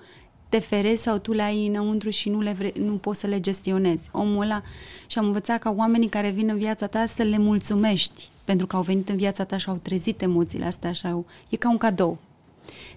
te 0.49 0.59
ferezi 0.59 1.01
sau 1.01 1.17
tu 1.17 1.31
le 1.31 1.41
ai 1.41 1.67
înăuntru 1.67 2.09
și 2.09 2.29
nu, 2.29 2.41
le 2.41 2.51
vre- 2.51 2.73
nu 2.79 2.93
poți 2.93 3.19
să 3.19 3.27
le 3.27 3.39
gestionezi. 3.39 4.09
Omul 4.11 4.43
ăla 4.43 4.61
și 5.07 5.17
am 5.17 5.25
învățat 5.25 5.59
ca 5.59 5.73
oamenii 5.77 6.07
care 6.07 6.29
vin 6.29 6.49
în 6.49 6.57
viața 6.57 6.87
ta 6.87 7.05
să 7.05 7.23
le 7.23 7.37
mulțumești 7.37 8.29
pentru 8.43 8.67
că 8.67 8.75
au 8.75 8.81
venit 8.81 9.09
în 9.09 9.17
viața 9.17 9.43
ta 9.43 9.57
și 9.57 9.69
au 9.69 9.79
trezit 9.81 10.21
emoțiile 10.21 10.65
astea 10.65 10.91
și 10.91 11.05
au... 11.05 11.25
E 11.49 11.55
ca 11.55 11.69
un 11.69 11.77
cadou. 11.77 12.17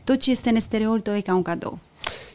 Tot 0.04 0.20
ce 0.20 0.30
este 0.30 0.48
în 0.48 0.54
exteriorul 0.54 1.00
tău 1.00 1.14
e 1.14 1.20
ca 1.20 1.34
un 1.34 1.42
cadou. 1.42 1.78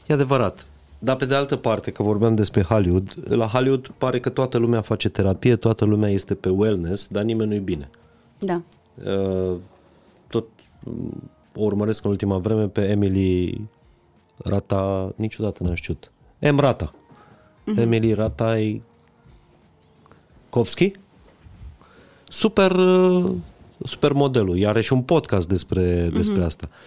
E 0.07 0.13
adevărat. 0.13 0.65
Dar 1.00 1.16
pe 1.16 1.26
de 1.26 1.36
altă 1.36 1.56
parte, 1.56 1.91
că 1.91 2.04
vorbeam 2.04 2.36
despre 2.36 2.62
Hollywood, 2.62 3.14
la 3.28 3.47
Hollywood 3.47 3.88
pare 3.97 4.20
că 4.20 4.30
toată 4.30 4.58
lumea 4.58 4.82
face 4.82 5.10
terapie, 5.10 5.56
toată 5.56 5.86
lumea 5.86 6.10
este 6.10 6.36
pe 6.36 6.50
wellness, 6.50 7.08
dar 7.08 7.24
nimeni 7.24 7.50
nu-i 7.50 7.60
bine. 7.60 7.89
Da. 8.38 8.62
Uh, 9.06 9.58
Tot 10.28 10.45
mm, 10.84 11.32
o 11.56 11.64
urmăresc 11.64 12.04
în 12.04 12.10
ultima 12.10 12.38
vreme 12.38 12.68
pe 12.68 12.89
Emily 12.89 13.62
Rata, 14.38 15.14
niciodată 15.16 15.64
n-am 15.64 15.74
știut. 15.74 16.12
M. 16.39 16.60
Rata. 16.60 16.93
Uh-huh. 16.93 17.80
Emily 17.80 18.14
Ratai 18.14 18.82
Kovski. 20.50 20.91
Super, 22.28 22.72
uh, 22.72 23.32
super 23.84 24.12
modelul. 24.12 24.58
Iar 24.58 24.70
are 24.70 24.82
și 24.82 24.93
un 24.93 25.02
podcast 25.02 25.47
despre, 25.47 26.10
despre 26.14 26.43
asta. 26.43 26.70
Uh, 26.70 26.78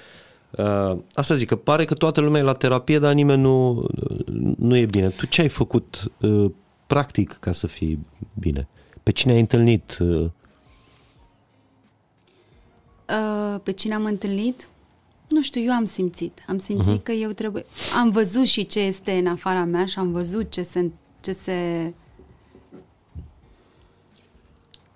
asta 1.12 1.34
zic, 1.34 1.48
că 1.48 1.56
pare 1.56 1.84
că 1.84 1.94
toată 1.94 2.20
lumea 2.20 2.40
e 2.40 2.44
la 2.44 2.52
terapie, 2.52 2.98
dar 2.98 3.12
nimeni 3.12 3.40
nu, 3.40 3.86
nu 4.58 4.76
e 4.76 4.86
bine. 4.86 5.08
Tu 5.08 5.26
ce 5.26 5.40
ai 5.40 5.48
făcut 5.48 6.12
uh, 6.20 6.50
practic 6.86 7.32
ca 7.32 7.52
să 7.52 7.66
fii 7.66 8.06
bine? 8.34 8.68
Pe 9.02 9.12
cine 9.12 9.32
ai 9.32 9.40
întâlnit? 9.40 9.98
Uh, 10.00 10.26
Uh, 13.12 13.60
pe 13.62 13.72
cine 13.72 13.94
am 13.94 14.04
întâlnit? 14.04 14.68
Nu 15.28 15.42
știu, 15.42 15.62
eu 15.62 15.72
am 15.72 15.84
simțit. 15.84 16.42
Am 16.46 16.58
simțit 16.58 17.00
uh-huh. 17.00 17.02
că 17.02 17.12
eu 17.12 17.30
trebuie... 17.30 17.64
Am 17.98 18.10
văzut 18.10 18.46
și 18.46 18.66
ce 18.66 18.80
este 18.80 19.12
în 19.12 19.26
afara 19.26 19.64
mea 19.64 19.86
și 19.86 19.98
am 19.98 20.12
văzut 20.12 20.50
ce 20.50 20.62
se... 20.62 20.90
Ce 21.20 21.32
se... 21.32 21.92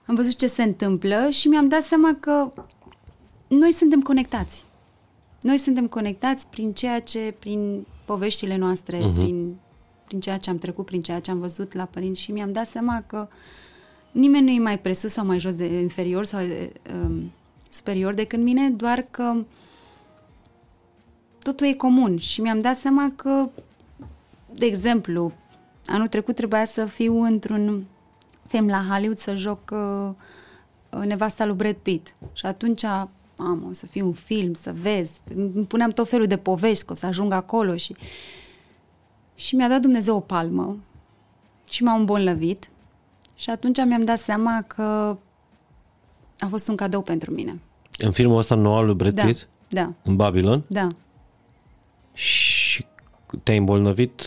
Am 0.06 0.14
văzut 0.14 0.36
ce 0.36 0.46
se 0.46 0.62
întâmplă 0.62 1.28
și 1.30 1.48
mi-am 1.48 1.68
dat 1.68 1.82
seama 1.82 2.16
că 2.20 2.52
noi 3.46 3.72
suntem 3.72 4.02
conectați. 4.02 4.64
Noi 5.46 5.58
suntem 5.58 5.86
conectați 5.86 6.46
prin 6.48 6.72
ceea 6.72 7.00
ce, 7.00 7.34
prin 7.38 7.86
poveștile 8.04 8.56
noastre, 8.56 8.98
uh-huh. 8.98 9.14
prin, 9.14 9.56
prin 10.06 10.20
ceea 10.20 10.36
ce 10.36 10.50
am 10.50 10.58
trecut, 10.58 10.84
prin 10.84 11.02
ceea 11.02 11.20
ce 11.20 11.30
am 11.30 11.38
văzut 11.38 11.72
la 11.72 11.84
părinți 11.84 12.20
și 12.20 12.32
mi-am 12.32 12.52
dat 12.52 12.66
seama 12.66 13.04
că 13.06 13.28
nimeni 14.10 14.44
nu 14.44 14.50
e 14.50 14.58
mai 14.58 14.78
presus 14.78 15.12
sau 15.12 15.26
mai 15.26 15.38
jos 15.38 15.54
de 15.54 15.78
inferior 15.78 16.24
sau 16.24 16.40
um, 16.40 17.32
superior 17.68 18.14
decât 18.14 18.38
mine, 18.38 18.70
doar 18.70 19.06
că 19.10 19.44
totul 21.42 21.66
e 21.66 21.72
comun 21.72 22.18
și 22.18 22.40
mi-am 22.40 22.58
dat 22.58 22.76
seama 22.76 23.12
că, 23.16 23.48
de 24.52 24.66
exemplu, 24.66 25.32
anul 25.84 26.06
trecut 26.06 26.34
trebuia 26.34 26.64
să 26.64 26.86
fiu 26.86 27.22
într-un 27.22 27.84
film 28.46 28.68
la 28.68 28.86
Hollywood 28.90 29.18
să 29.18 29.34
joc 29.34 29.70
uh, 29.72 31.04
nevasta 31.04 31.44
lui 31.44 31.56
Brad 31.56 31.76
Pitt 31.76 32.14
și 32.32 32.46
atunci 32.46 32.84
am, 33.36 33.66
o 33.68 33.72
să 33.72 33.86
fie 33.86 34.02
un 34.02 34.12
film, 34.12 34.52
să 34.52 34.72
vezi, 34.82 35.20
îmi 35.34 35.64
puneam 35.64 35.90
tot 35.90 36.08
felul 36.08 36.26
de 36.26 36.36
povești 36.36 36.84
că 36.84 36.92
o 36.92 36.96
să 36.96 37.06
ajung 37.06 37.32
acolo 37.32 37.76
și 37.76 37.96
și 39.34 39.54
mi-a 39.54 39.68
dat 39.68 39.80
Dumnezeu 39.80 40.16
o 40.16 40.20
palmă 40.20 40.76
și 41.70 41.82
m-a 41.82 41.94
îmbolnăvit 41.94 42.68
Și 43.34 43.50
atunci 43.50 43.84
mi-am 43.84 44.04
dat 44.04 44.18
seama 44.18 44.62
că 44.66 45.16
a 46.38 46.46
fost 46.48 46.68
un 46.68 46.76
cadou 46.76 47.02
pentru 47.02 47.32
mine. 47.32 47.60
În 47.98 48.10
filmul 48.10 48.38
ăsta 48.38 48.54
nou 48.54 48.74
al 48.76 48.84
lui 48.84 48.94
Brad 48.94 49.14
Da, 49.14 49.24
Pitt? 49.24 49.48
da, 49.68 49.92
În 50.02 50.16
Babylon? 50.16 50.64
da. 50.66 50.86
Și 52.12 52.86
te-ai 53.42 53.56
îmbolnăvit? 53.58 54.22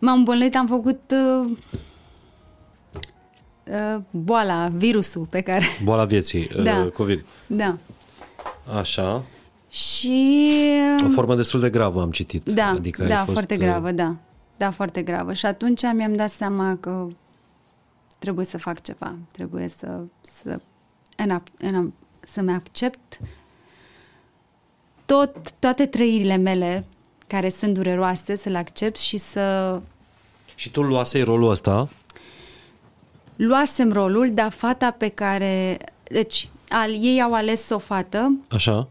M-am 0.00 0.18
îmbolnăvit, 0.18 0.56
am 0.56 0.66
făcut 0.66 1.00
uh, 1.44 1.50
uh, 3.66 4.02
boala, 4.10 4.68
virusul 4.68 5.26
pe 5.30 5.40
care... 5.40 5.64
Boala 5.84 6.04
vieții, 6.04 6.48
Da. 6.62 6.82
uh, 6.84 6.90
COVID. 6.92 7.24
Da. 7.46 7.78
Așa. 8.78 9.24
Și... 9.70 10.52
O 11.04 11.08
formă 11.08 11.34
destul 11.34 11.60
de 11.60 11.70
gravă 11.70 12.00
am 12.00 12.10
citit. 12.10 12.44
Da, 12.48 12.66
adică 12.66 13.02
ai 13.02 13.08
da, 13.08 13.16
fost, 13.16 13.32
foarte 13.32 13.54
uh, 13.54 13.60
gravă, 13.60 13.90
da. 13.90 14.16
Da, 14.56 14.70
foarte 14.70 15.02
gravă. 15.02 15.32
Și 15.32 15.46
atunci 15.46 15.82
mi-am 15.94 16.12
dat 16.12 16.30
seama 16.30 16.76
că 16.80 17.06
trebuie 18.18 18.44
să 18.44 18.58
fac 18.58 18.82
ceva. 18.82 19.14
Trebuie 19.32 19.68
să, 19.68 20.00
să, 20.20 20.60
în, 21.16 21.42
în, 21.58 21.92
să-mi 22.20 22.52
accept 22.52 23.18
tot, 25.06 25.50
toate 25.58 25.86
trăirile 25.86 26.36
mele 26.36 26.84
care 27.26 27.48
sunt 27.48 27.74
dureroase, 27.74 28.36
să 28.36 28.48
le 28.48 28.58
accept 28.58 28.98
și 28.98 29.16
să 29.16 29.80
Și 30.54 30.70
tu 30.70 30.82
luasei 30.82 31.22
rolul 31.22 31.50
ăsta? 31.50 31.88
luasem 33.46 33.92
rolul, 33.92 34.30
dar 34.32 34.50
fata 34.50 34.90
pe 34.90 35.08
care... 35.08 35.78
Deci, 36.02 36.48
al, 36.70 36.90
ei 36.90 37.22
au 37.22 37.32
ales 37.32 37.70
o 37.70 37.78
fată 37.78 38.32
Așa? 38.48 38.88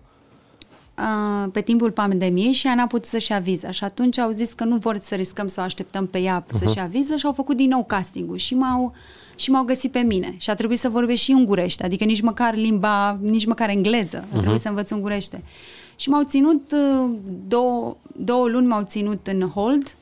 a, 0.94 1.50
pe 1.54 1.62
timpul 1.62 1.92
pandemiei 1.92 2.54
și 2.54 2.68
ea 2.68 2.76
n-a 2.76 2.88
putut 2.88 3.06
să-și 3.06 3.32
ia 3.32 3.40
viza. 3.40 3.72
Și 3.72 3.84
atunci 3.84 4.18
au 4.18 4.32
zis 4.32 4.54
că 4.54 4.64
nu 4.64 4.78
vor 4.78 4.98
să 4.98 5.16
riscăm 5.16 5.48
să 5.48 5.60
o 5.62 5.64
așteptăm 5.64 6.08
pe 6.08 6.20
ea 6.20 6.44
uh-huh. 6.44 6.60
să-și 6.60 6.78
ia 6.78 6.86
viză 6.86 7.16
și 7.16 7.26
au 7.26 7.32
făcut 7.32 7.56
din 7.56 7.70
nou 7.70 7.84
castingul 7.84 8.38
și 8.38 8.56
m-au, 8.56 8.94
și 9.36 9.52
m-au 9.52 9.64
găsit 9.64 9.92
pe 9.92 10.00
mine. 10.00 10.36
Și 10.38 10.50
a 10.50 10.54
trebuit 10.54 10.80
să 10.80 10.90
vorbesc 10.90 11.22
și 11.22 11.32
ungurește, 11.32 11.86
adică 11.86 12.04
nici 12.04 12.22
măcar 12.22 12.56
limba, 12.56 13.20
nici 13.22 13.46
măcar 13.46 13.70
engleză. 13.70 14.26
A 14.36 14.40
trebuit 14.40 14.62
să 14.62 14.70
învăț 14.70 14.92
ungurește. 14.92 15.44
Și 15.96 16.10
m-au 16.10 16.24
ținut 16.24 16.72
uh, 16.72 17.12
două, 17.48 17.98
două 18.16 18.48
luni 18.48 18.68
m-au 18.68 18.84
ținut 18.84 19.28
în 19.28 19.42
hold 19.42 19.96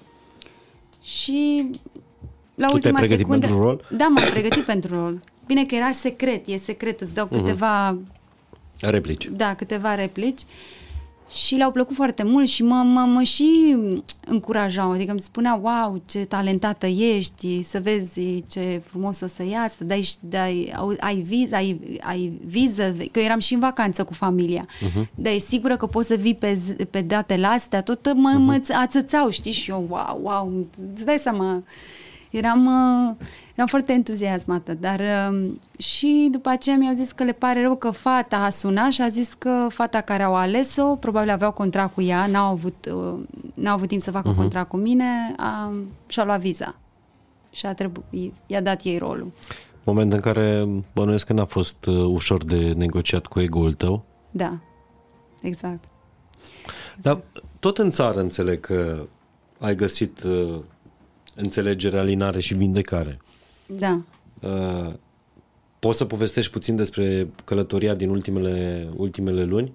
și 1.03 1.69
la 2.55 2.67
Tu 2.67 2.77
te-ai 2.77 2.93
ultima 2.93 2.99
pregătit 2.99 3.25
secundă... 3.25 3.39
pentru 3.39 3.63
rol? 3.63 3.85
Da, 3.97 4.07
m-am 4.07 4.29
pregătit 4.29 4.63
pentru 4.63 4.95
rol. 4.95 5.21
Bine 5.47 5.65
că 5.65 5.75
era 5.75 5.91
secret, 5.91 6.47
e 6.47 6.57
secret, 6.57 7.01
îți 7.01 7.13
dau 7.13 7.25
câteva 7.27 7.97
Replici. 8.81 9.29
da, 9.31 9.53
câteva 9.53 9.95
replici 9.95 10.41
și 11.29 11.55
le-au 11.55 11.71
plăcut 11.71 11.95
foarte 11.95 12.23
mult 12.23 12.47
și 12.47 12.63
mă, 12.63 12.75
mă, 12.75 12.99
mă 12.99 13.21
și 13.23 13.77
încurajau, 14.25 14.91
adică 14.91 15.11
îmi 15.11 15.19
spunea, 15.19 15.59
wow, 15.61 16.01
ce 16.07 16.25
talentată 16.25 16.85
ești, 16.85 17.63
să 17.63 17.79
vezi 17.79 18.43
ce 18.49 18.81
frumos 18.85 19.21
o 19.21 19.27
să 19.27 19.43
iasă, 19.43 19.83
dai, 19.83 20.07
dai, 20.19 20.73
au- 20.75 20.95
ai, 20.99 21.15
viză, 21.15 21.55
ai, 21.55 21.99
ai 22.01 22.31
viză, 22.45 22.95
că 23.11 23.19
eu 23.19 23.25
eram 23.25 23.39
și 23.39 23.53
în 23.53 23.59
vacanță 23.59 24.03
cu 24.03 24.13
familia, 24.13 24.65
uh-huh. 24.65 25.07
dar 25.15 25.33
e 25.33 25.37
sigură 25.37 25.77
că 25.77 25.85
poți 25.85 26.07
să 26.07 26.15
vii 26.15 26.35
pe, 26.35 26.53
zi- 26.53 26.85
pe 26.85 27.01
datele 27.01 27.45
astea, 27.45 27.81
tot 27.81 28.13
mă, 28.13 28.31
uh-huh. 28.33 28.37
mă 28.39 28.61
ațățau, 28.73 29.29
știi, 29.29 29.51
și 29.51 29.69
eu, 29.69 29.85
wow, 29.89 30.19
wow, 30.23 30.59
îți 30.93 31.05
dai 31.05 31.17
seama, 31.17 31.45
eram, 31.45 31.55
uh, 31.57 31.63
eram 32.37 33.67
foarte 33.67 33.93
entuziasmată, 33.93 34.73
dar 34.73 34.99
uh, 34.99 35.51
și 35.77 36.27
după 36.31 36.49
aceea 36.49 36.75
mi-au 36.75 36.93
zis 36.93 37.11
că 37.11 37.23
le 37.23 37.31
pare 37.31 37.61
rău 37.61 37.75
că 37.75 37.91
fata 37.91 38.37
a 38.37 38.49
sunat 38.49 38.91
și 38.91 39.01
a 39.01 39.07
zis 39.07 39.33
că 39.33 39.67
fata 39.69 40.01
care 40.01 40.23
au 40.23 40.35
ales-o, 40.35 40.95
probabil 40.95 41.29
aveau 41.29 41.51
contract 41.51 41.93
cu 41.93 42.01
ea, 42.01 42.27
n-au 42.27 42.51
avut, 42.51 42.89
uh, 42.93 43.23
n-au 43.53 43.73
avut 43.73 43.87
timp 43.87 44.01
să 44.01 44.11
facă 44.11 44.33
uh-huh. 44.33 44.37
contract 44.37 44.69
cu 44.69 44.77
mine, 44.77 45.33
a, 45.37 45.73
și-a 46.07 46.23
luat 46.23 46.39
viza 46.39 46.75
și 47.51 47.65
a 47.65 47.73
trebuit, 47.73 48.33
i-a 48.45 48.61
dat 48.61 48.81
ei 48.83 48.97
rolul. 48.97 49.31
Moment 49.83 50.13
în 50.13 50.19
care 50.19 50.67
bănuiesc 50.93 51.25
că 51.25 51.33
n-a 51.33 51.45
fost 51.45 51.85
uh, 51.85 52.05
ușor 52.05 52.43
de 52.43 52.73
negociat 52.73 53.25
cu 53.25 53.39
ego-ul 53.39 53.73
tău. 53.73 54.05
Da, 54.31 54.57
exact. 55.41 55.83
Dar 57.01 57.21
tot 57.59 57.77
în 57.77 57.89
țară 57.89 58.19
înțeleg 58.19 58.59
că 58.59 59.05
ai 59.59 59.75
găsit 59.75 60.23
uh, 60.23 60.59
înțelegere, 61.37 61.99
alinare 61.99 62.39
și 62.39 62.53
vindecare. 62.53 63.19
Da. 63.65 64.01
Uh, 64.41 64.93
poți 65.79 65.97
să 65.97 66.05
povestești 66.05 66.51
puțin 66.51 66.75
despre 66.75 67.29
călătoria 67.43 67.93
din 67.93 68.09
ultimele, 68.09 68.87
ultimele 68.95 69.43
luni? 69.43 69.71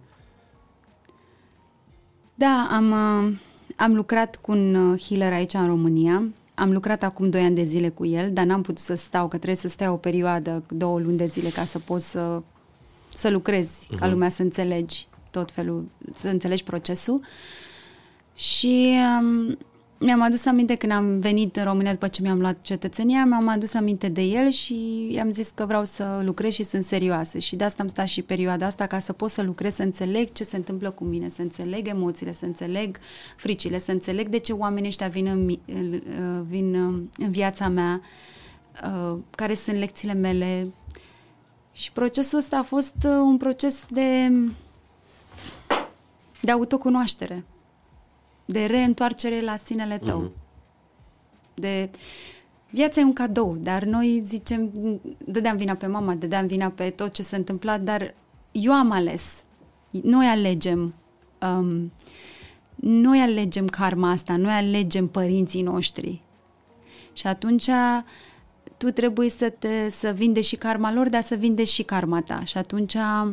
Da, 2.35 2.69
am, 2.71 2.91
uh, 2.91 3.35
am 3.77 3.95
lucrat 3.95 4.37
cu 4.37 4.53
un 4.53 4.75
uh, 4.75 5.01
healer 5.01 5.33
aici 5.33 5.55
în 5.55 5.67
România. 5.67 6.25
Am 6.55 6.73
lucrat 6.73 7.03
acum 7.03 7.31
2 7.31 7.43
ani 7.43 7.55
de 7.55 7.63
zile 7.63 7.89
cu 7.89 8.07
el, 8.07 8.33
dar 8.33 8.45
n-am 8.45 8.63
putut 8.63 8.79
să 8.79 8.95
stau, 8.95 9.23
că 9.29 9.37
trebuie 9.37 9.57
să 9.57 9.69
stai 9.69 9.89
o 9.89 9.97
perioadă, 9.97 10.65
două 10.69 11.01
luni 11.01 11.17
de 11.17 11.27
zile, 11.27 11.49
ca 11.49 11.65
să 11.65 11.79
poți 11.79 12.11
să, 12.11 12.43
să 13.15 13.31
lucrezi, 13.31 13.87
uh-huh. 13.87 13.99
ca 13.99 14.09
lumea 14.09 14.29
să 14.29 14.43
înțelegi 14.43 15.07
tot 15.31 15.53
felul, 15.53 15.85
să 16.15 16.29
înțelegi 16.29 16.63
procesul. 16.65 17.21
Și 18.35 18.95
um, 19.21 19.59
mi-am 20.03 20.23
adus 20.23 20.45
aminte 20.45 20.75
când 20.75 20.93
am 20.93 21.19
venit 21.21 21.57
în 21.57 21.65
România 21.65 21.93
după 21.93 22.09
ce 22.09 22.23
mi-am 22.23 22.41
luat 22.41 22.61
cetățenia, 22.63 23.25
mi-am 23.25 23.49
adus 23.49 23.75
aminte 23.75 24.09
de 24.09 24.23
el 24.23 24.51
și 24.51 25.09
i-am 25.13 25.31
zis 25.31 25.51
că 25.55 25.67
vreau 25.67 25.85
să 25.85 26.21
lucrez 26.25 26.53
și 26.53 26.63
sunt 26.63 26.85
serioasă. 26.85 27.39
Și 27.39 27.57
de 27.57 27.65
asta 27.65 27.83
am 27.83 27.89
stat 27.89 28.07
și 28.07 28.23
perioada 28.23 28.67
asta 28.67 28.87
ca 28.87 28.99
să 28.99 29.13
pot 29.13 29.31
să 29.31 29.43
lucrez, 29.43 29.75
să 29.75 29.83
înțeleg 29.83 30.33
ce 30.33 30.45
se 30.45 30.57
întâmplă 30.57 30.91
cu 30.91 31.05
mine, 31.05 31.29
să 31.29 31.43
înțeleg 31.43 31.89
emoțiile, 31.89 32.33
să 32.33 32.45
înțeleg 32.45 32.99
fricile, 33.37 33.79
să 33.79 33.91
înțeleg 33.93 34.29
de 34.29 34.39
ce 34.39 34.53
oamenii 34.53 34.89
ăștia 34.89 35.09
vin 35.09 35.27
în, 35.27 35.45
mi- 35.45 35.61
în- 35.67 36.03
vin 36.49 36.75
um, 36.75 37.11
în 37.19 37.31
viața 37.31 37.69
mea, 37.69 38.01
uh, 38.85 39.19
care 39.31 39.55
sunt 39.55 39.77
lecțiile 39.77 40.15
mele. 40.15 40.73
Și 41.73 41.93
procesul 41.93 42.39
ăsta 42.39 42.57
a 42.59 42.63
fost 42.63 42.95
uh, 43.05 43.11
un 43.25 43.37
proces 43.37 43.85
de, 43.91 44.33
de 46.41 46.51
autocunoaștere 46.51 47.45
de 48.45 48.67
reîntoarcere 48.67 49.41
la 49.41 49.57
sinele 49.57 49.99
tău. 49.99 50.25
Uh-huh. 50.25 50.41
De 51.55 51.91
viața 52.71 53.01
e 53.01 53.05
un 53.05 53.13
cadou, 53.13 53.57
dar 53.61 53.85
noi 53.85 54.23
zicem, 54.25 54.71
dădeam 55.25 55.57
vina 55.57 55.75
pe 55.75 55.87
mama, 55.87 56.15
dădeam 56.15 56.47
vina 56.47 56.69
pe 56.69 56.91
tot 56.91 57.13
ce 57.13 57.23
s-a 57.23 57.37
întâmplat, 57.37 57.81
dar 57.81 58.15
eu 58.53 58.73
am 58.73 58.91
ales. 58.91 59.43
Noi 59.91 60.27
alegem 60.27 60.95
um, 61.41 61.93
noi 62.75 63.21
alegem 63.21 63.67
karma 63.67 64.11
asta, 64.11 64.37
noi 64.37 64.53
alegem 64.53 65.07
părinții 65.07 65.63
noștri. 65.63 66.23
Și 67.13 67.27
atunci 67.27 67.69
tu 68.77 68.91
trebuie 68.91 69.29
să 69.29 69.51
te 69.51 69.89
să 69.91 70.11
vindești 70.11 70.49
și 70.49 70.57
karma 70.57 70.93
lor, 70.93 71.09
dar 71.09 71.23
să 71.23 71.35
vindești 71.35 71.75
și 71.75 71.83
karma 71.83 72.21
ta. 72.21 72.45
Și 72.45 72.59
atunci 72.59 72.95
Uh, 72.95 73.31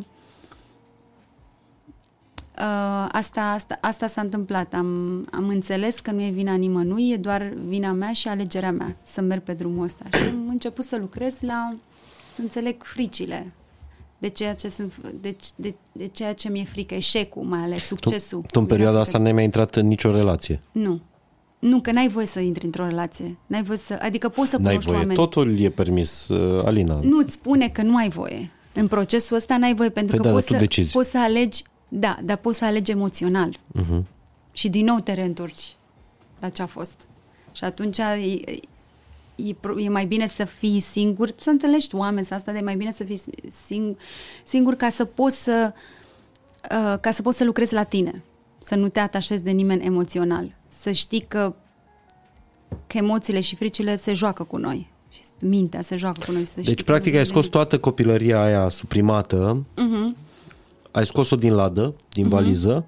asta, 3.12 3.40
asta, 3.40 3.78
asta 3.80 4.06
s-a 4.06 4.20
întâmplat. 4.20 4.74
Am, 4.74 4.86
am 5.32 5.48
înțeles 5.48 6.00
că 6.00 6.10
nu 6.10 6.22
e 6.22 6.30
vina 6.30 6.54
nimănui, 6.54 7.10
e 7.12 7.16
doar 7.16 7.52
vina 7.68 7.92
mea 7.92 8.12
și 8.12 8.28
alegerea 8.28 8.72
mea 8.72 8.96
să 9.02 9.20
merg 9.20 9.42
pe 9.42 9.52
drumul 9.52 9.84
ăsta. 9.84 10.04
Și 10.12 10.22
am 10.28 10.46
început 10.48 10.84
să 10.84 10.96
lucrez 11.00 11.34
la 11.40 11.74
să 12.34 12.40
înțeleg 12.40 12.82
fricile 12.82 13.52
de 14.18 14.28
ceea 14.28 14.54
ce, 14.54 14.68
sunt, 14.68 14.92
de, 15.20 15.36
de, 15.56 15.74
de 15.92 16.06
ceea 16.06 16.32
ce 16.34 16.48
mi-e 16.48 16.64
frică, 16.64 16.94
eșecul, 16.94 17.42
mai 17.42 17.60
ales 17.60 17.84
succesul. 17.86 18.40
Tu, 18.40 18.46
tu 18.46 18.60
în 18.60 18.66
perioada 18.66 18.90
Mi-era 18.90 19.00
asta 19.00 19.10
frică. 19.18 19.22
n-ai 19.22 19.32
mai 19.32 19.44
intrat 19.44 19.74
în 19.76 19.86
nicio 19.86 20.10
relație. 20.12 20.60
Nu. 20.72 21.00
Nu, 21.58 21.80
că 21.80 21.92
n-ai 21.92 22.08
voie 22.08 22.26
să 22.26 22.40
intri 22.40 22.64
într-o 22.64 22.86
relație. 22.86 23.36
N-ai 23.46 23.62
voie 23.62 23.78
să, 23.78 23.98
adică 24.02 24.28
poți 24.28 24.50
să 24.50 24.56
N-ai 24.56 24.66
cunoști 24.68 24.86
voie. 24.86 24.98
oameni. 24.98 25.16
Totul 25.18 25.58
e 25.58 25.70
permis, 25.70 26.28
uh, 26.28 26.64
Alina. 26.64 27.00
Nu-ți 27.02 27.32
spune 27.32 27.68
că 27.68 27.82
nu 27.82 27.96
ai 27.96 28.08
voie. 28.08 28.50
În 28.74 28.88
procesul 28.88 29.36
ăsta 29.36 29.56
n-ai 29.58 29.74
voie 29.74 29.88
pentru 29.88 30.16
Păi 30.16 30.24
că 30.24 30.28
da, 30.28 30.34
poți, 30.34 30.50
dar 30.50 30.58
tu 30.58 30.64
să, 30.64 30.68
decizi. 30.68 30.92
poți 30.92 31.10
să 31.10 31.18
alegi, 31.18 31.62
da, 31.92 32.18
dar 32.22 32.36
poți 32.36 32.58
să 32.58 32.64
alegi 32.64 32.90
emoțional. 32.90 33.56
Uh-huh. 33.80 34.02
Și 34.52 34.68
din 34.68 34.84
nou 34.84 34.98
te 34.98 35.12
reîntorci 35.12 35.76
la 36.40 36.48
ce 36.48 36.62
a 36.62 36.66
fost. 36.66 37.06
Și 37.52 37.64
atunci 37.64 37.98
e, 37.98 38.40
e, 39.36 39.52
pro- 39.60 39.78
e 39.80 39.88
mai 39.88 40.04
bine 40.06 40.26
să 40.26 40.44
fii 40.44 40.80
singur, 40.80 41.32
să 41.38 41.50
înțelegi 41.50 41.94
oameni, 41.94 42.26
să 42.26 42.34
asta 42.34 42.52
de 42.52 42.60
mai 42.60 42.76
bine 42.76 42.92
să 42.92 43.04
fii 43.04 43.20
sing, 43.64 43.96
singur 44.44 44.74
ca 44.74 44.88
să 44.88 45.04
poți 45.04 45.42
să 45.42 45.72
uh, 46.70 46.98
ca 47.00 47.10
să 47.10 47.22
poți 47.22 47.36
să 47.36 47.44
lucrezi 47.44 47.74
la 47.74 47.82
tine. 47.82 48.22
Să 48.58 48.74
nu 48.74 48.88
te 48.88 49.00
atașezi 49.00 49.42
de 49.42 49.50
nimeni 49.50 49.84
emoțional. 49.84 50.54
Să 50.68 50.92
știi 50.92 51.20
că 51.20 51.54
că 52.86 52.96
emoțiile 52.96 53.40
și 53.40 53.56
fricile 53.56 53.96
se 53.96 54.12
joacă 54.12 54.42
cu 54.44 54.56
noi. 54.56 54.90
Și 55.10 55.20
mintea 55.40 55.80
se 55.80 55.96
joacă 55.96 56.20
cu 56.26 56.32
noi. 56.32 56.44
Să 56.44 56.50
știi 56.60 56.64
Deci, 56.74 56.84
că 56.84 56.90
practic, 56.90 57.12
nu 57.12 57.18
ai 57.18 57.24
vine- 57.24 57.34
scos 57.34 57.46
toată 57.50 57.78
copilăria 57.78 58.42
aia 58.42 58.68
suprimată, 58.68 59.64
Mhm. 59.76 60.16
Ai 60.90 61.06
scos-o 61.06 61.36
din 61.36 61.54
ladă, 61.54 61.94
din 62.08 62.28
valiză, 62.28 62.86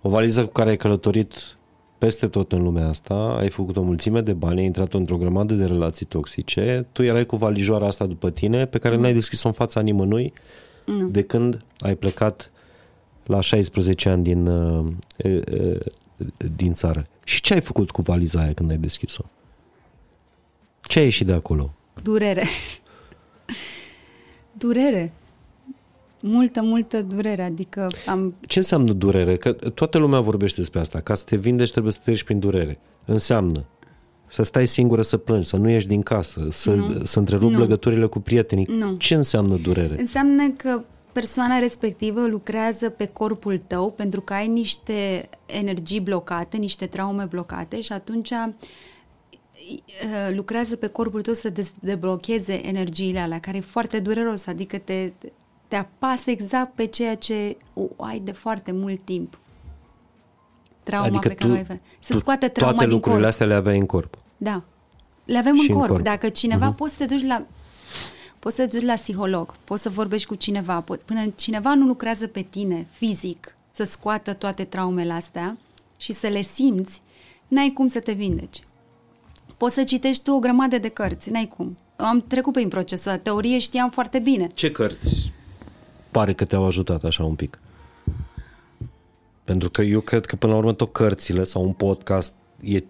o 0.00 0.08
valiză 0.08 0.44
cu 0.44 0.52
care 0.52 0.70
ai 0.70 0.76
călătorit 0.76 1.56
peste 1.98 2.28
tot 2.28 2.52
în 2.52 2.62
lumea 2.62 2.88
asta, 2.88 3.14
ai 3.14 3.48
făcut 3.48 3.76
o 3.76 3.82
mulțime 3.82 4.20
de 4.20 4.32
bani, 4.32 4.58
ai 4.58 4.64
intrat 4.64 4.94
într-o 4.94 5.16
grămadă 5.16 5.54
de 5.54 5.64
relații 5.64 6.06
toxice, 6.06 6.86
tu 6.92 7.02
erai 7.02 7.26
cu 7.26 7.36
valijoara 7.36 7.86
asta 7.86 8.06
după 8.06 8.30
tine, 8.30 8.66
pe 8.66 8.78
care 8.78 8.96
n-ai 8.96 9.12
deschis-o 9.12 9.48
în 9.48 9.54
fața 9.54 9.80
nimănui 9.80 10.32
Nu. 10.86 11.08
de 11.08 11.22
când 11.22 11.64
ai 11.78 11.94
plecat 11.94 12.52
la 13.26 13.40
16 13.40 14.08
ani 14.08 14.22
din, 14.22 14.46
uh, 14.46 14.86
uh, 15.24 15.40
uh, 15.60 15.80
din 16.56 16.72
țară. 16.72 17.06
Și 17.24 17.40
ce 17.40 17.54
ai 17.54 17.60
făcut 17.60 17.90
cu 17.90 18.02
valiza 18.02 18.40
aia 18.40 18.52
când 18.52 18.70
ai 18.70 18.78
deschis-o? 18.78 19.24
Ce 20.80 20.98
ai 20.98 21.04
ieșit 21.04 21.26
de 21.26 21.32
acolo? 21.32 21.74
Durere. 22.02 22.44
durere. 24.52 25.12
Multă, 26.26 26.62
multă 26.62 27.02
durere, 27.02 27.42
adică 27.42 27.90
am... 28.06 28.34
Ce 28.40 28.58
înseamnă 28.58 28.92
durere? 28.92 29.36
Că 29.36 29.52
toată 29.52 29.98
lumea 29.98 30.20
vorbește 30.20 30.60
despre 30.60 30.80
asta. 30.80 31.00
Ca 31.00 31.14
să 31.14 31.24
te 31.24 31.36
vindești 31.36 31.72
trebuie 31.72 31.92
să 31.92 31.98
treci 32.04 32.22
prin 32.22 32.38
durere. 32.38 32.78
Înseamnă 33.04 33.64
să 34.26 34.42
stai 34.42 34.66
singură 34.66 35.02
să 35.02 35.16
plângi, 35.16 35.48
să 35.48 35.56
nu 35.56 35.68
ieși 35.68 35.86
din 35.86 36.02
casă, 36.02 36.46
să, 36.50 36.74
Nu. 36.74 37.04
să 37.04 37.18
întrerupi 37.18 37.52
Nu. 37.52 37.58
legăturile 37.58 38.06
cu 38.06 38.20
prietenii. 38.20 38.66
Nu. 38.78 38.94
Ce 38.96 39.14
înseamnă 39.14 39.56
durere? 39.56 40.00
Înseamnă 40.00 40.50
că 40.56 40.82
persoana 41.12 41.58
respectivă 41.58 42.26
lucrează 42.26 42.88
pe 42.88 43.06
corpul 43.06 43.58
tău 43.58 43.90
pentru 43.90 44.20
că 44.20 44.32
ai 44.32 44.48
niște 44.48 45.28
energii 45.46 46.00
blocate, 46.00 46.56
niște 46.56 46.86
traume 46.86 47.24
blocate 47.24 47.80
și 47.80 47.92
atunci 47.92 48.30
uh, 48.30 48.56
lucrează 50.34 50.76
pe 50.76 50.86
corpul 50.86 51.22
tău 51.22 51.34
să 51.34 51.48
des- 51.48 51.72
deblocheze 51.80 52.66
energiile 52.66 53.18
alea, 53.18 53.40
care 53.40 53.56
e 53.56 53.60
foarte 53.60 53.98
dureros, 53.98 54.46
adică 54.46 54.78
te, 54.78 55.12
te 55.74 55.80
apasă 55.80 56.30
exact 56.30 56.74
pe 56.74 56.84
ceea 56.84 57.16
ce 57.16 57.56
o 57.74 58.04
ai 58.04 58.18
de 58.18 58.32
foarte 58.32 58.72
mult 58.72 59.04
timp. 59.04 59.38
Trauma 60.82 61.06
adică 61.06 61.28
pe 61.28 61.34
care 61.34 61.52
o 61.52 61.54
ai. 61.54 61.80
Să 62.00 62.12
tu 62.12 62.18
scoate 62.18 62.48
trauma 62.48 62.72
toate 62.72 62.86
din 62.86 62.94
lucrurile 62.94 63.20
corp. 63.20 63.32
astea 63.32 63.46
le 63.46 63.54
aveai 63.54 63.78
în 63.78 63.86
corp. 63.86 64.16
Da. 64.36 64.62
Le 65.24 65.38
avem 65.38 65.54
Și 65.54 65.60
în 65.60 65.74
în 65.74 65.78
corp. 65.80 65.90
corp. 65.90 66.04
Dacă 66.04 66.28
cineva 66.28 66.72
uh-huh. 66.72 66.76
poți 66.76 66.96
să 66.96 67.06
te 67.06 67.14
duci 67.14 67.26
la 67.26 67.46
poți 68.38 68.56
să 68.56 68.66
te 68.66 68.76
duci 68.76 68.86
la 68.86 68.94
psiholog, 68.94 69.54
poți 69.64 69.82
să 69.82 69.88
vorbești 69.88 70.26
cu 70.26 70.34
cineva, 70.34 70.84
po- 70.84 71.04
până 71.04 71.26
cineva 71.36 71.74
nu 71.74 71.86
lucrează 71.86 72.26
pe 72.26 72.40
tine 72.42 72.86
fizic, 72.90 73.54
să 73.70 73.84
scoată 73.84 74.32
toate 74.32 74.64
traumele 74.64 75.12
astea 75.12 75.56
și 75.96 76.12
să 76.12 76.26
le 76.26 76.42
simți, 76.42 77.00
n-ai 77.48 77.70
cum 77.70 77.86
să 77.86 78.00
te 78.00 78.12
vindeci. 78.12 78.62
Poți 79.56 79.74
să 79.74 79.84
citești 79.84 80.22
tu 80.22 80.32
o 80.32 80.38
grămadă 80.38 80.78
de 80.78 80.88
cărți, 80.88 81.30
n-ai 81.30 81.46
cum. 81.56 81.76
Am 81.96 82.24
trecut 82.26 82.52
prin 82.52 82.68
procesul 82.68 83.10
ăla, 83.10 83.20
teorie 83.20 83.58
știam 83.58 83.90
foarte 83.90 84.18
bine. 84.18 84.46
Ce 84.54 84.70
cărți 84.70 85.34
pare 86.14 86.32
că 86.32 86.44
te-au 86.44 86.64
ajutat 86.66 87.04
așa 87.04 87.24
un 87.24 87.34
pic? 87.34 87.58
Pentru 89.44 89.70
că 89.70 89.82
eu 89.82 90.00
cred 90.00 90.26
că 90.26 90.36
până 90.36 90.52
la 90.52 90.58
urmă 90.58 90.72
tot 90.72 90.92
cărțile 90.92 91.44
sau 91.44 91.62
un 91.64 91.72
podcast 91.72 92.34
e, 92.60 92.82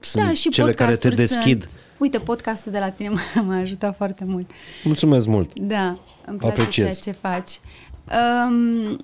sunt 0.00 0.24
da, 0.24 0.32
și 0.32 0.48
cele 0.48 0.72
care 0.72 0.96
te 0.96 1.08
podcasturi 1.08 1.16
deschid. 1.16 1.68
Sunt. 1.68 1.80
Uite, 1.98 2.18
podcastul 2.18 2.72
de 2.72 2.78
la 2.78 2.90
tine 2.90 3.08
m-a, 3.08 3.42
m-a 3.46 3.56
ajutat 3.56 3.96
foarte 3.96 4.24
mult. 4.24 4.50
Mulțumesc 4.84 5.26
mult. 5.26 5.58
Da, 5.58 5.98
îmi 6.26 6.38
place 6.38 6.60
Apreciez. 6.60 7.00
ceea 7.00 7.14
ce 7.14 7.20
faci. 7.20 7.60
Um, 8.48 8.98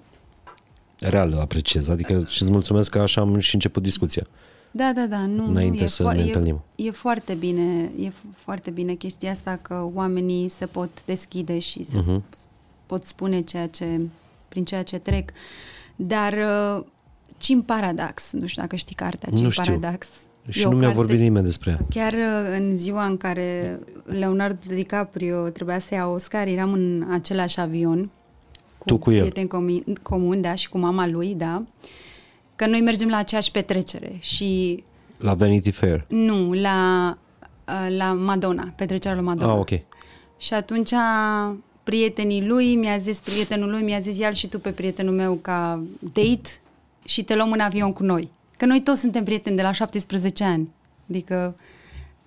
Real 0.99 1.39
apreciez. 1.41 1.89
Adică 1.89 2.25
și 2.29 2.43
îți 2.43 2.51
mulțumesc 2.51 2.91
că 2.91 2.99
așa 2.99 3.21
am 3.21 3.39
și 3.39 3.55
început 3.55 3.83
discuția. 3.83 4.27
Da, 4.71 4.93
da, 4.95 5.07
da, 5.07 5.27
nu, 5.27 5.45
Înainte 5.47 5.77
nu 5.79 5.85
e, 5.85 5.87
să 5.87 6.03
fo- 6.11 6.15
ne 6.15 6.21
e, 6.21 6.25
întâlnim. 6.25 6.63
e 6.75 6.91
foarte 6.91 7.35
bine, 7.35 7.91
e 8.01 8.09
f- 8.09 8.37
foarte 8.37 8.71
bine 8.71 8.95
chestia 8.95 9.31
asta 9.31 9.59
că 9.63 9.89
oamenii 9.95 10.49
se 10.49 10.67
pot 10.67 11.05
deschide 11.05 11.59
și 11.59 11.83
se 11.85 11.97
Mhm. 11.97 12.19
uh-huh. 12.23 12.37
Pot 12.93 13.05
spune 13.05 13.41
ceea 13.41 13.67
ce, 13.67 14.01
prin 14.49 14.65
ceea 14.65 14.83
ce 14.83 14.99
trec. 14.99 15.31
Dar 15.97 16.33
uh, 16.33 16.85
Cim 17.39 17.63
Paradox, 17.63 18.33
nu 18.33 18.47
știu 18.47 18.63
dacă 18.63 18.77
știi 18.77 18.95
cartea 18.95 19.29
Cim 19.35 19.43
Nu 19.45 19.51
știu. 19.51 19.79
Paradox. 19.79 20.09
Și 20.49 20.63
E 20.63 20.65
o 20.67 20.71
nu 20.71 20.77
mi-a 20.77 20.87
carte- 20.87 20.97
vorbit 21.03 21.19
nimeni 21.21 21.45
despre 21.45 21.71
ea. 21.71 21.79
Chiar 21.91 22.13
uh, 22.13 22.57
în 22.59 22.77
ziua 22.77 23.05
în 23.05 23.17
care 23.17 23.79
Leonardo 24.05 24.59
DiCaprio 24.75 25.49
trebuia 25.49 25.79
să 25.79 25.95
ia 25.95 26.07
Oscar, 26.07 26.47
eram 26.47 26.73
în 26.73 27.07
același 27.13 27.61
avion 27.61 28.11
cu, 28.79 28.85
Tu 28.87 28.97
cu 28.99 29.11
el. 29.11 29.31
prieteni 29.31 29.49
comi- 29.49 30.03
comuni, 30.03 30.43
da, 30.43 30.55
și 30.55 30.69
cu 30.69 30.79
mama 30.79 31.07
lui, 31.07 31.35
da, 31.35 31.63
că 32.57 32.67
noi 32.67 32.81
mergem 32.81 33.09
la 33.09 33.17
aceeași 33.17 33.51
petrecere 33.51 34.17
și 34.19 34.83
La 35.19 35.35
Vanity 35.35 35.71
Fair. 35.71 36.05
nu, 36.09 36.53
la, 36.53 37.19
uh, 37.69 37.97
la 37.97 38.13
Madonna, 38.13 38.73
petrecerea 38.77 39.17
lui 39.17 39.27
Madonna. 39.27 39.53
Ah, 39.53 39.59
ok. 39.59 39.71
Și 40.39 40.55
atunci 40.55 40.91
prietenii 41.83 42.47
lui 42.47 42.75
mi-a 42.77 42.99
zis, 42.99 43.21
prietenul 43.21 43.71
lui 43.71 43.83
mi-a 43.83 43.99
zis, 43.99 44.19
ia 44.19 44.31
și 44.33 44.47
tu 44.49 44.59
pe 44.59 44.71
prietenul 44.71 45.15
meu 45.15 45.35
ca 45.35 45.83
date 45.99 46.51
și 47.05 47.23
te 47.23 47.35
luăm 47.35 47.53
în 47.53 47.61
avion 47.61 47.93
cu 47.93 48.03
noi. 48.03 48.31
Că 48.57 48.67
noi 48.67 48.83
toți 48.83 49.01
suntem 49.01 49.25
prieteni 49.25 49.57
de 49.57 49.63
la 49.63 49.73
17 49.73 50.45
ani. 50.45 50.69
Adică 51.09 51.57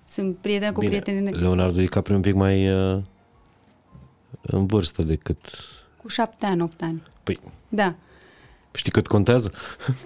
sunt 0.08 0.36
prieteni 0.36 0.72
cu 0.72 0.80
prietenii 0.80 1.32
Leonardo 1.32 1.78
DiCaprio 1.80 2.14
e 2.14 2.16
un 2.16 2.22
pic 2.22 2.34
mai 2.34 2.70
uh, 2.70 3.02
în 4.40 4.66
vârstă 4.66 5.02
decât... 5.02 5.38
cu 5.96 6.08
7 6.08 6.46
ani, 6.46 6.62
8 6.62 6.82
ani. 6.82 7.02
Păi, 7.22 7.40
Da. 7.68 7.94
știi 8.74 8.92
cât 8.92 9.06
contează? 9.06 9.52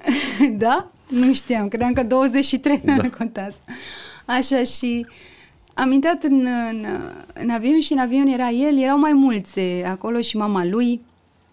da? 0.58 0.90
Nu 1.08 1.32
știam, 1.32 1.68
credeam 1.68 1.92
că 1.92 2.02
23 2.02 2.80
da. 2.84 3.10
contează. 3.18 3.58
Așa 4.26 4.62
și 4.64 5.06
am 5.74 5.92
intrat 5.92 6.22
în, 6.22 6.46
în, 6.70 6.86
în 7.34 7.50
avion 7.50 7.80
și 7.80 7.92
în 7.92 7.98
avion 7.98 8.26
era 8.26 8.48
el, 8.48 8.78
erau 8.78 8.98
mai 8.98 9.12
mulți 9.12 9.58
eh, 9.58 9.84
acolo 9.86 10.20
și 10.20 10.36
mama 10.36 10.64
lui. 10.64 11.00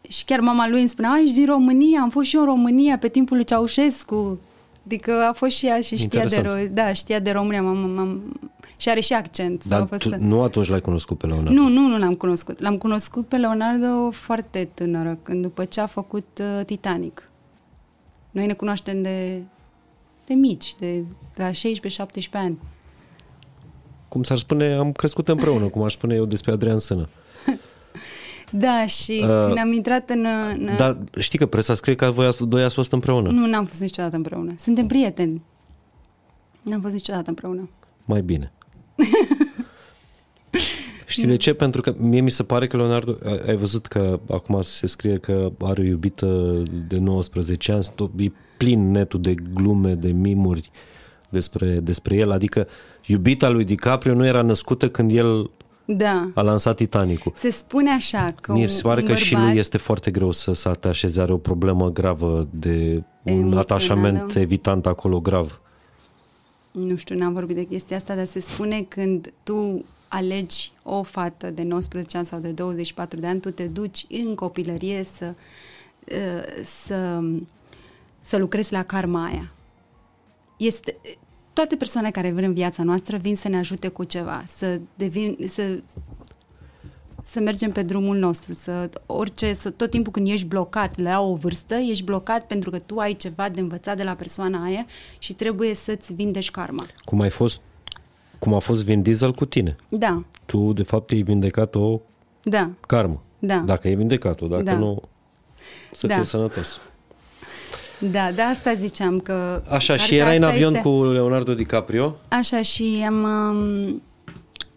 Și 0.10 0.26
chiar 0.26 0.40
mama 0.40 0.68
lui 0.70 0.80
îmi 0.80 0.88
spunea, 0.90 1.10
"A, 1.12 1.20
ești 1.20 1.36
din 1.36 1.46
România, 1.46 2.02
am 2.02 2.10
fost 2.10 2.28
și 2.28 2.36
eu 2.36 2.42
în 2.42 2.48
România 2.48 2.98
pe 2.98 3.08
timpul 3.08 3.36
lui 3.36 3.46
Ceaușescu. 3.46 4.40
Adică 4.86 5.26
a 5.30 5.34
fost 5.34 5.56
și 5.56 5.66
ea 5.66 5.80
și 5.82 5.96
știa 5.98 6.08
de, 6.26 6.36
Interesant. 6.36 6.70
ro- 6.70 6.74
da, 6.74 6.94
știa 6.94 7.20
de 7.20 7.32
România, 7.32 7.62
m-am, 7.62 7.78
m-am, 7.78 8.40
și 8.78 8.90
are 8.90 9.00
și 9.00 9.14
accent. 9.14 9.62
sau 9.62 9.76
a 9.78 9.80
Dar 9.80 9.88
fost 9.88 10.02
tu, 10.02 10.24
nu 10.24 10.42
atunci 10.42 10.68
l-ai 10.68 10.82
cunoscut 10.82 11.18
pe 11.18 11.26
Leonardo. 11.26 11.52
nu, 11.52 11.68
nu, 11.68 11.88
nu 11.88 11.98
l-am 11.98 12.14
cunoscut. 12.16 12.60
L-am 12.60 12.78
cunoscut 12.78 13.28
pe 13.28 13.36
Leonardo 13.38 14.12
foarte 14.12 14.70
tânără, 14.74 15.18
când 15.24 15.42
după 15.42 15.66
ce 15.66 15.82
a 15.82 15.86
făcut 15.86 16.28
uh, 16.60 16.66
Titanic. 16.66 17.30
Noi 18.32 18.46
ne 18.46 18.54
cunoaștem 18.54 19.02
de, 19.02 19.42
de 20.26 20.34
mici, 20.34 20.76
de, 20.80 21.04
de 21.36 21.44
la 21.44 21.50
16-17 21.50 21.52
ani. 22.32 22.58
Cum 24.08 24.24
s-ar 24.24 24.38
spune, 24.38 24.74
am 24.74 24.92
crescut 24.92 25.28
împreună, 25.28 25.66
cum 25.66 25.84
aș 25.84 25.94
spune 25.94 26.16
eu 26.16 26.26
despre 26.26 26.52
Adrian 26.52 26.80
Sână. 26.80 27.10
Da, 28.52 28.86
și 28.86 29.20
Uh, 29.24 29.30
uh, 29.30 29.46
când 29.46 29.58
am 29.58 29.72
intrat 29.72 30.10
în... 30.10 30.26
în 30.58 30.70
Dar 30.78 30.98
știi 31.20 31.40
că 31.40 31.46
presa 31.46 31.74
scrie 31.74 31.96
că 31.96 32.12
voi 32.12 32.26
ați- 32.26 32.48
doi 32.48 32.64
ați 32.64 32.76
fost 32.76 32.92
împreună. 32.92 33.30
Nu, 33.30 33.46
n-am 33.48 33.66
fost 33.66 33.82
niciodată 33.82 34.16
împreună. 34.16 34.54
Suntem 34.58 34.88
prieteni. 34.88 35.42
N-am 36.62 36.82
fost 36.82 36.94
niciodată 36.94 37.30
împreună. 37.30 37.70
Mai 38.06 38.22
bine. 38.22 38.52
Știi 41.06 41.28
de 41.28 41.36
ce? 41.36 41.54
Pentru 41.54 41.82
că 41.82 41.96
mie 41.98 42.20
mi 42.22 42.30
se 42.32 42.44
pare 42.44 42.68
că 42.68 42.78
Leonardo, 42.78 43.16
a- 43.26 43.42
ai 43.48 43.56
văzut 43.56 43.86
că 43.86 44.20
acum 44.30 44.62
se 44.62 44.88
scrie 44.88 45.18
că 45.18 45.52
are 45.62 45.82
o 45.82 45.86
iubită 45.86 46.64
de 46.88 46.98
19 46.98 47.72
ani, 47.72 47.84
tot- 47.96 48.20
e 48.20 48.32
plin 48.58 48.92
netul 48.92 49.22
de 49.22 49.36
glume, 49.54 49.94
de 49.94 50.12
mimuri 50.12 50.72
despre, 51.30 51.68
despre 51.80 52.16
el, 52.16 52.32
adică 52.32 52.68
iubita 53.06 53.50
lui 53.50 53.64
DiCaprio 53.64 54.14
nu 54.14 54.26
era 54.26 54.42
născută 54.42 54.90
când 54.90 55.12
el 55.12 55.50
Da. 55.86 56.30
a 56.34 56.42
lansat 56.42 56.76
Titanicul. 56.76 57.32
Se 57.36 57.50
spune 57.50 57.90
așa 57.92 58.26
că 58.42 58.52
Mie 58.54 58.62
un, 58.64 58.68
se 58.70 58.82
pare 58.82 59.02
un 59.02 59.08
că 59.08 59.16
și 59.16 59.34
bărbat, 59.34 59.50
lui 59.50 59.60
este 59.60 59.78
foarte 59.78 60.12
greu 60.12 60.32
să 60.32 60.54
se 60.54 60.70
atașeze, 60.70 61.22
are 61.22 61.34
o 61.34 61.38
problemă 61.38 61.92
gravă 61.92 62.48
de 62.52 63.04
un 63.24 63.34
Emoțională. 63.34 63.60
atașament 63.60 64.36
evitant 64.36 64.86
acolo 64.86 65.20
grav. 65.20 65.62
nu 66.72 66.96
știu, 66.96 67.16
n-am 67.18 67.34
vorbit 67.34 67.56
de 67.56 67.64
chestia 67.64 67.98
asta, 67.98 68.16
dar 68.16 68.26
se 68.26 68.40
spune 68.40 68.82
când 68.82 69.34
tu 69.44 69.86
alegi 70.08 70.72
o 70.84 71.04
fată 71.04 71.50
de 71.50 71.64
19 71.64 72.18
ani 72.18 72.26
sau 72.26 72.40
de 72.40 72.50
24 72.50 73.20
de 73.20 73.28
ani, 73.28 73.40
tu 73.40 73.50
te 73.52 73.64
duci 73.64 74.06
în 74.28 74.36
copilărie 74.36 75.04
să, 75.14 75.34
uh, 76.12 76.64
să, 76.64 77.20
să 78.22 78.38
lucrezi 78.38 78.72
la 78.72 78.84
karma 78.84 79.26
aia. 79.26 79.52
Este, 80.58 80.98
toate 81.54 81.76
persoanele 81.76 82.14
care 82.14 82.30
vin 82.32 82.44
în 82.44 82.54
viața 82.54 82.84
noastră 82.84 83.18
vin 83.18 83.36
să 83.36 83.48
ne 83.48 83.58
ajute 83.58 83.88
cu 83.88 84.04
ceva, 84.04 84.44
să 84.48 84.80
devin, 84.96 85.38
să, 85.48 85.80
să 87.24 87.40
mergem 87.40 87.72
pe 87.72 87.82
drumul 87.82 88.18
nostru, 88.18 88.54
să 88.54 88.90
orice, 89.06 89.54
să 89.54 89.70
tot 89.70 89.90
timpul 89.90 90.12
când 90.12 90.28
ești 90.28 90.48
blocat 90.48 91.00
la 91.00 91.22
o 91.22 91.34
vârstă, 91.36 91.76
ești 91.76 92.04
blocat 92.04 92.48
pentru 92.48 92.70
că 92.70 92.80
tu 92.80 92.98
ai 92.98 93.14
ceva 93.14 93.50
de 93.50 93.60
învățat 93.62 93.98
de 93.98 94.04
la 94.04 94.14
persoana 94.14 94.64
aia 94.64 94.86
și 95.18 95.34
trebuie 95.34 95.74
să-ți 95.74 96.14
vindești 96.14 96.52
karma. 96.52 96.86
Cum 97.06 97.22
ai 97.22 97.30
fost, 97.30 97.60
cum 98.40 98.54
a 98.54 98.60
fost 98.60 98.86
Vin 98.86 99.02
Diesel 99.02 99.34
cu 99.34 99.46
tine. 99.46 99.76
Da, 99.90 100.24
Tu, 100.46 100.74
de 100.74 100.84
fapt, 100.84 101.12
ai 101.12 101.22
vindecat 101.22 101.76
o 101.76 102.00
da, 102.44 102.70
karmă. 102.88 103.24
Da. 103.40 103.58
Dacă 103.58 103.88
ai 103.88 103.96
vindecat-o, 103.96 104.48
dacă 104.48 104.64
Da. 104.64 104.78
nu, 104.78 105.02
să 105.92 106.08
Da. 106.08 106.16
fii 106.16 106.26
sănătos. 106.26 106.80
Da, 108.00 108.32
de 108.32 108.42
asta 108.42 108.74
ziceam 108.74 109.20
că... 109.20 109.62
Așa, 109.70 109.94
și 109.94 110.00
cartea 110.00 110.18
erai 110.18 110.38
în 110.38 110.44
asta 110.44 110.56
avion 110.56 110.76
este... 110.76 110.90
cu 110.90 111.04
Leonardo 111.04 111.54
DiCaprio. 111.54 112.16
Așa, 112.28 112.62
și 112.62 113.06
am, 113.08 113.24
um, 113.24 114.02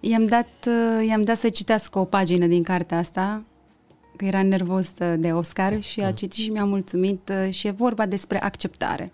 i-am, 0.00 0.26
dat, 0.26 0.48
uh, 0.66 1.06
i-am 1.08 1.22
dat 1.22 1.36
să 1.36 1.48
citească 1.48 1.98
o 1.98 2.04
pagină 2.04 2.46
din 2.46 2.62
cartea 2.62 2.98
asta, 2.98 3.42
că 4.16 4.24
era 4.24 4.42
nervos 4.42 4.86
uh, 5.00 5.14
de 5.18 5.32
Oscar 5.32 5.82
și 5.82 6.00
Mm. 6.00 6.06
a 6.06 6.10
citit 6.10 6.42
și 6.42 6.50
mi-a 6.50 6.64
mulțumit 6.64 7.32
uh, 7.46 7.52
și 7.52 7.66
e 7.66 7.70
vorba 7.70 8.06
despre 8.06 8.42
acceptare. 8.42 9.12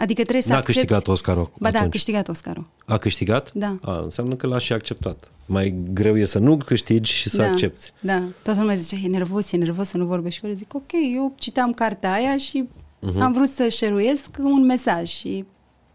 Adică 0.00 0.20
trebuie 0.22 0.42
să 0.42 0.48
N-a 0.48 0.56
accepti... 0.56 0.78
câștigat 0.80 1.08
Oscarul 1.08 1.50
Ba 1.58 1.70
da, 1.70 1.74
a 1.74 1.76
atunci. 1.76 1.92
câștigat 1.92 2.28
Oscarul. 2.28 2.66
A 2.86 2.98
câștigat? 2.98 3.52
Da. 3.54 3.76
A, 3.82 3.98
înseamnă 4.02 4.34
că 4.34 4.46
l-a 4.46 4.58
și 4.58 4.72
acceptat. 4.72 5.30
Mai 5.46 5.74
greu 5.92 6.18
e 6.18 6.24
să 6.24 6.38
nu 6.38 6.56
câștigi 6.56 7.12
și 7.12 7.28
să 7.28 7.42
da, 7.42 7.48
accepti. 7.48 7.92
Da, 8.00 8.22
toată 8.42 8.60
lumea 8.60 8.74
zicea, 8.74 8.96
e 9.04 9.08
nervos, 9.08 9.52
e 9.52 9.56
nervos 9.56 9.88
să 9.88 9.96
nu 9.96 10.04
vorbești. 10.04 10.38
Și 10.40 10.46
eu 10.46 10.52
zic, 10.52 10.74
ok, 10.74 10.90
eu 11.14 11.32
citam 11.36 11.72
cartea 11.72 12.12
aia 12.12 12.36
și 12.36 12.68
Mhm. 13.02 13.12
uh-huh. 13.18 13.20
am 13.22 13.32
vrut 13.32 13.48
să 13.48 13.68
șeruiesc 13.68 14.26
un 14.38 14.64
mesaj 14.64 15.08
și 15.08 15.44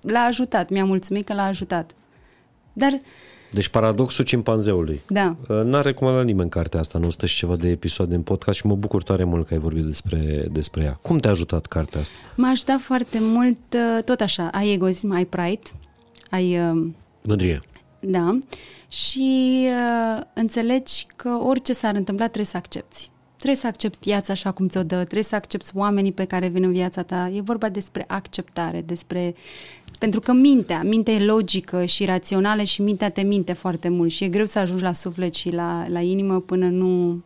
l-a 0.02 0.20
ajutat, 0.20 0.70
mi-a 0.70 0.86
mulțumit 0.86 1.26
că 1.26 1.34
l-a 1.34 1.46
ajutat. 1.46 1.92
Dar 2.74 3.00
Deci 3.56 3.68
paradoxul 3.68 4.24
cimpanzeului. 4.24 5.02
Da. 5.08 5.36
Uh, 5.48 5.62
N-a 5.64 5.82
recomandat 5.82 6.26
nimeni 6.26 6.50
cartea 6.50 6.80
asta, 6.80 7.00
nu 7.00 7.10
stă 7.10 7.26
și 7.26 7.36
ceva 7.36 7.56
de 7.56 7.68
episoade 7.68 8.16
în 8.16 8.22
podcast 8.22 8.58
și 8.58 8.66
mă 8.66 8.76
bucur 8.76 9.04
tare 9.04 9.24
mult 9.24 9.48
că 9.48 9.54
ai 9.54 9.60
vorbit 9.60 9.84
despre, 9.84 10.48
despre 10.52 10.84
ea. 10.84 11.00
Cum 11.02 11.18
te-a 11.18 11.30
ajutat 11.30 11.66
cartea 11.66 12.02
asta? 12.02 12.14
M-a 12.36 12.50
ajutat 12.50 12.80
foarte 12.80 13.18
mult, 13.22 13.58
uh, 13.74 14.04
tot 14.04 14.20
așa, 14.22 14.50
ai 14.54 14.72
egoism, 14.74 15.12
ai 15.12 15.26
pride, 15.26 15.62
ai... 16.30 16.60
uh, 16.60 16.88
Mândrie. 17.22 17.60
Da. 18.00 18.38
Și 18.88 19.68
uh, 19.68 20.22
înțelegi 20.34 21.06
că 21.16 21.30
orice 21.30 21.74
s-ar 21.74 21.96
întâmpla 21.96 22.26
trebuie 22.26 22.46
să 22.46 22.58
accepti. 22.58 23.10
Trebuie 23.36 23.58
să 23.58 23.68
accepti 23.68 24.00
viața 24.02 24.34
așa 24.34 24.52
cum 24.52 24.68
ți-o 24.68 24.84
dă, 24.84 24.96
trebuie 24.96 25.24
să 25.24 25.36
accepti 25.36 25.72
oamenii 25.74 26.12
pe 26.12 26.26
care 26.26 26.48
vin 26.48 26.64
în 26.64 26.72
viața 26.72 27.02
ta. 27.02 27.32
E 27.34 27.42
vorba 27.42 27.70
despre 27.70 28.06
acceptare, 28.08 28.82
despre... 28.82 29.36
Pentru 30.00 30.20
că 30.20 30.34
mintea, 30.34 30.82
mintea 30.84 31.14
e 31.14 31.26
logică 31.26 31.86
și 31.86 32.06
rațională 32.06 32.62
și 32.62 32.82
mintea 32.82 33.10
te 33.10 33.22
minte 33.22 33.54
foarte 33.54 33.90
mult 33.90 34.12
și 34.12 34.24
e 34.24 34.28
greu 34.28 34.46
să 34.46 34.60
ajungi 34.60 34.84
la 34.84 34.92
suflet 34.92 35.34
și 35.34 35.50
la, 35.50 35.86
la 35.88 36.00
inimă 36.00 36.40
până 36.40 36.66
nu... 36.66 37.22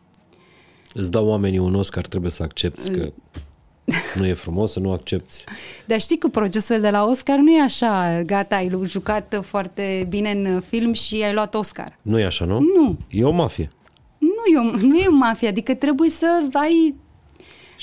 Îți 0.93 1.11
dau 1.11 1.27
oamenii 1.27 1.59
un 1.59 1.75
Oscar, 1.75 2.07
trebuie 2.07 2.31
să 2.31 2.43
accepti 2.43 2.89
că 2.89 3.11
nu 4.19 4.25
e 4.25 4.33
frumos 4.33 4.71
să 4.71 4.79
nu 4.79 4.91
accepti. 4.91 5.43
Dar 5.85 5.99
știi 5.99 6.17
că 6.17 6.27
procesul 6.27 6.81
de 6.81 6.89
la 6.89 7.05
Oscar 7.05 7.37
nu 7.37 7.51
e 7.51 7.61
așa, 7.61 8.21
gata, 8.21 8.55
ai 8.55 8.79
jucat 8.83 9.39
foarte 9.43 10.05
bine 10.09 10.31
în 10.31 10.61
film 10.61 10.93
și 10.93 11.23
ai 11.23 11.33
luat 11.33 11.55
Oscar. 11.55 11.97
Nu 12.01 12.19
e 12.19 12.25
așa, 12.25 12.45
nu? 12.45 12.59
Nu. 12.59 12.97
E 13.09 13.23
o 13.23 13.31
mafie. 13.31 13.69
Nu 14.17 14.53
e, 14.55 14.59
o, 14.59 14.87
nu 14.87 14.97
e 14.97 15.07
o 15.07 15.15
mafie, 15.15 15.47
adică 15.47 15.73
trebuie 15.73 16.09
să 16.09 16.47
ai 16.53 16.73
Și 16.81 16.95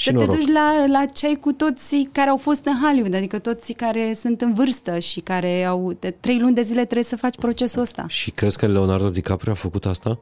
să 0.05 0.13
noroc. 0.13 0.31
te 0.31 0.37
duci 0.37 0.49
la, 0.53 0.87
la 0.87 1.05
cei 1.05 1.37
cu 1.39 1.53
toți 1.53 2.09
care 2.13 2.31
au 2.31 2.37
fost 2.37 2.65
în 2.67 2.73
Hollywood, 2.83 3.15
adică 3.15 3.39
toți 3.39 3.73
care 3.73 4.13
sunt 4.15 4.41
în 4.41 4.55
vârstă 4.55 4.99
și 4.99 5.21
care 5.21 5.65
au 5.65 5.93
de 5.99 6.11
trei 6.21 6.39
luni 6.39 6.55
de 6.55 6.63
zile 6.63 6.83
trebuie 6.85 7.05
să 7.05 7.17
faci 7.17 7.37
procesul 7.37 7.81
ăsta. 7.81 8.05
Și 8.09 8.31
crezi 8.31 8.59
că 8.59 8.67
Leonardo 8.67 9.09
DiCaprio 9.11 9.53
a 9.53 9.55
făcut 9.55 9.87
asta? 9.87 10.19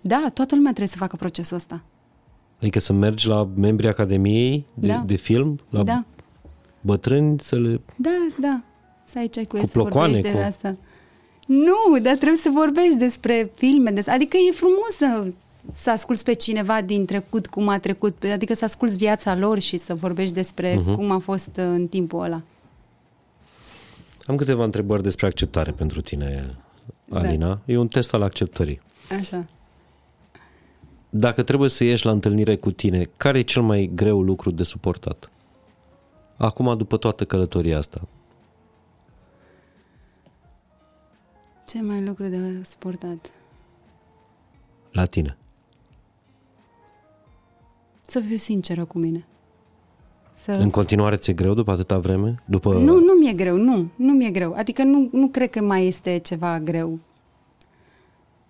Da, 0.00 0.30
toată 0.34 0.54
lumea 0.54 0.70
trebuie 0.70 0.88
să 0.88 0.96
facă 0.96 1.16
procesul 1.16 1.56
ăsta. 1.56 1.82
Adică 2.60 2.78
să 2.78 2.92
mergi 2.92 3.28
la 3.28 3.48
membrii 3.56 3.88
Academiei 3.88 4.66
de, 4.74 4.86
Da. 4.86 5.02
de 5.06 5.14
film, 5.16 5.58
la 5.70 5.82
Da, 5.82 6.04
bătrâni, 6.80 7.40
să 7.40 7.56
le... 7.56 7.80
da, 7.96 8.26
da. 8.40 8.60
Să 9.04 9.18
ai 9.18 9.28
ce 9.28 9.44
cu 9.44 9.56
ei 9.56 9.62
Cu 9.62 9.66
să 9.68 9.72
plocoane, 9.72 10.12
vorbești 10.12 10.32
de 10.32 10.38
cu- 10.38 10.44
asta. 10.46 10.76
Nu, 11.46 11.98
dar 12.02 12.16
trebuie 12.16 12.38
să 12.38 12.50
vorbești 12.52 12.96
despre 12.96 13.50
filme, 13.54 13.90
des... 13.90 14.06
adică 14.06 14.36
e 14.36 14.52
frumos 14.52 14.88
să, 14.96 15.32
să 15.70 15.90
asculți 15.90 16.24
pe 16.24 16.32
cineva 16.32 16.80
din 16.80 17.04
trecut, 17.06 17.46
cum 17.46 17.68
a 17.68 17.78
trecut, 17.78 18.24
adică 18.32 18.54
să 18.54 18.64
asculți 18.64 18.96
viața 18.96 19.34
lor 19.36 19.58
și 19.58 19.76
să 19.76 19.94
vorbești 19.94 20.34
despre 20.34 20.74
Mhm. 20.76 20.90
uh-huh. 20.90 20.94
cum 20.94 21.10
a 21.10 21.18
fost 21.18 21.48
uh, 21.56 21.64
în 21.64 21.86
timpul 21.86 22.22
ăla. 22.24 22.42
Am 24.24 24.36
câteva 24.36 24.64
întrebări 24.64 25.02
despre 25.02 25.26
acceptare 25.26 25.70
pentru 25.72 26.00
tine, 26.00 26.56
Da. 27.04 27.18
Alina. 27.18 27.60
E 27.64 27.76
un 27.78 27.88
test 27.88 28.14
al 28.14 28.22
acceptării. 28.22 28.80
Așa. 29.20 29.46
Dacă 31.10 31.42
trebuie 31.42 31.68
să 31.68 31.84
ieși 31.84 32.04
la 32.04 32.10
întâlnire 32.10 32.56
cu 32.56 32.70
tine, 32.70 33.08
care 33.16 33.38
e 33.38 33.42
cel 33.42 33.62
mai 33.62 33.90
greu 33.94 34.22
lucru 34.22 34.50
de 34.50 34.62
suportat? 34.62 35.30
Acum, 36.36 36.76
după 36.76 36.96
toată 36.96 37.24
călătoria 37.24 37.78
asta. 37.78 38.00
Ce 41.66 41.82
mai 41.82 42.04
lucru 42.04 42.24
de 42.26 42.62
suportat? 42.64 43.30
La 44.92 45.04
tine. 45.04 45.36
Să 48.10 48.20
fiu 48.20 48.36
sinceră 48.36 48.84
cu 48.84 48.98
mine. 48.98 49.24
Să... 50.32 50.52
În 50.52 50.70
continuare 50.70 51.16
ți-e 51.16 51.32
greu 51.32 51.54
după 51.54 51.70
atâta 51.70 51.98
vreme? 51.98 52.42
După... 52.44 52.72
Nu, 52.72 52.98
nu 52.98 53.12
mi-e 53.20 53.32
greu, 53.32 53.56
nu, 53.56 53.88
nu 53.96 54.12
mi-e 54.12 54.30
greu. 54.30 54.54
Adică 54.56 54.82
nu, 54.82 55.08
nu 55.12 55.28
cred 55.28 55.50
că 55.50 55.62
mai 55.62 55.86
este 55.86 56.18
ceva 56.18 56.60
greu. 56.60 56.98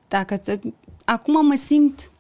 Dacă 0.09 0.37
ți- 0.37 0.59
Acum 1.05 1.47
mă 1.47 1.55
simt 1.55 2.11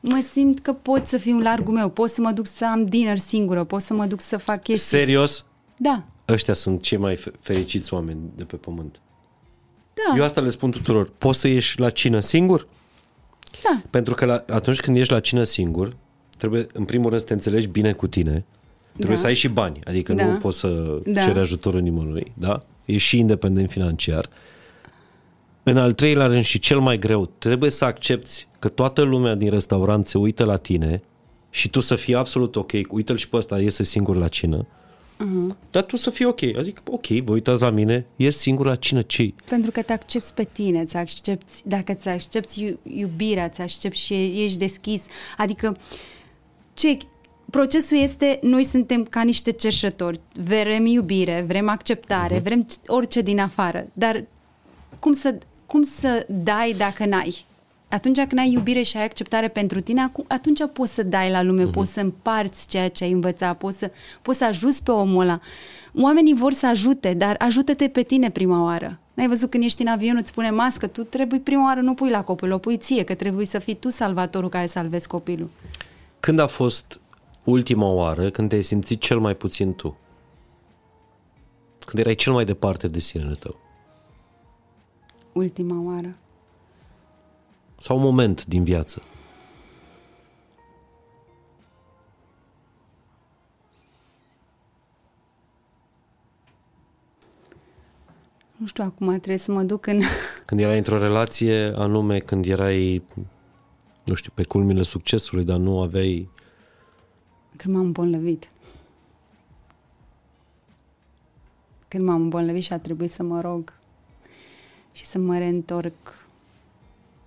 mă 0.00 0.20
simt 0.30 0.58
că 0.62 0.72
pot 0.72 1.06
să 1.06 1.16
fiu 1.18 1.36
în 1.36 1.42
largul 1.42 1.74
meu, 1.74 1.88
pot 1.88 2.10
să 2.10 2.20
mă 2.20 2.30
duc 2.32 2.46
să 2.46 2.66
am 2.66 2.84
dinner 2.84 3.18
singură, 3.18 3.64
pot 3.64 3.80
să 3.80 3.94
mă 3.94 4.06
duc 4.06 4.20
să 4.20 4.36
fac 4.36 4.62
chestii. 4.62 4.98
Serios? 4.98 5.44
Da, 5.76 6.04
Ăștia 6.28 6.54
sunt 6.54 6.82
cei 6.82 6.98
mai 6.98 7.16
fe- 7.16 7.32
fericiți 7.40 7.94
oameni 7.94 8.18
de 8.36 8.44
pe 8.44 8.56
pământ. 8.56 9.00
da, 9.94 10.16
Eu 10.16 10.24
asta 10.24 10.40
le 10.40 10.50
spun 10.50 10.70
tuturor. 10.70 11.10
Poți 11.18 11.40
să 11.40 11.48
ieși 11.48 11.78
la 11.80 11.90
cină 11.90 12.20
singur? 12.20 12.68
da, 13.62 13.82
Pentru 13.90 14.14
că 14.14 14.24
la, 14.24 14.44
atunci 14.48 14.80
când 14.80 14.96
ești 14.96 15.12
la 15.12 15.20
cină 15.20 15.42
singur, 15.42 15.96
trebuie 16.36 16.66
în 16.72 16.84
primul 16.84 17.08
rând 17.08 17.20
să 17.20 17.26
te 17.26 17.32
înțelegi 17.32 17.68
bine 17.68 17.92
cu 17.92 18.06
tine. 18.06 18.44
Trebuie 18.92 19.14
Da. 19.16 19.20
să 19.20 19.26
ai 19.26 19.34
și 19.34 19.48
bani, 19.48 19.78
adică 19.84 20.12
Da. 20.12 20.26
nu 20.26 20.38
poți 20.38 20.58
să 20.58 20.98
Da. 21.06 21.22
ceri 21.24 21.38
ajutorul 21.38 21.80
nimănui, 21.80 22.32
da? 22.34 22.62
Ești 22.84 23.08
și 23.08 23.18
independent 23.18 23.70
financiar. 23.70 24.28
În 25.62 25.76
al 25.76 25.92
treilea 25.92 26.26
rând 26.26 26.44
și 26.44 26.58
cel 26.58 26.78
mai 26.80 26.98
greu, 26.98 27.30
trebuie 27.38 27.70
să 27.70 27.84
accepti 27.84 28.46
că 28.58 28.68
toată 28.68 29.02
lumea 29.02 29.34
din 29.34 29.50
restaurant 29.50 30.06
se 30.06 30.18
uită 30.18 30.44
la 30.44 30.56
tine 30.56 31.02
și 31.50 31.68
tu 31.70 31.80
să 31.80 31.94
fii 31.94 32.14
absolut 32.14 32.56
ok, 32.56 32.70
uite-l 32.88 33.16
și 33.16 33.28
pe 33.28 33.36
ăsta, 33.36 33.60
iese 33.60 33.82
singur 33.82 34.16
la 34.16 34.28
cină. 34.28 34.66
Uh-huh. 35.14 35.56
Dar 35.70 35.82
tu 35.82 35.96
să 35.96 36.10
fii 36.10 36.24
ok, 36.24 36.42
adică 36.42 36.82
ok, 36.90 37.06
vă 37.06 37.32
uitați 37.32 37.62
la 37.62 37.70
mine, 37.70 38.06
ies 38.16 38.36
singur 38.36 38.66
la 38.66 38.74
cină, 38.74 39.02
ce 39.02 39.34
pentru 39.48 39.70
că 39.70 39.82
te 39.82 39.92
accepti 39.92 40.32
pe 40.34 40.48
tine, 40.52 40.80
îți 40.80 40.96
accepti, 40.96 41.52
dacă 41.64 41.94
ți 41.94 42.08
accepti 42.08 42.64
iu- 42.64 42.78
iubirea, 42.82 43.48
ți 43.48 43.60
accepti 43.60 43.98
și 43.98 44.14
ești 44.44 44.58
deschis. 44.58 45.02
Adică 45.36 45.76
ce 46.74 46.98
procesul 47.50 47.98
este, 47.98 48.38
noi 48.42 48.64
suntem 48.64 49.02
ca 49.02 49.22
niște 49.22 49.50
cerșători, 49.50 50.20
vrem 50.32 50.86
iubire, 50.86 51.44
vrem 51.46 51.68
acceptare, 51.68 52.38
uh-huh. 52.38 52.42
vrem 52.42 52.66
orice 52.86 53.20
din 53.20 53.38
afară, 53.40 53.86
dar 53.92 54.24
cum 54.98 55.12
să, 55.12 55.38
cum 55.66 55.82
să 55.82 56.26
dai 56.28 56.74
dacă 56.78 57.06
n-ai? 57.06 57.44
Atunci 57.88 58.18
când 58.18 58.38
ai 58.38 58.52
iubire 58.52 58.82
și 58.82 58.96
ai 58.96 59.04
acceptare 59.04 59.48
pentru 59.48 59.80
tine, 59.80 60.00
acu- 60.00 60.24
atunci 60.28 60.60
poți 60.72 60.94
să 60.94 61.02
dai 61.02 61.30
la 61.30 61.42
lume, 61.42 61.68
uh-huh. 61.68 61.72
poți 61.72 61.92
să 61.92 62.00
împarți 62.00 62.68
ceea 62.68 62.88
ce 62.88 63.04
ai 63.04 63.10
învățat, 63.10 63.58
poți 63.58 63.78
să, 63.78 63.90
poți 64.22 64.38
să 64.38 64.44
ajuți 64.44 64.82
pe 64.82 64.90
omul 64.90 65.22
ăla. 65.22 65.40
Oamenii 65.94 66.34
vor 66.34 66.52
să 66.52 66.66
ajute, 66.66 67.14
dar 67.14 67.34
ajută-te 67.38 67.88
pe 67.88 68.02
tine 68.02 68.30
prima 68.30 68.62
oară. 68.62 68.98
N-ai 69.14 69.28
văzut 69.28 69.50
când 69.50 69.64
ești 69.64 69.82
în 69.82 69.88
avion, 69.88 70.16
îți 70.16 70.32
pune 70.32 70.50
mască, 70.50 70.86
tu 70.86 71.02
trebuie 71.02 71.40
prima 71.40 71.64
oară 71.64 71.80
nu 71.80 71.94
pui 71.94 72.10
la 72.10 72.22
copil, 72.22 72.52
o 72.52 72.58
pui 72.58 72.76
ție, 72.76 73.02
că 73.02 73.14
trebuie 73.14 73.46
să 73.46 73.58
fii 73.58 73.74
tu 73.74 73.90
salvatorul 73.90 74.48
care 74.48 74.66
salvezi 74.66 75.06
copilul. 75.06 75.50
Când 76.24 76.38
a 76.38 76.46
fost 76.46 77.00
ultima 77.44 77.86
oară 77.86 78.30
când 78.30 78.48
te-ai 78.48 78.62
simțit 78.62 79.00
cel 79.00 79.18
mai 79.18 79.34
puțin 79.34 79.74
tu? 79.74 79.96
Când 81.78 81.98
erai 81.98 82.14
cel 82.14 82.32
mai 82.32 82.44
departe 82.44 82.88
de 82.88 82.98
sinele 82.98 83.34
tău? 83.34 83.56
Ultima 85.32 85.92
oară. 85.92 86.16
Sau 87.78 87.96
un 87.96 88.02
moment 88.02 88.44
din 88.44 88.64
viață? 88.64 89.02
Nu 98.56 98.66
știu, 98.66 98.84
acum 98.84 99.08
trebuie 99.08 99.38
să 99.38 99.52
mă 99.52 99.62
duc 99.62 99.86
în... 99.86 100.00
Când 100.46 100.60
erai 100.60 100.76
într-o 100.76 100.98
relație, 100.98 101.72
anume 101.76 102.18
când 102.18 102.46
erai, 102.46 103.02
nu 104.04 104.14
știu, 104.14 104.30
pe 104.34 104.44
culmile 104.44 104.82
succesului, 104.82 105.44
dar 105.44 105.58
nu 105.58 105.80
aveai... 105.80 106.28
Când 107.56 107.74
m-am 107.74 107.84
îmbolnăvit. 107.84 108.48
Când 111.88 112.04
m-am 112.04 112.20
îmbolnăvit 112.20 112.62
și 112.62 112.72
a 112.72 112.78
trebuit 112.78 113.10
să 113.10 113.22
mă 113.22 113.40
rog 113.40 113.72
și 114.92 115.04
să 115.04 115.18
mă 115.18 115.38
reîntorc 115.38 116.26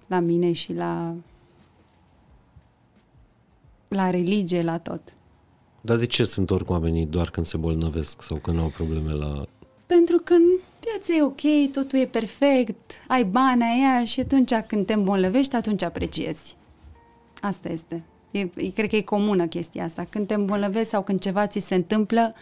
la 0.07 0.19
mine 0.19 0.51
și 0.51 0.73
la 0.73 1.15
la 3.87 4.09
religie, 4.09 4.61
la 4.61 4.79
tot. 4.79 5.01
Dar 5.81 5.97
de 5.97 6.05
ce 6.05 6.23
se 6.23 6.39
întorc 6.39 6.69
oamenii 6.69 7.05
doar 7.05 7.29
când 7.29 7.45
se 7.45 7.57
bolnăvesc 7.57 8.21
sau 8.21 8.37
când 8.37 8.59
au 8.59 8.67
probleme 8.67 9.11
la... 9.11 9.45
Pentru 9.85 10.17
că 10.23 10.33
în 10.33 10.43
viața 10.81 11.13
e 11.13 11.23
ok, 11.23 11.71
totul 11.71 11.99
e 11.99 12.05
perfect, 12.05 12.91
ai 13.07 13.23
bani, 13.23 13.63
ai 13.63 13.83
aia 13.83 14.05
și 14.05 14.19
atunci 14.19 14.53
când 14.67 14.85
te 14.85 14.93
îmbolnăvești, 14.93 15.55
atunci 15.55 15.83
apreciezi. 15.83 16.55
Asta 17.41 17.69
este. 17.71 18.03
E, 18.31 18.39
e, 18.39 18.69
cred 18.69 18.89
că 18.89 18.95
e 18.95 19.01
comună 19.01 19.45
chestia 19.47 19.83
asta. 19.83 20.05
Când 20.09 20.27
te 20.27 20.33
îmbolnăvești 20.33 20.87
sau 20.87 21.01
când 21.01 21.19
ceva 21.19 21.47
ți 21.47 21.59
se 21.59 21.75
întâmplă, 21.75 22.33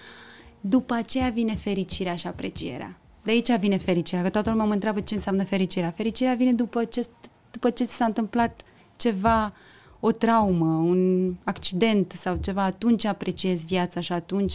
după 0.62 0.94
aceea 0.94 1.30
vine 1.30 1.56
fericirea 1.56 2.16
și 2.16 2.28
aprecierea. 2.28 2.98
De 3.24 3.32
aici 3.32 3.58
vine 3.60 3.78
fericirea, 3.78 4.24
că 4.24 4.30
toată 4.30 4.50
lumea 4.50 4.66
mă 4.66 4.74
întreabă 4.74 5.00
ce 5.00 5.14
înseamnă 5.14 5.44
fericirea. 5.44 5.92
Fericirea 5.92 6.34
vine 6.34 6.54
după 6.54 6.84
ce, 6.84 7.06
după 7.52 7.70
ce 7.70 7.84
ți 7.84 7.96
s-a 7.96 8.06
întâmplat 8.06 8.62
ceva, 8.96 9.54
o 10.00 10.12
traumă, 10.12 10.66
un 10.66 11.34
accident 11.44 12.12
sau 12.12 12.38
ceva, 12.42 12.64
atunci 12.64 13.06
apreciezi 13.06 13.66
viața 13.66 14.00
și 14.00 14.12
atunci 14.12 14.54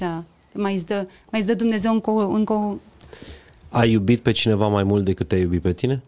mai 0.54 0.74
îți 0.74 0.86
dă, 0.86 1.06
mai 1.30 1.40
îți 1.40 1.48
dă 1.48 1.54
Dumnezeu 1.54 1.92
încă, 1.92 2.10
o- 2.10 2.28
încă 2.30 2.52
o 2.52 2.76
Ai 3.68 3.90
iubit 3.90 4.20
pe 4.20 4.32
cineva 4.32 4.66
mai 4.68 4.84
mult 4.84 5.04
decât 5.04 5.28
te-ai 5.28 5.40
iubit 5.40 5.62
pe 5.62 5.72
tine? 5.72 6.02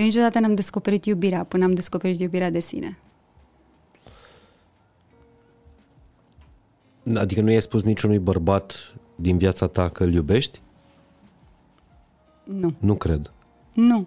Eu 0.00 0.06
niciodată 0.06 0.38
n-am 0.38 0.54
descoperit 0.54 1.04
iubirea 1.04 1.44
până 1.44 1.64
am 1.64 1.70
descoperit 1.70 2.20
iubirea 2.20 2.50
de 2.50 2.58
sine. 2.58 2.98
Adică 7.14 7.40
nu 7.40 7.50
i-ai 7.50 7.62
spus 7.62 7.82
niciunui 7.82 8.18
bărbat 8.18 8.94
din 9.14 9.38
viața 9.38 9.66
ta 9.66 9.88
că 9.88 10.04
îl 10.04 10.12
iubești? 10.12 10.60
Nu. 12.44 12.74
Nu 12.78 12.94
cred. 12.94 13.32
Nu. 13.74 14.06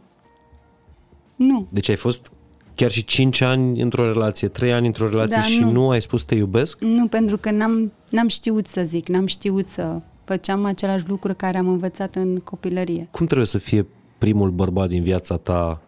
Nu. 1.36 1.68
Deci 1.70 1.90
ai 1.90 1.96
fost 1.96 2.32
chiar 2.76 2.92
și 2.92 3.06
5 3.06 3.42
ani 3.42 3.82
într-o 3.82 4.12
relație, 4.12 4.48
3 4.48 4.74
ani 4.74 4.86
într-o 4.86 5.10
relație 5.10 5.36
Da, 5.42 5.42
și 5.42 5.60
nu. 5.60 5.72
nu 5.72 5.90
ai 5.90 6.02
spus 6.02 6.24
te 6.24 6.36
iubesc? 6.36 6.80
Nu, 6.80 7.08
pentru 7.08 7.38
că 7.38 7.52
n-am, 7.52 7.92
n-am 8.10 8.28
știut 8.28 8.66
să 8.68 8.84
zic, 8.84 9.08
n-am 9.08 9.26
știut 9.26 9.68
să 9.68 10.02
făceam 10.24 10.66
același 10.66 11.08
lucru 11.08 11.34
care 11.34 11.58
am 11.58 11.68
învățat 11.68 12.16
în 12.16 12.38
copilărie. 12.38 13.08
Cum 13.12 13.26
trebuie 13.26 13.48
să 13.48 13.58
fie 13.58 13.86
primul 14.24 14.50
bărbat 14.52 14.88
din 14.90 15.04
viața 15.04 15.38
ta 15.38 15.82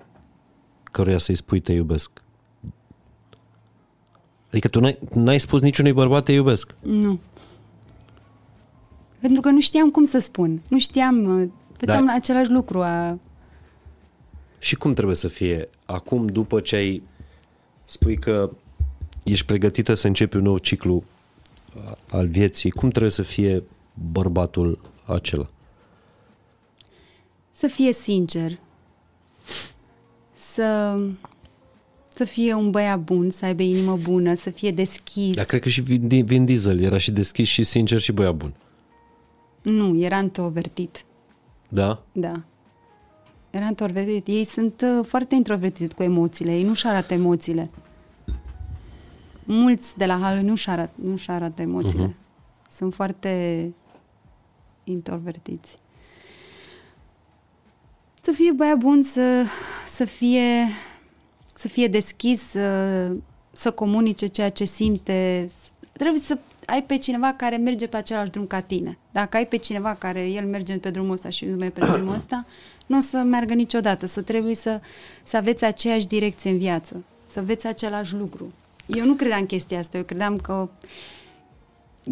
căruia 0.84 1.18
să-i 1.18 1.36
spui 1.36 1.60
te 1.60 1.74
iubesc? 1.74 2.12
Adică 4.50 4.68
tu 4.68 4.80
n-ai, 4.80 5.00
n-ai 5.14 5.40
spus 5.40 5.62
niciunui 5.62 5.92
bărbat 5.94 6.24
te 6.24 6.32
iubesc. 6.32 6.76
Nu. 6.82 7.20
Pentru 9.20 9.42
că 9.42 9.50
nu 9.50 9.60
știam 9.60 9.90
cum 9.90 10.04
să 10.04 10.18
spun. 10.20 10.62
Nu 10.68 10.80
știam, 10.80 11.40
uh, 11.42 11.50
făceam 11.78 12.06
Da. 12.06 12.14
același 12.14 12.52
lucru. 12.52 12.82
A... 12.82 13.20
Și 14.60 14.76
cum 14.76 14.94
trebuie 14.94 15.16
să 15.16 15.28
fie 15.28 15.70
acum 15.86 16.26
după 16.28 16.60
ce 16.60 16.76
ai 16.76 17.04
spui 17.86 18.18
că 18.18 18.50
ești 19.24 19.46
pregătită 19.46 19.94
să 19.94 20.08
începi 20.08 20.36
un 20.36 20.44
nou 20.44 20.58
ciclu 20.58 21.04
a- 21.86 21.98
al 22.18 22.28
vieții, 22.28 22.70
cum 22.70 22.90
trebuie 22.90 23.12
să 23.12 23.22
fie 23.22 23.64
bărbatul 24.12 24.80
acela? 25.06 25.46
Să 27.58 27.68
fie 27.68 27.94
sincer. 27.94 28.60
Să, 30.34 31.00
să 32.16 32.24
fie 32.24 32.54
un 32.54 32.72
băiat 32.72 33.00
bun, 33.00 33.30
să 33.30 33.46
aibă 33.46 33.62
inimă 33.62 33.98
bună, 33.98 34.34
să 34.34 34.50
fie 34.50 34.72
deschis. 34.72 35.36
Dar 35.36 35.46
cred 35.46 35.62
că 35.62 35.70
și 35.70 35.82
Vin, 35.82 36.26
Vin 36.26 36.46
Diesel 36.46 36.80
era 36.80 36.98
și 36.98 37.12
deschis 37.12 37.48
și 37.48 37.64
sincer 37.64 38.00
și 38.00 38.12
băiat 38.12 38.36
bun. 38.36 38.54
Nu, 39.62 40.00
era 40.00 40.20
introvertit. 40.20 41.06
Da? 41.70 42.04
Da. 42.12 42.42
Era 43.50 43.66
introvertit. 43.66 44.28
Ei 44.28 44.44
sunt 44.44 44.82
uh, 45.00 45.06
foarte 45.06 45.36
introvertiți 45.36 45.96
cu 45.96 46.04
emoțiile. 46.04 46.56
Ei 46.56 46.64
nu-și 46.64 46.88
arată 46.88 47.14
emoțiile. 47.14 47.70
Mulți 49.44 49.98
de 49.98 50.06
la 50.06 50.18
Hal 50.18 50.42
nu-și 50.42 50.70
arată, 50.70 50.94
nu-și 50.96 51.30
arată 51.30 51.62
emoțiile. 51.62 52.08
Uh-huh. 52.08 52.70
Sunt 52.70 52.94
foarte 52.94 53.74
introvertiți. 54.84 55.80
Să 58.26 58.32
fie 58.32 58.52
băiat 58.52 58.78
bun, 58.78 59.04
să, 59.04 59.44
să 59.88 60.06
fie 60.06 60.68
să 61.56 61.68
fie 61.68 61.88
deschis, 61.88 62.42
să, 62.42 63.12
să 63.52 63.72
comunice 63.72 64.26
ceea 64.26 64.50
ce 64.50 64.64
simte. 64.64 65.50
Trebuie 65.92 66.22
să 66.22 66.38
ai 66.66 66.84
pe 66.84 66.98
cineva 66.98 67.34
care 67.34 67.58
merge 67.58 67.88
pe 67.88 67.98
același 67.98 68.30
drum 68.30 68.46
ca 68.46 68.60
tine. 68.60 68.98
Dacă 69.12 69.38
ai 69.38 69.48
pe 69.48 69.58
cineva 69.58 69.94
care 69.94 70.30
el 70.30 70.46
merge 70.46 70.78
pe 70.78 70.90
drumul 70.90 71.12
ăsta 71.12 71.30
și 71.30 71.46
nu 71.46 71.56
merge 71.56 71.80
pe 71.80 71.86
drumul 71.86 72.14
ăsta, 72.20 72.46
nu 72.86 72.98
o 72.98 73.00
să 73.00 73.18
meargă 73.18 73.54
niciodată. 73.54 74.06
Să 74.06 74.22
trebuie 74.22 74.56
să, 74.56 74.82
să 75.24 75.38
aveți 75.38 75.64
aceeași 75.64 76.08
direcție 76.08 76.50
în 76.50 76.58
viață, 76.58 77.04
să 77.28 77.40
aveți 77.40 77.68
același 77.68 78.16
lucru. 78.16 78.54
Eu 78.88 79.06
nu 79.06 79.14
credeam 79.14 79.40
în 79.40 79.46
chestia 79.46 79.80
asta, 79.80 79.98
eu 79.98 80.04
credeam 80.04 80.36
că 80.36 80.70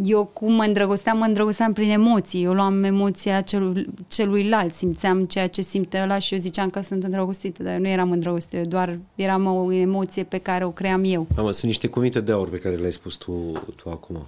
eu 0.03 0.26
cum 0.26 0.53
mă 0.53 0.64
îndrăgosteam, 0.64 1.18
mă 1.18 1.26
îndrăgosteam 1.26 1.74
prin 1.74 1.90
emoții. 1.90 2.44
Eu 2.44 2.53
luam 2.53 2.84
emoția 2.84 3.41
celui, 3.41 3.88
celuilalt, 4.07 4.74
simțeam 4.74 5.24
ceea 5.24 5.48
ce 5.48 5.61
simte 5.61 6.02
ăla 6.02 6.18
și 6.18 6.34
eu 6.34 6.40
ziceam 6.40 6.70
că 6.70 6.82
sunt 6.82 7.03
îndrăgostită, 7.03 7.64
dar 7.64 7.74
eu 7.74 7.80
nu 7.80 7.88
eram 7.88 8.11
îndrăgostită, 8.11 8.57
eu 8.57 8.64
doar 8.64 8.99
eram 9.15 9.45
o 9.45 9.72
emoție 9.72 10.24
pe 10.24 10.38
care 10.38 10.65
o 10.65 10.70
cream 10.70 11.03
eu. 11.06 11.28
Mamă, 11.36 11.52
sunt 11.52 11.65
niște 11.65 11.88
cuvinte 11.88 12.20
de 12.20 12.32
aur 12.32 12.49
pe 12.49 12.57
care 12.57 12.76
le-ai 12.76 12.91
spus 12.91 13.15
tu, 13.15 13.52
tu 13.76 13.90
acum. 13.90 14.26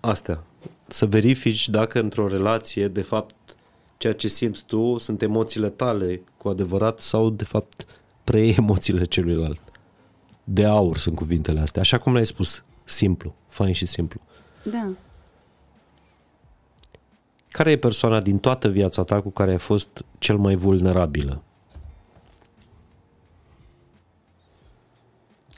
Astea. 0.00 0.42
Să 0.86 1.06
verifici 1.06 1.68
dacă 1.68 2.00
într-o 2.00 2.28
relație, 2.28 2.88
de 2.88 3.02
fapt, 3.02 3.34
ceea 3.96 4.12
ce 4.12 4.28
simți 4.28 4.64
tu 4.64 4.98
sunt 4.98 5.22
emoțiile 5.22 5.68
tale 5.68 6.22
cu 6.36 6.48
adevărat 6.48 7.00
sau, 7.00 7.30
de 7.30 7.44
fapt, 7.44 7.86
preiei 8.24 8.54
emoțiile 8.58 9.04
celuilalt. 9.04 9.60
De 10.44 10.64
aur 10.64 10.98
sunt 10.98 11.16
cuvintele 11.16 11.60
astea. 11.60 11.80
Așa 11.80 11.98
cum 11.98 12.12
le-ai 12.12 12.26
spus. 12.26 12.62
Simplu. 12.84 13.34
Fain 13.48 13.72
și 13.72 13.86
simplu. 13.86 14.20
Da. 14.62 14.88
Care 17.50 17.70
e 17.70 17.78
persoana 17.78 18.20
din 18.20 18.38
toată 18.38 18.68
viața 18.68 19.02
ta 19.02 19.20
cu 19.20 19.30
care 19.30 19.50
ai 19.50 19.58
fost 19.58 20.04
cel 20.18 20.36
mai 20.36 20.54
vulnerabilă? 20.54 21.42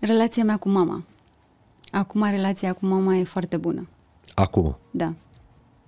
Relația 0.00 0.44
mea 0.44 0.56
cu 0.56 0.68
mama. 0.68 1.02
Acum 1.90 2.22
relația 2.30 2.72
cu 2.72 2.86
mama 2.86 3.16
e 3.16 3.24
foarte 3.24 3.56
bună. 3.56 3.88
Acum. 4.34 4.76
Da. 4.90 5.12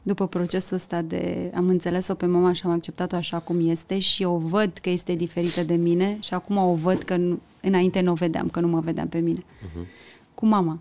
După 0.02 0.26
procesul 0.26 0.76
ăsta 0.76 1.02
de... 1.02 1.50
Am 1.54 1.68
înțeles-o 1.68 2.14
pe 2.14 2.26
mama 2.26 2.52
și 2.52 2.62
am 2.64 2.70
acceptat-o 2.70 3.16
așa 3.16 3.38
cum 3.38 3.68
este 3.68 3.98
și 3.98 4.24
o 4.24 4.36
văd 4.36 4.78
că 4.78 4.90
este 4.90 5.14
diferită 5.14 5.64
de 5.64 5.74
mine 5.74 6.18
și 6.20 6.34
acum 6.34 6.56
o 6.56 6.74
văd 6.74 7.02
că 7.02 7.16
nu, 7.16 7.40
înainte 7.60 8.00
nu 8.00 8.10
o 8.10 8.14
vedeam, 8.14 8.48
că 8.48 8.60
nu 8.60 8.68
mă 8.68 8.80
vedeam 8.80 9.08
pe 9.08 9.18
mine. 9.18 9.40
Uh-huh. 9.40 9.86
Cu 10.34 10.46
mama. 10.46 10.78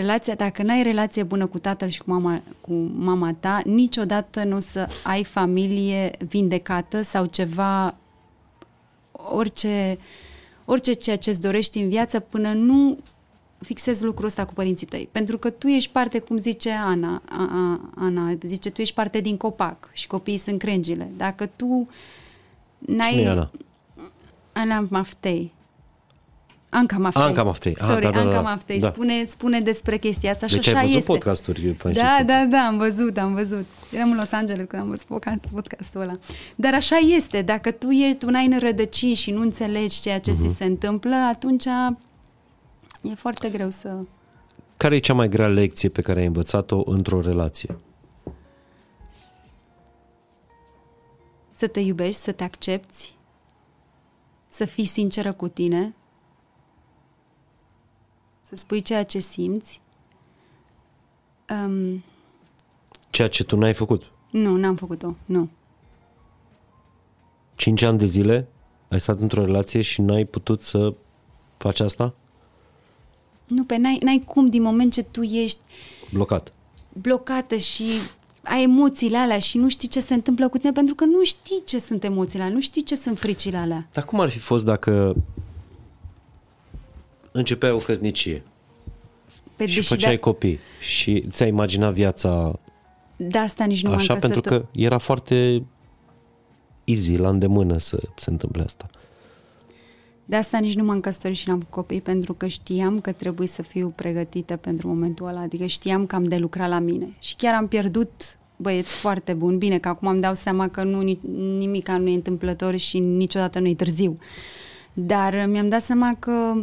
Relația, 0.00 0.34
dacă 0.34 0.62
n-ai 0.62 0.82
relație 0.82 1.22
bună 1.22 1.46
cu 1.46 1.58
tatăl 1.58 1.88
și 1.88 1.98
cu 1.98 2.10
mama, 2.10 2.42
cu 2.60 2.72
mama 2.94 3.34
ta, 3.40 3.60
niciodată 3.64 4.44
nu 4.44 4.56
o 4.56 4.58
să 4.58 4.88
ai 5.04 5.24
familie 5.24 6.10
vindecată 6.28 7.02
sau 7.02 7.26
ceva, 7.26 7.94
orice, 9.12 9.98
orice 10.64 10.92
ceea 10.92 11.16
ce 11.16 11.30
îți 11.30 11.40
dorești 11.40 11.78
în 11.78 11.88
viață 11.88 12.20
până 12.20 12.52
nu 12.52 12.98
fixezi 13.58 14.04
lucrul 14.04 14.26
ăsta 14.26 14.44
cu 14.44 14.52
părinții 14.52 14.86
tăi. 14.86 15.08
Pentru 15.12 15.38
că 15.38 15.50
tu 15.50 15.66
ești 15.66 15.92
parte, 15.92 16.18
cum 16.18 16.36
zice 16.36 16.70
Ana, 16.70 17.22
a, 17.28 17.48
a, 17.52 17.90
Ana 18.04 18.36
zice, 18.46 18.70
tu 18.70 18.80
ești 18.80 18.94
parte 18.94 19.20
din 19.20 19.36
copac 19.36 19.90
și 19.92 20.06
copiii 20.06 20.36
sunt 20.36 20.58
crengile. 20.58 21.10
Dacă 21.16 21.46
tu 21.46 21.88
n-ai... 22.78 23.10
Cine 23.10 23.22
e 23.22 23.28
Ana? 23.28 23.50
Ana 24.52 24.86
Maftei. 24.90 25.52
Anca 26.72 26.96
Maftei. 26.98 27.22
Anca 27.22 27.42
Maftei. 27.42 27.76
Ah, 27.80 27.86
Sorry, 27.86 28.00
da, 28.02 28.10
da, 28.10 28.22
da. 28.22 28.28
Anca 28.28 28.40
Maftei. 28.40 28.78
Da. 28.78 28.88
Spune, 28.88 29.24
spune 29.24 29.60
despre 29.60 29.96
chestia 29.98 30.30
asta 30.30 30.46
și 30.46 30.54
Deci 30.54 30.66
așa 30.66 30.76
ai 30.76 30.82
văzut 30.84 30.98
este. 30.98 31.12
podcasturi 31.12 31.72
fain 31.72 31.94
și 31.94 32.00
Da, 32.00 32.08
simplu. 32.16 32.34
da, 32.34 32.44
da, 32.44 32.58
am 32.66 32.78
văzut, 32.78 33.16
am 33.18 33.34
văzut. 33.34 33.66
Eram 33.92 34.10
în 34.10 34.16
Los 34.16 34.32
Angeles 34.32 34.64
când 34.68 34.82
am 34.82 34.88
văzut 34.88 35.06
podca- 35.06 35.50
podcastul 35.52 36.00
ăla. 36.00 36.18
Dar 36.54 36.74
așa 36.74 36.96
este, 36.96 37.42
dacă 37.42 37.70
tu, 37.70 37.90
e, 37.90 38.14
tu 38.14 38.30
n-ai 38.30 38.46
în 38.46 38.58
rădăcini 38.58 39.14
și 39.14 39.30
nu 39.30 39.40
înțelegi 39.40 40.00
ceea 40.00 40.20
ce 40.20 40.30
uh-huh. 40.30 40.34
Mhm. 40.38 40.48
ți 40.48 40.54
se 40.56 40.64
întâmplă, 40.64 41.14
atunci 41.14 41.64
e 43.02 43.14
foarte 43.14 43.48
greu 43.48 43.70
să... 43.70 43.98
Care 44.76 44.94
e 44.94 44.98
cea 44.98 45.14
mai 45.14 45.28
grea 45.28 45.48
lecție 45.48 45.88
pe 45.88 46.02
care 46.02 46.20
ai 46.20 46.26
învățat-o 46.26 46.82
într-o 46.84 47.20
relație? 47.20 47.78
să 51.52 51.66
te 51.66 51.80
iubești, 51.80 52.20
să 52.20 52.32
te 52.32 52.44
accepti, 52.44 53.14
să 54.46 54.64
fii 54.64 54.84
sinceră 54.84 55.32
cu 55.32 55.48
tine, 55.48 55.94
să 58.50 58.56
spui 58.56 58.80
ceea 58.82 59.04
ce 59.04 59.18
simți. 59.18 59.80
Um, 61.66 62.02
Ceea 63.10 63.28
ce 63.28 63.44
tu 63.44 63.56
n-ai 63.56 63.74
făcut. 63.74 64.10
nu, 64.30 64.56
n-am 64.56 64.76
făcut-o, 64.76 65.14
nu. 65.24 65.48
Cinci 67.56 67.82
ani 67.82 67.98
de 67.98 68.04
zile 68.04 68.48
ai 68.88 69.00
stat 69.00 69.20
într-o 69.20 69.44
relație 69.44 69.80
și 69.80 70.00
n-ai 70.00 70.24
putut 70.24 70.62
să 70.62 70.94
faci 71.56 71.80
asta? 71.80 72.14
Nu, 73.46 73.64
pe 73.64 73.76
n-ai, 73.76 73.98
n-ai 74.02 74.22
cum 74.26 74.46
din 74.46 74.62
moment 74.62 74.92
ce 74.92 75.02
tu 75.02 75.22
ești 75.22 75.58
Blocat. 76.12 76.52
blocată 76.92 77.56
și 77.56 77.84
ai 78.44 78.62
emoțiile 78.62 79.16
alea 79.16 79.38
și 79.38 79.58
nu 79.58 79.68
știi 79.68 79.88
ce 79.88 80.00
se 80.00 80.14
întâmplă 80.14 80.48
cu 80.48 80.58
tine 80.58 80.72
pentru 80.72 80.94
că 80.94 81.04
nu 81.04 81.24
știi 81.24 81.62
ce 81.66 81.78
sunt 81.78 82.04
emoțiile 82.04 82.42
alea, 82.42 82.54
nu 82.54 82.60
știi 82.60 82.82
ce 82.82 82.94
sunt 82.96 83.18
fricile 83.18 83.56
alea. 83.56 83.88
Dar 83.92 84.04
cum 84.04 84.20
ar 84.20 84.28
fi 84.30 84.38
fost 84.38 84.64
dacă 84.64 85.14
începeai 87.32 87.72
o 87.72 87.76
căsnicie 87.76 88.42
Pe 89.56 89.66
și 89.66 89.74
deși 89.74 89.88
făceai 89.88 90.14
de, 90.14 90.20
copii 90.20 90.58
și 90.80 91.24
ți-ai 91.30 91.48
imaginat 91.48 91.92
viața 91.92 92.58
de 93.16 93.38
asta 93.38 93.64
nici 93.64 93.82
nu 93.82 93.92
așa 93.92 94.12
m-am 94.12 94.20
pentru 94.20 94.40
căsătorit. 94.40 94.68
că 94.72 94.80
era 94.80 94.98
foarte 94.98 95.64
easy, 96.84 97.16
la 97.16 97.28
îndemână 97.28 97.78
să 97.78 97.98
se 98.16 98.30
întâmple 98.30 98.62
asta. 98.62 98.90
De 100.24 100.36
asta 100.36 100.58
nici 100.58 100.74
nu 100.74 100.84
m-am 100.84 101.00
căsătorit 101.00 101.36
și 101.36 101.48
n-am 101.48 101.66
copii, 101.68 102.00
pentru 102.00 102.34
că 102.34 102.46
știam 102.46 103.00
că 103.00 103.12
trebuie 103.12 103.46
să 103.46 103.62
fiu 103.62 103.92
pregătită 103.96 104.56
pentru 104.56 104.88
momentul 104.88 105.26
ăla. 105.26 105.40
Adică 105.40 105.66
știam 105.66 106.06
că 106.06 106.14
am 106.14 106.22
de 106.22 106.36
lucrat 106.36 106.68
la 106.68 106.78
mine. 106.78 107.14
Și 107.18 107.36
chiar 107.36 107.54
am 107.54 107.68
pierdut 107.68 108.10
băieți 108.56 108.94
foarte 108.94 109.32
buni. 109.32 109.58
Bine, 109.58 109.78
că 109.78 109.88
acum 109.88 110.08
îmi 110.08 110.20
dau 110.20 110.34
seama 110.34 110.68
că 110.68 110.82
nu, 110.82 111.00
nimic 111.58 111.88
nu 111.88 112.08
e 112.08 112.14
întâmplător 112.14 112.76
și 112.76 112.98
niciodată 112.98 113.58
nu 113.58 113.68
e 113.68 113.74
târziu. 113.74 114.16
Dar 114.92 115.46
mi-am 115.48 115.68
dat 115.68 115.82
seama 115.82 116.16
că 116.18 116.62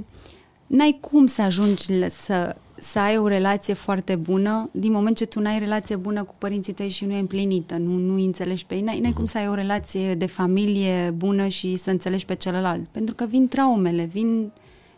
n-ai 0.68 0.98
cum 1.02 1.26
să 1.26 1.42
ajungi 1.42 1.94
la- 2.00 2.08
să, 2.08 2.56
să 2.80 3.00
ai 3.00 3.18
o 3.18 3.28
relație 3.28 3.74
foarte 3.74 4.16
bună 4.16 4.70
din 4.72 4.92
moment 4.92 5.18
ce 5.18 5.26
tu 5.26 5.40
n-ai 5.40 5.60
relație 5.60 5.96
bună 5.96 6.24
cu 6.24 6.36
părinții 6.38 6.74
tăi 6.74 6.90
și 6.90 7.06
nu 7.06 7.14
e 7.14 7.20
împlinită, 7.20 7.76
nu, 7.76 7.92
nu 7.98 8.14
îi 8.14 8.26
înțelegi 8.26 8.66
pe 8.66 8.76
ei. 8.76 8.82
N-ai, 8.82 9.00
n-ai 9.00 9.14
cum 9.14 9.26
să 9.26 9.38
ai 9.38 9.48
o 9.48 9.54
relație 9.54 10.16
de 10.16 10.26
familie 10.26 11.14
bună 11.18 11.48
și 11.48 11.76
să 11.76 11.90
înțelegi 11.90 12.26
pe 12.26 12.36
celălalt. 12.36 12.88
Pentru 12.92 13.16
că 13.16 13.26
vin 13.26 13.48
traumele, 13.48 14.04
vin, 14.04 14.52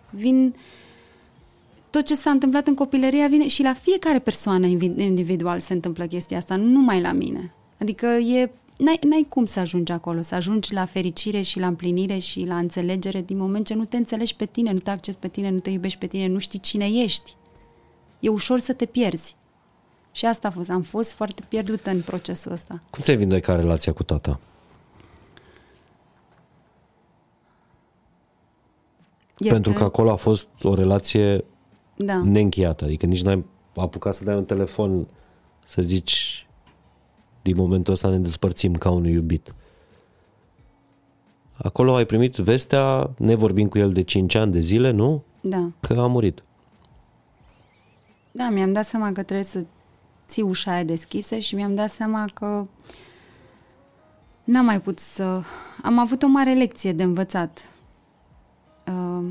vin 0.10 0.54
tot 1.90 2.06
ce 2.06 2.16
s-a 2.16 2.30
întâmplat 2.30 2.68
în 2.68 2.74
copilăria 2.76 3.28
vine 3.28 3.48
și 3.48 3.64
la 3.64 3.74
fiecare 3.74 4.20
persoană 4.20 4.68
invi- 4.68 4.98
individual 4.98 5.60
se 5.60 5.74
întâmplă 5.74 6.06
chestia 6.06 6.38
asta, 6.38 6.56
nu 6.56 6.66
numai 6.70 7.02
la 7.02 7.12
mine. 7.12 7.54
Adică 7.82 8.06
e 8.06 8.52
n-ai, 8.80 9.00
n-ai 9.08 9.26
cum 9.30 9.46
să 9.46 9.60
ajungi 9.60 9.92
acolo, 9.92 10.22
să 10.22 10.36
ajungi 10.36 10.74
la 10.74 10.86
fericire 10.86 11.42
și 11.42 11.60
la 11.60 11.68
împlinire 11.68 12.18
și 12.18 12.44
la 12.46 12.58
înțelegere 12.58 13.22
din 13.22 13.38
moment 13.38 13.66
ce 13.66 13.74
nu 13.74 13.86
te 13.86 13.98
înțelegi 13.98 14.36
pe 14.36 14.46
tine, 14.46 14.72
nu 14.72 14.80
te 14.80 14.90
accepti 14.90 15.20
pe 15.20 15.28
tine, 15.28 15.50
nu 15.50 15.60
te 15.60 15.70
iubești 15.70 15.98
pe 16.00 16.08
tine, 16.08 16.28
nu 16.28 16.40
știi 16.40 16.60
cine 16.60 16.86
ești. 16.86 17.36
E 18.20 18.30
ușor 18.30 18.60
să 18.60 18.74
te 18.74 18.86
pierzi. 18.86 19.36
Și 20.12 20.26
asta 20.26 20.48
a 20.48 20.52
fost. 20.52 20.70
Am 20.70 20.82
fost 20.82 21.14
foarte 21.14 21.44
pierdută 21.50 21.90
în 21.90 22.02
procesul 22.02 22.52
ăsta. 22.52 22.82
Cum 22.90 23.02
ți-ai 23.04 23.18
vindecat 23.18 23.60
relația 23.60 23.94
cu 23.94 24.04
tata? 24.04 24.40
Iertă- 29.38 29.54
Pentru 29.54 29.72
că 29.72 29.84
acolo 29.84 30.12
a 30.12 30.16
fost 30.16 30.48
o 30.64 30.74
relație 30.74 31.44
Da. 31.96 32.22
neîncheiată. 32.24 32.84
Adică 32.86 33.06
nici 33.06 33.22
n-ai 33.22 33.46
apucat 33.76 34.14
să 34.14 34.24
dai 34.24 34.36
un 34.36 34.46
telefon 34.46 35.08
să 35.66 35.82
zici 35.82 36.48
din 37.42 37.56
momentul 37.56 37.94
ăsta 37.94 38.10
ne 38.10 38.18
despărțim 38.18 38.74
ca 38.74 38.90
unui 38.90 39.12
iubit. 39.12 39.54
Acolo 41.54 41.96
ai 41.96 42.06
primit 42.06 42.36
vestea, 42.36 43.10
ne 43.18 43.36
vorbim 43.36 43.68
cu 43.68 43.78
el 43.78 43.92
de 43.92 44.02
5 44.02 44.36
ani 44.36 44.52
de 44.52 44.60
zile, 44.60 44.92
nu? 44.92 45.24
Da. 45.42 45.72
Că 45.80 45.94
a 45.94 46.08
murit. 46.08 46.44
Da, 48.32 48.50
mi-am 48.50 48.74
dat 48.74 48.86
seama 48.86 49.12
că 49.12 49.24
trebuie 49.24 49.46
să 49.46 49.64
ții 50.28 50.44
ușa 50.44 50.72
aia 50.72 50.84
deschisă 50.84 51.38
și 51.38 51.56
mi-am 51.56 51.74
dat 51.74 51.90
seama 51.90 52.26
că 52.34 52.68
n-am 54.44 54.66
mai 54.66 54.82
putut 54.82 55.00
să... 55.00 55.42
Am 55.84 56.00
avut 56.00 56.24
o 56.24 56.28
mare 56.28 56.54
lecție 56.54 56.92
de 56.92 57.04
învățat. 57.04 57.70
Uh, 58.88 59.26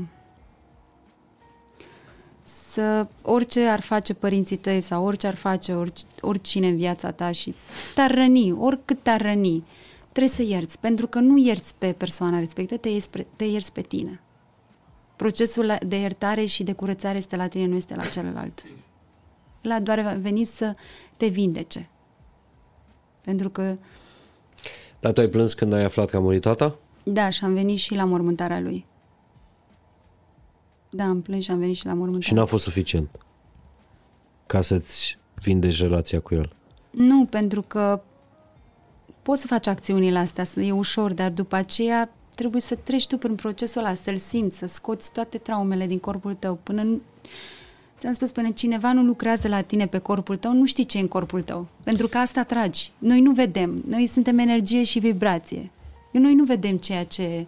să 2.79 3.07
orice 3.21 3.61
ar 3.65 3.79
face 3.81 4.13
părinții 4.13 4.57
tăi 4.57 4.81
sau 4.81 5.05
orice 5.05 5.27
ar 5.27 5.35
face 5.35 5.73
orice, 5.73 6.03
oricine 6.21 6.67
în 6.67 6.77
viața 6.77 7.11
ta 7.11 7.31
și 7.31 7.55
te-ar 7.95 8.11
răni, 8.13 8.51
oricât 8.51 9.03
te-ar 9.03 9.21
răni, 9.21 9.63
trebuie 10.11 10.33
să 10.33 10.41
ierți, 10.41 10.79
pentru 10.79 11.07
că 11.07 11.19
nu 11.19 11.37
ierți 11.37 11.73
pe 11.77 11.91
persoana 11.91 12.39
respectivă, 12.39 12.79
te 12.79 12.89
ierți, 12.89 13.09
pe- 13.09 13.27
te 13.35 13.43
ierți 13.45 13.71
pe 13.73 13.81
tine. 13.81 14.21
Procesul 15.15 15.77
de 15.87 15.95
iertare 15.99 16.45
și 16.45 16.63
de 16.63 16.73
curățare 16.73 17.17
este 17.17 17.35
la 17.35 17.47
tine, 17.47 17.65
nu 17.65 17.75
este 17.75 17.95
la 17.95 18.05
celălalt. 18.05 18.63
La 19.61 19.79
doar 19.79 19.99
a 19.99 20.13
venit 20.19 20.47
să 20.47 20.73
te 21.17 21.27
vindece. 21.27 21.89
Pentru 23.21 23.49
că, 23.49 23.77
Dar 24.99 25.11
tu 25.11 25.19
ai 25.21 25.27
plâns 25.27 25.53
când 25.53 25.73
ai 25.73 25.83
aflat 25.83 26.09
că 26.09 26.17
a 26.17 26.19
murit 26.19 26.41
tata? 26.41 26.75
da, 27.03 27.29
și 27.29 27.43
am 27.43 27.53
venit 27.53 27.77
și 27.77 27.95
la 27.95 28.05
mormântarea 28.05 28.59
lui. 28.59 28.85
Da, 30.89 31.03
am 31.03 31.21
plâns 31.21 31.43
și 31.43 31.51
am 31.51 31.59
venit 31.59 31.75
și 31.75 31.85
la 31.85 31.93
mormântarea 31.93 32.27
Și 32.27 32.33
n-a 32.33 32.45
fost 32.45 32.63
suficient 32.63 33.09
ca 34.45 34.61
să-ți 34.61 35.17
vindeci 35.41 35.79
relația 35.79 36.19
cu 36.19 36.33
el. 36.33 36.55
Nu, 36.89 37.25
pentru 37.25 37.61
că 37.61 38.01
poți 39.21 39.41
să 39.41 39.47
faci 39.47 39.67
acțiunile 39.67 40.17
astea, 40.17 40.43
să 40.43 40.61
e 40.61 40.71
ușor, 40.71 41.13
dar 41.13 41.31
după 41.31 41.55
aceea 41.55 42.09
trebuie 42.35 42.61
să 42.61 42.75
treci 42.75 43.07
tu 43.07 43.17
prin 43.17 43.35
procesul 43.35 43.81
ăla, 43.81 43.93
să-l 43.93 44.17
simți, 44.17 44.57
să 44.57 44.65
scoți 44.65 45.11
toate 45.11 45.37
traumele 45.37 45.85
din 45.87 45.99
corpul 45.99 46.33
tău. 46.33 46.59
Până 46.63 46.81
nu... 46.81 47.01
Ți-am 47.99 48.13
spus, 48.13 48.31
până 48.31 48.49
cineva 48.49 48.93
nu 48.93 49.03
lucrează 49.03 49.47
la 49.47 49.61
tine 49.61 49.87
pe 49.87 49.97
corpul 49.97 50.35
tău, 50.35 50.53
nu 50.53 50.65
știi 50.65 50.85
ce 50.85 50.97
e 50.97 51.01
în 51.01 51.07
corpul 51.07 51.43
tău. 51.43 51.67
Pentru 51.83 52.07
că 52.07 52.17
asta 52.17 52.43
tragi. 52.43 52.91
Noi 52.97 53.21
nu 53.21 53.31
vedem. 53.31 53.83
Noi 53.87 54.07
suntem 54.07 54.37
energie 54.37 54.83
și 54.83 54.99
vibrație. 54.99 55.71
Noi 56.11 56.33
nu 56.33 56.43
vedem 56.43 56.77
ceea 56.77 57.05
ce 57.05 57.45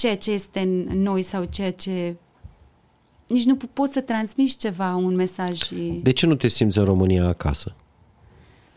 ceea 0.00 0.16
ce 0.16 0.30
este 0.30 0.60
în 0.60 1.02
noi 1.02 1.22
sau 1.22 1.44
ceea 1.44 1.72
ce 1.72 2.16
nici 3.26 3.44
nu 3.44 3.56
po- 3.56 3.72
poți 3.72 3.92
să 3.92 4.00
transmiți 4.00 4.56
ceva, 4.58 4.94
un 4.94 5.14
mesaj 5.14 5.52
și... 5.54 5.98
De 6.02 6.10
ce 6.10 6.26
nu 6.26 6.34
te 6.34 6.46
simți 6.46 6.78
în 6.78 6.84
România 6.84 7.26
acasă? 7.26 7.74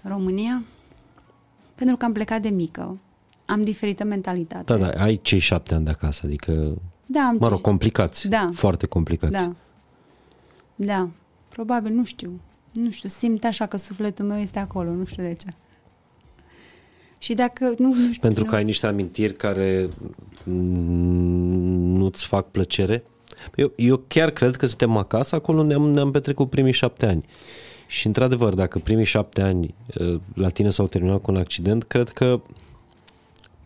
România? 0.02 0.64
Pentru 1.76 1.96
că 1.98 2.06
am 2.06 2.12
plecat 2.12 2.42
de 2.42 2.50
mică. 2.50 2.98
Am 3.46 3.62
diferită 3.62 4.04
mentalitate. 4.04 4.78
Da, 4.78 4.88
da, 4.88 5.04
ai 5.04 5.20
cei 5.22 5.40
șapte 5.40 5.74
ani 5.76 5.86
de 5.86 5.92
acasă, 5.92 6.22
adică, 6.26 6.52
Da, 7.06 7.20
am 7.22 7.38
mă 7.40 7.48
rog, 7.48 7.58
ce- 7.58 7.64
complicați. 7.64 8.28
Da. 8.30 8.50
Foarte 8.54 8.86
complicați. 8.86 9.32
Da. 9.32 9.56
Da. 10.76 11.10
Probabil, 11.50 11.94
nu 11.94 12.04
știu. 12.04 12.40
Nu 12.74 12.90
știu, 12.90 13.10
simt 13.10 13.44
așa 13.44 13.66
că 13.66 13.78
sufletul 13.78 14.26
meu 14.26 14.38
este 14.38 14.60
acolo, 14.60 14.92
nu 14.92 15.06
știu 15.06 15.24
de 15.24 15.34
ce. 15.34 15.48
Și 17.24 17.34
dacă, 17.34 17.74
nu, 17.78 17.88
nu 17.88 17.94
știu... 17.94 18.22
Pentru 18.22 18.44
nu, 18.44 18.50
că 18.50 18.56
ai 18.56 18.64
niște 18.64 18.88
amintiri 18.88 19.36
care 19.36 19.88
mm, 20.44 21.98
nu-ți 21.98 22.26
fac 22.26 22.52
plăcere. 22.52 23.04
Eu, 23.56 23.72
eu 23.76 24.04
chiar 24.08 24.30
cred 24.30 24.56
că 24.56 24.66
suntem 24.66 24.98
acasă, 24.98 25.36
acolo 25.36 25.64
ne-am, 25.64 25.90
ne-am 25.90 26.12
petrecut 26.12 26.50
primii 26.50 26.72
șapte 26.74 27.06
ani. 27.06 27.26
Și 27.88 28.08
într-adevăr, 28.08 28.54
dacă 28.54 28.80
primii 28.80 29.06
șapte 29.06 29.42
ani 29.42 29.74
uh, 30.00 30.20
la 30.34 30.50
tine 30.50 30.70
s-au 30.70 30.88
terminat 30.88 31.22
cu 31.22 31.32
un 31.32 31.38
accident, 31.38 31.84
cred 31.84 32.10
că 32.10 32.42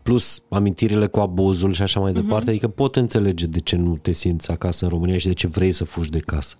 plus 0.03 0.41
amintirile 0.49 1.07
cu 1.07 1.19
abuzul 1.19 1.73
și 1.73 1.81
așa 1.81 1.99
mai 1.99 2.11
Mhm. 2.11 2.21
departe, 2.21 2.49
adică 2.49 2.67
pot 2.67 2.95
înțelege 2.95 3.45
de 3.45 3.59
ce 3.59 3.75
nu 3.75 3.97
te 3.97 4.11
simți 4.11 4.51
acasă 4.51 4.85
în 4.85 4.91
România 4.91 5.17
și 5.17 5.27
de 5.27 5.33
ce 5.33 5.47
vrei 5.47 5.71
să 5.71 5.83
fugi 5.83 6.09
de 6.09 6.19
casă. 6.19 6.55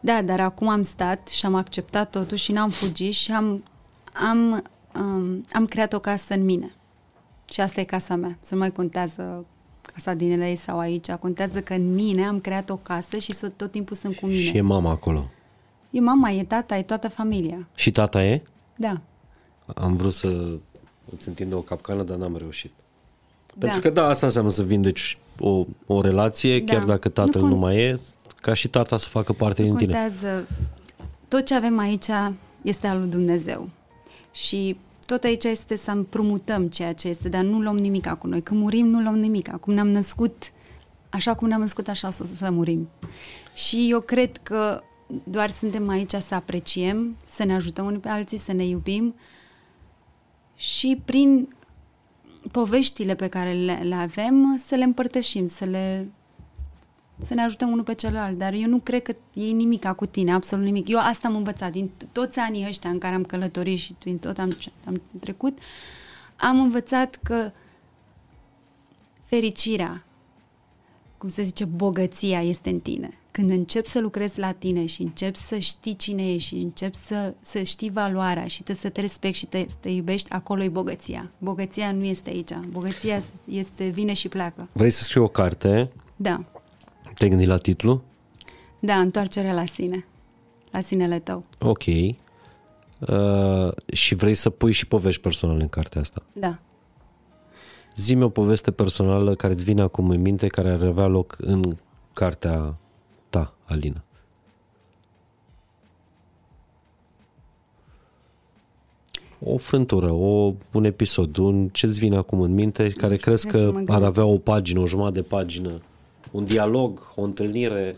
Da, 0.00 0.22
dar 0.24 0.40
acum 0.40 0.68
am 0.68 0.82
stat 0.82 1.28
și 1.28 1.46
am 1.46 1.54
acceptat 1.54 2.10
totul 2.10 2.36
și 2.36 2.52
n-am 2.52 2.70
fugit 2.70 3.12
și 3.12 3.32
am, 3.32 3.62
am, 4.30 4.62
um, 5.00 5.44
am 5.52 5.66
creat 5.66 5.92
o 5.92 5.98
casă 5.98 6.34
în 6.34 6.44
mine. 6.44 6.70
Și 7.50 7.60
asta 7.60 7.80
e 7.80 7.84
casa 7.84 8.16
mea. 8.16 8.36
Să 8.40 8.54
nu 8.54 8.60
mai 8.60 8.72
contează 8.72 9.44
casa 9.92 10.14
din 10.14 10.38
LA 10.38 10.54
sau 10.54 10.78
aici. 10.78 11.10
Contează 11.10 11.60
că 11.60 11.74
în 11.74 11.92
mine 11.92 12.26
am 12.26 12.40
creat 12.40 12.70
o 12.70 12.76
casă 12.76 13.16
și 13.16 13.32
să, 13.32 13.48
tot 13.48 13.70
timpul 13.70 13.96
sunt 13.96 14.16
cu 14.16 14.26
mine. 14.26 14.40
Și 14.40 14.56
e 14.56 14.60
mama 14.60 14.90
acolo. 14.90 15.30
E 15.90 16.00
mama, 16.00 16.30
e 16.30 16.44
tata, 16.44 16.76
e 16.76 16.82
toată 16.82 17.08
familia. 17.08 17.68
Și 17.74 17.90
tata 17.90 18.24
e? 18.24 18.42
Da. 18.76 19.00
Am 19.74 19.96
vrut 19.96 20.12
să 20.12 20.56
îți 21.16 21.28
întinde 21.28 21.54
o 21.54 21.60
capcană, 21.60 22.02
dar 22.02 22.16
n-am 22.16 22.36
reușit. 22.36 22.72
Da. 23.54 23.58
Pentru 23.58 23.80
că 23.80 23.90
da, 23.90 24.06
asta 24.06 24.26
înseamnă 24.26 24.50
să 24.50 24.62
vindeci 24.62 25.18
o, 25.40 25.64
o 25.86 26.00
relație, 26.00 26.60
Da. 26.60 26.72
chiar 26.72 26.84
dacă 26.84 27.08
tatăl 27.08 27.40
Nu 27.40 27.48
nu, 27.48 27.54
con- 27.54 27.58
mai 27.58 27.76
e, 27.76 28.00
ca 28.40 28.54
și 28.54 28.68
tata 28.68 28.96
să 28.96 29.08
facă 29.08 29.32
parte 29.32 29.62
din 29.62 29.74
tine. 29.74 29.92
Contează. 29.92 30.46
Tot 31.28 31.44
ce 31.44 31.54
avem 31.54 31.78
aici 31.78 32.06
este 32.62 32.86
al 32.86 32.98
lui 32.98 33.08
Dumnezeu. 33.08 33.68
Și 34.36 34.76
tot 35.06 35.24
aici 35.24 35.44
este 35.44 35.76
să 35.76 35.90
împrumutăm 35.90 36.68
ceea 36.68 36.92
ce 36.92 37.08
este, 37.08 37.28
dar 37.28 37.42
nu 37.42 37.60
luăm 37.60 37.78
nimic 37.78 38.08
cu 38.08 38.26
noi. 38.26 38.42
Când 38.42 38.60
murim, 38.60 38.86
nu 38.86 39.00
luăm 39.00 39.18
nimic. 39.18 39.52
Acum 39.52 39.72
ne-am 39.72 39.88
născut, 39.88 40.52
așa 41.10 41.34
cum 41.34 41.48
ne-am 41.48 41.60
născut, 41.60 41.88
așa 41.88 42.08
o 42.08 42.10
să, 42.10 42.24
să 42.38 42.50
murim. 42.50 42.88
Și 43.54 43.90
eu 43.90 44.00
cred 44.00 44.36
că 44.36 44.82
doar 45.24 45.50
suntem 45.50 45.88
aici 45.88 46.14
să 46.14 46.34
apreciem, 46.34 47.16
să 47.26 47.44
ne 47.44 47.54
ajutăm 47.54 47.86
unii 47.86 47.98
pe 47.98 48.08
alții, 48.08 48.38
să 48.38 48.52
ne 48.52 48.64
iubim 48.64 49.14
și 50.54 51.02
prin 51.04 51.48
poveștile 52.50 53.14
pe 53.14 53.28
care 53.28 53.52
le, 53.52 53.80
le 53.82 53.94
avem 53.94 54.62
să 54.64 54.74
le 54.74 54.84
împărtășim, 54.84 55.46
să 55.46 55.64
le 55.64 56.10
să 57.18 57.34
ne 57.34 57.42
ajutăm 57.42 57.70
unul 57.70 57.84
pe 57.84 57.94
celălalt, 57.94 58.38
dar 58.38 58.52
eu 58.52 58.68
nu 58.68 58.78
cred 58.78 59.02
că 59.02 59.16
e 59.32 59.44
nimic 59.50 59.86
cu 59.86 60.06
tine, 60.06 60.32
absolut 60.32 60.64
nimic. 60.64 60.88
Eu 60.88 60.98
asta 60.98 61.28
am 61.28 61.36
învățat 61.36 61.72
din 61.72 61.90
t- 61.90 62.06
toți 62.12 62.38
anii 62.38 62.66
ăștia 62.66 62.90
în 62.90 62.98
care 62.98 63.14
am 63.14 63.22
călătorit 63.22 63.78
și 63.78 63.94
din 64.02 64.18
tot 64.18 64.38
am, 64.38 64.56
am 64.86 65.02
trecut, 65.20 65.58
am 66.36 66.60
învățat 66.60 67.18
că 67.22 67.50
fericirea, 69.22 70.04
cum 71.18 71.28
se 71.28 71.42
zice, 71.42 71.64
bogăția 71.64 72.42
este 72.42 72.70
în 72.70 72.80
tine. 72.80 73.18
Când 73.30 73.50
începi 73.50 73.88
să 73.88 74.00
lucrezi 74.00 74.38
la 74.38 74.52
tine 74.52 74.86
și 74.86 75.02
începi 75.02 75.38
să 75.38 75.58
știi 75.58 75.96
cine 75.96 76.32
ești 76.32 76.48
și 76.48 76.62
începi 76.62 76.96
să, 76.96 77.34
să 77.40 77.62
știi 77.62 77.90
valoarea 77.90 78.46
și 78.46 78.62
te, 78.62 78.74
să 78.74 78.88
te 78.88 79.00
respecti 79.00 79.38
și 79.38 79.46
te, 79.46 79.66
să 79.68 79.76
te 79.80 79.88
iubești, 79.88 80.30
acolo 80.30 80.62
e 80.62 80.68
bogăția. 80.68 81.30
Bogăția 81.38 81.92
nu 81.92 82.04
este 82.04 82.30
aici. 82.30 82.52
Bogăția 82.68 83.22
este 83.44 83.88
vine 83.88 84.12
și 84.12 84.28
pleacă. 84.28 84.68
Vrei 84.72 84.90
să 84.90 85.02
scrii 85.02 85.22
o 85.22 85.28
carte? 85.28 85.90
Da. 86.16 86.44
Te-ai 87.16 87.30
gândit 87.30 87.48
la 87.48 87.56
titlu? 87.56 88.02
Da, 88.80 88.94
întoarcerea 88.98 89.54
la 89.54 89.64
sine. 89.64 90.06
La 90.70 90.80
sinele 90.80 91.18
tău. 91.18 91.44
Ok. 91.60 91.84
Uh, 91.86 93.72
și 93.92 94.14
vrei 94.14 94.34
să 94.34 94.50
pui 94.50 94.72
și 94.72 94.86
povești 94.86 95.20
personale 95.20 95.62
în 95.62 95.68
cartea 95.68 96.00
asta. 96.00 96.22
Da. 96.32 96.58
Zi-mi 97.96 98.22
o 98.22 98.28
poveste 98.28 98.70
personală 98.70 99.34
care 99.34 99.52
îți 99.52 99.64
vine 99.64 99.82
acum 99.82 100.10
în 100.10 100.20
minte, 100.20 100.46
care 100.46 100.70
ar 100.70 100.82
avea 100.82 101.06
loc 101.06 101.36
în 101.38 101.76
cartea 102.12 102.74
ta, 103.28 103.54
Alina. 103.64 104.04
O 109.44 109.56
frântură, 109.56 110.10
o, 110.10 110.52
un 110.72 110.84
episod, 110.84 111.36
un 111.36 111.68
ce-ți 111.68 111.98
vine 111.98 112.16
acum 112.16 112.40
în 112.40 112.54
minte, 112.54 112.88
care 112.88 113.16
crezi 113.16 113.46
trebuie 113.46 113.62
să 113.62 113.68
că 113.68 113.72
mă 113.72 113.78
ar 113.78 113.84
gândesc. 113.84 114.06
avea 114.06 114.24
o 114.24 114.38
pagină, 114.38 114.80
o 114.80 114.86
jumătate 114.86 115.20
de 115.20 115.26
pagină, 115.28 115.80
un 116.36 116.44
dialog, 116.44 117.12
o 117.14 117.22
întâlnire. 117.22 117.96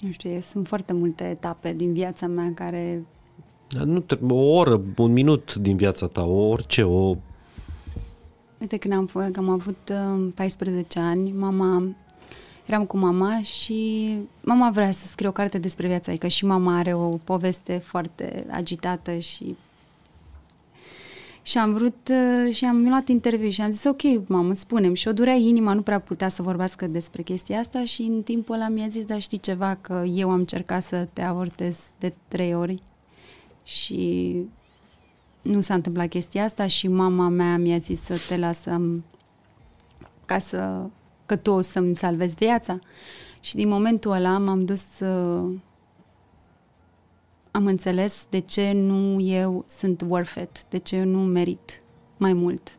Nu 0.00 0.12
știu, 0.12 0.30
e- 0.30 0.40
sunt 0.40 0.66
foarte 0.66 0.92
multe 0.92 1.24
etape 1.24 1.72
din 1.72 1.92
viața 1.92 2.26
mea 2.26 2.52
care... 2.54 3.06
Dar 3.68 3.82
Nu 3.84 4.00
trebuie, 4.00 4.38
o 4.38 4.54
oră, 4.54 4.80
un 4.96 5.12
minut 5.12 5.54
din 5.54 5.76
viața 5.76 6.06
ta, 6.06 6.24
o 6.24 6.48
orice, 6.48 6.82
o... 6.82 7.16
Uite, 8.60 8.76
când 8.76 8.94
am, 8.94 9.08
f- 9.08 9.30
că 9.32 9.38
am 9.40 9.48
avut 9.48 9.92
uh, 10.16 10.28
14 10.34 10.98
ani, 10.98 11.32
mama, 11.32 11.94
eram 12.66 12.84
cu 12.84 12.96
mama 12.96 13.42
și 13.42 14.16
mama 14.40 14.70
vrea 14.70 14.90
să 14.90 15.06
scrie 15.06 15.28
o 15.28 15.32
carte 15.32 15.58
despre 15.58 15.86
viața 15.86 16.10
ei, 16.10 16.18
că 16.18 16.26
și 16.26 16.44
mama 16.44 16.78
are 16.78 16.94
o 16.94 17.08
poveste 17.08 17.78
foarte 17.78 18.46
agitată 18.50 19.18
și 19.18 19.56
și 21.44 21.58
am 21.58 21.72
vrut 21.72 22.08
uh, 22.10 22.54
și 22.54 22.64
am 22.64 22.88
luat 22.88 23.08
interviu 23.08 23.50
și 23.50 23.60
am 23.60 23.70
zis 23.70 23.84
ok, 23.84 24.28
mamă, 24.28 24.54
spunem. 24.54 24.94
Și 24.94 25.08
o 25.08 25.12
durea 25.12 25.32
inima, 25.32 25.72
nu 25.72 25.82
prea 25.82 25.98
putea 25.98 26.28
să 26.28 26.42
vorbească 26.42 26.86
despre 26.86 27.22
chestia 27.22 27.58
asta 27.58 27.84
și 27.84 28.02
în 28.02 28.22
timpul 28.22 28.54
ăla 28.54 28.68
mi-a 28.68 28.88
zis, 28.88 29.04
dar 29.04 29.20
știi 29.20 29.38
ceva, 29.38 29.74
că 29.80 30.04
eu 30.14 30.30
am 30.30 30.38
încercat 30.38 30.82
să 30.82 31.08
te 31.12 31.22
avortez 31.22 31.78
de 31.98 32.12
trei 32.28 32.54
ori 32.54 32.78
și 33.62 34.34
nu 35.42 35.60
s-a 35.60 35.74
întâmplat 35.74 36.08
chestia 36.08 36.44
asta 36.44 36.66
și 36.66 36.88
mama 36.88 37.28
mea 37.28 37.58
mi-a 37.58 37.78
zis 37.78 38.00
să 38.00 38.20
te 38.28 38.36
lasă 38.36 38.80
ca 40.24 40.38
să, 40.38 40.86
că 41.32 41.38
tu 41.38 41.50
o 41.50 41.60
să-mi 41.60 41.96
salvezi 41.96 42.34
viața. 42.34 42.78
Și 43.40 43.54
din 43.54 43.68
momentul 43.68 44.10
ăla 44.10 44.38
m-am 44.38 44.64
dus 44.64 44.80
să 44.80 45.06
am 47.50 47.66
înțeles 47.66 48.26
de 48.30 48.38
ce 48.38 48.72
nu 48.72 49.20
eu 49.20 49.64
sunt 49.68 50.04
worth 50.08 50.34
it, 50.42 50.64
de 50.68 50.78
ce 50.78 50.96
eu 50.96 51.04
nu 51.04 51.18
merit 51.18 51.82
mai 52.16 52.32
mult. 52.32 52.76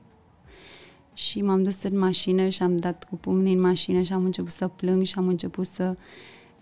Și 1.14 1.42
m-am 1.42 1.64
dus 1.64 1.84
în 1.84 1.98
mașină 1.98 2.50
și 2.50 2.64
am 2.64 2.76
dat 2.76 3.04
cu 3.10 3.16
pumnii 3.16 3.54
în 3.54 3.60
mașină 3.60 4.02
și 4.02 4.14
am 4.14 4.26
început 4.26 4.52
să 4.52 4.68
plâng 4.68 5.04
și 5.04 5.14
am 5.18 5.28
început 5.28 5.66
să... 5.66 5.96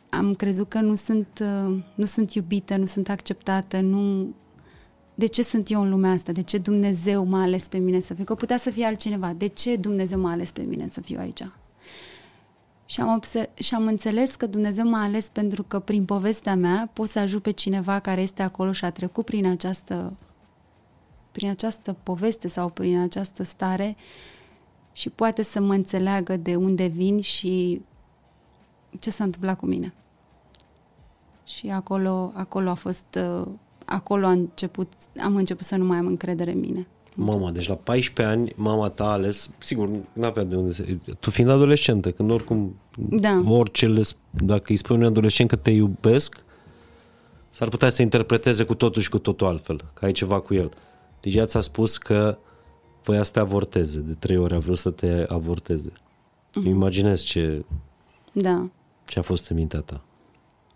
Am 0.09 0.33
crezut 0.33 0.69
că 0.69 0.79
nu 0.79 0.95
sunt, 0.95 1.27
uh, 1.41 1.83
nu 1.95 2.05
sunt 2.05 2.33
iubită, 2.33 2.77
nu 2.77 2.85
sunt 2.85 3.09
acceptată, 3.09 3.79
nu... 3.79 4.33
De 5.15 5.25
ce 5.25 5.43
sunt 5.43 5.69
eu 5.71 5.81
în 5.81 5.89
lumea 5.89 6.11
asta? 6.11 6.31
De 6.31 6.41
ce 6.41 6.57
Dumnezeu 6.57 7.25
m-a 7.25 7.41
ales 7.41 7.67
pe 7.67 7.77
mine 7.77 7.99
să 7.99 8.13
fiu? 8.13 8.23
Că 8.23 8.35
putea 8.35 8.57
să 8.57 8.69
fie 8.69 8.85
altcineva. 8.85 9.33
De 9.33 9.47
ce 9.47 9.75
Dumnezeu 9.75 10.19
m-a 10.19 10.31
ales 10.31 10.51
pe 10.51 10.61
mine 10.61 10.87
să 10.91 11.01
fiu 11.01 11.19
aici? 11.19 11.41
Și 12.91 13.01
am, 13.01 13.19
obser- 13.19 13.53
și 13.53 13.75
am 13.75 13.87
înțeles 13.87 14.35
că 14.35 14.45
Dumnezeu 14.45 14.89
m-a 14.89 15.03
ales 15.03 15.29
pentru 15.29 15.63
că 15.63 15.79
prin 15.79 16.05
povestea 16.05 16.55
mea 16.55 16.89
pot 16.93 17.07
să 17.07 17.19
ajut 17.19 17.41
pe 17.41 17.51
cineva 17.51 17.99
care 17.99 18.21
este 18.21 18.41
acolo 18.41 18.71
și 18.71 18.85
a 18.85 18.91
trecut 18.91 19.25
prin 19.25 19.45
această, 19.45 20.13
prin 21.31 21.49
această 21.49 21.95
poveste 22.03 22.47
sau 22.47 22.69
prin 22.69 22.99
această 22.99 23.43
stare 23.43 23.95
și 24.91 25.09
poate 25.09 25.41
să 25.41 25.61
mă 25.61 25.73
înțeleagă 25.73 26.37
de 26.37 26.55
unde 26.55 26.85
vin 26.85 27.21
și 27.21 27.81
ce 28.99 29.09
s-a 29.09 29.23
întâmplat 29.23 29.57
cu 29.57 29.65
mine. 29.65 29.93
Și 31.43 31.69
acolo, 31.69 32.31
acolo 32.35 32.69
a 32.69 32.73
fost, 32.73 33.19
uh, 33.39 33.47
acolo 33.85 34.25
a 34.25 34.31
început, 34.31 34.91
am 35.21 35.35
început 35.35 35.65
să 35.65 35.75
nu 35.75 35.85
mai 35.85 35.97
am 35.97 36.05
încredere 36.05 36.51
în 36.51 36.59
mine. 36.59 36.87
Mama, 37.15 37.51
deci 37.51 37.67
la 37.67 37.75
14 37.75 38.35
ani, 38.35 38.53
mama 38.55 38.89
ta 38.89 39.03
a 39.05 39.11
ales, 39.11 39.49
sigur, 39.57 39.89
nu 40.13 40.25
avea 40.25 40.43
de 40.43 40.55
unde 40.55 40.73
să... 40.73 40.83
Tu 41.19 41.29
fiind 41.29 41.49
adolescentă, 41.49 42.11
când 42.11 42.31
oricum, 42.31 42.75
Da. 42.97 43.43
orice 43.47 43.87
le, 43.87 44.01
sp- 44.01 44.15
dacă 44.43 44.63
îi 44.67 44.75
spui 44.75 44.95
unui 44.95 45.07
adolescent 45.07 45.49
că 45.49 45.55
te 45.55 45.71
iubesc, 45.71 46.35
s-ar 47.49 47.69
putea 47.69 47.89
să 47.89 48.01
interpreteze 48.01 48.63
cu 48.63 48.75
totul 48.75 49.01
și 49.01 49.09
cu 49.09 49.17
totul 49.19 49.47
altfel, 49.47 49.85
că 49.93 50.05
ai 50.05 50.11
ceva 50.11 50.39
cu 50.39 50.53
el. 50.53 50.71
Deci 51.21 51.35
ea 51.35 51.45
ți-a 51.45 51.59
spus 51.61 51.97
că 51.97 52.37
voia 53.03 53.23
să 53.23 53.31
te 53.31 53.39
avorteze, 53.39 53.99
de 53.99 54.13
trei 54.13 54.37
ori 54.37 54.53
a 54.53 54.57
vrut 54.59 54.77
să 54.77 54.89
te 54.89 55.25
avorteze. 55.27 55.91
Mm-hmm. 55.91 56.65
Imaginez 56.65 57.21
ce, 57.23 57.65
Da. 58.31 58.69
ce 59.05 59.19
a 59.19 59.21
fost 59.21 59.47
în 59.49 59.55
mintea 59.55 59.79
ta. 59.79 60.01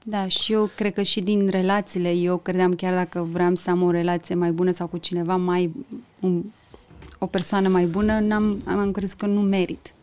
Da, 0.07 0.27
și 0.27 0.53
eu 0.53 0.69
cred 0.75 0.93
că 0.93 1.01
și 1.01 1.21
din 1.21 1.47
relațiile, 1.47 2.11
eu 2.11 2.37
credeam 2.37 2.73
chiar 2.73 2.93
dacă 2.93 3.27
vreau 3.31 3.55
să 3.55 3.69
am 3.69 3.81
o 3.81 3.91
relație 3.91 4.35
mai 4.35 4.51
bună 4.51 4.71
sau 4.71 4.87
cu 4.87 4.97
cineva 4.97 5.35
mai, 5.35 5.71
un, 6.19 6.43
o 7.19 7.25
persoană 7.25 7.69
mai 7.69 7.85
bună, 7.85 8.19
n-am, 8.19 8.61
am 8.65 8.91
crezut 8.91 9.17
că 9.17 9.25
nu 9.25 9.41
merit. 9.41 9.93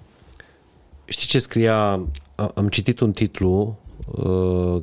Știi 1.05 1.27
ce 1.27 1.39
scria? 1.39 1.77
A- 2.35 2.53
Am 2.55 2.69
citit 2.69 3.01
un 3.01 3.12
titlu 3.12 3.77
uh, 4.11 4.83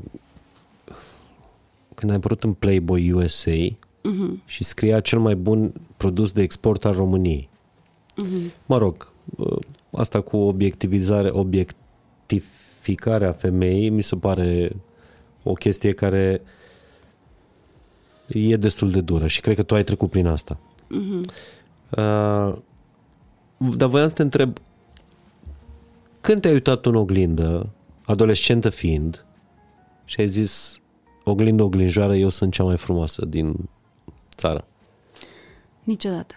când 1.96 2.12
ai 2.12 2.18
apărut 2.18 2.44
în 2.44 2.54
Playboy 2.54 3.12
USA 3.12 3.52
uh-huh. 3.52 4.34
și 4.46 4.64
scria 4.64 5.00
cel 5.00 5.20
mai 5.20 5.36
bun 5.36 5.74
produs 5.98 6.32
de 6.32 6.42
export 6.42 6.86
al 6.86 6.94
României. 6.94 7.50
Uh-huh. 8.12 8.52
Mă 8.66 8.78
rog, 8.78 9.12
uh, 9.38 9.58
asta 9.92 10.22
cu 10.22 10.38
obiectivizare, 10.38 11.30
obiectificarea 11.32 13.32
femeii 13.32 13.90
mi 13.90 14.04
se 14.04 14.16
pare 14.16 14.76
o 15.44 15.54
chestie 15.54 15.92
care 15.92 16.42
e 18.28 18.56
destul 18.56 18.92
de 18.92 19.02
dură 19.02 19.28
și 19.28 19.42
cred 19.42 19.56
că 19.56 19.64
tu 19.64 19.76
ai 19.76 19.84
trecut 19.84 20.10
prin 20.10 20.28
asta. 20.28 20.58
Uh-huh. 20.84 21.26
Uh, 21.90 22.58
dar 23.58 23.90
voiam 23.90 24.08
să 24.08 24.14
te 24.14 24.22
întreb, 24.22 24.58
când 26.22 26.42
te-ai 26.42 26.54
uitat 26.54 26.82
tu 26.82 26.90
în 26.90 26.96
oglindă, 26.96 27.70
adolescentă 28.06 28.70
fiind, 28.70 29.26
și 30.06 30.20
ai 30.20 30.28
zis, 30.28 30.82
oglindă, 31.24 31.64
oglinjoară, 31.64 32.16
eu 32.16 32.30
sunt 32.30 32.54
cea 32.54 32.64
mai 32.64 32.78
frumoasă 32.78 33.26
din 33.26 33.70
țară? 34.36 34.68
Niciodată. 35.84 36.36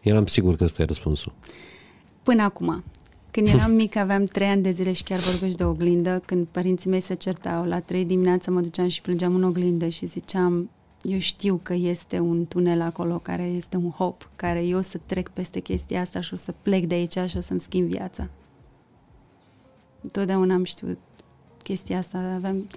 Eram 0.00 0.26
sigur 0.26 0.56
că 0.56 0.64
ăsta 0.64 0.82
e 0.82 0.84
răspunsul. 0.84 1.32
Până 2.22 2.42
acum. 2.42 2.84
Când 3.34 3.48
eram 3.48 3.72
mică, 3.82 3.98
aveam 3.98 4.24
trei 4.24 4.48
ani 4.48 4.62
de 4.62 4.70
zile 4.70 4.92
și 4.92 5.02
chiar 5.02 5.18
vorbești 5.18 5.56
de 5.56 5.64
oglindă. 5.64 6.22
Când 6.26 6.46
părinții 6.46 6.90
mei 6.90 7.00
se 7.00 7.14
certau, 7.14 7.64
la 7.64 7.80
trei 7.80 8.04
dimineața 8.04 8.50
mă 8.50 8.60
duceam 8.60 8.88
și 8.88 9.00
plângeam 9.00 9.34
în 9.34 9.42
oglindă 9.42 9.88
și 9.88 10.06
ziceam, 10.06 10.70
eu 11.02 11.18
știu 11.18 11.60
că 11.62 11.74
este 11.74 12.18
un 12.18 12.46
tunel 12.46 12.80
acolo 12.80 13.18
care 13.18 13.42
este 13.42 13.76
un 13.76 13.90
hop, 13.90 14.28
care 14.36 14.64
eu 14.64 14.78
o 14.78 14.80
să 14.80 15.00
trec 15.06 15.28
peste 15.28 15.60
chestia 15.60 16.00
asta 16.00 16.20
și 16.20 16.34
o 16.34 16.36
să 16.36 16.54
plec 16.62 16.84
de 16.84 16.94
aici 16.94 17.18
și 17.26 17.36
o 17.36 17.40
să-mi 17.40 17.60
schimb 17.60 17.88
viața. 17.88 18.28
Totdeauna 20.12 20.54
am 20.54 20.64
știut 20.64 20.98
chestia 21.62 21.98
asta. 21.98 22.18
Aveam... 22.18 22.68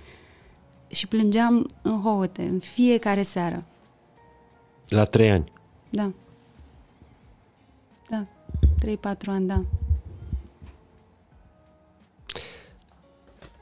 Și 0.87 1.07
plângeam 1.07 1.67
în 1.81 2.01
hohote, 2.01 2.41
în 2.41 2.59
fiecare 2.59 3.21
seară. 3.21 3.63
La 4.89 5.03
trei 5.03 5.31
ani. 5.31 5.51
Da. 5.89 6.11
Da. 8.09 8.25
3-4 9.15 9.25
ani, 9.25 9.47
da. 9.47 9.63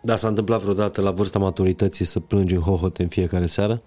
Da, 0.06 0.16
s-a 0.16 0.28
întâmplat 0.28 0.62
vreodată 0.62 1.02
la 1.02 1.12
vârsta 1.12 1.40
maturității 1.40 2.06
să 2.06 2.20
plângi 2.20 2.54
în 2.54 2.62
hohote 2.62 3.04
în 3.04 3.10
fiecare 3.10 3.46
seară? 3.46 3.82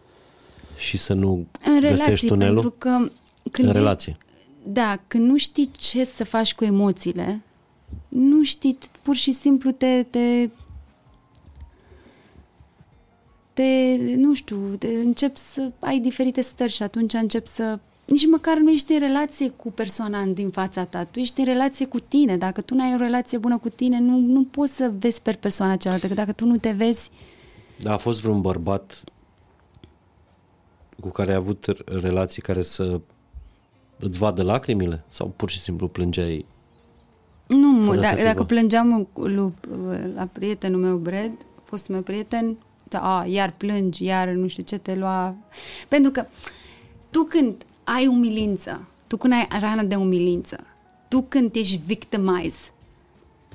Și 0.76 0.96
să 0.96 1.14
nu 1.14 1.46
În 1.64 1.80
găsești 1.80 2.04
relații, 2.04 2.28
tunelul? 2.28 2.54
pentru 2.54 2.74
că 2.78 2.88
când 3.50 3.58
în 3.58 3.64
ești, 3.64 3.76
relație. 3.78 4.16
Da, 4.62 4.98
când 5.06 5.28
nu 5.28 5.36
știi 5.36 5.70
ce 5.76 6.04
să 6.04 6.24
faci 6.24 6.54
cu 6.54 6.64
emoțiile, 6.64 7.42
nu 8.08 8.42
știi, 8.42 8.78
pur 9.02 9.14
și 9.14 9.32
simplu 9.32 9.70
te, 9.70 10.02
te 10.10 10.48
te, 13.52 13.96
nu 14.16 14.34
știu, 14.34 14.76
te 14.78 14.86
începi 14.86 15.38
să 15.38 15.70
ai 15.78 15.98
diferite 15.98 16.40
stări 16.40 16.72
și 16.72 16.82
atunci 16.82 17.12
începi 17.12 17.48
să 17.48 17.78
nici 18.08 18.26
măcar 18.26 18.56
nu 18.58 18.70
ești 18.70 18.92
în 18.92 18.98
relație 18.98 19.48
cu 19.48 19.70
persoana 19.70 20.24
din 20.24 20.50
fața 20.50 20.84
ta, 20.84 21.04
tu 21.04 21.18
ești 21.18 21.40
în 21.40 21.46
relație 21.46 21.86
cu 21.86 21.98
tine. 22.00 22.36
Dacă 22.36 22.60
tu 22.60 22.74
nu 22.74 22.82
ai 22.82 22.94
o 22.94 22.96
relație 22.96 23.38
bună 23.38 23.58
cu 23.58 23.68
tine, 23.68 23.98
nu, 24.00 24.18
nu 24.18 24.44
poți 24.44 24.74
să 24.76 24.92
vezi 24.98 25.22
pe 25.22 25.32
persoana 25.32 25.76
cealaltă, 25.76 26.06
că 26.08 26.14
dacă 26.14 26.32
tu 26.32 26.46
nu 26.46 26.56
te 26.56 26.70
vezi, 26.70 27.10
Da, 27.78 27.92
a 27.92 27.96
fost 27.96 28.20
vreun 28.20 28.40
bărbat 28.40 29.04
cu 31.00 31.08
care 31.08 31.30
ai 31.30 31.36
avut 31.36 31.66
relații 31.84 32.42
care 32.42 32.62
să 32.62 33.00
îți 33.98 34.18
vadă 34.18 34.42
lacrimile? 34.42 35.04
Sau 35.08 35.26
pur 35.36 35.50
și 35.50 35.60
simplu 35.60 35.88
plângeai? 35.88 36.46
Nu, 37.46 37.68
mă, 37.68 37.84
Fără 37.86 38.00
să 38.00 38.08
da, 38.10 38.16
fi 38.16 38.22
dacă 38.22 38.38
vă- 38.38 38.44
plângeam 38.44 39.08
lu- 39.14 39.54
la 40.14 40.26
prietenul 40.32 40.80
meu 40.80 40.96
Brad, 40.96 41.32
fostul 41.64 41.94
meu 41.94 42.02
prieten, 42.02 42.56
a, 42.92 43.24
iar 43.26 43.54
plângi, 43.56 44.04
iar 44.04 44.28
nu 44.28 44.46
știu 44.48 44.62
ce 44.62 44.78
te 44.78 44.94
lua. 44.94 45.34
Pentru 45.88 46.10
că 46.10 46.26
tu 47.10 47.22
când 47.22 47.54
ai 47.96 48.06
umilință, 48.06 48.86
tu 49.06 49.16
când 49.16 49.32
ai 49.32 49.48
rană 49.60 49.82
de 49.82 49.94
umilință, 49.94 50.56
tu 51.08 51.22
când 51.28 51.54
ești 51.54 51.80
victimized, 51.86 52.72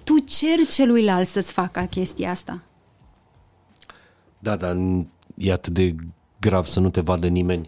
tu 0.03 0.17
ceri 0.19 0.67
celuilalt 0.71 1.27
să-ți 1.27 1.53
facă 1.53 1.87
chestia 1.89 2.29
asta. 2.29 2.61
Da, 4.39 4.55
dar 4.55 4.75
n- 4.75 5.05
e 5.37 5.51
atât 5.51 5.73
de 5.73 5.95
grav 6.39 6.65
să 6.65 6.79
nu 6.79 6.89
te 6.89 7.01
vadă 7.01 7.27
nimeni. 7.27 7.67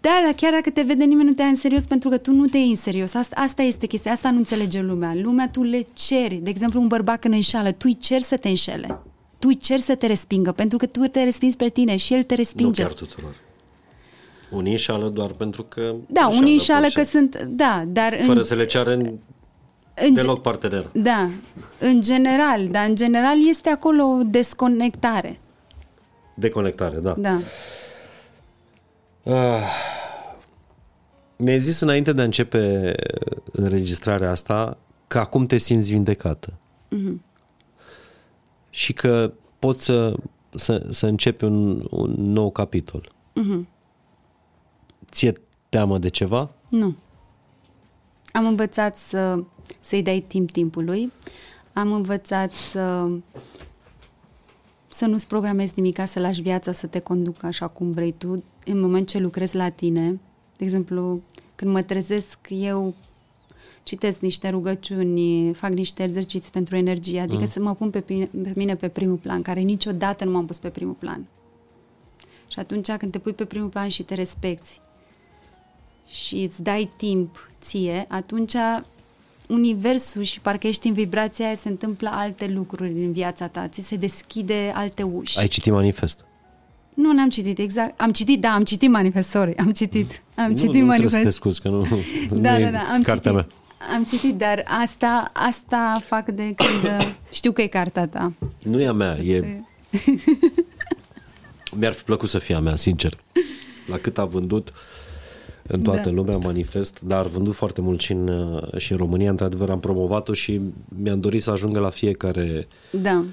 Da, 0.00 0.20
dar 0.24 0.32
chiar 0.34 0.52
dacă 0.52 0.70
te 0.70 0.82
vede 0.82 1.04
nimeni 1.04 1.28
nu 1.28 1.34
te 1.34 1.42
ia 1.42 1.48
în 1.48 1.54
serios 1.54 1.84
pentru 1.84 2.08
că 2.08 2.16
tu 2.18 2.32
nu 2.32 2.46
te 2.46 2.58
iei 2.58 2.68
în 2.68 2.76
serios. 2.76 3.14
Asta, 3.14 3.36
asta 3.40 3.62
este 3.62 3.86
chestia, 3.86 4.12
asta 4.12 4.30
nu 4.30 4.36
înțelege 4.36 4.80
lumea. 4.80 5.14
Lumea 5.14 5.48
tu 5.48 5.62
le 5.62 5.84
ceri. 5.92 6.34
De 6.34 6.50
exemplu, 6.50 6.80
un 6.80 6.86
bărbat 6.86 7.20
când 7.20 7.34
înșală, 7.34 7.70
tu 7.72 7.82
îi 7.88 7.96
ceri 7.96 8.22
să 8.22 8.36
te 8.36 8.48
înșele. 8.48 8.98
Tu 9.38 9.48
îi 9.48 9.56
ceri 9.56 9.80
să 9.80 9.94
te 9.94 10.06
respingă, 10.06 10.52
pentru 10.52 10.78
că 10.78 10.86
tu 10.86 11.00
te 11.06 11.22
respingi 11.24 11.56
pe 11.56 11.68
tine 11.68 11.96
și 11.96 12.14
el 12.14 12.22
te 12.22 12.34
Nu 12.34 12.40
respinge. 12.40 12.82
chiar 12.82 12.92
tuturor. 12.92 13.34
Unii 14.50 14.70
înșală 14.70 15.08
doar 15.08 15.30
pentru 15.30 15.62
că 15.62 15.94
da, 16.06 16.28
unii 16.28 16.52
înșală 16.52 16.80
pur 16.80 16.88
și 16.88 16.96
că 16.96 17.02
sunt... 17.02 17.42
Da, 17.42 17.84
dar 17.86 18.16
în, 18.20 18.26
Fără 18.26 18.42
să 18.42 18.54
le 18.54 18.66
ceară 18.66 18.92
în, 18.92 19.00
în, 19.94 20.14
ge- 20.14 20.20
deloc 20.20 20.42
partener. 20.42 20.88
Da, 20.92 21.28
în 21.78 22.00
general, 22.00 22.68
dar 22.68 22.88
în 22.88 22.94
general 22.94 23.48
este 23.48 23.68
acolo 23.68 24.04
o 24.04 24.22
desconectare. 24.22 25.40
Deconectare, 26.34 26.98
da. 26.98 27.14
Da. 27.18 27.38
Ah. 29.24 29.62
Mi-ai 31.36 31.58
zis 31.58 31.80
înainte 31.80 32.12
de 32.12 32.20
a 32.20 32.24
începe 32.24 32.94
înregistrarea 33.52 34.30
asta 34.30 34.76
că 35.06 35.18
acum 35.18 35.46
te 35.46 35.56
simți 35.56 35.90
vindecată. 35.90 36.52
Mhm. 36.88 37.22
Și 38.70 38.92
că 38.92 39.32
poți 39.58 39.84
să, 39.84 40.14
să, 40.54 40.86
să 40.90 41.06
începi 41.06 41.44
un, 41.44 41.86
un 41.90 42.14
nou 42.16 42.50
capitol. 42.50 43.12
Mhm. 43.32 43.68
Ție 45.10 45.40
teamă 45.68 45.98
de 45.98 46.08
ceva? 46.08 46.50
Nu. 46.68 46.94
Am 48.32 48.46
învățat 48.46 48.96
să, 48.96 49.42
să-i 49.80 50.02
dai 50.02 50.24
timp 50.26 50.50
timpului. 50.50 51.12
Am 51.72 51.92
învățat 51.92 52.52
să 52.52 53.08
să 54.88 55.06
nu-ți 55.06 55.26
programezi 55.26 55.72
nimic, 55.76 56.00
să 56.06 56.20
lași 56.20 56.42
viața 56.42 56.72
să 56.72 56.86
te 56.86 56.98
conducă 56.98 57.46
așa 57.46 57.68
cum 57.68 57.92
vrei 57.92 58.12
tu. 58.18 58.44
În 58.64 58.80
moment 58.80 59.08
ce 59.08 59.18
lucrezi 59.18 59.56
la 59.56 59.68
tine, 59.68 60.20
de 60.56 60.64
exemplu, 60.64 61.20
când 61.54 61.70
mă 61.72 61.82
trezesc, 61.82 62.38
eu 62.48 62.94
citesc 63.82 64.20
niște 64.20 64.48
rugăciuni, 64.48 65.52
fac 65.54 65.70
niște 65.70 66.02
exerciții 66.02 66.50
pentru 66.50 66.76
energie, 66.76 67.20
adică 67.20 67.40
Mm. 67.40 67.46
să 67.48 67.60
mă 67.60 67.74
pun 67.74 67.90
pe, 67.90 68.00
pine- 68.00 68.30
pe 68.42 68.52
mine 68.56 68.76
pe 68.76 68.88
primul 68.88 69.16
plan, 69.16 69.42
care 69.42 69.60
niciodată 69.60 70.24
nu 70.24 70.30
m-am 70.30 70.46
pus 70.46 70.58
pe 70.58 70.68
primul 70.68 70.94
plan. 70.94 71.26
Și 72.48 72.58
atunci 72.58 72.90
când 72.90 73.12
te 73.12 73.18
pui 73.18 73.32
pe 73.32 73.44
primul 73.44 73.68
plan 73.68 73.88
și 73.88 74.02
te 74.02 74.14
respecti 74.14 74.78
și 76.10 76.34
îți 76.36 76.62
dai 76.62 76.90
timp 76.96 77.50
ție, 77.60 78.06
atunci 78.08 78.54
universul 79.48 80.22
și 80.22 80.40
parcă 80.40 80.66
ești 80.66 80.86
în 80.88 80.92
vibrația 80.92 81.46
aia, 81.46 81.54
se 81.54 81.68
întâmplă 81.68 82.08
alte 82.12 82.46
lucruri 82.54 82.90
în 82.90 83.12
viața 83.12 83.46
ta, 83.46 83.68
ți 83.68 83.80
se 83.80 83.96
deschide 83.96 84.72
alte 84.74 85.02
uși. 85.02 85.38
Ai 85.38 85.48
citit 85.48 85.72
manifest? 85.72 86.24
Nu, 86.94 87.12
n-am 87.12 87.28
citit, 87.28 87.58
exact. 87.58 88.00
Am 88.00 88.10
citit, 88.10 88.40
da, 88.40 88.48
am 88.48 88.64
citit 88.64 88.90
manifest, 88.90 89.28
sorry, 89.28 89.56
am 89.56 89.72
citit. 89.72 90.22
Am 90.34 90.48
nu, 90.48 90.56
citit 90.56 90.80
nu 90.80 90.86
manifest. 90.86 91.14
trebuie 91.14 91.20
să 91.20 91.22
te 91.22 91.30
scuzi, 91.30 91.60
că 91.60 91.68
nu, 91.68 91.78
nu 92.30 92.40
Da, 92.40 92.58
e 92.58 92.64
da, 92.64 92.70
da, 92.70 92.78
am 92.78 93.02
cartea 93.02 93.32
citit. 93.32 93.32
mea. 93.32 93.46
Am 93.94 94.04
citit, 94.04 94.34
dar 94.34 94.64
asta, 94.82 95.30
asta 95.32 96.02
fac 96.04 96.28
de 96.28 96.42
când 96.54 97.00
uh, 97.00 97.12
știu 97.38 97.52
că 97.52 97.62
e 97.62 97.66
cartea 97.66 98.06
ta. 98.06 98.32
Nu 98.62 98.80
e 98.80 98.86
a 98.86 98.92
mea, 98.92 99.16
e... 99.16 99.62
Mi-ar 101.76 101.92
fi 101.92 102.02
plăcut 102.02 102.28
să 102.28 102.38
fie 102.38 102.54
a 102.54 102.60
mea, 102.60 102.76
sincer. 102.76 103.18
La 103.86 103.96
cât 103.96 104.18
a 104.18 104.24
vândut 104.24 104.72
în 105.70 105.82
toată 105.82 106.08
Da. 106.08 106.10
lumea 106.10 106.36
manifest, 106.36 107.00
dar 107.00 107.24
a 107.24 107.28
vândut 107.28 107.54
foarte 107.54 107.80
mult 107.80 108.00
și 108.00 108.12
în, 108.12 108.28
uh, 108.28 108.76
și 108.76 108.92
în 108.92 108.98
România. 108.98 109.30
Într-adevăr 109.30 109.70
am 109.70 109.80
promovat-o 109.80 110.32
și 110.32 110.60
mi-am 110.88 111.20
dorit 111.20 111.42
să 111.42 111.50
ajungă 111.50 111.78
la 111.78 111.88
fiecare, 111.88 112.68
Da. 113.02 113.24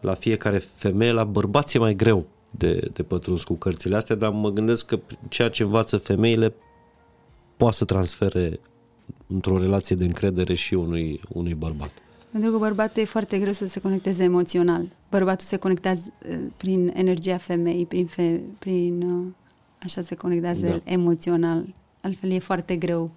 la 0.00 0.14
fiecare 0.14 0.58
femeie. 0.58 1.12
La 1.12 1.24
bărbați 1.24 1.76
e 1.76 1.80
mai 1.80 1.94
greu 1.94 2.26
de, 2.50 2.90
de 2.92 3.02
pătruns 3.02 3.42
cu 3.42 3.54
cărțile 3.54 3.96
astea, 3.96 4.16
dar 4.16 4.30
mă 4.30 4.50
gândesc 4.50 4.86
că 4.86 4.98
ceea 5.28 5.48
ce 5.48 5.62
învață 5.62 5.96
femeile 5.96 6.54
poate 7.56 7.76
să 7.76 7.84
transfere 7.84 8.60
într-o 9.26 9.58
relație 9.58 9.96
de 9.96 10.04
încredere 10.04 10.54
și 10.54 10.74
unui, 10.74 11.20
unui 11.28 11.54
bărbat. 11.54 11.90
Pentru 12.30 12.50
că 12.50 12.58
bărbatul 12.58 13.02
e 13.02 13.04
foarte 13.04 13.38
greu 13.38 13.52
să 13.52 13.66
se 13.66 13.80
conecteze 13.80 14.22
emoțional. 14.22 14.88
Bărbatul 15.10 15.46
se 15.46 15.56
conectează 15.56 16.12
uh, 16.28 16.36
prin 16.56 16.92
energia 16.94 17.36
femeii, 17.36 17.86
prin, 17.86 18.06
fe, 18.06 18.40
prin 18.58 19.02
uh, 19.02 19.26
așa 19.84 20.02
se 20.02 20.14
conectează 20.14 20.66
Da. 20.66 20.72
el 20.72 20.82
emoțional. 20.84 21.74
Altfel 22.00 22.30
e 22.30 22.38
foarte 22.38 22.76
greu 22.76 23.10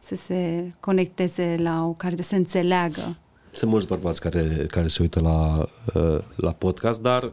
să 0.00 0.14
se 0.14 0.70
conecteze 0.80 1.56
la 1.58 1.84
o 1.84 1.92
carte, 1.92 2.22
să 2.22 2.28
se 2.28 2.36
înțeleagă. 2.36 3.16
Sunt 3.50 3.70
mulți 3.70 3.86
bărbați 3.86 4.20
care, 4.20 4.66
care 4.68 4.86
se 4.86 5.02
uită 5.02 5.20
la, 5.20 5.68
uh, 5.94 6.18
la 6.36 6.52
podcast, 6.52 7.02
dar 7.02 7.32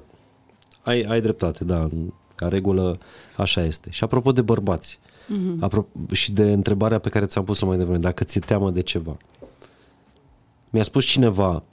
ai, 0.83 1.01
ai 1.01 1.21
dreptate, 1.21 1.63
da, 1.63 1.79
în- 1.79 2.13
ca 2.35 2.47
regulă 2.47 2.97
așa 3.37 3.61
este. 3.63 3.89
Și 3.91 4.03
apropo 4.03 4.31
de 4.31 4.41
bărbați, 4.41 4.99
mm-hmm. 5.25 5.67
apro- 5.67 6.11
și 6.11 6.31
de 6.31 6.51
întrebarea 6.51 6.99
pe 6.99 7.09
care 7.09 7.25
ți-am 7.25 7.43
pus-o 7.43 7.65
mai 7.65 7.77
devreme, 7.77 7.97
dacă 7.99 8.23
ți-e 8.23 8.41
teamă 8.41 8.71
de 8.71 8.81
ceva. 8.81 9.17
Mi-a 10.69 10.83
spus 10.83 11.05
cineva 11.05 11.63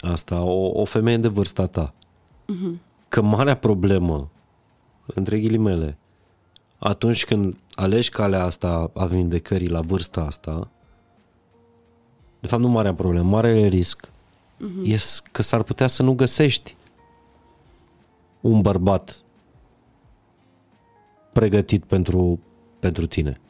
asta, 0.00 0.42
o, 0.42 0.80
o 0.80 0.84
femeie 0.84 1.16
de 1.16 1.28
vârsta 1.28 1.66
ta, 1.66 1.94
mm-hmm. 2.44 2.78
că 3.08 3.22
marea 3.22 3.56
problemă, 3.56 4.28
între 5.06 5.40
ghilimele, 5.40 5.98
atunci 6.78 7.24
când 7.24 7.56
alegi 7.74 8.10
calea 8.10 8.44
asta 8.44 8.90
a 8.94 9.04
vindecării 9.04 9.68
la 9.68 9.80
vârsta 9.80 10.20
asta, 10.20 10.70
de 12.40 12.46
fapt 12.46 12.62
nu 12.62 12.68
marea 12.68 12.94
problemă, 12.94 13.30
marele 13.30 13.66
risc 13.66 14.06
uh-huh. 14.06 14.82
e 14.84 14.96
s- 14.96 15.22
că 15.32 15.42
s-ar 15.42 15.62
putea 15.62 15.86
să 15.86 16.02
nu 16.02 16.14
găsești 16.14 16.76
un 18.40 18.60
bărbat 18.60 19.22
pregătit 21.32 21.84
pentru, 21.84 22.38
pentru 22.78 23.06
tine. 23.06 23.40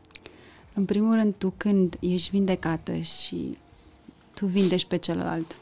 În 0.75 0.85
primul 0.85 1.15
rând, 1.15 1.35
tu 1.39 1.53
când 1.57 1.97
ești 2.01 2.31
vindecată 2.31 2.97
și 2.97 3.57
tu 4.35 4.47
vindești 4.47 4.89
pe 4.89 4.97
celălalt, 4.97 5.57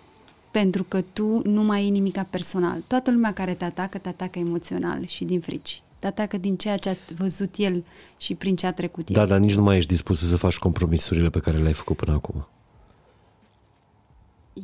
pentru 0.50 0.82
că 0.82 1.02
tu 1.12 1.48
nu 1.48 1.62
mai 1.62 1.78
ai 1.78 1.90
nimica 1.90 2.26
personal. 2.30 2.80
Toată 2.86 3.10
lumea 3.10 3.32
care 3.32 3.54
te 3.54 3.64
atacă, 3.64 3.98
te 3.98 4.08
atacă 4.08 4.38
emoțional 4.38 5.06
și 5.06 5.24
din 5.24 5.40
frici. 5.40 5.82
Te 6.04 6.10
atacă 6.10 6.36
din 6.36 6.56
ceea 6.56 6.76
ce 6.76 6.88
a 6.88 6.94
văzut 7.16 7.54
el 7.56 7.84
și 8.18 8.34
prin 8.34 8.56
ce 8.56 8.66
a 8.66 8.72
trecut 8.72 9.08
el. 9.08 9.14
Da, 9.14 9.26
dar 9.26 9.38
nici 9.38 9.54
nu 9.54 9.62
mai 9.62 9.76
ești 9.76 9.88
dispus 9.90 10.28
să 10.28 10.36
faci 10.36 10.58
compromisurile 10.58 11.30
pe 11.30 11.38
care 11.38 11.58
le-ai 11.58 11.72
făcut 11.72 11.96
până 11.96 12.12
acum. 12.12 12.46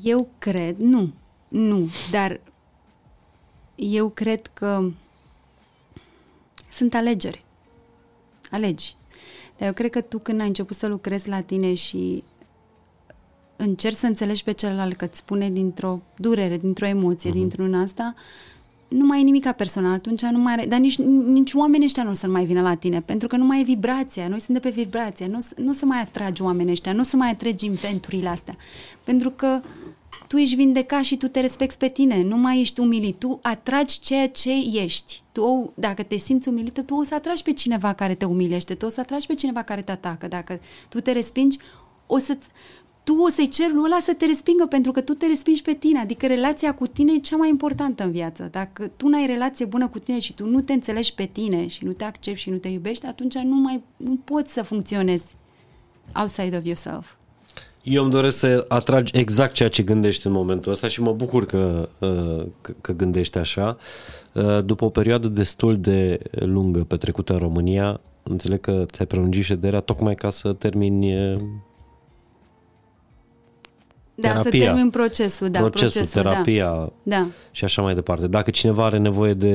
Eu 0.03 0.29
cred, 0.39 0.77
nu, 0.79 1.12
nu, 1.49 1.91
dar 2.11 2.41
eu 3.75 4.09
cred 4.09 4.47
că 4.47 4.91
sunt 6.71 6.95
alegeri. 6.95 7.45
Alegi. 8.51 8.97
Dar 9.59 9.67
eu 9.67 9.75
cred 9.75 9.91
că 9.91 10.01
tu 10.01 10.19
când 10.19 10.41
ai 10.41 10.47
început 10.47 10.77
să 10.77 10.87
lucrezi 10.87 11.29
la 11.29 11.41
tine 11.41 11.75
și 11.75 12.25
încerci 13.57 13.97
să 13.97 14.07
înțelegi 14.07 14.45
pe 14.45 14.53
celălalt 14.53 14.97
că 14.97 15.05
îți 15.05 15.19
spune 15.19 15.51
dintr-o 15.51 16.03
durere, 16.17 16.57
dintr-o 16.57 16.87
emoție, 16.87 17.31
uh-huh. 17.31 17.33
dintr-un 17.33 17.75
asta, 17.75 18.15
nu 18.91 19.07
mai 19.07 19.21
e 19.21 19.23
nimica 19.23 19.53
personal, 19.53 19.93
atunci 19.93 20.23
nu 20.23 20.39
mai 20.39 20.53
are, 20.53 20.67
dar 20.67 20.79
nici, 20.79 20.99
nici 21.27 21.53
oamenii 21.53 21.87
ăștia 21.87 22.03
nu 22.03 22.11
o 22.11 22.12
să 22.12 22.29
mai 22.29 22.45
vină 22.45 22.61
la 22.62 22.75
tine, 22.75 23.01
pentru 23.01 23.29
că 23.29 23.37
nu 23.37 23.45
mai 23.45 23.61
e 23.61 23.65
vibrația, 23.65 24.29
noi 24.29 24.41
suntem 24.41 24.62
pe 24.73 24.81
vibrație, 24.81 25.27
nu, 25.27 25.37
o 25.37 25.41
să- 25.41 25.55
nu 25.57 25.71
o 25.71 25.73
să 25.73 25.85
mai 25.85 26.01
atragi 26.01 26.43
oamenii 26.43 26.73
ăștia, 26.73 26.93
nu 26.93 27.01
o 27.01 27.03
să 27.03 27.17
mai 27.17 27.31
atragi 27.31 27.67
inventurile 27.67 28.29
astea, 28.29 28.57
pentru 29.05 29.31
că 29.31 29.61
tu 30.27 30.37
ești 30.37 30.55
vindecat 30.55 31.03
și 31.03 31.17
tu 31.17 31.29
te 31.29 31.41
respecti 31.41 31.77
pe 31.79 31.89
tine, 31.89 32.23
nu 32.23 32.37
mai 32.37 32.61
ești 32.61 32.81
umilit, 32.81 33.19
tu 33.19 33.39
atragi 33.43 34.01
ceea 34.01 34.29
ce 34.29 34.51
ești. 34.73 35.23
Tu, 35.33 35.73
dacă 35.75 36.03
te 36.03 36.17
simți 36.17 36.49
umilită, 36.49 36.83
tu 36.83 36.95
o 36.95 37.03
să 37.03 37.15
atragi 37.15 37.43
pe 37.43 37.53
cineva 37.53 37.93
care 37.93 38.15
te 38.15 38.25
umilește, 38.25 38.75
tu 38.75 38.87
o 38.87 38.89
să 38.89 39.01
atragi 39.01 39.27
pe 39.27 39.35
cineva 39.35 39.62
care 39.62 39.83
te 39.83 39.91
atacă. 39.93 40.27
Dacă 40.29 40.61
tu 40.89 41.01
te 41.01 41.12
respingi, 41.12 41.59
o 42.07 42.19
să 42.19 42.37
tu 43.11 43.23
o 43.23 43.28
să-i 43.28 43.49
ceri 43.49 43.73
lui 43.73 43.82
ăla 43.85 43.99
să 44.01 44.15
te 44.15 44.27
respingă 44.27 44.66
pentru 44.66 44.93
că 44.93 45.01
tu 45.01 45.12
te 45.12 45.27
respingi 45.27 45.62
pe 45.62 45.73
tine, 45.73 45.99
adică 45.99 46.27
relația 46.27 46.74
cu 46.74 46.87
tine 46.87 47.12
e 47.12 47.19
cea 47.19 47.37
mai 47.37 47.49
importantă 47.49 48.05
în 48.05 48.11
viață. 48.11 48.49
Dacă 48.51 48.91
tu 48.97 49.09
n-ai 49.09 49.27
relație 49.27 49.65
bună 49.65 49.89
cu 49.89 49.99
tine 49.99 50.19
și 50.19 50.35
tu 50.35 50.47
nu 50.47 50.61
te 50.61 50.73
înțelegi 50.73 51.15
pe 51.15 51.24
tine 51.24 51.66
și 51.66 51.85
nu 51.85 51.93
te 51.93 52.05
accepti 52.05 52.41
și 52.41 52.51
nu 52.51 52.57
te 52.57 52.69
iubești, 52.69 53.07
atunci 53.07 53.35
nu 53.35 53.55
mai 53.55 53.82
nu 53.97 54.19
poți 54.24 54.53
să 54.53 54.62
funcționezi 54.62 55.35
outside 56.16 56.57
of 56.57 56.65
yourself. 56.65 57.15
Eu 57.82 58.03
îmi 58.03 58.12
doresc 58.12 58.39
să 58.39 58.65
atragi 58.69 59.19
exact 59.19 59.53
ceea 59.53 59.69
ce 59.69 59.82
gândești 59.82 60.27
în 60.27 60.32
momentul 60.32 60.73
ăsta 60.73 60.89
și 60.89 61.03
mă 61.03 61.12
bucur 61.12 61.45
că, 61.45 61.89
uh, 61.99 62.47
că, 62.61 62.73
că 62.81 62.93
gândești 62.93 63.39
așa. 63.39 63.77
Uh, 64.32 64.65
După 64.65 64.85
o 64.85 64.89
perioadă 64.89 65.28
destul 65.28 65.77
de 65.77 66.20
lungă 66.31 66.85
petrecută 66.85 67.32
în 67.32 67.39
România, 67.39 68.01
înțeleg 68.23 68.61
că 68.61 68.85
ți-ai 68.87 69.07
prelungit 69.07 69.45
șederea 69.45 69.81
tocmai 69.81 70.15
ca 70.15 70.31
să 70.31 70.53
termini 70.53 71.12
uh, 74.29 74.33
Da, 74.35 74.37
să 74.37 74.49
Terapia. 74.49 74.65
termin 74.73 74.91
procesul, 74.91 75.49
da, 75.51 75.59
procesul, 75.59 75.91
procesul, 76.01 76.23
terapia 76.23 76.69
Da. 76.69 76.91
da. 77.03 77.27
și 77.51 77.65
așa 77.65 77.83
mai 77.83 77.95
departe. 77.95 78.27
Dacă 78.27 78.51
cineva 78.51 78.85
are 78.85 78.99
nevoie 78.99 79.35
de 79.35 79.55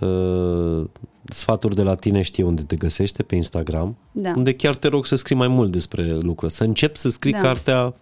uh, 0.00 0.84
sfaturi 1.28 1.74
de 1.74 1.82
la 1.82 1.94
tine, 1.94 2.22
știe 2.22 2.44
unde 2.44 2.62
te 2.62 2.76
găsește, 2.76 3.22
pe 3.22 3.34
Instagram, 3.36 3.96
Da. 4.12 4.32
unde 4.36 4.54
chiar 4.54 4.76
te 4.76 4.88
rog 4.88 5.06
să 5.06 5.16
scrii 5.16 5.36
mai 5.36 5.48
mult 5.48 5.72
despre 5.72 6.12
lucruri, 6.20 6.52
să 6.52 6.64
încep 6.64 6.96
să 6.96 7.08
scrii 7.08 7.32
Da. 7.32 7.38
cartea 7.38 7.94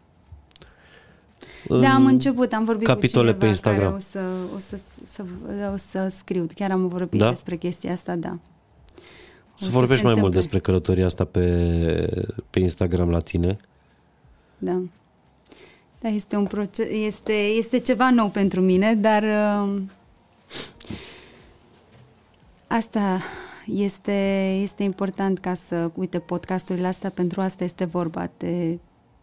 Da, 1.81 1.95
am 1.95 2.07
început, 2.07 2.53
am 2.53 2.65
vorbit 2.65 2.87
capitole 2.87 3.33
cu 3.33 3.39
pe 3.39 3.39
cineva 3.39 3.51
Instagram. 3.51 3.83
care 3.83 3.95
o 3.95 3.99
să, 3.99 4.19
o, 4.55 4.59
să, 4.59 4.81
să, 5.05 5.25
o 5.73 5.77
să 5.77 6.13
scriu. 6.17 6.47
Chiar 6.55 6.71
am 6.71 6.89
vorbit 6.89 7.21
Da? 7.21 7.29
despre 7.29 7.57
chestia 7.57 7.93
asta, 7.93 8.15
da. 8.17 8.29
O 8.29 9.57
Să 9.57 9.69
vorbești 9.71 9.97
se 10.03 10.09
mai 10.09 10.13
mult 10.21 10.25
întâmple. 10.35 10.39
despre 10.41 10.59
călătoria 10.59 11.07
asta 11.07 11.25
pe, 11.25 12.25
pe 12.51 12.59
Instagram 12.61 13.11
la 13.11 13.19
tine. 13.19 13.57
Da. 14.59 14.81
Da, 16.05 16.11
este 16.11 16.37
un 16.37 16.45
proces, 16.45 16.89
este, 16.91 17.33
este 17.33 17.79
ceva 17.79 18.11
nou 18.11 18.29
pentru 18.29 18.61
mine, 18.61 18.95
dar 18.95 19.23
uh, 19.23 19.83
asta 22.67 23.21
este, 23.67 24.51
este 24.63 24.83
important 24.83 25.39
ca 25.39 25.55
să, 25.55 25.91
uite, 25.95 26.19
podcasturile 26.19 26.87
astea, 26.87 27.11
pentru 27.11 27.41
asta 27.41 27.65
este 27.65 27.85
vorba, 27.85 28.27
te, 28.27 28.79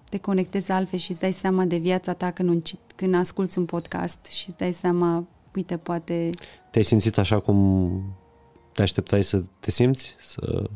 te 0.09 0.17
conectezi 0.17 0.71
altfel 0.71 0.99
și 0.99 1.11
îți 1.11 1.19
dai 1.19 1.31
seama 1.31 1.63
de 1.63 1.77
viața 1.77 2.13
ta 2.13 2.31
când, 2.31 2.49
un, 2.49 2.61
când 2.95 3.15
asculți 3.15 3.57
un 3.57 3.65
podcast 3.65 4.25
și 4.25 4.49
îți 4.49 4.57
dai 4.57 4.71
seama, 4.71 5.27
uite, 5.55 5.77
poate 5.77 6.29
Te-ai 6.71 6.83
simțit 6.83 7.17
așa 7.17 7.39
cum 7.39 8.01
te 8.73 8.81
așteptai 8.81 9.23
să 9.23 9.43
te 9.59 9.71
simți? 9.71 10.15
Să... 10.19 10.69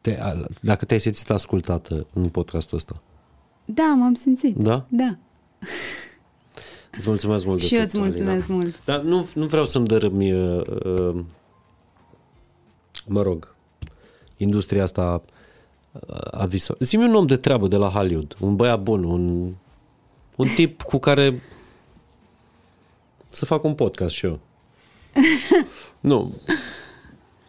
Te, 0.00 0.18
a- 0.20 0.46
dacă 0.60 0.84
te-ai 0.84 1.00
simțit 1.00 1.30
ascultată 1.30 2.06
în 2.14 2.28
podcastul 2.28 2.76
ăsta. 2.76 3.02
Da, 3.64 3.94
m-am 3.96 4.14
simțit. 4.14 4.56
Da? 4.56 4.86
Da. 4.88 5.16
Îți 6.96 7.08
mulțumesc 7.08 7.46
mult 7.46 7.60
de 7.60 7.66
Și 7.66 7.74
eu 7.74 7.80
tot, 7.80 7.88
îți 7.88 7.98
mulțumesc 7.98 8.48
Alina. 8.48 8.56
mult. 8.62 8.84
Dar 8.84 9.00
nu, 9.00 9.28
nu 9.34 9.46
vreau 9.46 9.64
să-mi 9.64 9.86
dărâmi, 9.86 10.32
uh, 10.32 10.62
uh, 10.84 11.20
mă 13.06 13.22
rog, 13.22 13.54
industria 14.36 14.82
asta 14.82 15.22
uh, 15.92 16.16
a 16.30 16.46
visă. 16.46 16.76
Zi-mi 16.80 17.04
un 17.04 17.14
om 17.14 17.26
de 17.26 17.36
treabă 17.36 17.68
de 17.68 17.76
la 17.76 17.88
Hollywood, 17.88 18.36
un 18.40 18.56
băiat 18.56 18.82
bun, 18.82 19.04
un, 19.04 19.54
un 20.36 20.48
tip 20.54 20.82
cu 20.82 20.98
care 20.98 21.42
să 23.28 23.44
fac 23.44 23.64
un 23.64 23.74
podcast 23.74 24.14
și 24.14 24.26
eu. 24.26 24.40
nu. 26.00 26.34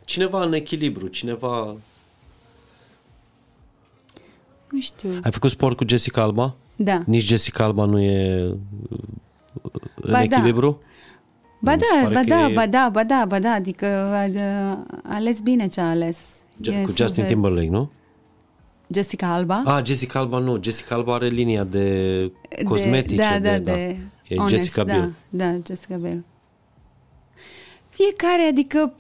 Cineva 0.05 0.43
în 0.43 0.53
echilibru, 0.53 1.07
cineva... 1.07 1.75
Nu 4.76 4.81
știu. 4.81 5.10
Ai 5.23 5.31
făcut 5.31 5.49
sport 5.49 5.77
cu 5.77 5.84
Jessica 5.88 6.22
Alba? 6.22 6.56
Da. 6.76 7.02
Nici 7.06 7.23
Jessica 7.23 7.64
Alba 7.64 7.85
nu 7.85 7.99
e 7.99 8.43
uh, 8.43 8.57
în 9.95 10.11
Ba 10.11 10.18
da. 10.18 10.22
echilibru? 10.22 10.81
Ba 11.60 11.76
Mi 11.76 11.81
se 11.81 11.93
da, 11.95 12.02
pare 12.02 12.14
ba 12.14 12.19
că 12.19 12.26
da, 12.27 12.49
e- 12.49 12.53
ba 12.53 12.68
da, 12.68 12.89
ba 12.91 13.03
da, 13.03 13.26
ba 13.27 13.39
da, 13.39 13.49
adică 13.52 13.85
a, 13.85 14.18
a 14.19 14.77
ales 15.03 15.39
bine 15.39 15.68
ce 15.68 15.81
a 15.81 15.89
ales. 15.89 16.18
Ge- 16.61 16.72
E 16.72 16.81
cu 16.81 16.88
Justin 16.88 17.07
super. 17.07 17.26
Timberlake, 17.27 17.69
nu? 17.69 17.89
Jessica 18.88 19.34
Alba? 19.34 19.61
Ah, 19.65 19.85
Jessica 19.85 20.19
Alba 20.19 20.38
nu. 20.39 20.57
Jessica 20.61 20.95
Alba 20.95 21.14
are 21.14 21.27
linia 21.27 21.64
de 21.64 21.84
De- 22.26 22.64
cosmetice. 22.64 23.15
da, 23.22 23.39
da, 23.39 23.57
de, 23.57 23.60
de 23.60 23.97
E 24.27 24.35
Honest, 24.35 24.56
Jessica 24.56 24.84
da, 24.84 24.93
Biel. 24.93 25.14
Da, 25.30 25.56
Jessica 25.68 25.95
Biel. 25.95 26.23
Fiecare, 27.89 28.41
adică 28.49 28.93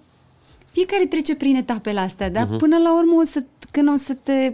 fiecare 0.71 1.05
trece 1.05 1.35
prin 1.35 1.55
etapele 1.55 1.99
astea, 1.99 2.29
dar 2.31 2.43
Mhm. 2.45 2.55
uh-huh. 2.55 2.57
până 2.59 2.77
la 2.77 2.95
urmă 2.97 3.13
o 3.19 3.23
să, 3.23 3.43
când 3.71 3.89
o 3.89 3.95
să 3.95 4.13
te 4.23 4.53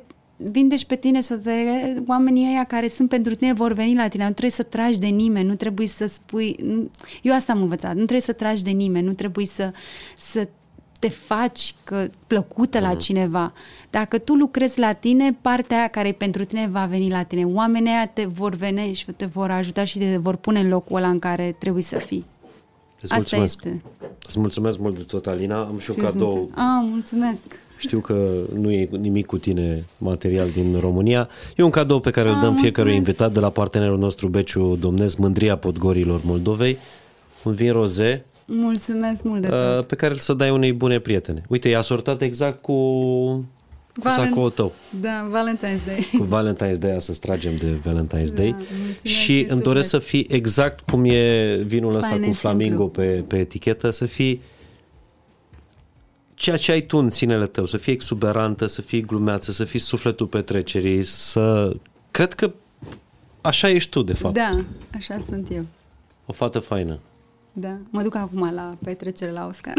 vindești 0.51 0.87
pe 0.87 0.95
tine, 0.95 1.21
să 1.21 1.35
te, 1.37 1.51
oamenii 2.07 2.47
ăia 2.47 2.63
care 2.63 2.87
sunt 2.87 3.09
pentru 3.09 3.35
tine 3.35 3.53
vor 3.53 3.73
veni 3.73 3.95
la 3.95 4.07
tine, 4.07 4.23
nu 4.23 4.29
trebuie 4.29 4.51
să 4.51 4.63
tragi 4.63 4.99
de 4.99 5.07
nimeni, 5.07 5.47
nu 5.47 5.55
trebuie 5.55 5.87
să 5.87 6.05
spui, 6.07 6.55
nu, 6.63 6.89
eu 7.21 7.33
asta 7.33 7.51
am 7.53 7.61
învățat, 7.61 7.89
nu 7.89 7.95
trebuie 7.95 8.21
să 8.21 8.31
tragi 8.33 8.63
de 8.63 8.69
nimeni, 8.71 9.05
nu 9.05 9.13
trebuie 9.13 9.45
să, 9.45 9.71
să 10.17 10.47
te 10.99 11.09
faci 11.09 11.75
că 11.83 12.09
plăcută 12.27 12.77
Mhm. 12.79 12.87
la 12.87 12.95
cineva. 12.95 13.53
Dacă 13.89 14.17
tu 14.17 14.33
lucrezi 14.35 14.79
la 14.79 14.93
tine, 14.93 15.37
partea 15.41 15.77
aia 15.77 15.87
care 15.87 16.07
e 16.07 16.11
pentru 16.11 16.43
tine 16.43 16.67
va 16.71 16.85
veni 16.85 17.09
la 17.09 17.23
tine. 17.23 17.45
Oamenii 17.45 17.89
aia 17.91 18.07
te 18.07 18.25
vor 18.25 18.55
veni 18.55 18.93
și 18.93 19.05
te 19.05 19.25
vor 19.25 19.51
ajuta 19.51 19.83
și 19.83 19.97
te 19.97 20.17
vor 20.17 20.35
pune 20.35 20.59
în 20.59 20.67
locul 20.67 20.95
ăla 20.97 21.09
în 21.09 21.19
care 21.19 21.55
trebuie 21.59 21.83
să 21.83 21.97
fii. 21.97 22.25
Îți 23.01 23.13
Asta 23.13 23.15
mulțumesc. 23.15 23.63
este. 23.65 23.81
Îți 24.27 24.39
mulțumesc 24.39 24.79
mult 24.79 24.95
de 24.97 25.03
tot, 25.03 25.27
Alina. 25.27 25.59
Am 25.63 25.77
și 25.77 25.89
un 25.89 25.95
Și 25.95 26.01
eu 26.03 26.07
cadou. 26.11 26.33
sunt- 26.33 26.51
Ah, 26.57 26.81
mulțumesc. 26.89 27.45
Știu 27.81 27.99
că 27.99 28.29
nu 28.59 28.71
e 28.71 28.89
nimic 28.99 29.25
cu 29.25 29.37
tine 29.37 29.83
material 29.97 30.49
din 30.49 30.77
România. 30.79 31.29
E 31.55 31.63
un 31.63 31.69
cadou 31.69 31.99
pe 31.99 32.09
care 32.09 32.29
îl 32.29 32.39
dăm 32.41 32.53
Ah, 32.53 32.57
fiecărui 32.59 32.91
mulțumesc. 32.91 32.97
invitat 32.97 33.31
de 33.33 33.39
la 33.39 33.49
partenerul 33.49 33.97
nostru 33.97 34.27
Beciu 34.27 34.77
Domnesc, 34.79 35.17
Mândria 35.17 35.55
Podgorilor 35.55 36.21
Moldovei. 36.23 36.77
Un 37.43 37.53
vin 37.53 37.71
roze 37.71 38.25
Mulțumesc 38.45 39.23
mult 39.23 39.41
de 39.41 39.47
tot. 39.47 39.77
uh, 39.79 39.85
pe 39.85 39.95
care 39.95 40.13
îl 40.13 40.19
să 40.19 40.33
dai 40.33 40.49
unei 40.49 40.73
bune 40.73 40.99
prietene. 40.99 41.43
Uite, 41.47 41.69
e 41.69 41.77
asortat 41.77 42.21
exact 42.21 42.61
cu, 42.61 42.73
cu 42.73 44.01
Valen- 44.03 44.15
sacoul 44.29 44.49
tău. 44.49 44.71
Da, 45.01 45.27
Valentine's 45.29 45.85
Day. 45.85 46.07
Cu 46.17 46.25
Valentine's 46.27 46.77
Day, 46.79 46.95
să 46.97 47.17
tragem 47.19 47.51
de 47.55 47.65
Valentine's 47.79 48.33
Day. 48.35 48.55
mulțumesc 48.57 49.05
și 49.05 49.33
din 49.33 49.47
îmi 49.49 49.61
doresc 49.61 49.89
să 49.89 49.99
fii 49.99 50.27
exact 50.29 50.79
cum 50.79 51.05
e 51.05 51.55
vinul 51.65 51.95
ăsta 51.95 52.07
Fain 52.07 52.19
cu 52.21 52.25
and 52.27 52.35
flamingo 52.35 52.83
simplu. 52.83 52.87
pe, 53.03 53.23
pe 53.27 53.37
etichetă, 53.37 53.89
să 53.91 54.05
fii 54.05 54.41
ceea 56.41 56.57
ce 56.57 56.71
ai 56.71 56.81
tu 56.81 56.97
în 56.97 57.09
sinele 57.09 57.47
tău, 57.47 57.65
să 57.65 57.77
fii 57.77 57.93
exuberantă, 57.93 58.65
să 58.65 58.81
fii 58.81 59.01
glumeață, 59.01 59.51
să 59.51 59.63
fii 59.65 59.79
sufletul 59.79 60.27
petrecerii, 60.27 61.03
să... 61.03 61.75
Cred 62.11 62.33
că 62.33 62.51
așa 63.41 63.69
ești 63.69 63.89
tu, 63.89 64.01
de 64.01 64.13
fapt. 64.13 64.33
Da, 64.33 64.49
așa 64.93 65.17
sunt 65.17 65.51
eu. 65.51 65.65
O 66.25 66.33
fată 66.33 66.59
faină. 66.59 66.99
Da. 67.53 67.77
Mă 67.89 68.01
duc 68.01 68.15
acum 68.15 68.53
la 68.53 68.77
petrecere 68.83 69.31
la 69.31 69.45
Oscar. 69.47 69.73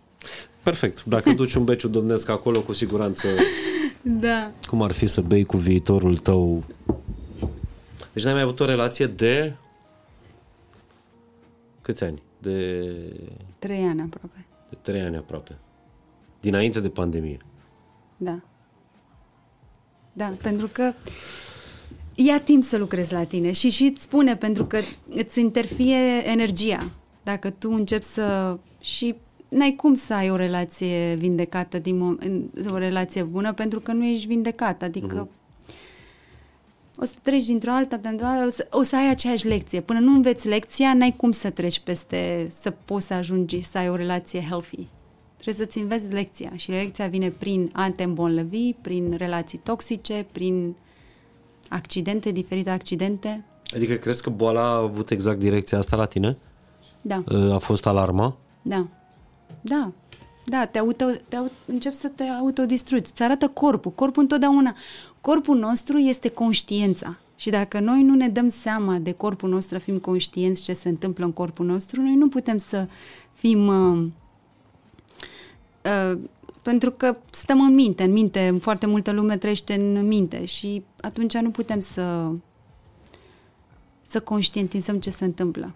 Perfect. 0.62 1.04
Dacă 1.04 1.32
duci 1.32 1.54
un 1.54 1.64
beciu 1.64 1.88
domnesc 1.88 2.28
acolo, 2.28 2.60
cu 2.60 2.72
siguranță, 2.72 3.28
da. 4.02 4.50
cum 4.66 4.82
ar 4.82 4.92
fi 4.92 5.06
să 5.06 5.20
bei 5.20 5.44
cu 5.44 5.56
viitorul 5.56 6.16
tău? 6.16 6.64
Deci 8.12 8.24
n-ai 8.24 8.32
mai 8.32 8.42
avut 8.42 8.60
o 8.60 8.64
relație 8.64 9.06
de... 9.06 9.54
Câți 11.82 12.04
ani? 12.04 12.22
De, 12.38 12.84
Trei 13.58 13.82
ani 13.82 14.00
aproape. 14.00 14.46
de 14.70 14.76
trei 14.82 15.00
ani 15.00 15.16
aproape. 15.16 15.56
Dinainte 16.40 16.80
de 16.80 16.88
pandemie. 16.88 17.38
Da. 18.16 18.40
Da, 20.12 20.32
pentru 20.42 20.66
că 20.72 20.92
ia 22.14 22.40
timp 22.40 22.62
să 22.62 22.76
lucrezi 22.76 23.12
la 23.12 23.24
tine 23.24 23.52
și 23.52 23.70
și 23.70 23.84
îți 23.84 24.02
spune 24.02 24.36
pentru 24.36 24.64
că 24.64 24.78
îți 25.08 25.40
interfie 25.40 25.96
energia. 26.24 26.90
Dacă 27.22 27.50
tu 27.50 27.70
începi 27.72 28.04
să... 28.04 28.58
și 28.80 29.14
n-ai 29.48 29.74
cum 29.76 29.94
să 29.94 30.14
ai 30.14 30.30
o 30.30 30.36
relație 30.36 31.14
vindecată, 31.14 31.78
din 31.78 31.96
mom- 31.96 32.24
în- 32.24 32.50
o 32.72 32.76
relație 32.78 33.22
bună, 33.22 33.52
pentru 33.52 33.80
că 33.80 33.92
nu 33.92 34.04
ești 34.04 34.26
vindecat. 34.26 34.82
Adică 34.82 35.28
o 37.00 37.04
să 37.04 37.14
treci 37.22 37.46
dintr-o 37.46 37.70
alta, 37.70 37.96
dintr-o 37.96 38.26
alta, 38.26 38.46
o 38.46 38.48
să, 38.50 38.66
o 38.70 38.82
să 38.82 38.96
ai 38.96 39.10
aceeași 39.10 39.46
lecție. 39.46 39.80
Până 39.80 39.98
nu 39.98 40.12
înveți 40.12 40.48
lecția, 40.48 40.94
n-ai 40.94 41.14
cum 41.16 41.30
să 41.30 41.50
treci 41.50 41.78
peste, 41.80 42.46
să 42.50 42.70
poți 42.70 43.06
să 43.06 43.14
ajungi 43.14 43.60
să 43.60 43.78
ai 43.78 43.88
o 43.88 43.94
relație 43.96 44.40
healthy. 44.48 44.86
Trebuie 45.38 45.66
să-ți 45.66 45.78
înveți 45.78 46.08
lecția 46.12 46.52
și 46.54 46.70
lecția 46.70 47.06
vine 47.06 47.30
prin 47.30 47.70
a 47.72 47.90
te 47.90 48.02
îmbolnăvi, 48.02 48.72
prin 48.72 49.14
relații 49.16 49.58
toxice, 49.58 50.26
prin 50.32 50.74
accidente, 51.68 52.30
diferite 52.30 52.70
accidente. 52.70 53.44
Adică 53.74 53.94
crezi 53.94 54.22
că 54.22 54.30
boala 54.30 54.62
a 54.62 54.76
avut 54.76 55.10
exact 55.10 55.38
direcția 55.38 55.78
asta 55.78 55.96
la 55.96 56.04
tine? 56.04 56.36
Da, 57.00 57.22
A 57.54 57.58
fost 57.58 57.86
alarma? 57.86 58.36
da, 58.62 58.86
da. 59.60 59.92
Da, 60.44 60.66
te 60.66 60.78
auto, 60.78 61.04
te 61.28 61.36
auto, 61.36 61.52
începi 61.66 61.94
să 61.94 62.08
te 62.08 62.22
autodistrugi. 62.22 63.10
Ți 63.12 63.22
arată 63.22 63.48
corpul. 63.48 63.90
Corpul 63.90 64.22
întotdeauna. 64.22 64.76
Corpul 65.20 65.58
nostru 65.58 65.96
este 65.96 66.28
conștiința. 66.28 67.18
Și 67.36 67.50
dacă 67.50 67.80
noi 67.80 68.02
nu 68.02 68.14
ne 68.14 68.28
dăm 68.28 68.48
seama 68.48 68.94
de 68.94 69.12
corpul 69.12 69.48
nostru, 69.48 69.78
să 69.78 69.84
fim 69.84 69.98
conștienți 69.98 70.62
ce 70.62 70.72
se 70.72 70.88
întâmplă 70.88 71.24
în 71.24 71.32
corpul 71.32 71.66
nostru, 71.66 72.00
noi 72.02 72.14
nu 72.14 72.28
putem 72.28 72.58
să 72.58 72.86
fim... 73.32 73.66
Uh, 73.66 74.06
uh, 76.12 76.18
pentru 76.62 76.90
că 76.90 77.16
stăm 77.30 77.60
în 77.60 77.74
minte, 77.74 78.02
în 78.02 78.12
minte, 78.12 78.58
foarte 78.60 78.86
multă 78.86 79.12
lume 79.12 79.36
trăiește 79.36 79.74
în 79.74 80.06
minte 80.06 80.44
și 80.44 80.82
atunci 81.00 81.36
nu 81.36 81.50
putem 81.50 81.80
să 81.80 82.30
să 84.08 84.20
conștientizăm 84.20 84.98
ce 85.00 85.10
se 85.10 85.24
întâmplă. 85.24 85.74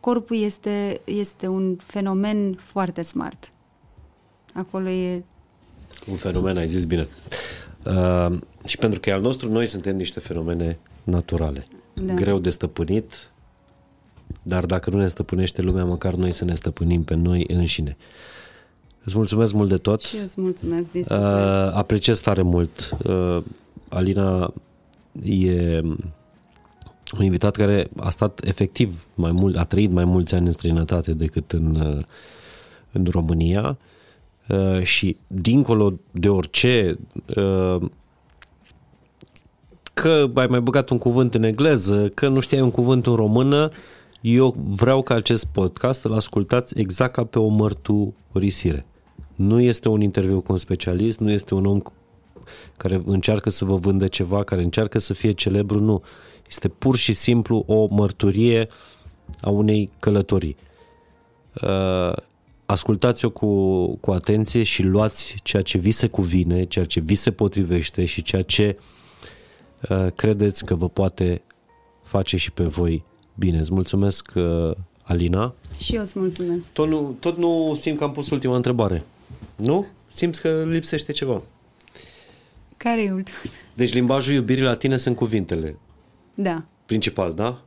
Corpul 0.00 0.36
este, 0.36 1.00
este 1.04 1.46
un 1.46 1.76
fenomen 1.76 2.54
foarte 2.54 3.02
smart. 3.02 3.50
Acolo 4.52 4.88
e... 4.88 5.24
Un 6.10 6.16
fenomen, 6.16 6.56
ai 6.56 6.66
zis 6.66 6.84
bine. 6.84 7.08
Uh, 7.84 8.38
și 8.64 8.76
pentru 8.78 9.00
că 9.00 9.10
e 9.10 9.12
al 9.12 9.20
nostru, 9.20 9.50
noi 9.50 9.66
suntem 9.66 9.96
niște 9.96 10.20
fenomene 10.20 10.78
naturale. 11.04 11.66
Da. 11.94 12.14
Greu 12.14 12.38
de 12.38 12.50
stăpânit, 12.50 13.30
dar 14.42 14.66
dacă 14.66 14.90
nu 14.90 14.98
ne 14.98 15.08
stăpânește 15.08 15.62
lumea, 15.62 15.84
măcar 15.84 16.14
noi 16.14 16.32
să 16.32 16.44
ne 16.44 16.54
stăpânim 16.54 17.04
pe 17.04 17.14
noi 17.14 17.44
înșine. 17.48 17.96
Îți 19.08 19.16
mulțumesc 19.16 19.52
mult 19.52 19.68
de 19.68 19.76
tot. 19.76 20.02
Și 20.02 20.16
eu 20.16 20.22
îți 20.22 20.40
mulțumesc 20.40 20.90
din 20.90 21.00
Uh, 21.00 21.06
suflet. 21.06 21.74
apreciez 21.74 22.20
tare 22.20 22.42
mult. 22.42 22.96
Uh, 23.04 23.42
Alina 23.88 24.52
e 25.22 25.80
un 27.18 27.24
invitat 27.24 27.56
care 27.56 27.88
a 27.96 28.10
stat 28.10 28.44
efectiv 28.44 29.06
mai 29.14 29.32
mult, 29.32 29.56
a 29.56 29.64
trăit 29.64 29.90
mai 29.90 30.04
mulți 30.04 30.34
ani 30.34 30.46
în 30.46 30.52
străinătate 30.52 31.12
decât 31.12 31.52
în, 31.52 31.74
uh, 31.74 32.02
în 32.92 33.06
România 33.10 33.78
uh, 34.48 34.82
și 34.82 35.16
dincolo 35.26 35.92
de 36.10 36.28
orice 36.28 36.98
uh, 37.36 37.82
că 39.94 40.30
ai 40.34 40.46
mai 40.46 40.60
băgat 40.60 40.90
un 40.90 40.98
cuvânt 40.98 41.34
în 41.34 41.42
engleză, 41.42 42.08
că 42.08 42.28
nu 42.28 42.40
știai 42.40 42.60
un 42.60 42.70
cuvânt 42.70 43.06
în 43.06 43.14
română, 43.14 43.70
eu 44.20 44.54
vreau 44.68 45.02
ca 45.02 45.14
acest 45.14 45.46
podcast 45.46 46.00
să-l 46.00 46.12
ascultați 46.12 46.78
exact 46.78 47.12
ca 47.12 47.24
pe 47.24 47.38
o 47.38 47.48
mărturisire. 47.48 48.86
Nu 49.38 49.60
este 49.60 49.88
un 49.88 50.00
interviu 50.00 50.40
cu 50.40 50.52
un 50.52 50.58
specialist, 50.58 51.18
nu 51.18 51.30
este 51.30 51.54
un 51.54 51.66
om 51.66 51.80
care 52.76 53.02
încearcă 53.06 53.50
să 53.50 53.64
vă 53.64 53.76
vândă 53.76 54.08
ceva, 54.08 54.44
care 54.44 54.62
încearcă 54.62 54.98
să 54.98 55.14
fie 55.14 55.32
celebru, 55.32 55.80
nu. 55.80 56.02
Este 56.48 56.68
pur 56.68 56.96
și 56.96 57.12
simplu 57.12 57.64
o 57.66 57.86
mărturie 57.90 58.68
a 59.40 59.50
unei 59.50 59.90
călătorii. 59.98 60.56
Uh, 61.62 62.12
ascultați-o 62.66 63.30
cu, 63.30 63.86
cu 63.96 64.10
atenție 64.10 64.62
și 64.62 64.82
luați 64.82 65.36
ceea 65.42 65.62
ce 65.62 65.78
vi 65.78 65.90
se 65.90 66.06
cuvine, 66.06 66.64
ceea 66.64 66.84
ce 66.84 67.00
vi 67.00 67.14
se 67.14 67.30
potrivește 67.30 68.04
și 68.04 68.22
ceea 68.22 68.42
ce 68.42 68.78
uh, 69.88 70.06
credeți 70.14 70.64
că 70.64 70.74
vă 70.74 70.88
poate 70.88 71.42
face 72.02 72.36
și 72.36 72.52
pe 72.52 72.64
voi 72.64 73.04
bine. 73.34 73.58
Îți 73.58 73.72
mulțumesc, 73.72 74.32
uh, 74.34 74.70
Alina. 75.02 75.54
Și 75.78 75.94
eu 75.94 76.02
îți 76.02 76.18
mulțumesc. 76.18 76.62
Tot 76.72 76.88
nu, 76.88 77.16
tot 77.20 77.36
nu 77.36 77.74
simt 77.80 77.98
că 77.98 78.04
am 78.04 78.12
pus 78.12 78.30
ultima 78.30 78.56
întrebare. 78.56 79.04
Nu? 79.58 79.86
Simți 80.06 80.40
că 80.40 80.64
lipsește 80.64 81.12
ceva. 81.12 81.42
Care 82.76 83.02
e 83.02 83.12
ultimul? 83.12 83.56
Deci 83.74 83.92
limbajul 83.92 84.34
iubirii 84.34 84.62
la 84.62 84.76
tine 84.76 84.96
sunt 84.96 85.16
cuvintele. 85.16 85.78
Da. 86.34 86.64
Principal, 86.86 87.32
da? 87.32 87.62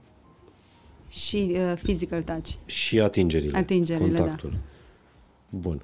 Și 1.10 1.52
uh, 1.56 1.74
physical 1.84 2.24
touch. 2.24 2.50
Și 2.66 3.00
atingerile. 3.00 3.58
Atingerile, 3.58 4.10
da. 4.10 4.20
contactul. 4.20 4.54
Bun. 5.50 5.82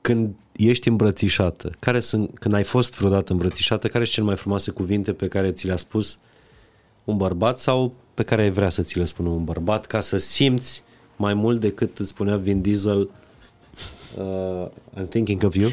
Când 0.00 0.34
ești 0.52 0.88
îmbrățișată, 0.88 1.70
care 1.78 2.00
sunt, 2.00 2.38
când 2.38 2.54
ai 2.54 2.64
fost 2.64 2.98
vreodată 2.98 3.32
îmbrățișată, 3.32 3.88
care 3.88 4.04
sunt 4.04 4.14
cele 4.14 4.26
mai 4.26 4.36
frumoase 4.36 4.70
cuvinte 4.70 5.12
pe 5.12 5.28
care 5.28 5.52
ți 5.52 5.66
le-a 5.66 5.76
spus 5.76 6.18
un 7.04 7.16
bărbat 7.16 7.58
sau 7.58 7.94
pe 8.14 8.22
care 8.22 8.42
ai 8.42 8.50
vrea 8.50 8.68
să 8.68 8.82
ți 8.82 8.98
le 8.98 9.04
spună 9.04 9.28
un 9.28 9.44
bărbat 9.44 9.86
ca 9.86 10.00
să 10.00 10.16
simți 10.16 10.82
mai 11.16 11.34
mult 11.34 11.60
decât 11.60 11.98
îți 11.98 12.08
spunea 12.08 12.36
Vin 12.36 12.60
Diesel 12.60 13.10
uh, 14.16 14.68
I'm 14.96 15.08
thinking 15.08 15.42
of 15.42 15.54
you? 15.54 15.70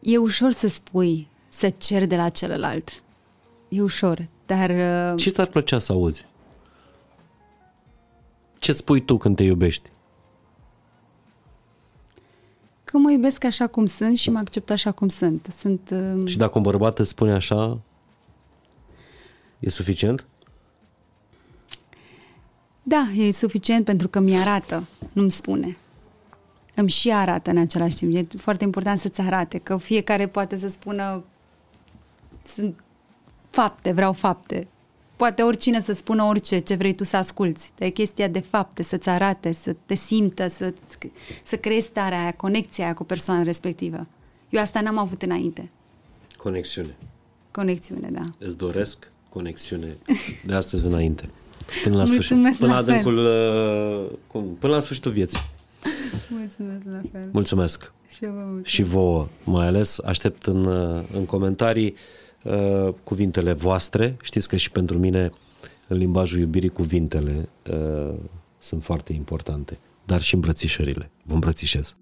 E 0.00 0.16
ușor 0.18 0.50
să 0.52 0.68
spui, 0.68 1.28
să 1.48 1.70
ceri 1.70 2.06
de 2.06 2.16
la 2.16 2.28
celălalt. 2.28 3.02
E 3.68 3.82
ușor, 3.82 4.28
dar... 4.46 4.70
uh, 4.70 5.12
Ce 5.16 5.30
ți-ar 5.30 5.46
plăcea 5.46 5.78
să 5.78 5.92
auzi? 5.92 6.24
Ce 8.58 8.72
spui 8.72 9.04
tu 9.04 9.16
când 9.16 9.36
te 9.36 9.42
iubești? 9.42 9.90
Că 12.84 12.98
mă 12.98 13.10
iubesc 13.10 13.44
așa 13.44 13.66
cum 13.66 13.86
sunt 13.86 14.16
și 14.16 14.30
mă 14.30 14.38
accept 14.38 14.70
așa 14.70 14.92
cum 14.92 15.08
sunt. 15.08 15.54
Sunt... 15.58 15.90
uh, 15.92 16.26
Și 16.28 16.36
dacă 16.36 16.52
un 16.54 16.62
bărbat 16.62 16.98
îți 16.98 17.08
spune 17.08 17.32
așa, 17.32 17.78
e 19.58 19.70
suficient? 19.70 20.24
Da, 22.86 23.08
e 23.16 23.32
suficient 23.32 23.84
pentru 23.84 24.08
că 24.08 24.20
mi-arată, 24.20 24.86
nu-mi 25.12 25.30
spune. 25.30 25.76
Îmi 26.74 26.90
și 26.90 27.12
arată 27.12 27.50
în 27.50 27.56
același 27.56 27.96
timp. 27.96 28.14
E 28.14 28.36
foarte 28.36 28.64
important 28.64 28.98
să-ți 28.98 29.20
arate, 29.20 29.58
că 29.58 29.76
fiecare 29.76 30.26
poate 30.26 30.56
să 30.56 30.68
spună 30.68 31.24
sunt 32.42 32.84
fapte, 33.50 33.92
vreau 33.92 34.12
fapte. 34.12 34.66
Poate 35.16 35.42
oricine 35.42 35.80
să 35.80 35.92
spună 35.92 36.22
orice, 36.22 36.58
ce 36.58 36.74
vrei 36.74 36.94
tu 36.94 37.04
să 37.04 37.16
asculți. 37.16 37.72
Dar 37.78 37.88
e 37.88 37.90
chestia 37.90 38.28
de 38.28 38.40
fapte, 38.40 38.82
să-ți 38.82 39.08
arate, 39.08 39.52
să 39.52 39.76
te 39.86 39.94
simtă, 39.94 40.46
să, 40.46 40.74
să 41.42 41.56
creezi 41.56 41.86
starea 41.86 42.20
aia, 42.20 42.32
conexia 42.32 42.84
aia 42.84 42.94
cu 42.94 43.04
persoana 43.04 43.42
respectivă. 43.42 44.06
Eu 44.50 44.60
asta 44.60 44.80
n-am 44.80 44.98
avut 44.98 45.22
înainte. 45.22 45.70
Conexiune. 46.36 46.96
Conexiune, 47.50 48.08
da. 48.12 48.22
Îți 48.38 48.56
doresc 48.56 49.10
conexiune 49.28 49.96
de 50.46 50.54
astăzi 50.54 50.86
înainte. 50.86 51.28
Până 51.82 51.96
la 51.96 52.02
Mulțumesc 52.04 52.26
sfârșit. 52.26 52.58
Până 52.58 52.72
la 52.72 52.78
la, 52.80 52.84
fel. 52.84 52.94
adâncul, 52.94 53.16
uh, 53.18 54.18
cum- 54.26 54.56
până 54.58 54.72
la 54.72 54.80
sfârșitul 54.80 55.12
vieții. 55.12 55.40
Mulțumesc 56.28 56.84
la 56.84 57.00
fel. 57.12 57.28
Mulțumesc. 57.32 57.92
Și 58.08 58.24
eu 58.24 58.30
vă 58.30 58.36
mulțumesc. 58.38 58.66
Și 58.68 58.82
vouă, 58.82 59.28
mai 59.44 59.66
ales, 59.66 59.98
aștept 60.04 60.46
în, 60.46 60.64
uh, 60.64 61.02
în 61.12 61.24
comentarii 61.24 61.94
uh, 62.42 62.88
cuvintele 63.04 63.52
voastre. 63.52 64.16
Știți 64.22 64.48
că 64.48 64.56
și 64.56 64.70
pentru 64.70 64.98
mine, 64.98 65.32
în 65.88 65.96
limbajul 65.96 66.38
iubirii, 66.38 66.68
cuvintele 66.68 67.48
uh, 67.70 68.14
sunt 68.58 68.82
foarte 68.82 69.12
importante. 69.12 69.78
Dar 70.04 70.20
și 70.20 70.34
îmbrățișările. 70.34 71.10
Vă 71.22 71.34
îmbrățișez. 71.34 71.96